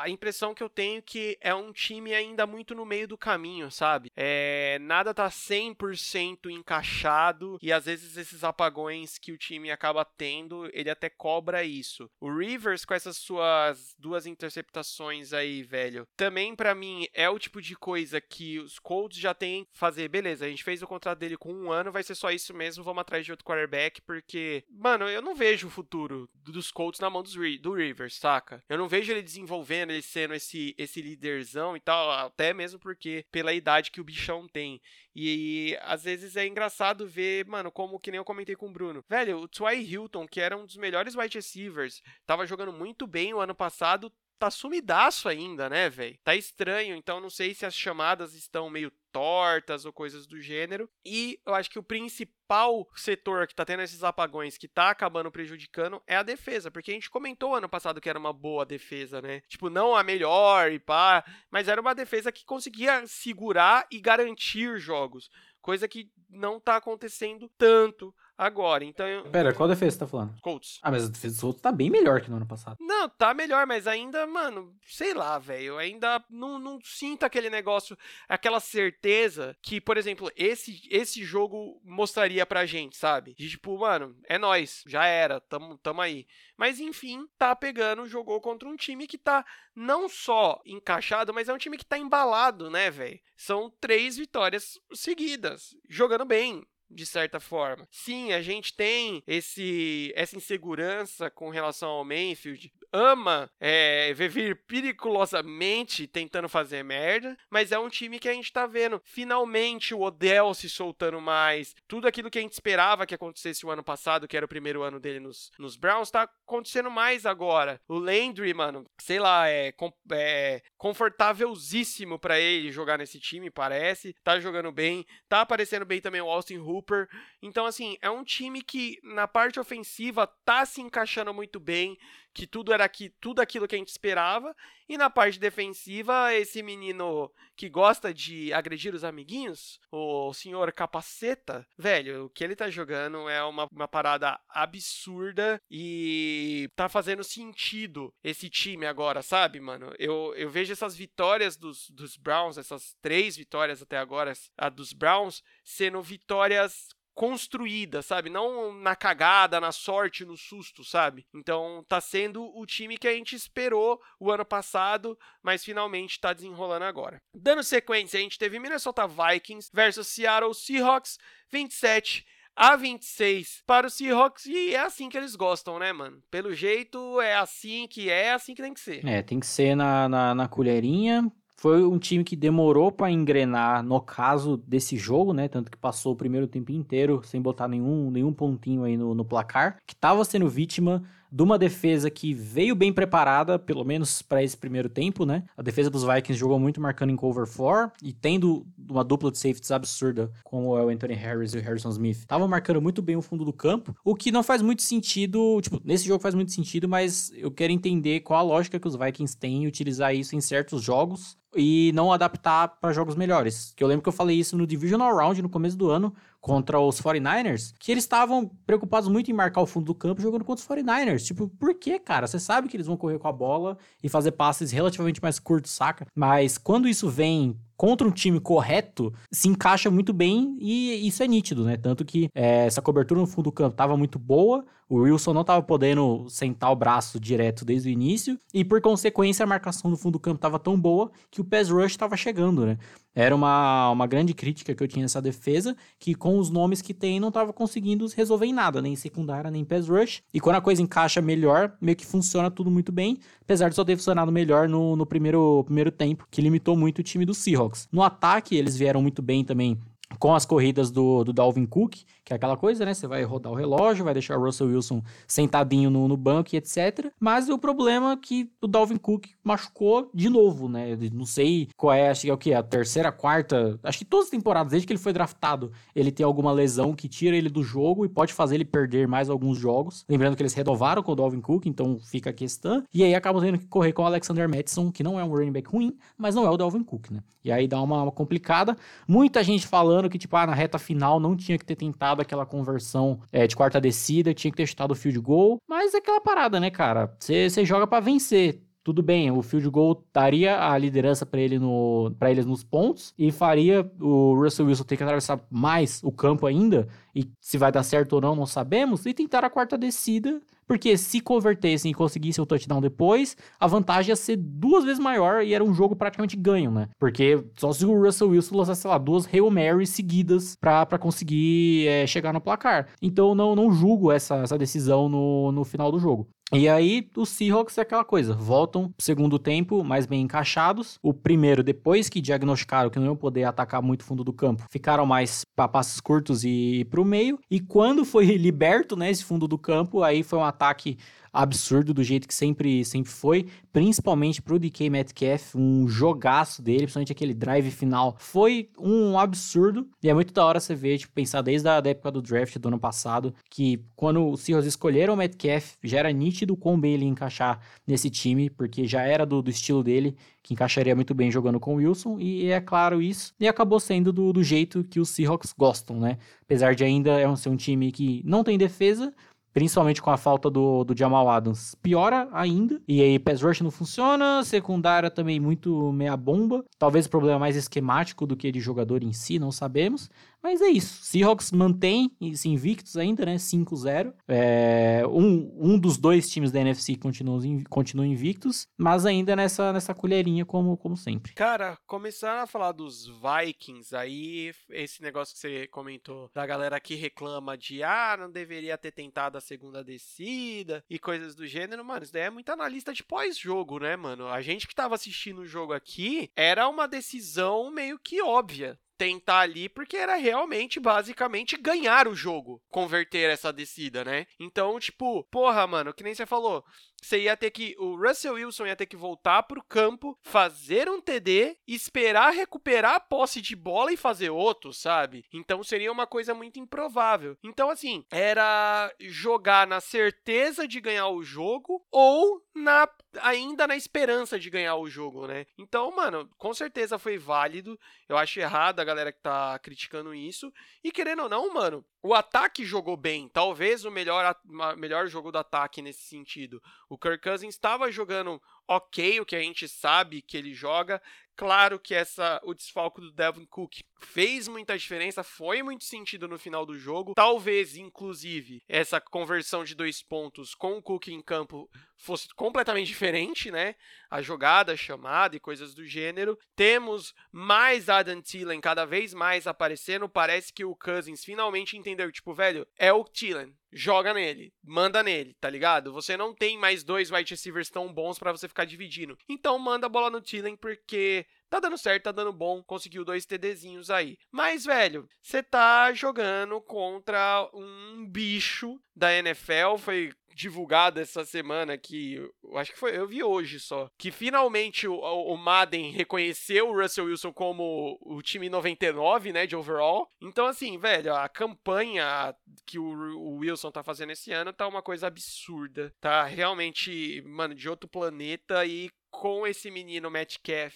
a, 0.01 0.09
impressão 0.09 0.53
que 0.53 0.63
eu 0.63 0.69
tenho 0.69 0.99
é 0.99 1.01
que 1.01 1.37
é 1.41 1.53
um 1.53 1.71
time 1.71 2.13
ainda 2.13 2.45
muito 2.45 2.75
no 2.75 2.85
meio 2.85 3.07
do 3.07 3.17
caminho, 3.17 3.71
sabe? 3.71 4.11
É, 4.15 4.77
nada 4.79 5.13
tá 5.13 5.29
100% 5.29 6.49
encaixado 6.49 7.57
e 7.61 7.71
às 7.71 7.85
vezes 7.85 8.17
esses 8.17 8.43
apagões 8.43 9.17
que 9.17 9.31
o 9.31 9.37
time 9.37 9.71
acaba 9.71 10.05
tendo, 10.05 10.69
ele 10.73 10.89
até 10.89 11.09
cobra 11.09 11.63
isso. 11.63 12.09
O 12.19 12.35
Rivers 12.35 12.85
com 12.85 12.93
essas 12.93 13.17
suas 13.17 13.95
duas 13.97 14.25
interceptações 14.25 15.33
aí, 15.33 15.63
velho, 15.63 16.07
também 16.15 16.55
para 16.55 16.75
mim 16.75 17.07
é 17.13 17.29
o 17.29 17.39
tipo 17.39 17.61
de 17.61 17.75
coisa 17.75 18.21
que 18.21 18.59
os 18.59 18.79
Colts 18.79 19.19
já 19.19 19.33
têm 19.33 19.65
que 19.65 19.77
fazer, 19.77 20.07
beleza, 20.07 20.45
a 20.45 20.49
gente 20.49 20.63
fez 20.63 20.81
o 20.81 20.87
contrato 20.87 21.19
dele 21.19 21.37
com 21.37 21.53
um 21.53 21.71
ano, 21.71 21.91
vai 21.91 22.03
ser 22.03 22.15
só 22.15 22.31
isso 22.31 22.53
mesmo, 22.53 22.83
vamos 22.83 23.01
atrás 23.01 23.25
de 23.25 23.31
outro 23.31 23.45
quarterback, 23.45 24.01
porque, 24.01 24.63
mano, 24.69 25.09
eu 25.09 25.21
não 25.21 25.35
vejo 25.35 25.72
futuro 25.73 26.29
dos 26.33 26.71
Colts 26.71 26.99
na 26.99 27.09
mão 27.09 27.23
dos, 27.23 27.33
do 27.59 27.73
Rivers, 27.73 28.15
saca? 28.15 28.63
Eu 28.69 28.77
não 28.77 28.87
vejo 28.87 29.11
ele 29.11 29.21
desenvolvendo, 29.21 29.91
ele 29.91 30.01
sendo 30.01 30.33
esse, 30.33 30.75
esse 30.77 31.01
líderzão 31.01 31.75
e 31.75 31.79
tal, 31.79 32.11
até 32.11 32.53
mesmo 32.53 32.79
porque 32.79 33.25
pela 33.31 33.53
idade 33.53 33.91
que 33.91 33.99
o 33.99 34.03
bichão 34.03 34.47
tem. 34.47 34.81
E, 35.15 35.33
e 35.33 35.77
às 35.81 36.03
vezes 36.03 36.35
é 36.35 36.45
engraçado 36.45 37.07
ver, 37.07 37.45
mano, 37.47 37.71
como 37.71 37.99
que 37.99 38.11
nem 38.11 38.17
eu 38.17 38.25
comentei 38.25 38.55
com 38.55 38.69
o 38.69 38.71
Bruno. 38.71 39.03
Velho, 39.09 39.39
o 39.39 39.47
Twy 39.47 39.81
Hilton, 39.81 40.27
que 40.27 40.39
era 40.39 40.57
um 40.57 40.65
dos 40.65 40.77
melhores 40.77 41.15
wide 41.15 41.37
receivers, 41.37 42.01
tava 42.25 42.45
jogando 42.45 42.71
muito 42.71 43.07
bem 43.07 43.33
o 43.33 43.39
ano 43.39 43.55
passado, 43.55 44.11
tá 44.43 44.51
sumidaço 44.51 45.29
ainda, 45.29 45.69
né, 45.69 45.89
velho? 45.89 46.17
Tá 46.21 46.35
estranho, 46.35 46.97
então 46.97 47.21
não 47.21 47.29
sei 47.29 47.53
se 47.53 47.65
as 47.65 47.73
chamadas 47.73 48.33
estão 48.33 48.69
meio 48.69 48.91
tortas 49.09 49.85
ou 49.85 49.93
coisas 49.93 50.27
do 50.27 50.41
gênero. 50.41 50.89
E 51.05 51.39
eu 51.45 51.55
acho 51.55 51.69
que 51.69 51.79
o 51.79 51.83
principal 51.83 52.85
setor 52.93 53.47
que 53.47 53.55
tá 53.55 53.63
tendo 53.63 53.83
esses 53.83 54.03
apagões 54.03 54.57
que 54.57 54.67
tá 54.67 54.89
acabando 54.89 55.31
prejudicando 55.31 56.01
é 56.05 56.17
a 56.17 56.23
defesa, 56.23 56.69
porque 56.69 56.91
a 56.91 56.93
gente 56.93 57.09
comentou 57.09 57.55
ano 57.55 57.69
passado 57.69 58.01
que 58.01 58.09
era 58.09 58.19
uma 58.19 58.33
boa 58.33 58.65
defesa, 58.65 59.21
né? 59.21 59.39
Tipo, 59.47 59.69
não 59.69 59.95
a 59.95 60.03
melhor 60.03 60.73
e 60.73 60.79
pá, 60.79 61.23
mas 61.49 61.69
era 61.69 61.79
uma 61.79 61.95
defesa 61.95 62.29
que 62.29 62.43
conseguia 62.43 63.07
segurar 63.07 63.87
e 63.89 64.01
garantir 64.01 64.77
jogos 64.77 65.29
coisa 65.63 65.87
que 65.87 66.11
não 66.29 66.59
tá 66.59 66.75
acontecendo 66.75 67.49
tanto 67.57 68.13
agora. 68.45 68.83
Então 68.83 69.07
eu... 69.07 69.23
Pera, 69.23 69.53
qual 69.53 69.67
defesa 69.67 69.91
você 69.91 69.99
tá 69.99 70.07
falando? 70.07 70.39
Colts. 70.41 70.79
Ah, 70.81 70.91
mas 70.91 71.05
a 71.05 71.09
defesa 71.09 71.33
dos 71.33 71.41
Colts 71.41 71.61
tá 71.61 71.71
bem 71.71 71.89
melhor 71.89 72.21
que 72.21 72.29
no 72.29 72.37
ano 72.37 72.45
passado. 72.45 72.77
Não, 72.79 73.09
tá 73.09 73.33
melhor, 73.33 73.65
mas 73.65 73.87
ainda, 73.87 74.25
mano, 74.27 74.75
sei 74.87 75.13
lá, 75.13 75.39
velho. 75.39 75.77
Ainda 75.77 76.23
não, 76.29 76.59
não 76.59 76.79
sinto 76.83 77.23
aquele 77.23 77.49
negócio, 77.49 77.97
aquela 78.27 78.59
certeza 78.59 79.55
que, 79.61 79.79
por 79.79 79.97
exemplo, 79.97 80.31
esse, 80.35 80.81
esse 80.89 81.23
jogo 81.23 81.81
mostraria 81.83 82.45
pra 82.45 82.65
gente, 82.65 82.97
sabe? 82.97 83.33
De 83.35 83.49
tipo, 83.49 83.77
mano, 83.77 84.15
é 84.27 84.37
nós, 84.37 84.83
já 84.87 85.05
era, 85.05 85.39
tamo, 85.39 85.77
tamo 85.77 86.01
aí. 86.01 86.27
Mas 86.57 86.79
enfim, 86.79 87.27
tá 87.37 87.55
pegando, 87.55 88.07
jogou 88.07 88.39
contra 88.39 88.67
um 88.67 88.75
time 88.75 89.07
que 89.07 89.17
tá 89.17 89.45
não 89.75 90.07
só 90.07 90.61
encaixado, 90.65 91.33
mas 91.33 91.49
é 91.49 91.53
um 91.53 91.57
time 91.57 91.77
que 91.77 91.85
tá 91.85 91.97
embalado, 91.97 92.69
né, 92.69 92.91
velho? 92.91 93.19
São 93.35 93.71
três 93.81 94.17
vitórias 94.17 94.79
seguidas, 94.93 95.75
jogando 95.89 96.25
bem 96.25 96.65
de 96.93 97.05
certa 97.05 97.39
forma. 97.39 97.87
Sim, 97.89 98.33
a 98.33 98.41
gente 98.41 98.75
tem 98.75 99.23
esse 99.27 100.11
essa 100.15 100.37
insegurança 100.37 101.29
com 101.29 101.49
relação 101.49 101.89
ao 101.89 102.05
Mayfield. 102.05 102.71
Ama 102.91 103.49
é, 103.59 104.13
viver 104.13 104.63
perigosamente 104.67 106.07
tentando 106.07 106.47
fazer 106.47 106.83
merda, 106.83 107.35
mas 107.49 107.71
é 107.71 107.79
um 107.79 107.89
time 107.89 108.19
que 108.19 108.29
a 108.29 108.33
gente 108.33 108.53
tá 108.53 108.67
vendo 108.67 109.01
finalmente 109.03 109.93
o 109.93 110.01
Odell 110.01 110.53
se 110.53 110.69
soltando 110.69 111.19
mais. 111.19 111.75
Tudo 111.87 112.07
aquilo 112.07 112.29
que 112.29 112.37
a 112.37 112.41
gente 112.41 112.53
esperava 112.53 113.05
que 113.05 113.15
acontecesse 113.15 113.65
o 113.65 113.71
ano 113.71 113.83
passado, 113.83 114.27
que 114.27 114.37
era 114.37 114.45
o 114.45 114.49
primeiro 114.49 114.83
ano 114.83 114.99
dele 114.99 115.19
nos, 115.19 115.51
nos 115.57 115.75
Browns, 115.75 116.11
tá 116.11 116.29
acontecendo 116.45 116.91
mais 116.91 117.25
agora. 117.25 117.81
O 117.87 117.97
Landry, 117.97 118.53
mano, 118.53 118.85
sei 118.99 119.19
lá, 119.19 119.49
é, 119.49 119.73
é 120.11 120.61
confortávelzíssimo 120.77 122.19
para 122.19 122.39
ele 122.39 122.71
jogar 122.71 122.97
nesse 122.97 123.19
time, 123.19 123.49
parece. 123.49 124.15
Tá 124.23 124.39
jogando 124.39 124.71
bem. 124.71 125.05
Tá 125.27 125.41
aparecendo 125.41 125.85
bem 125.85 125.99
também 125.99 126.21
o 126.21 126.29
Austin 126.29 126.57
Hooper 126.57 126.82
Cooper. 126.83 127.07
Então, 127.41 127.65
assim, 127.65 127.97
é 128.01 128.09
um 128.09 128.23
time 128.23 128.61
que 128.61 128.99
na 129.03 129.27
parte 129.27 129.59
ofensiva 129.59 130.27
tá 130.45 130.65
se 130.65 130.81
encaixando 130.81 131.33
muito 131.33 131.59
bem, 131.59 131.97
que 132.33 132.47
tudo 132.47 132.73
era 132.73 132.83
aqui, 132.83 133.09
tudo 133.21 133.41
aquilo 133.41 133.67
que 133.67 133.75
a 133.75 133.77
gente 133.77 133.89
esperava. 133.89 134.55
E 134.89 134.97
na 134.97 135.09
parte 135.09 135.39
defensiva, 135.39 136.33
esse 136.33 136.61
menino 136.61 137.31
que 137.55 137.69
gosta 137.69 138.13
de 138.13 138.51
agredir 138.51 138.93
os 138.93 139.03
amiguinhos, 139.03 139.79
o 139.91 140.33
senhor 140.33 140.71
Capaceta, 140.73 141.65
velho, 141.77 142.25
o 142.25 142.29
que 142.29 142.43
ele 142.43 142.55
tá 142.55 142.69
jogando 142.69 143.29
é 143.29 143.43
uma, 143.43 143.67
uma 143.71 143.87
parada 143.87 144.39
absurda 144.49 145.61
e 145.69 146.69
tá 146.75 146.89
fazendo 146.89 147.23
sentido 147.23 148.13
esse 148.23 148.49
time 148.49 148.85
agora, 148.85 149.21
sabe, 149.21 149.59
mano? 149.59 149.93
Eu, 149.97 150.33
eu 150.35 150.49
vejo 150.49 150.73
essas 150.73 150.95
vitórias 150.95 151.55
dos, 151.55 151.89
dos 151.91 152.17
Browns, 152.17 152.57
essas 152.57 152.95
três 153.01 153.37
vitórias 153.37 153.81
até 153.81 153.97
agora, 153.97 154.33
a 154.57 154.69
dos 154.69 154.91
Browns, 154.91 155.41
sendo 155.63 156.01
vitórias 156.01 156.89
construída, 157.13 158.01
sabe? 158.01 158.29
Não 158.29 158.73
na 158.73 158.95
cagada, 158.95 159.59
na 159.59 159.71
sorte, 159.71 160.25
no 160.25 160.35
susto, 160.35 160.83
sabe? 160.83 161.25
Então 161.33 161.85
tá 161.87 162.01
sendo 162.01 162.45
o 162.57 162.65
time 162.65 162.97
que 162.97 163.07
a 163.07 163.13
gente 163.13 163.35
esperou 163.35 164.01
o 164.19 164.31
ano 164.31 164.45
passado, 164.45 165.17
mas 165.41 165.63
finalmente 165.63 166.19
tá 166.19 166.33
desenrolando 166.33 166.85
agora. 166.85 167.21
Dando 167.33 167.63
sequência, 167.63 168.17
a 168.19 168.21
gente 168.21 168.39
teve 168.39 168.59
Minnesota 168.59 169.07
Vikings 169.07 169.69
versus 169.73 170.07
Seattle 170.07 170.53
Seahawks 170.53 171.17
27 171.51 172.25
a 172.55 172.75
26 172.75 173.63
para 173.65 173.87
o 173.87 173.89
Seahawks 173.89 174.45
e 174.45 174.75
é 174.75 174.79
assim 174.79 175.09
que 175.09 175.17
eles 175.17 175.35
gostam, 175.35 175.79
né, 175.79 175.91
mano? 175.91 176.21
Pelo 176.29 176.53
jeito 176.53 177.19
é 177.19 177.35
assim 177.35 177.87
que 177.87 178.09
é, 178.09 178.25
é 178.25 178.33
assim 178.33 178.53
que 178.53 178.61
tem 178.61 178.73
que 178.73 178.79
ser. 178.79 179.05
É, 179.05 179.21
tem 179.21 179.39
que 179.39 179.47
ser 179.47 179.75
na, 179.75 180.07
na, 180.07 180.35
na 180.35 180.47
colherinha, 180.47 181.31
foi 181.55 181.83
um 181.83 181.97
time 181.97 182.23
que 182.23 182.35
demorou 182.35 182.91
para 182.91 183.11
engrenar 183.11 183.83
no 183.83 184.01
caso 184.01 184.57
desse 184.57 184.97
jogo, 184.97 185.33
né? 185.33 185.47
Tanto 185.47 185.71
que 185.71 185.77
passou 185.77 186.13
o 186.13 186.15
primeiro 186.15 186.47
tempo 186.47 186.71
inteiro 186.71 187.21
sem 187.23 187.41
botar 187.41 187.67
nenhum, 187.67 188.11
nenhum 188.11 188.33
pontinho 188.33 188.83
aí 188.83 188.97
no, 188.97 189.13
no 189.13 189.23
placar, 189.23 189.77
que 189.85 189.93
estava 189.93 190.23
sendo 190.25 190.49
vítima 190.49 191.03
de 191.33 191.41
uma 191.41 191.57
defesa 191.57 192.11
que 192.11 192.31
veio 192.31 192.75
bem 192.75 192.93
preparada, 192.93 193.57
pelo 193.57 193.83
menos 193.83 194.21
para 194.21 194.43
esse 194.43 194.55
primeiro 194.55 194.87
tempo, 194.87 195.25
né? 195.25 195.43
A 195.57 195.63
defesa 195.63 195.89
dos 195.89 196.03
Vikings 196.03 196.39
jogou 196.39 196.59
muito 196.59 196.79
marcando 196.79 197.09
em 197.09 197.15
cover 197.15 197.47
4 197.47 197.91
e 198.03 198.13
tendo 198.13 198.67
uma 198.77 199.03
dupla 199.03 199.31
de 199.31 199.39
safeties 199.39 199.71
absurda, 199.71 200.31
como 200.43 200.77
é 200.77 200.85
o 200.85 200.89
Anthony 200.89 201.15
Harris 201.15 201.55
e 201.55 201.57
o 201.57 201.61
Harrison 201.61 201.89
Smith. 201.89 202.19
Estavam 202.19 202.47
marcando 202.47 202.79
muito 202.79 203.01
bem 203.01 203.15
o 203.15 203.21
fundo 203.23 203.43
do 203.43 203.51
campo, 203.51 203.95
o 204.05 204.13
que 204.13 204.31
não 204.31 204.43
faz 204.43 204.61
muito 204.61 204.83
sentido, 204.83 205.59
tipo, 205.59 205.81
nesse 205.83 206.05
jogo 206.05 206.21
faz 206.21 206.35
muito 206.35 206.51
sentido, 206.51 206.87
mas 206.87 207.31
eu 207.35 207.49
quero 207.49 207.73
entender 207.73 208.19
qual 208.19 208.39
a 208.39 208.43
lógica 208.43 208.79
que 208.79 208.87
os 208.87 208.95
Vikings 208.95 209.35
têm 209.35 209.63
em 209.63 209.67
utilizar 209.67 210.13
isso 210.13 210.35
em 210.35 210.41
certos 210.41 210.83
jogos 210.83 211.35
e 211.55 211.91
não 211.93 212.11
adaptar 212.11 212.67
para 212.79 212.93
jogos 212.93 213.15
melhores. 213.15 213.73
Que 213.75 213.83
eu 213.83 213.87
lembro 213.87 214.03
que 214.03 214.09
eu 214.09 214.13
falei 214.13 214.37
isso 214.37 214.57
no 214.57 214.67
Divisional 214.67 215.15
Round 215.15 215.41
no 215.41 215.49
começo 215.49 215.77
do 215.77 215.89
ano, 215.89 216.13
contra 216.43 216.77
os 216.77 217.01
49ers, 217.01 217.73
que 217.79 217.89
eles 217.89 218.03
estavam 218.03 218.51
preocupados 218.65 219.07
muito 219.07 219.31
em 219.31 219.33
marcar 219.33 219.61
o 219.61 219.65
fundo 219.65 219.85
do 219.85 219.95
campo 219.95 220.21
jogando 220.21 220.43
contra 220.43 220.61
os 220.61 220.67
49ers. 220.67 221.23
Tipo, 221.23 221.47
por 221.47 221.73
que, 221.73 221.97
cara? 221.97 222.27
Você 222.27 222.37
sabe 222.37 222.67
que 222.67 222.75
eles 222.75 222.85
vão 222.85 222.97
correr 222.97 223.17
com 223.17 223.29
a 223.29 223.31
bola 223.31 223.77
e 224.03 224.09
fazer 224.09 224.33
passes 224.33 224.69
relativamente 224.69 225.21
mais 225.21 225.39
curtos, 225.39 225.71
saca? 225.71 226.05
Mas 226.13 226.57
quando 226.57 226.89
isso 226.89 227.09
vem 227.09 227.57
contra 227.75 228.07
um 228.07 228.11
time 228.11 228.39
correto, 228.39 229.13
se 229.31 229.47
encaixa 229.47 229.89
muito 229.89 230.13
bem 230.13 230.55
e 230.59 231.07
isso 231.07 231.23
é 231.23 231.27
nítido, 231.27 231.63
né? 231.63 231.77
Tanto 231.77 232.05
que 232.05 232.29
é, 232.33 232.65
essa 232.65 232.81
cobertura 232.81 233.19
no 233.19 233.27
fundo 233.27 233.45
do 233.45 233.51
campo 233.51 233.71
estava 233.71 233.97
muito 233.97 234.17
boa, 234.19 234.63
o 234.89 234.97
Wilson 234.97 235.33
não 235.33 235.41
estava 235.41 235.61
podendo 235.61 236.27
sentar 236.29 236.71
o 236.71 236.75
braço 236.75 237.19
direto 237.19 237.65
desde 237.65 237.89
o 237.89 237.91
início 237.91 238.39
e, 238.53 238.63
por 238.63 238.79
consequência, 238.81 239.43
a 239.43 239.47
marcação 239.47 239.89
no 239.89 239.97
fundo 239.97 240.13
do 240.13 240.19
campo 240.19 240.35
estava 240.35 240.59
tão 240.59 240.79
boa 240.79 241.11
que 241.31 241.41
o 241.41 241.43
pass 241.43 241.69
rush 241.69 241.93
estava 241.93 242.15
chegando, 242.15 242.65
né? 242.65 242.77
Era 243.15 243.35
uma, 243.35 243.91
uma 243.91 244.07
grande 244.07 244.33
crítica 244.33 244.73
que 244.73 244.83
eu 244.83 244.87
tinha 244.87 245.03
nessa 245.03 245.21
defesa, 245.21 245.75
que 245.99 246.15
com 246.15 246.37
os 246.37 246.49
nomes 246.49 246.81
que 246.81 246.93
tem 246.93 247.19
não 247.19 247.27
estava 247.27 247.53
conseguindo 247.53 248.07
resolver 248.15 248.45
em 248.45 248.53
nada, 248.53 248.81
nem 248.81 248.95
secundária, 248.95 249.51
nem 249.51 249.63
pass 249.63 249.87
rush. 249.87 250.21
E 250.33 250.39
quando 250.39 250.55
a 250.55 250.61
coisa 250.61 250.81
encaixa 250.81 251.21
melhor, 251.21 251.75
meio 251.79 251.95
que 251.95 252.05
funciona 252.05 252.49
tudo 252.49 252.71
muito 252.71 252.91
bem, 252.91 253.19
apesar 253.43 253.69
de 253.69 253.75
só 253.75 253.83
ter 253.83 253.95
funcionado 253.95 254.31
melhor 254.31 254.67
no, 254.67 254.95
no 254.95 255.05
primeiro, 255.05 255.63
primeiro 255.65 255.91
tempo, 255.91 256.27
que 256.31 256.41
limitou 256.41 256.75
muito 256.75 256.99
o 256.99 257.03
time 257.03 257.25
do 257.25 257.33
Seahawks. 257.33 257.87
No 257.91 258.01
ataque, 258.01 258.55
eles 258.55 258.75
vieram 258.75 259.01
muito 259.01 259.21
bem 259.21 259.43
também 259.43 259.77
com 260.19 260.33
as 260.33 260.45
corridas 260.45 260.91
do, 260.91 261.23
do 261.23 261.33
Dalvin 261.33 261.65
Cook, 261.65 261.95
que 262.25 262.31
é 262.31 262.35
aquela 262.35 262.55
coisa, 262.55 262.85
né? 262.85 262.93
Você 262.93 263.07
vai 263.07 263.23
rodar 263.23 263.51
o 263.51 263.55
relógio, 263.55 264.05
vai 264.05 264.13
deixar 264.13 264.37
o 264.37 264.43
Russell 264.43 264.67
Wilson 264.67 265.01
sentadinho 265.27 265.89
no, 265.89 266.07
no 266.07 266.15
banco 266.15 266.49
e 266.53 266.57
etc. 266.57 267.11
Mas 267.19 267.49
o 267.49 267.57
problema 267.57 268.13
é 268.13 268.17
que 268.17 268.49
o 268.61 268.67
Dalvin 268.67 268.97
Cook 268.97 269.27
machucou 269.43 270.09
de 270.13 270.29
novo, 270.29 270.69
né? 270.69 270.97
Não 271.11 271.25
sei 271.25 271.67
qual 271.75 271.93
é, 271.93 272.09
acho 272.09 272.21
que 272.21 272.29
é 272.29 272.33
o 272.33 272.37
que? 272.37 272.53
A 272.53 272.63
terceira, 272.63 273.11
quarta. 273.11 273.79
Acho 273.83 273.97
que 273.97 274.05
todas 274.05 274.25
as 274.25 274.31
temporadas, 274.31 274.71
desde 274.71 274.87
que 274.87 274.93
ele 274.93 274.99
foi 274.99 275.11
draftado, 275.11 275.71
ele 275.95 276.11
tem 276.11 276.25
alguma 276.25 276.51
lesão 276.51 276.93
que 276.93 277.07
tira 277.07 277.35
ele 277.35 277.49
do 277.49 277.63
jogo 277.63 278.05
e 278.05 278.09
pode 278.09 278.33
fazer 278.33 278.55
ele 278.55 278.65
perder 278.65 279.07
mais 279.07 279.29
alguns 279.29 279.57
jogos. 279.57 280.05
Lembrando 280.07 280.35
que 280.35 280.41
eles 280.41 280.53
renovaram 280.53 281.03
com 281.03 281.11
o 281.11 281.15
Dalvin 281.15 281.41
Cook, 281.41 281.65
então 281.65 281.99
fica 281.99 282.29
a 282.29 282.33
questão. 282.33 282.83
E 282.93 283.03
aí 283.03 283.13
acabam 283.13 283.41
tendo 283.41 283.57
que 283.57 283.65
correr 283.65 283.91
com 283.91 284.03
o 284.03 284.05
Alexander 284.05 284.47
Madison, 284.47 284.91
que 284.91 285.03
não 285.03 285.19
é 285.19 285.23
um 285.23 285.29
running 285.29 285.51
back 285.51 285.69
ruim, 285.69 285.97
mas 286.17 286.35
não 286.35 286.45
é 286.45 286.49
o 286.49 286.57
Dalvin 286.57 286.83
Cook, 286.83 287.11
né? 287.11 287.19
E 287.43 287.51
aí 287.51 287.67
dá 287.67 287.81
uma, 287.81 288.03
uma 288.03 288.11
complicada. 288.11 288.77
Muita 289.07 289.43
gente 289.43 289.67
falando 289.67 290.02
que, 290.09 290.17
tipo, 290.17 290.35
ah, 290.35 290.47
na 290.47 290.53
reta 290.53 290.77
final 290.77 291.19
não 291.19 291.35
tinha 291.35 291.57
que 291.57 291.65
ter 291.65 291.75
tentado 291.75 292.21
aquela 292.21 292.45
conversão 292.45 293.19
é, 293.31 293.47
de 293.47 293.55
quarta 293.55 293.79
descida, 293.79 294.33
tinha 294.33 294.51
que 294.51 294.57
ter 294.57 294.67
chutado 294.67 294.91
o 294.91 294.95
field 294.95 295.19
goal. 295.19 295.57
Mas 295.67 295.93
é 295.93 295.97
aquela 295.97 296.21
parada, 296.21 296.59
né, 296.59 296.69
cara? 296.69 297.15
Você 297.19 297.65
joga 297.65 297.87
para 297.87 297.99
vencer 297.99 298.61
tudo 298.83 299.01
bem, 299.01 299.31
o 299.31 299.41
field 299.41 299.69
goal 299.69 300.03
daria 300.13 300.69
a 300.69 300.77
liderança 300.77 301.25
para 301.25 301.39
ele 301.39 301.57
no, 301.57 302.13
eles 302.21 302.45
nos 302.45 302.63
pontos 302.65 303.13
e 303.17 303.31
faria 303.31 303.89
o 303.99 304.35
Russell 304.35 304.65
Wilson 304.65 304.83
ter 304.83 304.97
que 304.97 305.03
atravessar 305.03 305.39
mais 305.49 306.01
o 306.03 306.11
campo 306.11 306.45
ainda 306.45 306.87
e 307.15 307.29
se 307.39 307.57
vai 307.57 307.71
dar 307.71 307.83
certo 307.83 308.13
ou 308.13 308.21
não, 308.21 308.35
não 308.35 308.45
sabemos, 308.45 309.05
e 309.05 309.13
tentar 309.13 309.45
a 309.45 309.49
quarta 309.49 309.77
descida 309.77 310.41
porque 310.67 310.97
se 310.97 311.19
convertessem 311.19 311.91
e 311.91 311.93
conseguissem 311.93 312.41
o 312.41 312.45
touchdown 312.45 312.81
depois, 312.81 313.35
a 313.59 313.67
vantagem 313.67 314.09
ia 314.09 314.15
ser 314.15 314.37
duas 314.37 314.83
vezes 314.83 314.99
maior 314.99 315.43
e 315.43 315.53
era 315.53 315.63
um 315.63 315.73
jogo 315.73 315.95
praticamente 315.95 316.35
ganho, 316.35 316.71
né? 316.71 316.89
Porque 316.99 317.43
só 317.57 317.71
se 317.71 317.85
o 317.85 318.01
Russell 318.01 318.29
Wilson 318.29 318.57
lançasse, 318.57 318.81
sei 318.81 318.89
lá, 318.89 318.97
duas 318.97 319.27
Hail 319.31 319.49
Mary 319.49 319.85
seguidas 319.85 320.55
para 320.59 320.97
conseguir 320.97 321.87
é, 321.87 322.07
chegar 322.07 322.33
no 322.33 322.41
placar. 322.41 322.87
Então 323.01 323.35
não, 323.35 323.55
não 323.55 323.71
julgo 323.71 324.11
essa, 324.11 324.37
essa 324.37 324.57
decisão 324.57 325.09
no, 325.09 325.51
no 325.51 325.63
final 325.63 325.91
do 325.91 325.99
jogo. 325.99 326.27
E 326.53 326.69
aí, 326.69 327.09
os 327.17 327.29
Seahawks 327.29 327.79
é 327.79 327.81
aquela 327.81 328.05
coisa, 328.05 328.35
voltam 328.35 328.93
segundo 328.99 329.39
tempo 329.39 329.83
mais 329.83 330.05
bem 330.05 330.21
encaixados. 330.21 330.99
O 331.01 331.11
primeiro, 331.11 331.63
depois 331.63 332.09
que 332.09 332.21
diagnosticaram 332.21 332.91
que 332.91 332.99
não 332.99 333.07
iam 333.07 333.15
poder 333.15 333.45
atacar 333.45 333.81
muito 333.81 334.03
fundo 334.03 334.23
do 334.23 334.31
campo, 334.31 334.63
ficaram 334.69 335.03
mais 335.03 335.43
para 335.55 335.67
passos 335.67 335.99
curtos 335.99 336.43
e 336.45 336.85
pro 336.91 337.03
meio. 337.03 337.39
E 337.49 337.59
quando 337.59 338.05
foi 338.05 338.25
liberto, 338.37 338.95
né, 338.95 339.09
esse 339.09 339.23
fundo 339.23 339.47
do 339.47 339.57
campo, 339.57 340.03
aí 340.03 340.21
foi 340.21 340.37
um 340.37 340.43
ataque 340.43 340.99
absurdo 341.33 341.93
do 341.93 342.03
jeito 342.03 342.27
que 342.27 342.33
sempre, 342.33 342.85
sempre 342.85 343.11
foi, 343.11 343.47
principalmente 343.71 344.39
pro 344.39 344.59
DK 344.59 344.89
Metcalf, 344.89 345.55
um 345.55 345.87
jogaço 345.87 346.61
dele, 346.61 346.83
principalmente 346.83 347.11
aquele 347.11 347.33
drive 347.33 347.71
final, 347.71 348.15
foi 348.19 348.69
um 348.77 349.17
absurdo. 349.17 349.87
E 350.03 350.09
é 350.09 350.13
muito 350.13 350.31
da 350.31 350.45
hora 350.45 350.59
você 350.59 350.75
ver, 350.75 350.99
tipo, 350.99 351.11
pensar 351.11 351.41
desde 351.41 351.67
a 351.67 351.81
época 351.83 352.11
do 352.11 352.21
draft 352.21 352.57
do 352.59 352.67
ano 352.67 352.79
passado, 352.79 353.33
que 353.49 353.83
quando 353.95 354.29
os 354.29 354.41
Seahawks 354.41 354.67
escolheram 354.67 355.15
o 355.15 355.17
Metcalf, 355.17 355.75
já 355.83 355.99
era 355.99 356.11
nítido 356.11 356.55
como 356.55 356.77
bem 356.77 356.93
ele 356.93 357.05
encaixar 357.05 357.59
nesse 357.87 358.11
time, 358.11 358.49
porque 358.49 358.85
já 358.85 359.01
era 359.01 359.25
do, 359.25 359.41
do 359.41 359.49
estilo 359.49 359.83
dele, 359.83 360.15
que 360.43 360.53
encaixaria 360.53 360.95
muito 360.95 361.15
bem 361.15 361.31
jogando 361.31 361.59
com 361.59 361.73
o 361.73 361.77
Wilson, 361.77 362.19
e 362.19 362.51
é 362.51 362.59
claro 362.59 363.01
isso, 363.01 363.33
e 363.39 363.47
acabou 363.47 363.79
sendo 363.79 364.11
do, 364.11 364.33
do 364.33 364.43
jeito 364.43 364.83
que 364.83 364.99
os 364.99 365.09
Seahawks 365.09 365.53
gostam, 365.57 365.99
né? 365.99 366.17
Apesar 366.41 366.75
de 366.75 366.83
ainda 366.83 367.35
ser 367.37 367.49
um 367.49 367.55
time 367.55 367.91
que 367.91 368.21
não 368.25 368.43
tem 368.43 368.57
defesa, 368.57 369.13
principalmente 369.53 370.01
com 370.01 370.09
a 370.09 370.17
falta 370.17 370.49
do, 370.49 370.83
do 370.83 370.97
Jamal 370.97 371.29
Adams, 371.29 371.75
piora 371.75 372.27
ainda. 372.31 372.81
E 372.87 373.01
aí, 373.01 373.19
pass 373.19 373.41
rush 373.41 373.61
não 373.61 373.71
funciona, 373.71 374.43
secundária 374.43 375.11
também 375.11 375.39
muito 375.39 375.91
meia 375.91 376.17
bomba. 376.17 376.65
Talvez 376.79 377.05
o 377.05 377.09
problema 377.09 377.39
mais 377.39 377.55
esquemático 377.55 378.25
do 378.25 378.35
que 378.35 378.51
de 378.51 378.59
jogador 378.59 379.03
em 379.03 379.13
si, 379.13 379.37
não 379.37 379.51
sabemos. 379.51 380.09
Mas 380.43 380.61
é 380.61 380.67
isso. 380.67 381.01
Seahawks 381.05 381.53
mantém 381.53 382.11
se 382.35 382.49
invictos 382.49 382.97
ainda, 382.97 383.25
né? 383.25 383.35
5-0. 383.35 384.13
É, 384.27 385.01
um, 385.07 385.49
um 385.57 385.79
dos 385.79 385.97
dois 385.97 386.29
times 386.29 386.51
da 386.51 386.59
NFC 386.59 386.97
continuam, 386.97 387.39
continua 387.69 388.05
invictos, 388.05 388.67
mas 388.77 389.05
ainda 389.05 389.37
nessa, 389.37 389.71
nessa 389.71 389.93
colherinha, 389.93 390.45
como, 390.45 390.75
como 390.75 390.97
sempre. 390.97 391.33
Cara, 391.33 391.77
começaram 391.87 392.41
a 392.41 392.47
falar 392.47 392.73
dos 392.73 393.07
Vikings, 393.07 393.95
aí 393.95 394.51
esse 394.69 395.01
negócio 395.01 395.33
que 395.33 395.39
você 395.39 395.67
comentou 395.67 396.29
da 396.33 396.45
galera 396.45 396.77
que 396.79 396.95
reclama 396.95 397.57
de 397.57 397.81
ah, 397.81 398.17
não 398.19 398.29
deveria 398.29 398.77
ter 398.77 398.91
tentado 398.91 399.37
a 399.37 399.41
segunda 399.41 399.81
descida 399.81 400.83
e 400.89 400.99
coisas 400.99 401.35
do 401.35 401.47
gênero, 401.47 401.85
mano, 401.85 402.03
isso 402.03 402.11
daí 402.11 402.23
é 402.23 402.29
muito 402.29 402.51
analista 402.51 402.91
de 402.91 403.03
pós-jogo, 403.03 403.79
né, 403.79 403.95
mano? 403.95 404.27
A 404.27 404.41
gente 404.41 404.67
que 404.67 404.75
tava 404.75 404.95
assistindo 404.95 405.39
o 405.39 405.47
jogo 405.47 405.71
aqui, 405.71 406.29
era 406.35 406.67
uma 406.67 406.85
decisão 406.85 407.71
meio 407.71 407.97
que 407.97 408.21
óbvia 408.21 408.77
tentar 409.03 409.39
ali, 409.39 409.67
porque 409.67 409.97
era 409.97 410.15
realmente, 410.15 410.79
basicamente, 410.79 411.57
ganhar 411.57 412.07
o 412.07 412.15
jogo, 412.15 412.61
converter 412.71 413.29
essa 413.29 413.51
descida, 413.51 414.05
né? 414.05 414.25
Então, 414.39 414.79
tipo, 414.79 415.25
porra, 415.25 415.67
mano, 415.67 415.93
que 415.93 416.03
nem 416.03 416.15
você 416.15 416.25
falou, 416.25 416.63
você 417.03 417.19
ia 417.19 417.35
ter 417.35 417.51
que. 417.51 417.75
O 417.77 417.97
Russell 417.97 418.35
Wilson 418.35 418.65
ia 418.65 418.75
ter 418.75 418.85
que 418.85 418.95
voltar 418.95 419.43
pro 419.43 419.61
campo, 419.63 420.17
fazer 420.23 420.89
um 420.89 421.01
TD, 421.01 421.57
esperar 421.67 422.31
recuperar 422.31 422.95
a 422.95 422.99
posse 422.99 423.41
de 423.41 423.55
bola 423.55 423.91
e 423.91 423.97
fazer 423.97 424.29
outro, 424.29 424.73
sabe? 424.73 425.25
Então 425.33 425.61
seria 425.63 425.91
uma 425.91 426.07
coisa 426.07 426.33
muito 426.33 426.59
improvável. 426.59 427.37
Então, 427.43 427.69
assim, 427.69 428.05
era 428.09 428.89
jogar 429.01 429.67
na 429.67 429.81
certeza 429.81 430.65
de 430.65 430.79
ganhar 430.79 431.09
o 431.09 431.23
jogo 431.23 431.85
ou 431.91 432.41
na 432.55 432.87
ainda 433.21 433.67
na 433.67 433.75
esperança 433.75 434.39
de 434.39 434.49
ganhar 434.49 434.75
o 434.75 434.89
jogo, 434.89 435.27
né? 435.27 435.45
Então, 435.57 435.93
mano, 435.95 436.29
com 436.37 436.53
certeza 436.53 436.97
foi 436.97 437.17
válido. 437.17 437.77
Eu 438.07 438.17
acho 438.17 438.39
errado 438.39 438.79
a 438.79 438.85
galera 438.93 439.11
que 439.11 439.19
tá 439.19 439.57
criticando 439.59 440.13
isso. 440.13 440.53
E 440.83 440.91
querendo 440.91 441.23
ou 441.23 441.29
não, 441.29 441.53
mano, 441.53 441.83
o 442.01 442.13
ataque 442.13 442.63
jogou 442.63 442.95
bem. 442.95 443.27
Talvez 443.27 443.83
o 443.85 443.91
melhor, 443.91 444.35
melhor 444.77 445.07
jogo 445.07 445.31
do 445.31 445.37
ataque 445.37 445.81
nesse 445.81 446.03
sentido. 446.03 446.61
O 446.87 446.97
Kirk 446.97 447.23
Cousins 447.23 447.55
estava 447.55 447.91
jogando 447.91 448.41
ok, 448.67 449.19
o 449.19 449.25
que 449.25 449.35
a 449.35 449.41
gente 449.41 449.67
sabe 449.67 450.21
que 450.21 450.37
ele 450.37 450.53
joga. 450.53 451.01
Claro 451.35 451.79
que 451.79 451.95
essa 451.95 452.39
o 452.43 452.53
desfalco 452.53 453.01
do 453.01 453.11
Devin 453.11 453.45
Cook 453.45 453.81
fez 453.99 454.47
muita 454.47 454.77
diferença, 454.77 455.23
foi 455.23 455.63
muito 455.63 455.83
sentido 455.83 456.27
no 456.27 456.37
final 456.37 456.65
do 456.65 456.77
jogo. 456.77 457.13
Talvez, 457.15 457.75
inclusive, 457.75 458.61
essa 458.67 459.01
conversão 459.01 459.63
de 459.63 459.73
dois 459.73 460.03
pontos 460.03 460.53
com 460.53 460.77
o 460.77 460.81
Cook 460.81 461.07
em 461.07 461.21
campo 461.21 461.69
fosse 461.97 462.27
completamente 462.35 462.87
diferente, 462.87 463.49
né? 463.49 463.75
A 464.09 464.21
jogada, 464.21 464.73
a 464.73 464.77
chamada 464.77 465.35
e 465.35 465.39
coisas 465.39 465.73
do 465.73 465.85
gênero. 465.85 466.37
Temos 466.55 467.13
mais 467.31 467.89
Adam 467.89 468.21
Thielen 468.21 468.61
cada 468.61 468.85
vez 468.85 469.13
mais 469.13 469.47
aparecendo. 469.47 470.07
Parece 470.07 470.53
que 470.53 470.65
o 470.65 470.75
Cousins 470.75 471.23
finalmente 471.23 471.77
entendeu, 471.77 472.11
tipo, 472.11 472.33
velho, 472.33 472.67
é 472.77 472.93
o 472.93 473.03
Thielen 473.03 473.55
joga 473.73 474.13
nele, 474.13 474.53
manda 474.63 475.01
nele, 475.03 475.35
tá 475.39 475.49
ligado? 475.49 475.91
Você 475.91 476.15
não 476.15 476.33
tem 476.33 476.57
mais 476.57 476.83
dois 476.83 477.11
wide 477.11 477.31
receivers 477.31 477.69
tão 477.69 477.91
bons 477.91 478.19
para 478.19 478.31
você 478.31 478.47
ficar 478.47 478.65
dividindo. 478.65 479.17
Então 479.27 479.57
manda 479.57 479.87
a 479.87 479.89
bola 479.89 480.09
no 480.09 480.21
Thielen 480.21 480.55
porque 480.55 481.25
tá 481.53 481.59
dando 481.59 481.77
certo, 481.77 482.05
tá 482.05 482.11
dando 482.11 482.33
bom, 482.33 482.63
conseguiu 482.63 483.05
dois 483.05 483.27
TDzinhos 483.27 483.91
aí. 483.91 484.17
Mas, 484.31 484.65
velho, 484.65 485.07
você 485.21 485.43
tá 485.43 485.93
jogando 485.93 486.59
contra 486.61 487.47
um 487.53 488.07
bicho 488.09 488.79
da 488.95 489.13
NFL, 489.13 489.77
foi 489.77 490.11
divulgado 490.35 490.99
essa 490.99 491.23
semana 491.23 491.77
que 491.77 492.15
eu 492.43 492.57
acho 492.57 492.71
que 492.71 492.79
foi, 492.79 492.97
eu 492.97 493.07
vi 493.07 493.21
hoje 493.21 493.59
só, 493.59 493.87
que 493.99 494.09
finalmente 494.09 494.87
o, 494.87 494.95
o 494.95 495.37
Madden 495.37 495.91
reconheceu 495.91 496.69
o 496.69 496.81
Russell 496.81 497.05
Wilson 497.05 497.31
como 497.31 497.99
o 498.01 498.19
time 498.23 498.49
99, 498.49 499.31
né, 499.31 499.45
de 499.45 499.55
overall. 499.55 500.09
Então 500.19 500.47
assim, 500.47 500.79
velho, 500.79 501.13
a 501.13 501.29
campanha 501.29 502.35
que 502.65 502.79
o, 502.79 502.83
o 502.83 503.37
Wilson 503.37 503.69
tá 503.69 503.83
fazendo 503.83 504.11
esse 504.11 504.31
ano 504.31 504.51
tá 504.51 504.67
uma 504.67 504.81
coisa 504.81 505.05
absurda. 505.05 505.93
Tá 506.01 506.23
realmente, 506.23 507.21
mano, 507.27 507.53
de 507.53 507.69
outro 507.69 507.87
planeta 507.87 508.65
e 508.65 508.89
com 509.11 509.45
esse 509.45 509.69
menino 509.69 510.09
Metcalf 510.09 510.73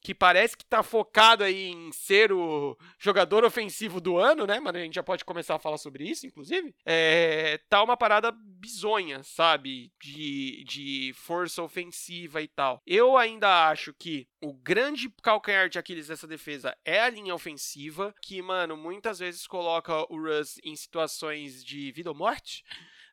que 0.00 0.14
parece 0.14 0.56
que 0.56 0.64
tá 0.64 0.82
focado 0.82 1.44
aí 1.44 1.68
em 1.68 1.92
ser 1.92 2.32
o 2.32 2.76
jogador 2.98 3.44
ofensivo 3.44 4.00
do 4.00 4.16
ano, 4.16 4.46
né, 4.46 4.58
mano? 4.58 4.78
A 4.78 4.82
gente 4.82 4.94
já 4.94 5.02
pode 5.02 5.24
começar 5.24 5.56
a 5.56 5.58
falar 5.58 5.78
sobre 5.78 6.08
isso, 6.08 6.26
inclusive. 6.26 6.74
É, 6.84 7.58
tá 7.68 7.82
uma 7.82 7.96
parada 7.96 8.32
bizonha, 8.32 9.22
sabe? 9.22 9.92
De, 10.02 10.64
de 10.64 11.12
força 11.14 11.62
ofensiva 11.62 12.40
e 12.40 12.48
tal. 12.48 12.80
Eu 12.86 13.16
ainda 13.16 13.68
acho 13.68 13.94
que 13.94 14.26
o 14.40 14.54
grande 14.54 15.12
calcanhar 15.22 15.68
de 15.68 15.78
Aquiles 15.78 16.08
dessa 16.08 16.26
defesa 16.26 16.76
é 16.84 17.00
a 17.00 17.10
linha 17.10 17.34
ofensiva, 17.34 18.14
que, 18.22 18.40
mano, 18.40 18.76
muitas 18.76 19.18
vezes 19.18 19.46
coloca 19.46 19.94
o 20.12 20.18
Russ 20.18 20.58
em 20.64 20.74
situações 20.74 21.64
de 21.64 21.92
vida 21.92 22.10
ou 22.10 22.16
morte. 22.16 22.64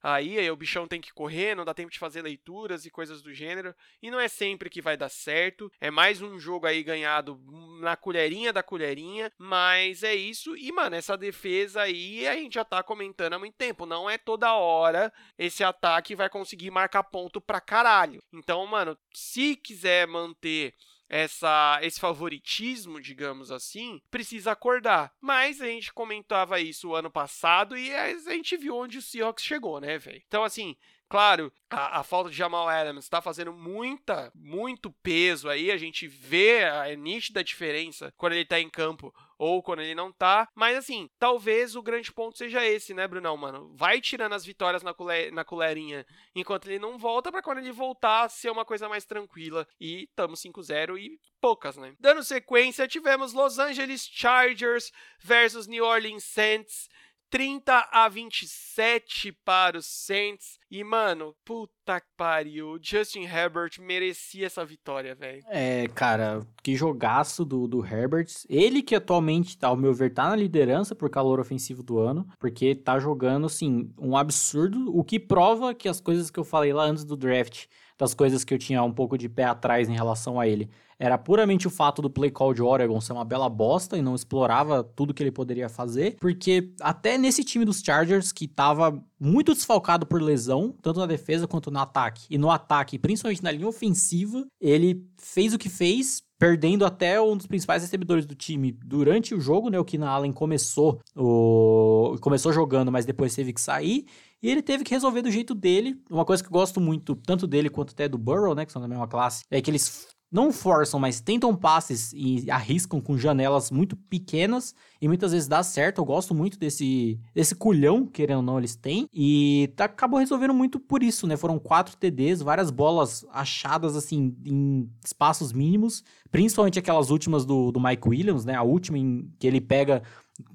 Aí, 0.10 0.40
aí 0.40 0.50
o 0.50 0.56
bichão 0.56 0.88
tem 0.88 1.02
que 1.02 1.12
correr, 1.12 1.54
não 1.54 1.66
dá 1.66 1.74
tempo 1.74 1.92
de 1.92 2.00
fazer 2.00 2.22
leituras 2.22 2.86
e 2.86 2.90
coisas 2.90 3.22
do 3.22 3.34
gênero. 3.34 3.76
E 4.02 4.10
não 4.10 4.18
é 4.18 4.30
sempre 4.30 4.70
que 4.70 4.82
vai 4.82 4.96
dar 4.96 5.10
certo. 5.10 5.70
É 5.82 5.92
mais 5.92 6.22
um 6.22 6.40
jogo 6.40 6.66
aí 6.66 6.82
ganhado 6.82 7.38
na 7.82 7.98
colherinha 7.98 8.54
da 8.54 8.64
colherinha. 8.64 9.30
Mas 9.38 10.04
é 10.04 10.16
isso. 10.16 10.56
E, 10.56 10.72
mano, 10.72 10.96
essa 10.96 11.18
defesa 11.18 11.82
aí 11.82 12.26
a 12.26 12.36
gente 12.36 12.54
já 12.54 12.64
tá 12.64 12.82
comentando 12.82 13.34
há 13.34 13.40
muito 13.40 13.56
tempo. 13.56 13.86
Não 13.86 14.10
é 14.10 14.18
toda 14.18 14.54
hora 14.54 15.12
esse 15.38 15.62
ataque 15.62 16.16
vai 16.16 16.30
conseguir 16.30 16.72
marcar 16.72 17.04
ponto 17.04 17.42
pra 17.42 17.60
caralho. 17.60 18.24
Então, 18.32 18.66
mano, 18.66 18.98
se 19.14 19.58
quiser 19.58 20.08
manter 20.08 20.74
essa, 21.10 21.80
esse 21.82 22.00
favoritismo, 22.00 23.02
digamos 23.02 23.52
assim, 23.52 24.02
precisa 24.12 24.52
acordar. 24.52 25.14
Mas 25.22 25.62
a 25.62 25.66
gente 25.66 25.94
comentava 25.94 26.60
isso 26.60 26.96
ano 26.96 27.10
passado 27.10 27.78
e 27.78 27.94
a 27.94 28.18
gente 28.32 28.58
viu 28.58 28.76
onde 28.76 28.98
o 28.98 29.02
Seahawks 29.02 29.44
chegou, 29.44 29.80
né, 29.80 29.98
velho? 29.98 30.22
Então, 30.28 30.44
assim, 30.44 30.76
Claro, 31.10 31.54
a, 31.70 32.00
a, 32.00 32.04
falta 32.04 32.30
de 32.30 32.36
Jamal 32.36 32.68
Adams 32.68 33.06
está 33.06 33.22
fazendo 33.22 33.54
muita, 33.54 34.30
muito 34.36 34.92
peso 34.92 35.50
aí. 35.50 35.72
A 35.72 35.78
gente 35.78 36.06
vê 36.06 36.66
a 36.66 36.94
nítida 36.98 37.42
diferença 37.42 38.14
quando 38.18 38.34
ele 38.34 38.42
está 38.42 38.60
em 38.60 38.70
campo 38.70 39.14
ou 39.38 39.62
quando 39.62 39.82
ele 39.82 39.96
não 39.96 40.12
tá. 40.12 40.48
Mas 40.56 40.78
assim, 40.78 41.10
talvez 41.20 41.76
o 41.76 41.82
grande 41.82 42.12
ponto 42.12 42.38
seja 42.38 42.66
esse, 42.66 42.94
né, 42.94 43.08
Brunão, 43.08 43.38
mano? 43.38 43.72
Vai 43.76 44.02
tirando 44.02 44.34
as 44.34 44.46
vitórias 44.46 44.84
na, 44.84 44.94
colher, 44.94 45.32
na 45.32 45.44
colherinha 45.44 46.06
enquanto 46.36 46.68
ele 46.68 46.80
não 46.80 46.98
volta, 46.98 47.32
para 47.32 47.42
quando 47.42 47.60
ele 47.60 47.72
voltar 47.72 48.30
ser 48.30 48.50
uma 48.50 48.66
coisa 48.66 48.90
mais 48.90 49.06
tranquila. 49.06 49.68
E 49.80 50.10
tamo 50.16 50.36
5-0 50.36 50.98
e 50.98 51.20
poucas, 51.40 51.78
né? 51.78 51.96
Dando 52.00 52.24
sequência, 52.24 52.88
tivemos 52.88 53.34
Los 53.34 53.60
Angeles 53.60 54.08
Chargers 54.12 54.92
versus 55.20 55.68
New 55.68 55.84
Orleans 55.84 56.24
Saints. 56.24 56.90
30 57.30 57.90
a 57.92 58.08
27 58.08 59.32
para 59.44 59.78
os 59.78 59.86
Saints. 59.86 60.58
E, 60.70 60.84
mano, 60.84 61.36
puta 61.46 62.00
que 62.00 62.08
pariu. 62.18 62.78
Justin 62.82 63.24
Herbert 63.24 63.72
merecia 63.80 64.46
essa 64.46 64.66
vitória, 64.66 65.16
velho. 65.16 65.42
É, 65.48 65.88
cara, 65.90 66.46
que 66.64 66.76
jogaço 66.76 67.46
do, 67.46 67.68
do 67.68 67.86
Herbert. 67.86 68.28
Ele 68.50 68.82
que 68.82 68.96
atualmente, 68.96 69.58
ao 69.62 69.78
meu 69.78 69.94
ver, 69.94 70.14
tá 70.14 70.30
na 70.30 70.36
liderança 70.36 70.96
por 70.96 71.10
calor 71.10 71.40
ofensivo 71.40 71.82
do 71.84 72.00
ano, 72.00 72.28
porque 72.40 72.76
tá 72.76 73.00
jogando, 73.00 73.46
assim, 73.46 73.92
um 73.98 74.18
absurdo, 74.18 74.96
o 74.96 75.04
que 75.04 75.20
prova 75.20 75.74
que 75.74 75.88
as 75.88 76.02
coisas 76.02 76.30
que 76.30 76.40
eu 76.40 76.44
falei 76.44 76.74
lá 76.74 76.84
antes 76.84 77.06
do 77.06 77.16
draft, 77.16 77.66
das 77.98 78.14
coisas 78.14 78.44
que 78.44 78.54
eu 78.54 78.58
tinha 78.58 78.84
um 78.84 78.92
pouco 78.92 79.18
de 79.18 79.28
pé 79.28 79.46
atrás 79.46 79.90
em 79.90 79.94
relação 79.94 80.40
a 80.40 80.48
ele, 80.48 80.70
era 81.00 81.18
puramente 81.18 81.68
o 81.68 81.70
fato 81.70 82.02
do 82.02 82.10
play 82.10 82.32
call 82.32 82.54
de 82.54 82.62
Oregon 82.62 83.00
ser 83.00 83.14
uma 83.14 83.26
bela 83.26 83.50
bosta 83.50 83.98
e 83.98 84.02
não 84.02 84.16
explorava 84.16 84.84
tudo 84.84 85.14
que 85.14 85.22
ele 85.22 85.32
poderia 85.32 85.70
fazer, 85.70 86.16
porque 86.20 86.72
até 86.82 87.18
nesse 87.18 87.44
time 87.44 87.66
dos 87.66 87.82
Chargers, 87.82 88.32
que 88.32 88.48
tava 88.48 89.04
muito 89.20 89.54
desfalcado 89.54 90.06
por 90.06 90.22
lesão, 90.22 90.74
tanto 90.82 91.00
na 91.00 91.06
defesa 91.06 91.48
quanto 91.48 91.70
no 91.70 91.80
ataque, 91.80 92.26
e 92.30 92.38
no 92.38 92.50
ataque, 92.50 92.98
principalmente 92.98 93.44
na 93.44 93.52
linha 93.52 93.68
ofensiva, 93.68 94.46
ele 94.60 95.06
fez 95.18 95.54
o 95.54 95.58
que 95.58 95.70
fez, 95.70 96.24
perdendo 96.40 96.86
até 96.86 97.20
um 97.20 97.36
dos 97.36 97.48
principais 97.48 97.82
recebedores 97.82 98.26
do 98.26 98.36
time 98.36 98.72
durante 98.72 99.34
o 99.34 99.42
jogo, 99.42 99.70
né? 99.70 99.80
O 99.80 99.86
Keenan 99.86 100.10
Allen 100.10 100.32
começou 100.32 101.00
o 101.16 102.16
começou 102.22 102.54
jogando, 102.54 102.92
mas 102.92 103.06
depois 103.06 103.34
teve 103.36 103.54
que 103.54 103.62
sair. 103.62 104.06
E 104.42 104.50
ele 104.50 104.62
teve 104.62 104.84
que 104.84 104.94
resolver 104.94 105.22
do 105.22 105.32
jeito 105.32 105.56
dele. 105.56 106.00
Uma 106.10 106.26
coisa 106.26 106.44
que 106.44 106.50
eu 106.50 106.54
gosto 106.54 106.80
muito, 106.80 107.16
tanto 107.16 107.48
dele 107.48 107.70
quanto 107.70 107.92
até 107.92 108.08
do 108.08 108.18
Burrow, 108.18 108.54
né? 108.54 108.66
Que 108.66 108.72
são 108.72 108.82
da 108.82 108.88
mesma 108.88 109.08
classe, 109.08 109.44
é 109.50 109.62
que 109.62 109.72
eles 109.72 110.08
não 110.32 110.52
forçam, 110.52 111.00
mas 111.00 111.22
tentam 111.22 111.56
passes 111.56 112.12
e 112.14 112.52
arriscam 112.52 113.00
com 113.00 113.18
janelas 113.18 113.72
muito 113.72 113.96
pequenas 113.96 114.76
e 115.02 115.08
muitas 115.08 115.32
vezes 115.32 115.48
dá 115.48 115.64
certo. 115.64 116.00
Eu 116.00 116.06
gosto 116.06 116.36
muito 116.36 116.60
desse, 116.60 117.20
desse 117.34 117.56
culhão, 117.56 118.06
querendo 118.06 118.38
ou 118.38 118.44
não, 118.44 118.58
eles 118.58 118.76
têm. 118.76 119.08
E 119.14 119.72
tá, 119.76 119.86
acabou 119.86 120.20
resolvendo 120.20 120.54
muito 120.54 120.80
por 120.80 121.02
isso, 121.02 121.26
né? 121.26 121.38
Foram 121.38 121.58
quatro 121.58 121.96
TDs, 121.96 122.42
várias 122.42 122.70
bolas 122.70 123.26
achadas 123.32 123.96
assim 123.96 124.36
em 124.46 124.90
espaços 125.04 125.54
mínimos, 125.54 126.04
principalmente 126.30 126.80
aquelas 126.80 127.10
últimas 127.10 127.46
do, 127.46 127.72
do 127.72 127.80
Mike 127.80 128.08
Williams, 128.08 128.44
né? 128.44 128.56
A 128.56 128.64
última 128.64 128.98
em 128.98 129.32
que 129.40 129.48
ele 129.48 129.62
pega 129.62 130.04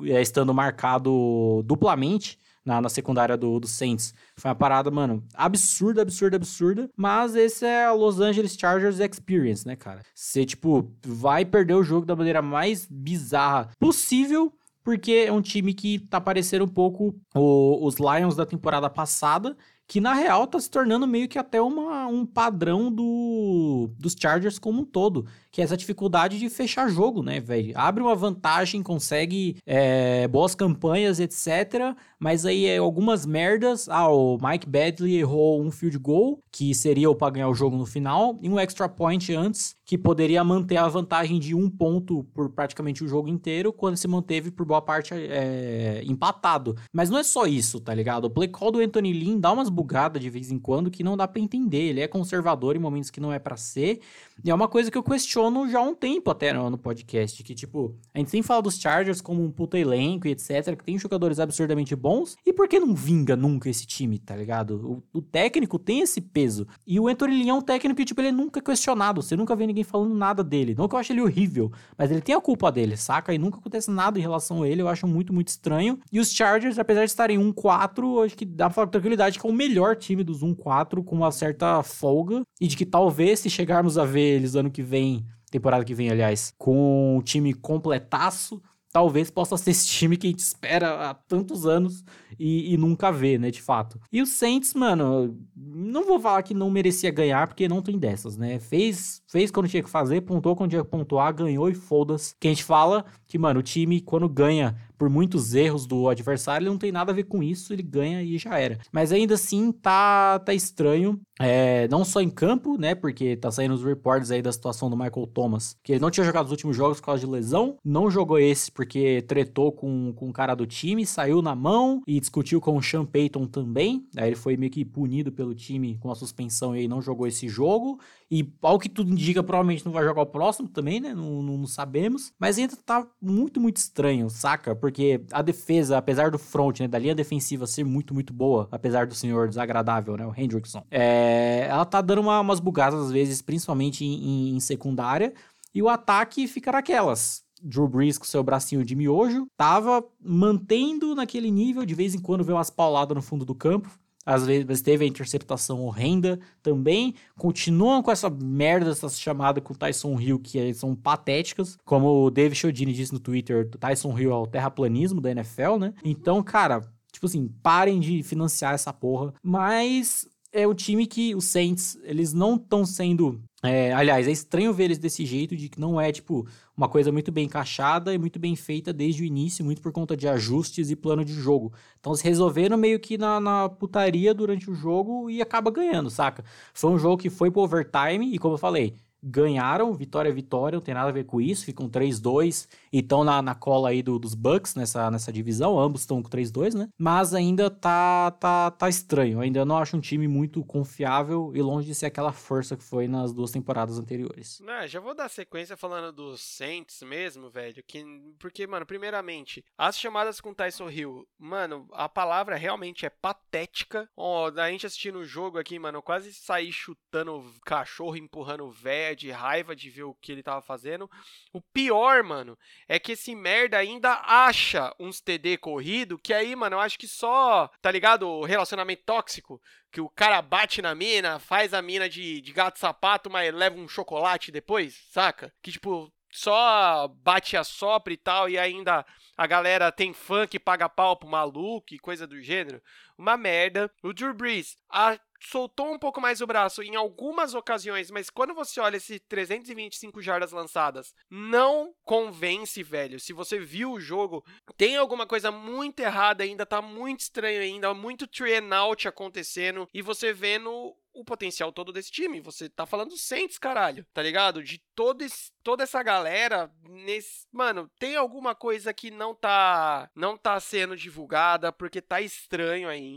é, 0.02 0.20
estando 0.20 0.52
marcado 0.52 1.62
duplamente 1.64 2.38
na, 2.64 2.80
na 2.80 2.88
secundária 2.88 3.36
do, 3.36 3.58
do 3.58 3.66
Saints. 3.66 4.14
Foi 4.36 4.48
uma 4.50 4.54
parada, 4.54 4.90
mano, 4.90 5.24
absurda, 5.34 6.02
absurda, 6.02 6.36
absurda. 6.36 6.90
Mas 6.96 7.34
esse 7.34 7.64
é 7.64 7.84
a 7.84 7.92
Los 7.92 8.20
Angeles 8.20 8.56
Chargers 8.58 9.00
Experience, 9.00 9.66
né, 9.66 9.76
cara? 9.76 10.02
Você, 10.14 10.44
tipo, 10.44 10.92
vai 11.04 11.44
perder 11.44 11.74
o 11.74 11.82
jogo 11.82 12.06
da 12.06 12.16
maneira 12.16 12.42
mais 12.42 12.86
bizarra 12.90 13.70
possível 13.78 14.52
porque 14.84 15.26
é 15.28 15.32
um 15.32 15.40
time 15.40 15.72
que 15.72 16.00
tá 16.00 16.20
parecendo 16.20 16.64
um 16.64 16.68
pouco 16.68 17.14
o, 17.34 17.86
os 17.86 17.96
Lions 17.96 18.34
da 18.34 18.44
temporada 18.44 18.90
passada 18.90 19.56
que 19.92 20.00
na 20.00 20.14
real 20.14 20.46
tá 20.46 20.58
se 20.58 20.70
tornando 20.70 21.06
meio 21.06 21.28
que 21.28 21.38
até 21.38 21.60
uma, 21.60 22.06
um 22.06 22.24
padrão 22.24 22.90
do, 22.90 23.90
dos 23.98 24.16
Chargers 24.18 24.58
como 24.58 24.80
um 24.80 24.84
todo, 24.86 25.26
que 25.50 25.60
é 25.60 25.64
essa 25.64 25.76
dificuldade 25.76 26.38
de 26.38 26.48
fechar 26.48 26.88
jogo, 26.88 27.22
né, 27.22 27.40
velho? 27.40 27.74
Abre 27.76 28.02
uma 28.02 28.16
vantagem, 28.16 28.82
consegue 28.82 29.58
é, 29.66 30.26
boas 30.28 30.54
campanhas, 30.54 31.20
etc. 31.20 31.94
Mas 32.18 32.46
aí 32.46 32.64
é 32.64 32.78
algumas 32.78 33.26
merdas. 33.26 33.86
Ah, 33.86 34.08
o 34.08 34.38
Mike 34.40 34.66
Badley 34.66 35.16
errou 35.16 35.60
um 35.60 35.70
field 35.70 35.98
goal, 35.98 36.38
que 36.50 36.74
seria 36.74 37.10
o 37.10 37.14
pra 37.14 37.28
ganhar 37.28 37.50
o 37.50 37.54
jogo 37.54 37.76
no 37.76 37.84
final, 37.84 38.38
e 38.40 38.48
um 38.48 38.58
extra 38.58 38.88
point 38.88 39.34
antes, 39.34 39.74
que 39.84 39.98
poderia 39.98 40.42
manter 40.42 40.78
a 40.78 40.88
vantagem 40.88 41.38
de 41.38 41.54
um 41.54 41.68
ponto 41.68 42.24
por 42.32 42.48
praticamente 42.48 43.04
o 43.04 43.08
jogo 43.08 43.28
inteiro, 43.28 43.74
quando 43.74 43.98
se 43.98 44.08
manteve 44.08 44.50
por 44.50 44.64
boa 44.64 44.80
parte 44.80 45.12
é, 45.12 46.02
empatado. 46.06 46.76
Mas 46.90 47.10
não 47.10 47.18
é 47.18 47.22
só 47.22 47.44
isso, 47.44 47.78
tá 47.78 47.92
ligado? 47.92 48.24
O 48.24 48.30
play 48.30 48.48
call 48.48 48.70
do 48.70 48.80
Anthony 48.80 49.12
Lynn 49.12 49.38
dá 49.38 49.52
umas 49.52 49.68
bugadas 49.82 50.22
de 50.22 50.30
vez 50.30 50.52
em 50.52 50.60
quando 50.60 50.92
que 50.92 51.02
não 51.02 51.16
dá 51.16 51.26
para 51.26 51.40
entender. 51.40 51.88
Ele 51.88 52.00
é 52.00 52.06
conservador 52.06 52.76
em 52.76 52.78
momentos 52.78 53.10
que 53.10 53.20
não 53.20 53.32
é 53.32 53.38
para 53.38 53.56
ser. 53.56 54.00
E 54.44 54.50
é 54.50 54.54
uma 54.54 54.68
coisa 54.68 54.90
que 54.90 54.96
eu 54.96 55.02
questiono 55.02 55.68
já 55.68 55.80
há 55.80 55.82
um 55.82 55.94
tempo 55.94 56.30
até 56.30 56.52
no, 56.52 56.70
no 56.70 56.78
podcast, 56.78 57.42
que 57.42 57.54
tipo, 57.54 57.96
a 58.14 58.18
gente 58.18 58.30
sempre 58.30 58.46
fala 58.46 58.62
dos 58.62 58.78
Chargers 58.78 59.20
como 59.20 59.42
um 59.42 59.50
puta 59.50 59.76
elenco 59.76 60.26
e 60.26 60.30
etc, 60.30 60.76
que 60.76 60.84
tem 60.84 60.98
jogadores 60.98 61.40
absurdamente 61.40 61.94
bons, 61.96 62.36
e 62.46 62.52
por 62.52 62.68
que 62.68 62.78
não 62.78 62.94
vinga 62.94 63.34
nunca 63.34 63.68
esse 63.68 63.86
time, 63.86 64.18
tá 64.18 64.36
ligado? 64.36 65.02
O, 65.12 65.18
o 65.18 65.22
técnico 65.22 65.78
tem 65.78 66.00
esse 66.00 66.20
peso. 66.20 66.66
E 66.86 66.98
o 66.98 67.08
Anthony 67.08 67.48
é 67.48 67.54
um 67.54 67.60
técnico 67.60 67.96
que, 67.96 68.04
tipo, 68.04 68.20
ele 68.20 68.28
é 68.28 68.32
nunca 68.32 68.60
questionado, 68.60 69.20
você 69.20 69.36
nunca 69.36 69.56
vê 69.56 69.66
ninguém 69.66 69.84
falando 69.84 70.14
nada 70.14 70.44
dele. 70.44 70.74
Não 70.76 70.88
que 70.88 70.94
eu 70.94 70.98
ache 70.98 71.12
ele 71.12 71.22
horrível, 71.22 71.72
mas 71.98 72.10
ele 72.10 72.20
tem 72.20 72.34
a 72.34 72.40
culpa 72.40 72.70
dele, 72.70 72.96
saca? 72.96 73.34
E 73.34 73.38
nunca 73.38 73.58
acontece 73.58 73.90
nada 73.90 74.18
em 74.18 74.22
relação 74.22 74.62
a 74.62 74.68
ele, 74.68 74.82
eu 74.82 74.88
acho 74.88 75.06
muito, 75.06 75.32
muito 75.32 75.48
estranho. 75.48 75.98
E 76.12 76.20
os 76.20 76.32
Chargers, 76.32 76.78
apesar 76.78 77.04
de 77.04 77.10
estarem 77.10 77.38
1-4, 77.38 78.24
acho 78.24 78.36
que 78.36 78.44
dá 78.44 78.66
pra 78.66 78.74
falar 78.74 78.86
com 78.86 78.92
tranquilidade 78.92 79.38
que 79.38 79.46
é 79.46 79.50
o 79.50 79.52
melhor 79.52 79.71
time 79.98 80.24
dos 80.24 80.42
1-4, 80.42 81.04
com 81.04 81.16
uma 81.16 81.30
certa 81.30 81.82
folga, 81.82 82.42
e 82.60 82.66
de 82.66 82.76
que 82.76 82.86
talvez 82.86 83.40
se 83.40 83.50
chegarmos 83.50 83.98
a 83.98 84.04
ver 84.04 84.36
eles 84.36 84.54
ano 84.54 84.70
que 84.70 84.82
vem, 84.82 85.24
temporada 85.50 85.84
que 85.84 85.94
vem, 85.94 86.10
aliás, 86.10 86.52
com 86.58 87.18
um 87.18 87.22
time 87.22 87.52
completaço, 87.52 88.62
talvez 88.92 89.30
possa 89.30 89.56
ser 89.56 89.70
esse 89.70 89.86
time 89.86 90.16
que 90.16 90.26
a 90.26 90.30
gente 90.30 90.40
espera 90.40 91.10
há 91.10 91.14
tantos 91.14 91.66
anos 91.66 92.04
e, 92.38 92.74
e, 92.74 92.76
nunca 92.76 93.10
vê, 93.10 93.38
né, 93.38 93.50
de 93.50 93.62
fato. 93.62 93.98
E 94.12 94.20
o 94.20 94.26
Saints, 94.26 94.74
mano, 94.74 95.36
não 95.56 96.04
vou 96.04 96.20
falar 96.20 96.42
que 96.42 96.52
não 96.52 96.70
merecia 96.70 97.10
ganhar, 97.10 97.48
porque 97.48 97.68
não 97.68 97.80
tem 97.80 97.98
dessas, 97.98 98.36
né? 98.36 98.58
Fez, 98.58 99.21
fez 99.32 99.50
quando 99.50 99.66
tinha 99.66 99.82
que 99.82 99.88
fazer, 99.88 100.20
pontuou 100.20 100.54
quando 100.54 100.70
tinha 100.70 100.84
que 100.84 100.90
pontuar, 100.90 101.34
ganhou 101.34 101.70
e 101.70 101.74
foda-se. 101.74 102.34
Que 102.38 102.48
a 102.48 102.50
gente 102.50 102.62
fala 102.62 103.02
que, 103.26 103.38
mano, 103.38 103.60
o 103.60 103.62
time, 103.62 103.98
quando 104.02 104.28
ganha 104.28 104.76
por 104.98 105.08
muitos 105.08 105.54
erros 105.54 105.86
do 105.86 106.08
adversário, 106.08 106.64
ele 106.64 106.70
não 106.70 106.78
tem 106.78 106.92
nada 106.92 107.10
a 107.10 107.14
ver 107.14 107.24
com 107.24 107.42
isso, 107.42 107.72
ele 107.72 107.82
ganha 107.82 108.22
e 108.22 108.38
já 108.38 108.56
era. 108.58 108.78
Mas 108.92 109.10
ainda 109.10 109.34
assim, 109.34 109.72
tá, 109.72 110.38
tá 110.38 110.52
estranho. 110.54 111.18
É, 111.40 111.88
não 111.88 112.04
só 112.04 112.20
em 112.20 112.30
campo, 112.30 112.78
né? 112.78 112.94
Porque 112.94 113.34
tá 113.34 113.50
saindo 113.50 113.74
os 113.74 113.82
reports 113.82 114.30
aí 114.30 114.40
da 114.40 114.52
situação 114.52 114.88
do 114.88 114.96
Michael 114.96 115.26
Thomas, 115.26 115.76
que 115.82 115.92
ele 115.92 116.00
não 116.00 116.10
tinha 116.10 116.24
jogado 116.24 116.44
os 116.44 116.52
últimos 116.52 116.76
jogos 116.76 117.00
por 117.00 117.06
causa 117.06 117.26
de 117.26 117.32
lesão, 117.32 117.76
não 117.84 118.08
jogou 118.08 118.38
esse 118.38 118.70
porque 118.70 119.22
tretou 119.22 119.72
com, 119.72 120.12
com 120.14 120.28
o 120.28 120.32
cara 120.32 120.54
do 120.54 120.66
time, 120.66 121.04
saiu 121.04 121.42
na 121.42 121.56
mão 121.56 122.00
e 122.06 122.20
discutiu 122.20 122.60
com 122.60 122.76
o 122.76 122.82
Sean 122.82 123.04
Payton 123.04 123.46
também. 123.46 124.06
Aí 124.16 124.28
ele 124.28 124.36
foi 124.36 124.56
meio 124.56 124.70
que 124.70 124.84
punido 124.84 125.32
pelo 125.32 125.52
time 125.52 125.98
com 125.98 126.12
a 126.12 126.14
suspensão 126.14 126.76
e 126.76 126.80
aí 126.80 126.86
não 126.86 127.02
jogou 127.02 127.26
esse 127.26 127.48
jogo. 127.48 127.98
E 128.34 128.50
ao 128.62 128.78
que 128.78 128.88
tudo 128.88 129.12
indica, 129.12 129.42
provavelmente 129.42 129.84
não 129.84 129.92
vai 129.92 130.02
jogar 130.02 130.22
o 130.22 130.26
próximo 130.26 130.66
também, 130.66 130.98
né? 131.02 131.12
Não, 131.12 131.42
não, 131.42 131.58
não, 131.58 131.66
sabemos. 131.66 132.32
Mas 132.40 132.56
ainda 132.56 132.74
tá 132.74 133.06
muito, 133.20 133.60
muito 133.60 133.76
estranho, 133.76 134.30
saca? 134.30 134.74
Porque 134.74 135.22
a 135.30 135.42
defesa, 135.42 135.98
apesar 135.98 136.30
do 136.30 136.38
front, 136.38 136.80
né? 136.80 136.88
Da 136.88 136.98
linha 136.98 137.14
defensiva 137.14 137.66
ser 137.66 137.84
muito, 137.84 138.14
muito 138.14 138.32
boa, 138.32 138.66
apesar 138.72 139.06
do 139.06 139.14
senhor 139.14 139.50
desagradável, 139.50 140.16
né? 140.16 140.26
O 140.26 140.32
Hendrickson. 140.34 140.82
É, 140.90 141.66
ela 141.68 141.84
tá 141.84 142.00
dando 142.00 142.22
uma, 142.22 142.40
umas 142.40 142.58
bugadas 142.58 143.04
às 143.04 143.12
vezes, 143.12 143.42
principalmente 143.42 144.02
em, 144.02 144.56
em, 144.56 144.60
secundária. 144.60 145.34
E 145.74 145.82
o 145.82 145.90
ataque 145.90 146.48
fica 146.48 146.72
naquelas. 146.72 147.44
Drew 147.62 147.86
Brees 147.86 148.16
com 148.16 148.24
seu 148.24 148.42
bracinho 148.42 148.82
de 148.82 148.96
miojo, 148.96 149.46
tava 149.58 150.02
mantendo 150.18 151.14
naquele 151.14 151.50
nível, 151.50 151.84
de 151.84 151.94
vez 151.94 152.14
em 152.14 152.18
quando 152.18 152.42
vê 152.42 152.52
umas 152.52 152.70
pauladas 152.70 153.14
no 153.14 153.22
fundo 153.22 153.44
do 153.44 153.54
campo, 153.54 153.90
às 154.24 154.46
vezes 154.46 154.82
teve 154.82 155.04
a 155.04 155.08
interceptação 155.08 155.80
horrenda 155.82 156.38
também. 156.62 157.14
Continuam 157.36 158.02
com 158.02 158.10
essa 158.10 158.30
merda, 158.30 158.90
essa 158.90 159.08
chamada 159.08 159.60
com 159.60 159.74
Tyson 159.74 160.18
Hill, 160.20 160.38
que 160.38 160.72
são 160.74 160.94
patéticas. 160.94 161.78
Como 161.84 162.24
o 162.24 162.30
David 162.30 162.58
Chodini 162.58 162.92
disse 162.92 163.12
no 163.12 163.20
Twitter, 163.20 163.68
Tyson 163.68 164.18
Hill 164.18 164.32
é 164.32 164.36
o 164.36 164.46
terraplanismo 164.46 165.20
da 165.20 165.30
NFL, 165.30 165.76
né? 165.78 165.94
Então, 166.04 166.42
cara, 166.42 166.82
tipo 167.12 167.26
assim, 167.26 167.48
parem 167.62 168.00
de 168.00 168.22
financiar 168.22 168.74
essa 168.74 168.92
porra. 168.92 169.34
Mas 169.42 170.28
é 170.52 170.66
o 170.66 170.74
time 170.74 171.06
que 171.06 171.34
os 171.34 171.46
Saints, 171.46 171.98
eles 172.02 172.32
não 172.32 172.56
estão 172.56 172.84
sendo 172.84 173.42
é, 173.64 173.92
aliás, 173.92 174.26
é 174.26 174.32
estranho 174.32 174.72
ver 174.74 174.84
eles 174.84 174.98
desse 174.98 175.24
jeito, 175.24 175.56
de 175.56 175.68
que 175.68 175.78
não 175.78 176.00
é, 176.00 176.10
tipo, 176.10 176.46
uma 176.76 176.88
coisa 176.88 177.12
muito 177.12 177.30
bem 177.30 177.44
encaixada 177.44 178.12
e 178.12 178.18
muito 178.18 178.38
bem 178.38 178.56
feita 178.56 178.92
desde 178.92 179.22
o 179.22 179.24
início, 179.24 179.64
muito 179.64 179.80
por 179.80 179.92
conta 179.92 180.16
de 180.16 180.26
ajustes 180.26 180.90
e 180.90 180.96
plano 180.96 181.24
de 181.24 181.32
jogo. 181.32 181.72
Então, 182.00 182.12
se 182.14 182.24
resolveram 182.24 182.76
meio 182.76 182.98
que 182.98 183.16
na, 183.16 183.38
na 183.40 183.68
putaria 183.68 184.34
durante 184.34 184.68
o 184.68 184.74
jogo 184.74 185.30
e 185.30 185.40
acaba 185.40 185.70
ganhando, 185.70 186.10
saca? 186.10 186.44
Foi 186.74 186.90
um 186.90 186.98
jogo 186.98 187.18
que 187.22 187.30
foi 187.30 187.50
pro 187.52 187.62
overtime 187.62 188.34
e, 188.34 188.38
como 188.38 188.54
eu 188.54 188.58
falei, 188.58 188.96
ganharam, 189.22 189.94
vitória 189.94 190.28
é 190.28 190.32
vitória, 190.32 190.76
não 190.76 190.82
tem 190.82 190.94
nada 190.94 191.10
a 191.10 191.12
ver 191.12 191.24
com 191.24 191.40
isso, 191.40 191.64
ficam 191.64 191.88
3-2 191.88 192.68
e 192.92 192.98
estão 192.98 193.22
na, 193.22 193.40
na 193.40 193.54
cola 193.54 193.90
aí 193.90 194.02
do, 194.02 194.18
dos 194.18 194.34
Bucks 194.34 194.74
nessa, 194.74 195.10
nessa 195.10 195.32
divisão, 195.32 195.78
ambos 195.78 196.02
estão 196.02 196.22
com 196.22 196.28
3-2, 196.28 196.74
né? 196.74 196.88
Mas 196.98 197.32
ainda 197.32 197.70
tá, 197.70 198.32
tá, 198.32 198.70
tá 198.70 198.88
estranho, 198.88 199.40
ainda 199.40 199.64
não 199.64 199.76
acho 199.76 199.96
um 199.96 200.00
time 200.00 200.26
muito 200.26 200.64
confiável 200.64 201.52
e 201.54 201.62
longe 201.62 201.86
de 201.86 201.94
ser 201.94 202.06
aquela 202.06 202.32
força 202.32 202.76
que 202.76 202.82
foi 202.82 203.06
nas 203.06 203.32
duas 203.32 203.50
temporadas 203.50 203.98
anteriores. 203.98 204.58
Não, 204.60 204.86
já 204.86 204.98
vou 204.98 205.14
dar 205.14 205.28
sequência 205.28 205.76
falando 205.76 206.12
dos 206.12 206.40
Saints 206.40 207.02
mesmo, 207.02 207.48
velho, 207.48 207.82
que, 207.86 208.04
porque, 208.38 208.66
mano, 208.66 208.84
primeiramente, 208.84 209.64
as 209.78 209.98
chamadas 209.98 210.40
com 210.40 210.54
Tyson 210.54 210.90
Hill, 210.90 211.26
mano, 211.38 211.86
a 211.92 212.08
palavra 212.08 212.56
realmente 212.56 213.06
é 213.06 213.10
patética, 213.10 214.08
ó, 214.16 214.50
a 214.50 214.70
gente 214.70 214.86
assistindo 214.86 215.18
o 215.18 215.24
jogo 215.24 215.58
aqui, 215.58 215.78
mano, 215.78 216.02
quase 216.02 216.32
saí 216.32 216.72
chutando 216.72 217.44
cachorro, 217.64 218.16
empurrando 218.16 218.70
velho, 218.70 219.11
né? 219.12 219.14
De 219.14 219.30
raiva 219.30 219.76
de 219.76 219.90
ver 219.90 220.04
o 220.04 220.14
que 220.14 220.32
ele 220.32 220.42
tava 220.42 220.62
fazendo. 220.62 221.10
O 221.52 221.60
pior, 221.60 222.22
mano, 222.22 222.58
é 222.88 222.98
que 222.98 223.12
esse 223.12 223.34
merda 223.34 223.78
ainda 223.78 224.12
acha 224.24 224.94
uns 224.98 225.20
TD 225.20 225.58
corrido, 225.58 226.18
que 226.18 226.32
aí, 226.32 226.56
mano, 226.56 226.76
eu 226.76 226.80
acho 226.80 226.98
que 226.98 227.06
só, 227.06 227.70
tá 227.80 227.90
ligado? 227.90 228.28
O 228.28 228.44
relacionamento 228.44 229.02
tóxico, 229.04 229.60
que 229.90 230.00
o 230.00 230.08
cara 230.08 230.40
bate 230.40 230.80
na 230.80 230.94
mina, 230.94 231.38
faz 231.38 231.74
a 231.74 231.82
mina 231.82 232.08
de, 232.08 232.40
de 232.40 232.52
gato 232.52 232.78
sapato, 232.78 233.30
mas 233.30 233.54
leva 233.54 233.76
um 233.76 233.88
chocolate 233.88 234.50
depois, 234.50 234.94
saca? 235.10 235.52
Que, 235.62 235.70
tipo, 235.70 236.12
só 236.30 237.08
bate 237.08 237.56
a 237.56 237.62
sopra 237.62 238.12
e 238.12 238.16
tal, 238.16 238.48
e 238.48 238.58
ainda 238.58 239.04
a 239.36 239.46
galera 239.46 239.92
tem 239.92 240.12
fã 240.12 240.46
que 240.46 240.58
paga 240.58 240.88
pau 240.88 241.16
pro 241.16 241.28
maluco 241.28 241.94
e 241.94 241.98
coisa 241.98 242.26
do 242.26 242.40
gênero. 242.40 242.82
Uma 243.22 243.36
merda. 243.36 243.88
O 244.02 244.12
Drew 244.12 244.34
Brees 244.34 244.76
a, 244.90 245.16
soltou 245.40 245.94
um 245.94 245.98
pouco 245.98 246.20
mais 246.20 246.40
o 246.40 246.46
braço 246.46 246.82
em 246.82 246.96
algumas 246.96 247.54
ocasiões, 247.54 248.10
mas 248.10 248.28
quando 248.28 248.52
você 248.52 248.80
olha 248.80 248.96
esse 248.96 249.20
325 249.20 250.20
jardas 250.20 250.50
lançadas, 250.50 251.14
não 251.30 251.94
convence, 252.02 252.82
velho. 252.82 253.20
Se 253.20 253.32
você 253.32 253.60
viu 253.60 253.92
o 253.92 254.00
jogo, 254.00 254.44
tem 254.76 254.96
alguma 254.96 255.24
coisa 255.24 255.52
muito 255.52 256.00
errada 256.00 256.42
ainda, 256.42 256.66
tá 256.66 256.82
muito 256.82 257.20
estranho 257.20 257.62
ainda, 257.62 257.94
muito 257.94 258.26
three 258.26 258.56
and 258.56 258.74
out 258.74 259.06
acontecendo, 259.06 259.88
e 259.94 260.02
você 260.02 260.32
vendo 260.32 260.96
o 261.14 261.24
potencial 261.24 261.72
todo 261.72 261.92
desse 261.92 262.10
time. 262.10 262.40
Você 262.40 262.68
tá 262.68 262.86
falando 262.86 263.16
Saints, 263.16 263.58
caralho, 263.58 264.06
tá 264.12 264.22
ligado? 264.22 264.62
De 264.62 264.82
todo 264.94 265.22
esse, 265.22 265.52
toda 265.62 265.82
essa 265.82 266.02
galera 266.02 266.70
nesse, 266.88 267.46
mano, 267.52 267.90
tem 267.98 268.16
alguma 268.16 268.54
coisa 268.54 268.92
que 268.92 269.10
não 269.10 269.34
tá 269.34 270.10
não 270.14 270.36
tá 270.36 270.58
sendo 270.58 270.96
divulgada 270.96 271.72
porque 271.72 272.00
tá 272.00 272.20
estranho 272.20 272.88
ainda. 272.88 273.11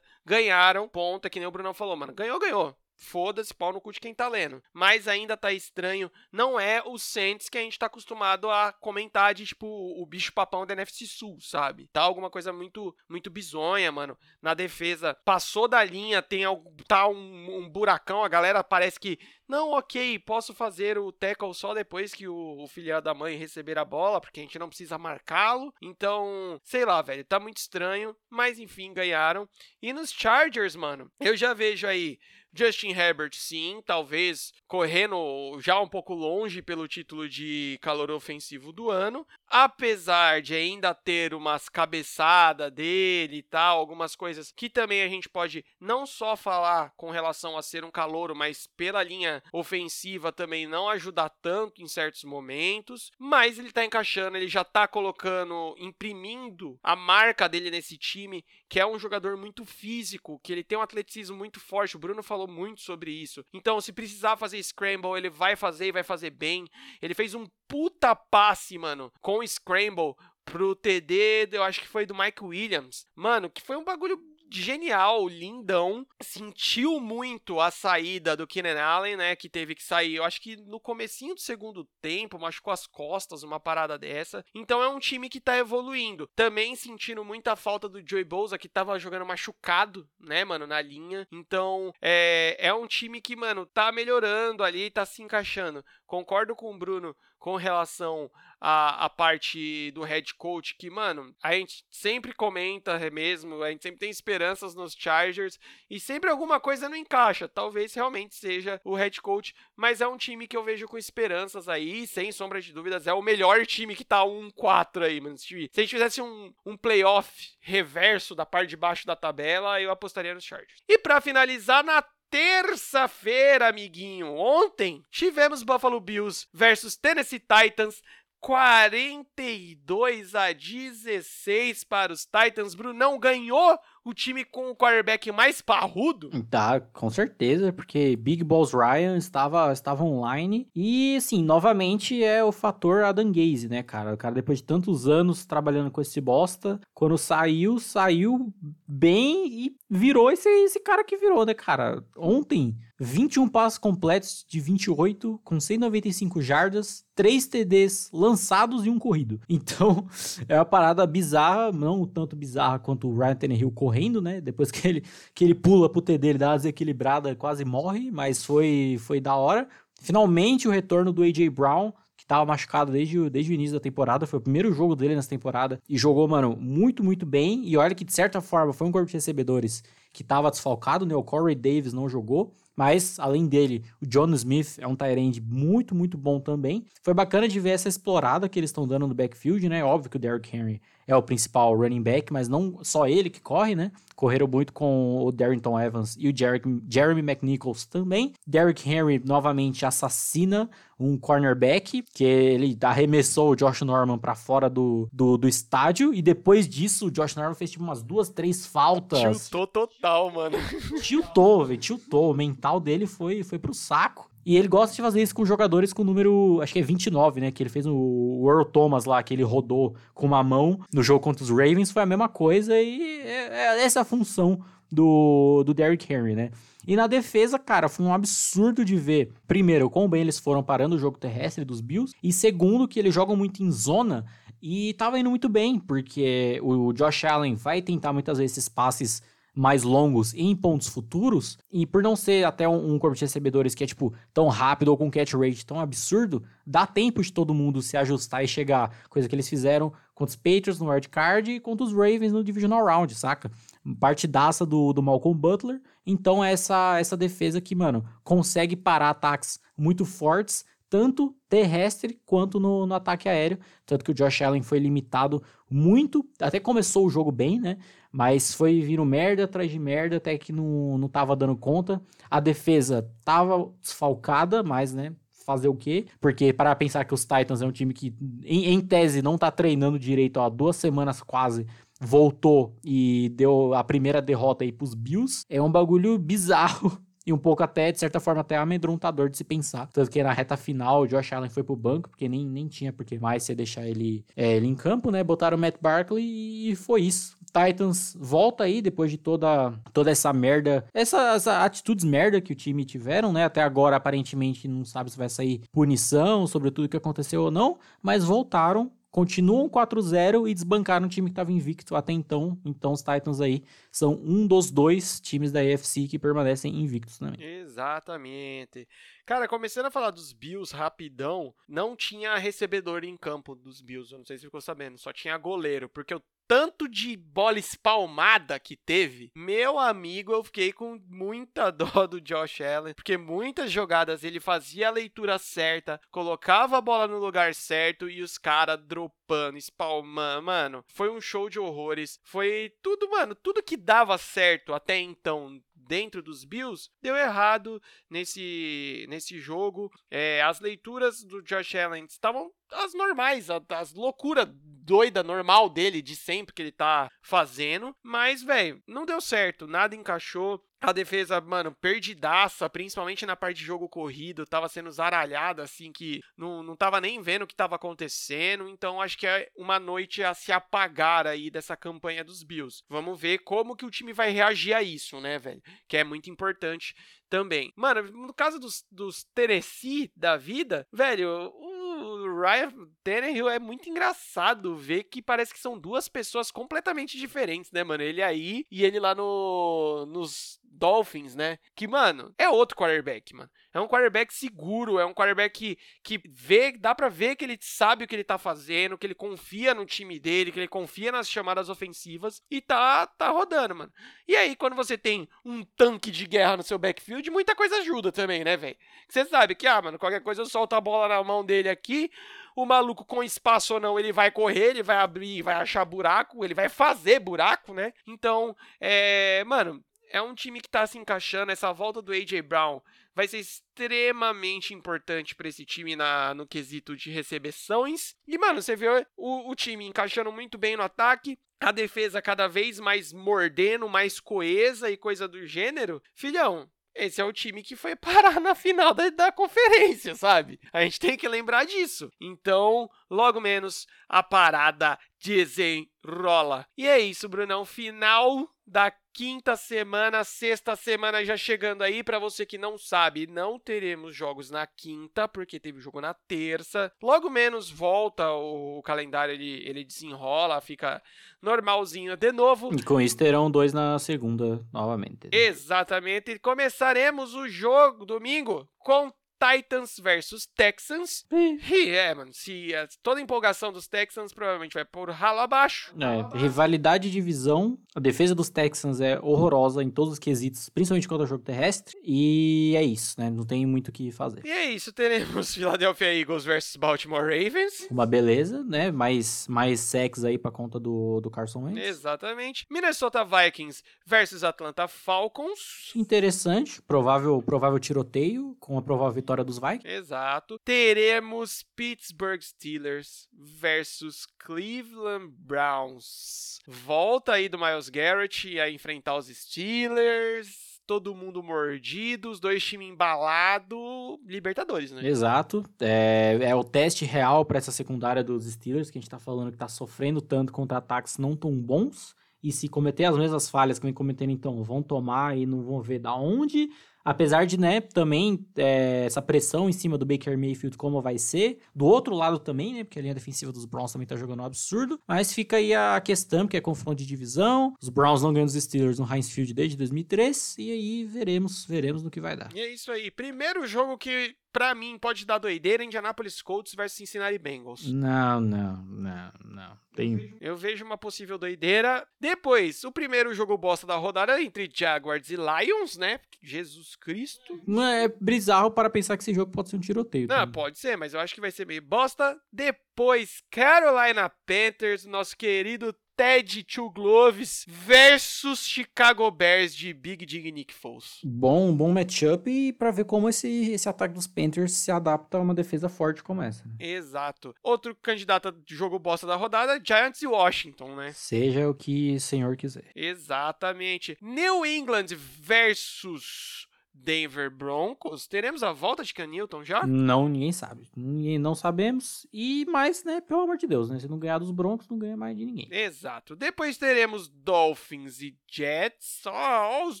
Ganharam, 0.24 0.88
ponta 0.88 1.30
que 1.30 1.38
nem 1.38 1.46
o 1.48 1.50
Bruno 1.50 1.74
falou, 1.74 1.96
mano. 1.96 2.14
Ganhou, 2.14 2.38
ganhou. 2.38 2.76
Foda-se, 2.96 3.52
pau 3.54 3.72
no 3.72 3.80
cu 3.80 3.92
de 3.92 4.00
quem 4.00 4.14
tá 4.14 4.28
lendo. 4.28 4.62
Mas 4.72 5.08
ainda 5.08 5.36
tá 5.36 5.52
estranho. 5.52 6.10
Não 6.30 6.58
é 6.58 6.82
o 6.84 6.98
Saints 6.98 7.48
que 7.48 7.58
a 7.58 7.60
gente 7.60 7.78
tá 7.78 7.86
acostumado 7.86 8.50
a 8.50 8.72
comentar 8.72 9.34
de, 9.34 9.44
tipo, 9.46 9.66
o 9.66 10.06
bicho 10.06 10.32
papão 10.32 10.66
da 10.66 10.74
NFC 10.74 11.06
Sul, 11.06 11.38
sabe? 11.40 11.88
Tá 11.92 12.02
alguma 12.02 12.30
coisa 12.30 12.52
muito 12.52 12.94
muito 13.08 13.30
bizonha, 13.30 13.90
mano. 13.90 14.16
Na 14.40 14.54
defesa, 14.54 15.16
passou 15.24 15.68
da 15.68 15.82
linha, 15.84 16.22
tem 16.22 16.44
tá 16.86 17.08
um, 17.08 17.58
um 17.58 17.68
buracão, 17.68 18.24
a 18.24 18.28
galera 18.28 18.62
parece 18.62 18.98
que 18.98 19.18
não, 19.46 19.72
ok, 19.72 20.18
posso 20.20 20.54
fazer 20.54 20.96
o 20.98 21.12
tackle 21.12 21.52
só 21.54 21.74
depois 21.74 22.14
que 22.14 22.26
o, 22.26 22.62
o 22.62 22.66
filho 22.66 23.00
da 23.02 23.12
mãe 23.12 23.36
receber 23.36 23.78
a 23.78 23.84
bola, 23.84 24.20
porque 24.20 24.40
a 24.40 24.42
gente 24.42 24.58
não 24.58 24.68
precisa 24.68 24.96
marcá-lo. 24.96 25.72
Então, 25.82 26.58
sei 26.64 26.84
lá, 26.84 27.02
velho, 27.02 27.24
tá 27.24 27.38
muito 27.38 27.58
estranho, 27.58 28.16
mas 28.30 28.58
enfim, 28.58 28.92
ganharam. 28.94 29.48
E 29.82 29.92
nos 29.92 30.10
Chargers, 30.10 30.74
mano, 30.74 31.12
eu 31.20 31.36
já 31.36 31.52
vejo 31.52 31.86
aí 31.86 32.18
Justin 32.56 32.90
Herbert, 32.90 33.34
sim, 33.34 33.82
talvez 33.84 34.52
correndo 34.66 35.58
já 35.60 35.80
um 35.80 35.88
pouco 35.88 36.14
longe 36.14 36.62
pelo 36.62 36.86
título 36.86 37.28
de 37.28 37.78
calor 37.82 38.10
ofensivo 38.10 38.72
do 38.72 38.90
ano, 38.90 39.26
apesar 39.56 40.42
de 40.42 40.52
ainda 40.52 40.92
ter 40.92 41.32
umas 41.32 41.68
cabeçadas 41.68 42.72
dele 42.72 43.36
e 43.36 43.42
tal, 43.42 43.78
algumas 43.78 44.16
coisas 44.16 44.50
que 44.50 44.68
também 44.68 45.00
a 45.00 45.08
gente 45.08 45.28
pode 45.28 45.64
não 45.78 46.04
só 46.04 46.36
falar 46.36 46.92
com 46.96 47.12
relação 47.12 47.56
a 47.56 47.62
ser 47.62 47.84
um 47.84 47.90
calouro, 47.90 48.34
mas 48.34 48.66
pela 48.76 49.00
linha 49.00 49.40
ofensiva 49.52 50.32
também 50.32 50.66
não 50.66 50.88
ajudar 50.88 51.28
tanto 51.40 51.80
em 51.80 51.86
certos 51.86 52.24
momentos, 52.24 53.12
mas 53.16 53.56
ele 53.56 53.70
tá 53.70 53.84
encaixando, 53.84 54.36
ele 54.36 54.48
já 54.48 54.64
tá 54.64 54.88
colocando, 54.88 55.76
imprimindo 55.78 56.76
a 56.82 56.96
marca 56.96 57.48
dele 57.48 57.70
nesse 57.70 57.96
time, 57.96 58.44
que 58.68 58.80
é 58.80 58.86
um 58.86 58.98
jogador 58.98 59.36
muito 59.36 59.64
físico, 59.64 60.40
que 60.42 60.52
ele 60.52 60.64
tem 60.64 60.76
um 60.76 60.82
atleticismo 60.82 61.36
muito 61.36 61.60
forte. 61.60 61.94
O 61.94 62.00
Bruno 62.00 62.24
falou 62.24 62.48
muito 62.48 62.80
sobre 62.80 63.12
isso. 63.12 63.44
Então, 63.52 63.80
se 63.80 63.92
precisar 63.92 64.36
fazer 64.36 64.60
scramble, 64.64 65.16
ele 65.16 65.30
vai 65.30 65.54
fazer 65.54 65.86
e 65.86 65.92
vai 65.92 66.02
fazer 66.02 66.30
bem. 66.30 66.66
Ele 67.00 67.14
fez 67.14 67.36
um 67.36 67.46
puta 67.68 68.14
passe, 68.14 68.78
mano, 68.78 69.12
com 69.20 69.46
scramble 69.46 70.14
pro 70.44 70.74
TD, 70.74 71.48
eu 71.52 71.62
acho 71.62 71.80
que 71.80 71.88
foi 71.88 72.06
do 72.06 72.14
Mike 72.14 72.44
Williams. 72.44 73.06
Mano, 73.14 73.50
que 73.50 73.62
foi 73.62 73.76
um 73.76 73.84
bagulho 73.84 74.18
genial, 74.50 75.26
lindão. 75.28 76.06
Sentiu 76.22 77.00
muito 77.00 77.60
a 77.60 77.70
saída 77.70 78.36
do 78.36 78.46
Keenan 78.46 78.80
Allen, 78.80 79.16
né, 79.16 79.36
que 79.36 79.48
teve 79.48 79.74
que 79.74 79.82
sair, 79.82 80.16
eu 80.16 80.24
acho 80.24 80.40
que 80.40 80.56
no 80.56 80.80
comecinho 80.80 81.34
do 81.34 81.40
segundo 81.40 81.88
tempo, 82.00 82.38
machucou 82.38 82.72
as 82.72 82.86
costas, 82.86 83.42
uma 83.42 83.58
parada 83.58 83.98
dessa. 83.98 84.44
Então 84.54 84.82
é 84.82 84.88
um 84.88 84.98
time 84.98 85.28
que 85.28 85.40
tá 85.40 85.56
evoluindo. 85.58 86.28
Também 86.34 86.76
sentindo 86.76 87.24
muita 87.24 87.56
falta 87.56 87.88
do 87.88 88.06
Joey 88.06 88.24
Bosa, 88.24 88.58
que 88.58 88.68
tava 88.68 88.98
jogando 88.98 89.26
machucado, 89.26 90.08
né, 90.20 90.44
mano, 90.44 90.66
na 90.66 90.80
linha. 90.80 91.26
Então 91.32 91.92
é, 92.00 92.56
é 92.58 92.72
um 92.72 92.86
time 92.86 93.20
que, 93.20 93.36
mano, 93.36 93.66
tá 93.66 93.90
melhorando 93.90 94.62
ali, 94.62 94.90
tá 94.90 95.04
se 95.04 95.22
encaixando. 95.22 95.84
Concordo 96.06 96.54
com 96.54 96.72
o 96.72 96.78
Bruno 96.78 97.16
com 97.44 97.56
relação 97.56 98.30
à, 98.58 99.04
à 99.04 99.10
parte 99.10 99.90
do 99.90 100.00
head 100.00 100.32
coach, 100.32 100.74
que, 100.78 100.88
mano, 100.88 101.36
a 101.42 101.52
gente 101.52 101.84
sempre 101.90 102.32
comenta 102.32 102.98
mesmo, 103.10 103.62
a 103.62 103.70
gente 103.70 103.82
sempre 103.82 103.98
tem 103.98 104.08
esperanças 104.08 104.74
nos 104.74 104.94
Chargers 104.98 105.60
e 105.90 106.00
sempre 106.00 106.30
alguma 106.30 106.58
coisa 106.58 106.88
não 106.88 106.96
encaixa. 106.96 107.46
Talvez 107.46 107.92
realmente 107.92 108.34
seja 108.34 108.80
o 108.82 108.94
head 108.94 109.20
coach, 109.20 109.54
mas 109.76 110.00
é 110.00 110.08
um 110.08 110.16
time 110.16 110.48
que 110.48 110.56
eu 110.56 110.64
vejo 110.64 110.88
com 110.88 110.96
esperanças 110.96 111.68
aí, 111.68 112.06
sem 112.06 112.32
sombra 112.32 112.62
de 112.62 112.72
dúvidas, 112.72 113.06
é 113.06 113.12
o 113.12 113.20
melhor 113.20 113.66
time 113.66 113.94
que 113.94 114.06
tá 114.06 114.24
1-4 114.24 115.02
aí, 115.02 115.20
mano. 115.20 115.36
Se 115.36 115.54
a 115.54 115.80
gente 115.82 115.90
fizesse 115.90 116.22
um, 116.22 116.50
um 116.64 116.78
playoff 116.78 117.30
reverso 117.60 118.34
da 118.34 118.46
parte 118.46 118.70
de 118.70 118.76
baixo 118.78 119.06
da 119.06 119.14
tabela, 119.14 119.82
eu 119.82 119.90
apostaria 119.90 120.34
nos 120.34 120.44
Chargers. 120.44 120.82
E 120.88 120.96
para 120.96 121.20
finalizar, 121.20 121.84
na 121.84 122.02
terça-feira, 122.34 123.68
amiguinho. 123.68 124.34
Ontem 124.34 125.04
tivemos 125.08 125.62
Buffalo 125.62 126.00
Bills 126.00 126.48
versus 126.52 126.96
Tennessee 126.96 127.38
Titans. 127.38 128.02
42 128.40 130.34
a 130.34 130.52
16 130.52 131.84
para 131.84 132.12
os 132.12 132.26
Titans. 132.26 132.74
Brunão 132.74 133.20
ganhou 133.20 133.78
o 134.04 134.12
time 134.12 134.44
com 134.44 134.70
o 134.70 134.76
quarterback 134.76 135.32
mais 135.32 135.60
parrudo? 135.62 136.30
Tá, 136.50 136.80
com 136.80 137.08
certeza, 137.08 137.72
porque 137.72 138.16
Big 138.16 138.44
Balls 138.44 138.72
Ryan 138.72 139.16
estava, 139.16 139.72
estava 139.72 140.04
online. 140.04 140.68
E, 140.74 141.16
assim, 141.16 141.42
novamente 141.42 142.22
é 142.22 142.44
o 142.44 142.52
fator 142.52 143.04
Adam 143.04 143.32
Gaze, 143.32 143.68
né, 143.68 143.82
cara? 143.82 144.14
O 144.14 144.16
cara, 144.16 144.34
depois 144.34 144.58
de 144.58 144.64
tantos 144.64 145.08
anos 145.08 145.46
trabalhando 145.46 145.90
com 145.90 146.00
esse 146.00 146.20
bosta, 146.20 146.78
quando 146.92 147.16
saiu, 147.16 147.78
saiu 147.78 148.52
bem 148.86 149.46
e 149.46 149.76
virou 149.88 150.30
esse, 150.30 150.48
esse 150.48 150.80
cara 150.80 151.04
que 151.04 151.16
virou, 151.16 151.46
né, 151.46 151.54
cara? 151.54 152.04
Ontem, 152.16 152.76
21 152.98 153.48
passos 153.48 153.78
completos 153.78 154.44
de 154.48 154.60
28, 154.60 155.40
com 155.42 155.58
195 155.58 156.40
jardas, 156.40 157.04
3 157.14 157.46
TDs 157.46 158.10
lançados 158.12 158.86
e 158.86 158.90
um 158.90 158.98
corrido. 158.98 159.40
Então, 159.48 160.06
é 160.48 160.56
uma 160.56 160.64
parada 160.64 161.06
bizarra, 161.06 161.72
não 161.72 162.06
tanto 162.06 162.36
bizarra 162.36 162.78
quanto 162.78 163.08
o 163.08 163.18
Ryan 163.18 163.34
Tannehill 163.34 163.70
correndo, 163.72 163.93
né? 164.20 164.40
Depois 164.40 164.70
que 164.70 164.86
ele, 164.86 165.04
que 165.34 165.44
ele 165.44 165.54
pula 165.54 165.88
pro 165.88 166.02
TD, 166.02 166.28
ele 166.28 166.38
dá 166.38 166.50
uma 166.50 166.56
desequilibrada, 166.56 167.34
quase 167.34 167.64
morre, 167.64 168.10
mas 168.10 168.44
foi, 168.44 168.96
foi 169.00 169.20
da 169.20 169.36
hora. 169.36 169.68
Finalmente, 170.00 170.68
o 170.68 170.70
retorno 170.70 171.12
do 171.12 171.22
A.J. 171.22 171.48
Brown, 171.50 171.92
que 172.16 172.26
tava 172.26 172.44
machucado 172.44 172.92
desde, 172.92 173.28
desde 173.30 173.52
o 173.52 173.54
início 173.54 173.74
da 173.74 173.80
temporada. 173.80 174.26
Foi 174.26 174.38
o 174.38 174.42
primeiro 174.42 174.72
jogo 174.72 174.96
dele 174.96 175.14
nessa 175.14 175.28
temporada. 175.28 175.80
E 175.88 175.98
jogou, 175.98 176.26
mano, 176.26 176.56
muito, 176.58 177.04
muito 177.04 177.26
bem. 177.26 177.62
E 177.66 177.76
olha 177.76 177.94
que, 177.94 178.04
de 178.04 178.12
certa 178.12 178.40
forma, 178.40 178.72
foi 178.72 178.86
um 178.86 178.92
corpo 178.92 179.06
de 179.06 179.14
recebedores 179.14 179.82
que 180.12 180.24
tava 180.24 180.50
desfalcado, 180.50 181.04
né? 181.04 181.14
O 181.14 181.22
Corey 181.22 181.54
Davis 181.54 181.92
não 181.92 182.08
jogou. 182.08 182.52
Mas, 182.76 183.18
além 183.20 183.46
dele, 183.46 183.84
o 184.00 184.06
John 184.06 184.32
Smith 184.34 184.78
é 184.78 184.86
um 184.86 184.96
Tyrande 184.96 185.40
muito, 185.40 185.94
muito 185.94 186.18
bom 186.18 186.40
também. 186.40 186.84
Foi 187.02 187.14
bacana 187.14 187.46
de 187.46 187.60
ver 187.60 187.70
essa 187.70 187.88
explorada 187.88 188.48
que 188.48 188.58
eles 188.58 188.70
estão 188.70 188.86
dando 188.86 189.06
no 189.06 189.14
backfield, 189.14 189.68
né? 189.68 189.84
Óbvio 189.84 190.10
que 190.10 190.16
o 190.16 190.20
Derrick 190.20 190.56
Henry 190.56 190.80
é 191.06 191.14
o 191.16 191.22
principal 191.22 191.76
running 191.76 192.02
back, 192.02 192.32
mas 192.32 192.48
não 192.48 192.78
só 192.82 193.06
ele 193.06 193.30
que 193.30 193.40
corre, 193.40 193.74
né? 193.74 193.92
Correram 194.14 194.46
muito 194.46 194.72
com 194.72 195.24
o 195.24 195.32
Darrington 195.32 195.78
Evans 195.78 196.16
e 196.18 196.28
o 196.28 196.34
Jeremy 196.36 197.20
McNichols 197.20 197.84
também. 197.86 198.32
Derrick 198.46 198.88
Henry 198.88 199.20
novamente 199.24 199.84
assassina 199.84 200.70
um 200.98 201.18
cornerback, 201.18 202.04
que 202.14 202.24
ele 202.24 202.78
arremessou 202.82 203.50
o 203.50 203.56
Josh 203.56 203.82
Norman 203.82 204.18
para 204.18 204.34
fora 204.34 204.70
do, 204.70 205.08
do, 205.12 205.36
do, 205.36 205.48
estádio, 205.48 206.14
e 206.14 206.22
depois 206.22 206.68
disso 206.68 207.06
o 207.06 207.10
Josh 207.10 207.34
Norman 207.34 207.54
fez 207.54 207.72
tipo 207.72 207.82
umas 207.82 208.02
duas, 208.02 208.28
três 208.28 208.64
faltas. 208.64 209.20
Tiltou 209.20 209.66
total, 209.66 210.30
mano. 210.30 210.56
Tiltou, 211.02 211.64
velho, 211.64 211.80
tiltou. 211.80 212.30
O 212.30 212.34
mental 212.34 212.78
dele 212.78 213.06
foi, 213.06 213.42
foi 213.42 213.58
pro 213.58 213.74
saco. 213.74 214.30
E 214.44 214.56
ele 214.56 214.68
gosta 214.68 214.94
de 214.94 215.00
fazer 215.00 215.22
isso 215.22 215.34
com 215.34 215.44
jogadores 215.44 215.92
com 215.92 216.04
número, 216.04 216.60
acho 216.62 216.72
que 216.72 216.78
é 216.78 216.82
29, 216.82 217.40
né? 217.40 217.50
Que 217.50 217.62
ele 217.62 217.70
fez 217.70 217.86
o 217.86 218.44
Earl 218.46 218.64
Thomas 218.64 219.04
lá, 219.04 219.22
que 219.22 219.32
ele 219.32 219.42
rodou 219.42 219.94
com 220.12 220.26
uma 220.26 220.42
mão 220.42 220.80
no 220.92 221.02
jogo 221.02 221.20
contra 221.20 221.42
os 221.42 221.50
Ravens, 221.50 221.90
foi 221.90 222.02
a 222.02 222.06
mesma 222.06 222.28
coisa 222.28 222.78
e 222.80 223.20
é, 223.20 223.78
é 223.78 223.84
essa 223.84 224.02
a 224.02 224.04
função 224.04 224.60
do, 224.90 225.62
do 225.64 225.74
Derrick 225.74 226.12
Henry, 226.12 226.34
né? 226.34 226.50
E 226.86 226.96
na 226.96 227.06
defesa, 227.06 227.58
cara, 227.58 227.88
foi 227.88 228.04
um 228.04 228.12
absurdo 228.12 228.84
de 228.84 228.96
ver, 228.96 229.32
primeiro, 229.46 229.88
quão 229.88 230.08
bem 230.08 230.20
eles 230.20 230.38
foram 230.38 230.62
parando 230.62 230.96
o 230.96 230.98
jogo 230.98 231.18
terrestre 231.18 231.64
dos 231.64 231.80
Bills, 231.80 232.14
e 232.22 232.32
segundo, 232.32 232.86
que 232.86 232.98
eles 232.98 233.14
jogam 233.14 233.34
muito 233.34 233.62
em 233.62 233.70
zona 233.70 234.24
e 234.62 234.94
tava 234.94 235.18
indo 235.18 235.30
muito 235.30 235.48
bem, 235.48 235.78
porque 235.78 236.60
o 236.62 236.92
Josh 236.92 237.24
Allen 237.24 237.54
vai 237.54 237.82
tentar 237.82 238.12
muitas 238.12 238.38
vezes 238.38 238.58
esses 238.58 238.68
passes 238.68 239.22
mais 239.54 239.84
longos 239.84 240.34
em 240.34 240.54
pontos 240.56 240.88
futuros, 240.88 241.56
e 241.70 241.86
por 241.86 242.02
não 242.02 242.16
ser 242.16 242.44
até 242.44 242.68
um, 242.68 242.94
um 242.94 242.98
corpo 242.98 243.14
de 243.14 243.24
recebedores 243.24 243.74
que 243.74 243.84
é, 243.84 243.86
tipo, 243.86 244.12
tão 244.32 244.48
rápido 244.48 244.88
ou 244.88 244.96
com 244.96 245.10
catch 245.10 245.34
rate 245.34 245.64
tão 245.64 245.78
absurdo, 245.78 246.42
dá 246.66 246.86
tempo 246.86 247.22
de 247.22 247.32
todo 247.32 247.54
mundo 247.54 247.80
se 247.80 247.96
ajustar 247.96 248.42
e 248.42 248.48
chegar, 248.48 248.90
coisa 249.08 249.28
que 249.28 249.34
eles 249.34 249.48
fizeram 249.48 249.92
contra 250.14 250.30
os 250.30 250.36
Patriots 250.36 250.78
no 250.78 250.86
card 251.10 251.52
e 251.52 251.60
contra 251.60 251.84
os 251.84 251.92
Ravens 251.92 252.32
no 252.32 252.44
Divisional 252.44 252.84
Round, 252.84 253.14
saca? 253.14 253.50
Partidaça 253.98 254.64
do, 254.64 254.92
do 254.92 255.02
Malcolm 255.02 255.38
Butler, 255.38 255.80
então 256.06 256.42
essa, 256.42 256.98
essa 256.98 257.16
defesa 257.16 257.60
que, 257.60 257.74
mano, 257.74 258.04
consegue 258.22 258.76
parar 258.76 259.10
ataques 259.10 259.58
muito 259.76 260.04
fortes, 260.04 260.64
tanto 260.94 261.34
terrestre 261.48 262.20
quanto 262.24 262.60
no, 262.60 262.86
no, 262.86 262.94
ataque 262.94 263.28
aéreo. 263.28 263.58
Tanto 263.84 264.04
que 264.04 264.12
o 264.12 264.14
Josh 264.14 264.42
Allen 264.42 264.62
foi 264.62 264.78
limitado 264.78 265.42
muito. 265.68 266.24
Até 266.40 266.60
começou 266.60 267.04
o 267.04 267.10
jogo 267.10 267.32
bem, 267.32 267.58
né? 267.58 267.78
Mas 268.12 268.54
foi 268.54 268.80
vindo 268.80 269.04
merda 269.04 269.42
atrás 269.42 269.68
de 269.68 269.76
merda, 269.76 270.18
até 270.18 270.38
que 270.38 270.52
não, 270.52 270.96
não 270.96 271.08
tava 271.08 271.34
dando 271.34 271.56
conta. 271.56 272.00
A 272.30 272.38
defesa 272.38 273.10
tava 273.24 273.72
desfalcada, 273.80 274.62
mas, 274.62 274.94
né? 274.94 275.12
Fazer 275.44 275.66
o 275.66 275.74
quê? 275.74 276.06
Porque 276.20 276.52
para 276.52 276.72
pensar 276.76 277.04
que 277.04 277.12
os 277.12 277.24
Titans 277.24 277.60
é 277.60 277.66
um 277.66 277.72
time 277.72 277.92
que, 277.92 278.14
em, 278.44 278.66
em 278.66 278.80
tese, 278.80 279.20
não 279.20 279.36
tá 279.36 279.50
treinando 279.50 279.98
direito 279.98 280.38
há 280.38 280.48
duas 280.48 280.76
semanas 280.76 281.20
quase 281.20 281.66
voltou 282.00 282.76
e 282.84 283.32
deu 283.34 283.74
a 283.74 283.82
primeira 283.82 284.22
derrota 284.22 284.62
aí 284.62 284.70
pros 284.70 284.94
Bills, 284.94 285.44
é 285.48 285.60
um 285.60 285.70
bagulho 285.70 286.18
bizarro 286.18 286.96
e 287.26 287.32
um 287.32 287.38
pouco 287.38 287.62
até, 287.62 287.90
de 287.90 287.98
certa 287.98 288.20
forma, 288.20 288.42
até 288.42 288.56
amedrontador 288.56 289.28
de 289.28 289.36
se 289.36 289.44
pensar. 289.44 289.86
Tanto 289.92 290.10
que 290.10 290.22
na 290.22 290.32
reta 290.32 290.56
final, 290.56 291.02
o 291.02 291.06
Josh 291.06 291.32
Allen 291.32 291.50
foi 291.50 291.62
pro 291.62 291.76
banco, 291.76 292.10
porque 292.10 292.28
nem, 292.28 292.46
nem 292.46 292.68
tinha 292.68 292.92
porque 292.92 293.18
mais 293.18 293.42
você 293.42 293.54
deixar 293.54 293.86
ele, 293.86 294.24
é, 294.36 294.56
ele 294.56 294.66
em 294.66 294.74
campo, 294.74 295.10
né? 295.10 295.22
Botaram 295.24 295.56
o 295.56 295.60
Matt 295.60 295.76
Barkley 295.80 296.70
e 296.70 296.76
foi 296.76 297.02
isso. 297.02 297.36
Titans 297.46 298.16
volta 298.18 298.64
aí 298.64 298.82
depois 298.82 299.10
de 299.10 299.16
toda, 299.16 299.72
toda 299.92 300.10
essa 300.10 300.32
merda, 300.32 300.84
essas 300.92 301.46
atitudes 301.46 302.04
merda 302.04 302.40
que 302.40 302.52
o 302.52 302.56
time 302.56 302.84
tiveram, 302.84 303.32
né? 303.32 303.44
Até 303.44 303.62
agora, 303.62 303.96
aparentemente, 303.96 304.66
não 304.66 304.84
sabe 304.84 305.10
se 305.10 305.16
vai 305.16 305.28
sair 305.28 305.62
punição 305.72 306.46
sobre 306.46 306.70
tudo 306.70 306.88
que 306.88 306.96
aconteceu 306.96 307.42
ou 307.42 307.50
não, 307.50 307.78
mas 308.02 308.24
voltaram 308.24 308.90
continuam 309.14 309.68
4-0 309.68 310.48
e 310.48 310.52
desbancaram 310.52 311.06
um 311.06 311.08
time 311.08 311.28
que 311.28 311.32
estava 311.34 311.52
invicto 311.52 311.94
até 311.94 312.12
então. 312.12 312.60
Então 312.64 312.90
os 312.90 313.00
Titans 313.00 313.40
aí 313.40 313.62
são 313.92 314.14
um 314.14 314.44
dos 314.44 314.72
dois 314.72 315.20
times 315.20 315.52
da 315.52 315.60
AFC 315.60 316.08
que 316.08 316.18
permanecem 316.18 316.74
invictos 316.74 317.16
também. 317.18 317.40
Exatamente. 317.40 318.88
Cara, 319.24 319.46
começando 319.46 319.86
a 319.86 319.90
falar 319.92 320.10
dos 320.10 320.32
Bills 320.32 320.74
rapidão, 320.74 321.54
não 321.68 321.94
tinha 321.94 322.34
recebedor 322.34 323.04
em 323.04 323.16
campo 323.16 323.54
dos 323.54 323.80
Bills, 323.80 324.12
eu 324.12 324.18
não 324.18 324.26
sei 324.26 324.36
se 324.36 324.46
ficou 324.46 324.60
sabendo, 324.60 324.98
só 324.98 325.12
tinha 325.12 325.38
goleiro, 325.38 325.88
porque 325.88 326.12
o 326.12 326.20
tanto 326.46 326.88
de 326.88 327.16
bola 327.16 327.58
espalmada 327.58 328.58
que 328.58 328.76
teve, 328.76 329.30
meu 329.34 329.78
amigo, 329.78 330.32
eu 330.32 330.44
fiquei 330.44 330.72
com 330.72 331.00
muita 331.08 331.70
dó 331.72 332.06
do 332.06 332.20
Josh 332.20 332.60
Allen, 332.60 332.94
porque 332.94 333.16
muitas 333.16 333.70
jogadas 333.70 334.24
ele 334.24 334.40
fazia 334.40 334.88
a 334.88 334.92
leitura 334.92 335.38
certa, 335.38 336.00
colocava 336.10 336.78
a 336.78 336.80
bola 336.80 337.06
no 337.06 337.18
lugar 337.18 337.54
certo 337.54 338.08
e 338.08 338.22
os 338.22 338.38
caras 338.38 338.80
dropando, 338.84 339.58
espalmando, 339.58 340.42
mano, 340.42 340.84
foi 340.88 341.10
um 341.10 341.20
show 341.20 341.48
de 341.48 341.58
horrores, 341.58 342.18
foi 342.22 342.72
tudo, 342.82 343.08
mano, 343.10 343.34
tudo 343.34 343.62
que 343.62 343.76
dava 343.76 344.18
certo 344.18 344.74
até 344.74 344.98
então 344.98 345.60
dentro 345.86 346.22
dos 346.22 346.44
Bills 346.44 346.88
deu 347.02 347.16
errado 347.16 347.80
nesse, 348.08 349.06
nesse 349.08 349.38
jogo. 349.38 349.90
É, 350.10 350.42
as 350.42 350.60
leituras 350.60 351.22
do 351.24 351.42
Josh 351.42 351.74
Allen 351.74 352.04
estavam 352.04 352.50
as 352.70 352.94
normais, 352.94 353.48
as 353.50 353.92
loucuras 353.92 354.48
doida 354.84 355.22
normal 355.22 355.68
dele 355.70 356.02
de 356.02 356.14
sempre 356.14 356.54
que 356.54 356.60
ele 356.60 356.72
tá 356.72 357.08
fazendo, 357.22 357.94
mas 358.02 358.42
velho, 358.42 358.82
não 358.86 359.06
deu 359.06 359.20
certo, 359.20 359.66
nada 359.66 359.94
encaixou. 359.94 360.62
A 360.86 360.92
defesa, 360.92 361.40
mano, 361.40 361.74
perdidaça, 361.74 362.68
principalmente 362.68 363.24
na 363.24 363.34
parte 363.34 363.56
de 363.56 363.64
jogo 363.64 363.88
corrido, 363.88 364.44
tava 364.44 364.68
sendo 364.68 364.90
zaralhada, 364.90 365.62
assim, 365.62 365.90
que 365.90 366.20
não, 366.36 366.62
não 366.62 366.76
tava 366.76 367.00
nem 367.00 367.22
vendo 367.22 367.44
o 367.44 367.46
que 367.46 367.56
tava 367.56 367.76
acontecendo. 367.76 368.68
Então, 368.68 369.00
acho 369.00 369.16
que 369.16 369.26
é 369.26 369.48
uma 369.56 369.80
noite 369.80 370.22
a 370.22 370.34
se 370.34 370.52
apagar 370.52 371.26
aí 371.26 371.50
dessa 371.50 371.74
campanha 371.74 372.22
dos 372.22 372.42
Bills. 372.42 372.82
Vamos 372.86 373.18
ver 373.18 373.38
como 373.38 373.74
que 373.74 373.86
o 373.86 373.90
time 373.90 374.12
vai 374.12 374.28
reagir 374.28 374.74
a 374.74 374.82
isso, 374.82 375.18
né, 375.22 375.38
velho? 375.38 375.62
Que 375.88 375.96
é 375.96 376.04
muito 376.04 376.28
importante 376.28 376.94
também. 377.30 377.72
Mano, 377.74 378.02
no 378.12 378.34
caso 378.34 378.60
dos, 378.60 378.84
dos 378.92 379.24
Tennessee 379.34 380.12
da 380.14 380.36
vida, 380.36 380.86
velho, 380.92 381.30
o 381.30 382.13
Ryan 382.26 382.72
Tannehill 383.02 383.48
é 383.48 383.58
muito 383.58 383.88
engraçado 383.88 384.76
ver 384.76 385.04
que 385.04 385.22
parece 385.22 385.52
que 385.52 385.60
são 385.60 385.78
duas 385.78 386.08
pessoas 386.08 386.50
completamente 386.50 387.18
diferentes, 387.18 387.70
né, 387.72 387.82
mano? 387.82 388.02
Ele 388.02 388.22
aí 388.22 388.66
e 388.70 388.84
ele 388.84 389.00
lá 389.00 389.14
no, 389.14 390.06
nos 390.06 390.60
Dolphins, 390.76 391.34
né? 391.34 391.58
Que, 391.74 391.86
mano, 391.86 392.34
é 392.36 392.48
outro 392.48 392.76
quarterback, 392.76 393.34
mano. 393.34 393.50
É 393.72 393.80
um 393.80 393.88
quarterback 393.88 394.32
seguro, 394.32 394.98
é 394.98 395.04
um 395.04 395.14
quarterback 395.14 395.52
que, 395.58 395.78
que 396.02 396.28
vê, 396.28 396.72
dá 396.72 396.94
para 396.94 397.08
ver 397.08 397.36
que 397.36 397.44
ele 397.44 397.58
sabe 397.60 398.04
o 398.04 398.08
que 398.08 398.14
ele 398.14 398.24
tá 398.24 398.38
fazendo, 398.38 398.98
que 398.98 399.06
ele 399.06 399.14
confia 399.14 399.74
no 399.74 399.84
time 399.84 400.18
dele, 400.18 400.52
que 400.52 400.60
ele 400.60 400.68
confia 400.68 401.10
nas 401.10 401.28
chamadas 401.28 401.68
ofensivas 401.68 402.42
e 402.50 402.60
tá 402.60 403.06
tá 403.06 403.30
rodando, 403.30 403.74
mano. 403.74 403.92
E 404.28 404.36
aí, 404.36 404.54
quando 404.54 404.76
você 404.76 404.96
tem 404.96 405.28
um 405.44 405.64
tanque 405.64 406.10
de 406.10 406.26
guerra 406.26 406.56
no 406.56 406.62
seu 406.62 406.78
backfield, 406.78 407.28
muita 407.30 407.54
coisa 407.54 407.76
ajuda 407.76 408.12
também, 408.12 408.44
né, 408.44 408.56
velho? 408.56 408.76
Você 409.08 409.24
sabe 409.24 409.54
que, 409.54 409.66
ah, 409.66 409.80
mano, 409.82 409.98
qualquer 409.98 410.20
coisa 410.20 410.42
eu 410.42 410.46
solto 410.46 410.74
a 410.74 410.80
bola 410.80 411.08
na 411.08 411.22
mão 411.22 411.44
dele 411.44 411.68
aqui, 411.68 412.10
o 412.56 412.64
maluco 412.64 413.04
com 413.04 413.22
espaço 413.22 413.74
ou 413.74 413.80
não, 413.80 413.98
ele 413.98 414.12
vai 414.12 414.30
correr, 414.30 414.70
ele 414.70 414.82
vai 414.82 414.96
abrir, 414.96 415.42
vai 415.42 415.54
achar 415.54 415.84
buraco, 415.84 416.44
ele 416.44 416.54
vai 416.54 416.68
fazer 416.68 417.18
buraco, 417.18 417.74
né? 417.74 417.92
Então, 418.06 418.56
é, 418.80 419.42
mano, 419.44 419.84
é 420.10 420.22
um 420.22 420.34
time 420.34 420.60
que 420.60 420.68
tá 420.68 420.86
se 420.86 420.96
encaixando, 420.96 421.50
essa 421.50 421.72
volta 421.72 422.00
do 422.00 422.12
AJ 422.12 422.42
Brown 422.42 422.80
vai 423.14 423.28
ser 423.28 423.38
extremamente 423.38 424.74
importante 424.74 425.34
para 425.34 425.48
esse 425.48 425.64
time 425.64 425.94
na, 425.94 426.34
no 426.34 426.46
quesito 426.46 426.96
de 426.96 427.10
recebeções. 427.10 428.14
E, 428.26 428.36
mano, 428.36 428.60
você 428.60 428.74
vê 428.74 428.88
o, 429.16 429.50
o 429.50 429.54
time 429.54 429.86
encaixando 429.86 430.32
muito 430.32 430.58
bem 430.58 430.76
no 430.76 430.82
ataque, 430.82 431.38
a 431.60 431.70
defesa 431.70 432.20
cada 432.20 432.48
vez 432.48 432.80
mais 432.80 433.12
mordendo, 433.12 433.88
mais 433.88 434.18
coesa 434.18 434.90
e 434.90 434.96
coisa 434.96 435.28
do 435.28 435.46
gênero. 435.46 436.02
Filhão, 436.12 436.68
esse 436.94 437.20
é 437.20 437.24
o 437.24 437.32
time 437.32 437.62
que 437.62 437.76
foi 437.76 437.96
parar 437.96 438.40
na 438.40 438.54
final 438.54 438.94
da, 438.94 439.10
da 439.10 439.32
conferência, 439.32 440.14
sabe? 440.14 440.60
A 440.72 440.82
gente 440.82 441.00
tem 441.00 441.16
que 441.16 441.28
lembrar 441.28 441.64
disso. 441.64 442.10
Então, 442.20 442.88
logo 443.10 443.40
menos, 443.40 443.86
a 444.08 444.22
parada 444.22 444.98
desenrola. 445.18 446.66
E 446.76 446.86
é 446.86 446.98
isso, 446.98 447.28
Brunão. 447.28 447.64
Final 447.64 448.48
da 448.66 448.92
quinta 449.12 449.54
semana, 449.56 450.24
sexta 450.24 450.74
semana 450.74 451.24
já 451.24 451.36
chegando 451.36 451.82
aí. 451.82 452.02
Para 452.02 452.18
você 452.18 452.44
que 452.44 452.58
não 452.58 452.76
sabe, 452.76 453.26
não 453.26 453.58
teremos 453.58 454.14
jogos 454.14 454.50
na 454.50 454.66
quinta, 454.66 455.28
porque 455.28 455.60
teve 455.60 455.80
jogo 455.80 456.00
na 456.00 456.14
terça. 456.14 456.90
Logo 457.02 457.30
menos 457.30 457.70
volta 457.70 458.30
o, 458.32 458.82
calendário, 458.82 459.34
ele, 459.34 459.62
ele 459.68 459.84
desenrola, 459.84 460.60
fica 460.60 461.02
normalzinho 461.40 462.16
de 462.16 462.32
novo. 462.32 462.74
E 462.74 462.82
com 462.82 463.00
isso 463.00 463.16
terão 463.16 463.50
dois 463.50 463.72
na 463.72 463.98
segunda 463.98 464.64
novamente. 464.72 465.28
Exatamente. 465.30 466.32
E 466.32 466.38
começaremos 466.38 467.34
o 467.34 467.48
jogo 467.48 468.04
domingo 468.04 468.68
com 468.78 469.12
Titans 469.38 469.98
versus 469.98 470.46
Texans. 470.46 471.24
E 471.32 471.90
é, 471.90 472.14
mano, 472.14 472.32
se 472.32 472.72
é, 472.72 472.86
toda 473.02 473.20
a 473.20 473.22
empolgação 473.22 473.72
dos 473.72 473.86
Texans 473.86 474.32
provavelmente 474.32 474.74
vai 474.74 474.84
por 474.84 475.10
ralo 475.10 475.40
abaixo. 475.40 475.94
É, 475.98 476.38
rivalidade 476.38 477.04
de 477.04 477.10
divisão. 477.10 477.78
A 477.94 478.00
defesa 478.00 478.34
dos 478.34 478.48
Texans 478.48 479.00
é 479.00 479.18
horrorosa 479.20 479.82
em 479.82 479.90
todos 479.90 480.14
os 480.14 480.18
quesitos, 480.18 480.68
principalmente 480.68 481.08
contra 481.08 481.24
o 481.24 481.26
jogo 481.26 481.44
terrestre. 481.44 481.96
E 482.02 482.74
é 482.76 482.82
isso, 482.82 483.14
né? 483.18 483.30
Não 483.30 483.44
tem 483.44 483.66
muito 483.66 483.88
o 483.88 483.92
que 483.92 484.10
fazer. 484.10 484.44
E 484.44 484.50
é 484.50 484.70
isso, 484.70 484.92
teremos 484.92 485.52
Philadelphia 485.54 486.14
Eagles 486.14 486.44
versus 486.44 486.76
Baltimore 486.76 487.22
Ravens. 487.22 487.86
Uma 487.90 488.06
beleza, 488.06 488.62
né? 488.64 488.90
Mais, 488.90 489.46
mais 489.48 489.80
sex 489.80 490.24
aí 490.24 490.38
pra 490.38 490.50
conta 490.50 490.80
do, 490.80 491.20
do 491.20 491.30
Carson 491.30 491.64
Wentz. 491.64 491.82
Exatamente. 491.82 492.66
Minnesota 492.70 493.24
Vikings 493.24 493.82
versus 494.04 494.42
Atlanta 494.42 494.88
Falcons. 494.88 495.92
Interessante. 495.94 496.80
Provável, 496.82 497.42
provável 497.42 497.78
tiroteio 497.78 498.56
com 498.60 498.78
a 498.78 498.82
provável 498.82 499.14
vitória 499.24 499.42
dos 499.42 499.58
Vikings. 499.58 499.88
Exato. 499.88 500.58
Teremos 500.58 501.64
Pittsburgh 501.74 502.42
Steelers 502.42 503.26
versus 503.32 504.26
Cleveland 504.38 505.32
Browns. 505.38 506.60
Volta 506.68 507.32
aí 507.32 507.48
do 507.48 507.58
Miles 507.58 507.88
Garrett 507.88 508.60
a 508.60 508.70
enfrentar 508.70 509.16
os 509.16 509.26
Steelers 509.26 510.74
todo 510.86 511.14
mundo 511.14 511.42
mordido, 511.42 512.28
os 512.28 512.38
dois 512.38 512.62
times 512.62 512.90
embalados, 512.90 513.78
Libertadores, 514.26 514.92
né? 514.92 515.06
Exato. 515.06 515.64
É, 515.80 516.38
é 516.42 516.54
o 516.54 516.62
teste 516.62 517.06
real 517.06 517.42
para 517.42 517.56
essa 517.56 517.72
secundária 517.72 518.22
dos 518.22 518.44
Steelers, 518.44 518.90
que 518.90 518.98
a 518.98 519.00
gente 519.00 519.08
tá 519.08 519.18
falando 519.18 519.50
que 519.50 519.56
tá 519.56 519.66
sofrendo 519.66 520.20
tanto 520.20 520.52
contra 520.52 520.76
ataques 520.76 521.16
não 521.16 521.34
tão 521.34 521.58
bons. 521.58 522.14
E 522.42 522.52
se 522.52 522.68
cometer 522.68 523.06
as 523.06 523.16
mesmas 523.16 523.48
falhas 523.48 523.78
que 523.78 523.86
vem 523.86 523.94
cometendo, 523.94 524.30
então, 524.30 524.62
vão 524.62 524.82
tomar 524.82 525.34
e 525.38 525.46
não 525.46 525.62
vão 525.62 525.80
ver 525.80 525.98
da 525.98 526.14
onde 526.14 526.68
Apesar 527.04 527.44
de, 527.44 527.58
né, 527.58 527.80
também 527.80 528.46
é, 528.56 529.04
essa 529.04 529.20
pressão 529.20 529.68
em 529.68 529.72
cima 529.72 529.98
do 529.98 530.06
Baker 530.06 530.38
Mayfield, 530.38 530.76
como 530.76 531.02
vai 531.02 531.18
ser. 531.18 531.58
Do 531.74 531.84
outro 531.84 532.14
lado 532.14 532.38
também, 532.38 532.74
né, 532.74 532.84
porque 532.84 532.98
a 532.98 533.02
linha 533.02 533.14
defensiva 533.14 533.52
dos 533.52 533.64
Browns 533.64 533.92
também 533.92 534.06
tá 534.06 534.16
jogando 534.16 534.40
um 534.40 534.44
absurdo. 534.44 534.98
Mas 535.06 535.32
fica 535.32 535.56
aí 535.56 535.74
a 535.74 536.00
questão, 536.00 536.46
que 536.46 536.56
é 536.56 536.60
confronto 536.60 536.96
de 536.96 537.06
divisão. 537.06 537.74
Os 537.80 537.88
Browns 537.88 538.22
não 538.22 538.32
ganham 538.32 538.46
dos 538.46 538.54
Steelers 538.54 538.98
no 538.98 539.12
Heinz 539.12 539.30
Field 539.30 539.52
desde 539.52 539.76
2003. 539.76 540.56
E 540.58 540.70
aí 540.70 541.04
veremos, 541.04 541.64
veremos 541.66 542.02
no 542.02 542.10
que 542.10 542.20
vai 542.20 542.36
dar. 542.36 542.50
E 542.54 542.60
é 542.60 542.72
isso 542.72 542.90
aí. 542.90 543.10
Primeiro 543.10 543.66
jogo 543.66 543.98
que 543.98 544.34
pra 544.54 544.72
mim 544.72 544.96
pode 544.96 545.26
dar 545.26 545.38
doideira 545.38 545.82
Indianapolis 545.82 546.40
Colts 546.40 546.74
versus 546.74 546.96
Cincinnati 546.96 547.36
Bengals. 547.38 547.92
Não, 547.92 548.40
não, 548.40 548.76
não, 548.84 549.32
não. 549.44 549.84
Tem... 549.94 550.36
Eu 550.40 550.56
vejo 550.56 550.84
uma 550.84 550.96
possível 550.96 551.36
doideira. 551.36 552.06
Depois, 552.20 552.84
o 552.84 552.92
primeiro 552.92 553.34
jogo 553.34 553.58
bosta 553.58 553.86
da 553.86 553.96
rodada 553.96 554.40
entre 554.40 554.70
Jaguars 554.72 555.28
e 555.28 555.36
Lions, 555.36 555.96
né? 555.96 556.20
Jesus 556.40 556.94
Cristo. 556.94 557.60
Não 557.66 557.82
é 557.82 558.08
bizarro 558.20 558.70
para 558.70 558.88
pensar 558.88 559.16
que 559.16 559.24
esse 559.24 559.34
jogo 559.34 559.50
pode 559.50 559.70
ser 559.70 559.76
um 559.76 559.80
tiroteio. 559.80 560.28
Não, 560.28 560.36
também. 560.36 560.52
pode 560.52 560.78
ser, 560.78 560.96
mas 560.96 561.14
eu 561.14 561.20
acho 561.20 561.34
que 561.34 561.40
vai 561.40 561.50
ser 561.50 561.66
meio 561.66 561.82
bosta. 561.82 562.40
Depois, 562.52 563.42
Carolina 563.50 564.28
Panthers, 564.46 565.04
nosso 565.04 565.36
querido 565.36 565.94
Ted 566.16 566.62
Two 566.64 566.90
Gloves 566.90 567.64
versus 567.68 568.66
Chicago 568.66 569.30
Bears 569.30 569.74
de 569.74 569.92
Big 569.92 570.24
Dig 570.24 570.50
Nick 570.52 570.72
Foles. 570.72 571.18
Bom, 571.24 571.74
bom 571.74 571.92
matchup 571.92 572.48
e 572.50 572.72
pra 572.72 572.90
ver 572.90 573.04
como 573.04 573.28
esse, 573.28 573.48
esse 573.72 573.88
ataque 573.88 574.14
dos 574.14 574.26
Panthers 574.26 574.72
se 574.72 574.90
adapta 574.90 575.38
a 575.38 575.40
uma 575.40 575.54
defesa 575.54 575.88
forte 575.88 576.22
como 576.22 576.42
essa. 576.42 576.64
né? 576.64 576.74
Exato. 576.78 577.54
Outro 577.62 577.94
candidato 577.96 578.52
de 578.52 578.74
jogo 578.74 578.98
bosta 578.98 579.26
da 579.26 579.36
rodada, 579.36 579.80
Giants 579.84 580.22
e 580.22 580.26
Washington, 580.26 580.94
né? 580.96 581.12
Seja 581.12 581.68
o 581.68 581.74
que 581.74 582.14
o 582.16 582.20
senhor 582.20 582.56
quiser. 582.56 582.90
Exatamente. 582.94 584.16
New 584.22 584.64
England 584.64 585.06
versus 585.40 586.66
Denver 586.94 587.50
Broncos. 587.50 588.26
Teremos 588.26 588.62
a 588.62 588.72
volta 588.72 589.02
de 589.02 589.12
Cam 589.12 589.26
Newton 589.26 589.64
já? 589.64 589.86
Não, 589.86 590.28
ninguém 590.28 590.52
sabe. 590.52 590.88
Ninguém, 590.96 591.38
não 591.38 591.54
sabemos. 591.54 592.26
E 592.32 592.64
mais, 592.66 593.04
né, 593.04 593.20
pelo 593.20 593.42
amor 593.42 593.56
de 593.56 593.66
Deus, 593.66 593.90
né? 593.90 593.98
Se 593.98 594.08
não 594.08 594.18
ganhar 594.18 594.38
dos 594.38 594.50
Broncos, 594.50 594.88
não 594.88 594.98
ganha 594.98 595.16
mais 595.16 595.36
de 595.36 595.44
ninguém. 595.44 595.68
Exato. 595.70 596.36
Depois 596.36 596.78
teremos 596.78 597.28
Dolphins 597.28 598.22
e 598.22 598.36
Jets. 598.50 599.26
Ó, 599.26 599.32
ó 599.32 599.88
os 599.88 600.00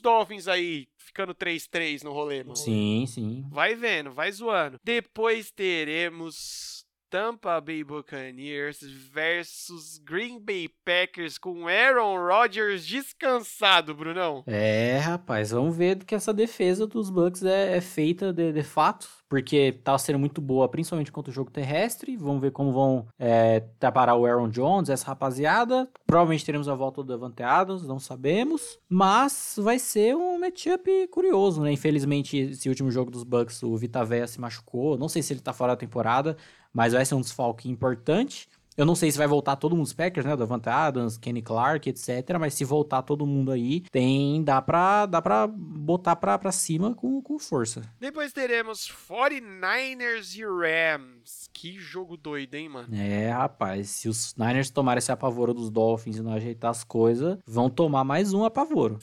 Dolphins 0.00 0.46
aí 0.46 0.86
ficando 0.96 1.34
3-3 1.34 2.02
no 2.04 2.12
rolê. 2.12 2.42
mano. 2.42 2.56
Sim, 2.56 3.04
sim. 3.06 3.44
Vai 3.50 3.74
vendo, 3.74 4.10
vai 4.12 4.30
zoando. 4.30 4.78
Depois 4.82 5.50
teremos 5.50 6.83
Tampa 7.14 7.60
Bay 7.60 7.84
Buccaneers 7.84 8.80
versus 8.82 10.00
Green 10.04 10.40
Bay 10.40 10.68
Packers 10.84 11.38
com 11.38 11.68
Aaron 11.68 12.16
Rodgers 12.16 12.84
descansado, 12.84 13.94
Brunão. 13.94 14.42
É, 14.48 14.98
rapaz, 14.98 15.52
vamos 15.52 15.76
ver 15.76 16.02
que 16.04 16.16
essa 16.16 16.34
defesa 16.34 16.88
dos 16.88 17.10
Bucks 17.10 17.44
é, 17.44 17.76
é 17.76 17.80
feita 17.80 18.32
de, 18.32 18.52
de 18.52 18.64
fato, 18.64 19.08
porque 19.34 19.72
tá 19.82 19.98
sendo 19.98 20.16
muito 20.16 20.40
boa, 20.40 20.68
principalmente 20.68 21.10
contra 21.10 21.28
o 21.28 21.34
jogo 21.34 21.50
terrestre. 21.50 22.16
Vamos 22.16 22.40
ver 22.40 22.52
como 22.52 22.72
vão 22.72 23.04
é, 23.18 23.64
preparar 23.80 24.16
o 24.16 24.24
Aaron 24.24 24.48
Jones, 24.48 24.88
essa 24.88 25.08
rapaziada. 25.08 25.90
Provavelmente 26.06 26.44
teremos 26.44 26.68
a 26.68 26.74
volta 26.76 27.02
do 27.02 27.08
Davante 27.08 27.42
Adams, 27.42 27.82
não 27.84 27.98
sabemos, 27.98 28.78
mas 28.88 29.56
vai 29.58 29.80
ser 29.80 30.14
um 30.14 30.38
matchup 30.38 31.08
curioso, 31.08 31.62
né? 31.62 31.72
Infelizmente, 31.72 32.36
esse 32.36 32.68
último 32.68 32.92
jogo 32.92 33.10
dos 33.10 33.24
Bucks, 33.24 33.60
o 33.64 33.76
Vita 33.76 34.04
Vea 34.04 34.28
se 34.28 34.40
machucou. 34.40 34.96
Não 34.96 35.08
sei 35.08 35.20
se 35.20 35.32
ele 35.32 35.40
tá 35.40 35.52
fora 35.52 35.72
da 35.72 35.76
temporada, 35.76 36.36
mas 36.72 36.92
vai 36.92 37.04
ser 37.04 37.16
um 37.16 37.20
desfalque 37.20 37.68
importante. 37.68 38.48
Eu 38.76 38.84
não 38.84 38.94
sei 38.94 39.10
se 39.10 39.18
vai 39.18 39.26
voltar 39.26 39.56
todo 39.56 39.76
mundo 39.76 39.84
dos 39.84 39.92
Packers, 39.92 40.26
né? 40.26 40.36
Davante 40.36 40.68
Adams, 40.68 41.16
Kenny 41.16 41.42
Clark, 41.42 41.88
etc. 41.88 42.36
Mas 42.38 42.54
se 42.54 42.64
voltar 42.64 43.02
todo 43.02 43.26
mundo 43.26 43.52
aí, 43.52 43.80
tem 43.82 44.42
dá 44.42 44.60
pra, 44.60 45.06
dá 45.06 45.22
pra 45.22 45.46
botar 45.46 46.16
pra, 46.16 46.38
pra 46.38 46.50
cima 46.50 46.94
com, 46.94 47.22
com 47.22 47.38
força. 47.38 47.82
Depois 48.00 48.32
teremos 48.32 48.90
49ers 49.08 50.36
e 50.36 50.44
Rams. 50.44 51.48
Que 51.52 51.78
jogo 51.78 52.16
doido, 52.16 52.54
hein, 52.54 52.68
mano? 52.68 52.88
É, 52.94 53.30
rapaz, 53.30 53.90
se 53.90 54.08
os 54.08 54.34
Niners 54.36 54.70
tomarem 54.70 54.98
esse 54.98 55.12
apavoro 55.12 55.54
dos 55.54 55.70
Dolphins 55.70 56.16
e 56.16 56.22
não 56.22 56.32
ajeitar 56.32 56.70
as 56.70 56.82
coisas, 56.82 57.38
vão 57.46 57.70
tomar 57.70 58.04
mais 58.04 58.32
um 58.32 58.44
apavoro. 58.44 58.98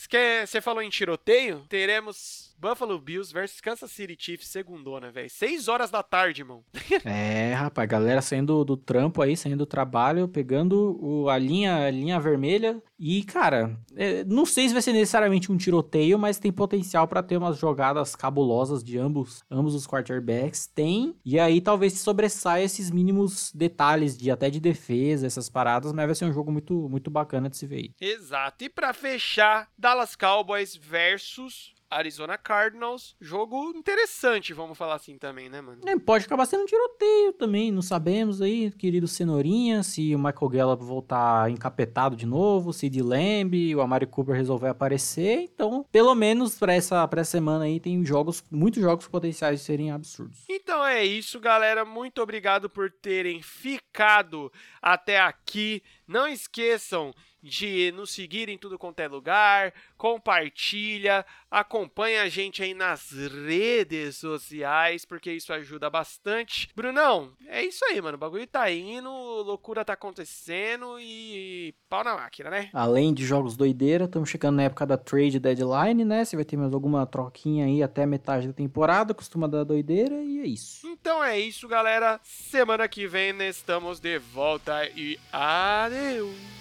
Você 0.46 0.60
falou 0.60 0.82
em 0.82 0.90
tiroteio? 0.90 1.64
Teremos 1.70 2.51
Buffalo 2.62 3.00
Bills 3.00 3.34
versus 3.34 3.60
Kansas 3.60 3.92
City 3.92 4.16
Chiefs 4.18 4.48
segundona, 4.50 5.10
velho. 5.12 5.28
6 5.30 5.68
horas 5.68 5.90
da 5.90 6.04
tarde, 6.04 6.42
irmão. 6.42 6.64
É, 7.04 7.54
rapaz, 7.54 7.90
galera 7.90 8.22
saindo 8.22 8.64
do 8.64 8.78
trampo 8.78 9.22
aí, 9.22 9.36
saindo 9.36 9.58
do 9.60 9.66
trabalho, 9.66 10.28
pegando 10.28 10.98
o- 11.02 11.30
a, 11.30 11.38
linha, 11.38 11.86
a 11.88 11.90
linha 11.90 12.20
vermelha. 12.20 12.82
E, 13.00 13.24
cara, 13.24 13.76
é, 13.96 14.24
não 14.26 14.46
sei 14.46 14.68
se 14.68 14.74
vai 14.74 14.82
ser 14.84 14.94
necessariamente 14.94 15.52
um 15.52 15.58
tiroteio, 15.58 16.20
mas 16.20 16.38
tem 16.38 16.52
potencial 16.52 17.08
pra 17.08 17.24
ter 17.24 17.38
umas 17.38 17.58
jogadas 17.58 18.16
cabulosas 18.16 18.84
de 18.84 18.98
ambos, 19.00 19.44
ambos 19.50 19.74
os 19.74 19.88
quarterbacks. 19.88 20.68
Tem. 20.68 21.16
E 21.26 21.40
aí 21.40 21.60
talvez 21.62 21.94
se 21.94 22.00
sobressaia 22.00 22.64
esses 22.64 22.92
mínimos 22.92 23.52
detalhes 23.56 24.16
de 24.16 24.30
até 24.30 24.50
de 24.52 24.60
defesa, 24.60 25.26
essas 25.26 25.50
paradas, 25.50 25.92
mas 25.94 26.06
vai 26.06 26.14
ser 26.16 26.26
um 26.26 26.34
jogo 26.34 26.52
muito, 26.52 26.88
muito 26.90 27.10
bacana 27.10 27.50
de 27.50 27.58
se 27.58 27.66
ver 27.66 27.78
aí. 27.78 27.92
Exato. 28.00 28.64
E 28.64 28.70
pra 28.70 28.94
fechar, 28.94 29.68
Dallas 29.78 30.16
Cowboys 30.16 30.76
versus 30.76 31.74
Arizona 31.92 32.38
Cardinals. 32.38 33.16
Jogo 33.20 33.74
interessante, 33.76 34.54
vamos 34.54 34.78
falar 34.78 34.96
assim 34.96 35.18
também, 35.18 35.50
né, 35.50 35.60
mano? 35.62 35.82
É, 35.86 36.00
pode 36.00 36.26
acabar 36.26 36.46
sendo 36.46 36.64
um 36.64 36.66
tiroteio 36.66 37.34
também, 37.34 37.72
não 37.72 37.82
sabemos 37.82 38.42
aí, 38.42 38.72
querido 38.72 39.08
Cenourinha, 39.08 39.84
se 39.84 40.16
o 40.16 40.18
Michael 40.18 40.50
Gallup 40.50 40.84
voltar 40.84 41.52
encapetado 41.52 42.16
de 42.16 42.26
novo, 42.26 42.72
se 42.72 42.90
de 42.90 43.02
Lamb, 43.02 43.76
o 43.76 43.82
Amari 43.82 44.06
Cooper 44.06 44.36
resolver 44.36 44.70
aparecer, 44.70 45.50
então, 45.54 45.86
pelo 45.92 46.16
menos 46.16 46.58
pra 46.58 46.74
essa, 46.74 47.06
pra 47.08 47.22
essa 47.22 47.32
semana 47.32 47.66
aí, 47.66 47.80
tem 47.80 48.04
jogos, 48.06 48.44
muitos 48.50 48.82
jogos 48.82 49.08
potenciais 49.08 49.60
de 49.60 49.66
serem 49.66 49.92
absurdos. 49.92 50.46
Então 50.50 50.86
é 50.86 51.04
isso, 51.04 51.40
galera. 51.40 51.84
Muito 51.84 52.22
obrigado 52.22 52.70
por 52.70 52.92
terem 52.92 53.42
ficado 53.42 54.52
até 54.82 55.20
aqui. 55.20 55.84
Não 56.08 56.28
esqueçam 56.28 57.14
de 57.42 57.92
nos 57.92 58.12
seguir 58.12 58.50
em 58.50 58.58
tudo 58.58 58.78
quanto 58.78 59.00
é 59.00 59.08
lugar, 59.08 59.74
compartilha, 59.98 61.26
acompanha 61.50 62.24
a 62.24 62.30
gente 62.30 62.62
aí 62.62 62.74
nas 62.74 63.12
redes 63.12 64.18
sociais, 64.18 65.06
porque 65.06 65.32
isso 65.32 65.52
ajuda 65.52 65.90
bastante. 65.90 66.70
Brunão, 66.76 67.34
é 67.48 67.64
isso 67.64 67.84
aí, 67.86 68.02
mano. 68.02 68.16
O 68.16 68.20
bagulho 68.20 68.46
tá 68.46 68.70
indo, 68.72 69.10
loucura 69.10 69.84
tá 69.84 69.94
acontecendo 69.94 70.98
e 71.00 71.74
pau 71.90 72.04
na 72.04 72.16
máquina, 72.16 72.50
né? 72.50 72.70
Além 72.74 73.14
de 73.14 73.26
jogos 73.26 73.58
doideira, 73.58 74.06
estamos 74.06 74.30
chegando 74.30 74.58
na 74.58 74.64
época 74.64 74.86
da 74.86 74.98
trade 74.98 75.40
deadline, 75.40 76.06
né? 76.06 76.24
Você 76.24 76.36
vai 76.36 76.46
ter 76.46 76.58
mais 76.58 76.74
alguma 76.74 77.06
troquinha 77.06 77.66
aí 77.66 77.82
até 77.82 78.06
metade 78.06 78.48
da 78.48 78.54
temporada, 78.54 79.14
costuma 79.14 79.48
dar 79.48 79.64
doideira, 79.64 80.22
e 80.22 80.40
é 80.40 80.46
isso. 80.46 80.88
Então 80.88 81.24
é 81.24 81.40
isso, 81.40 81.68
galera. 81.68 82.20
Semana 82.24 82.88
que 82.88 83.08
vem 83.08 83.32
estamos 83.48 84.00
de 84.00 84.20
volta 84.20 84.86
e 84.96 85.18
adeus. 85.32 86.61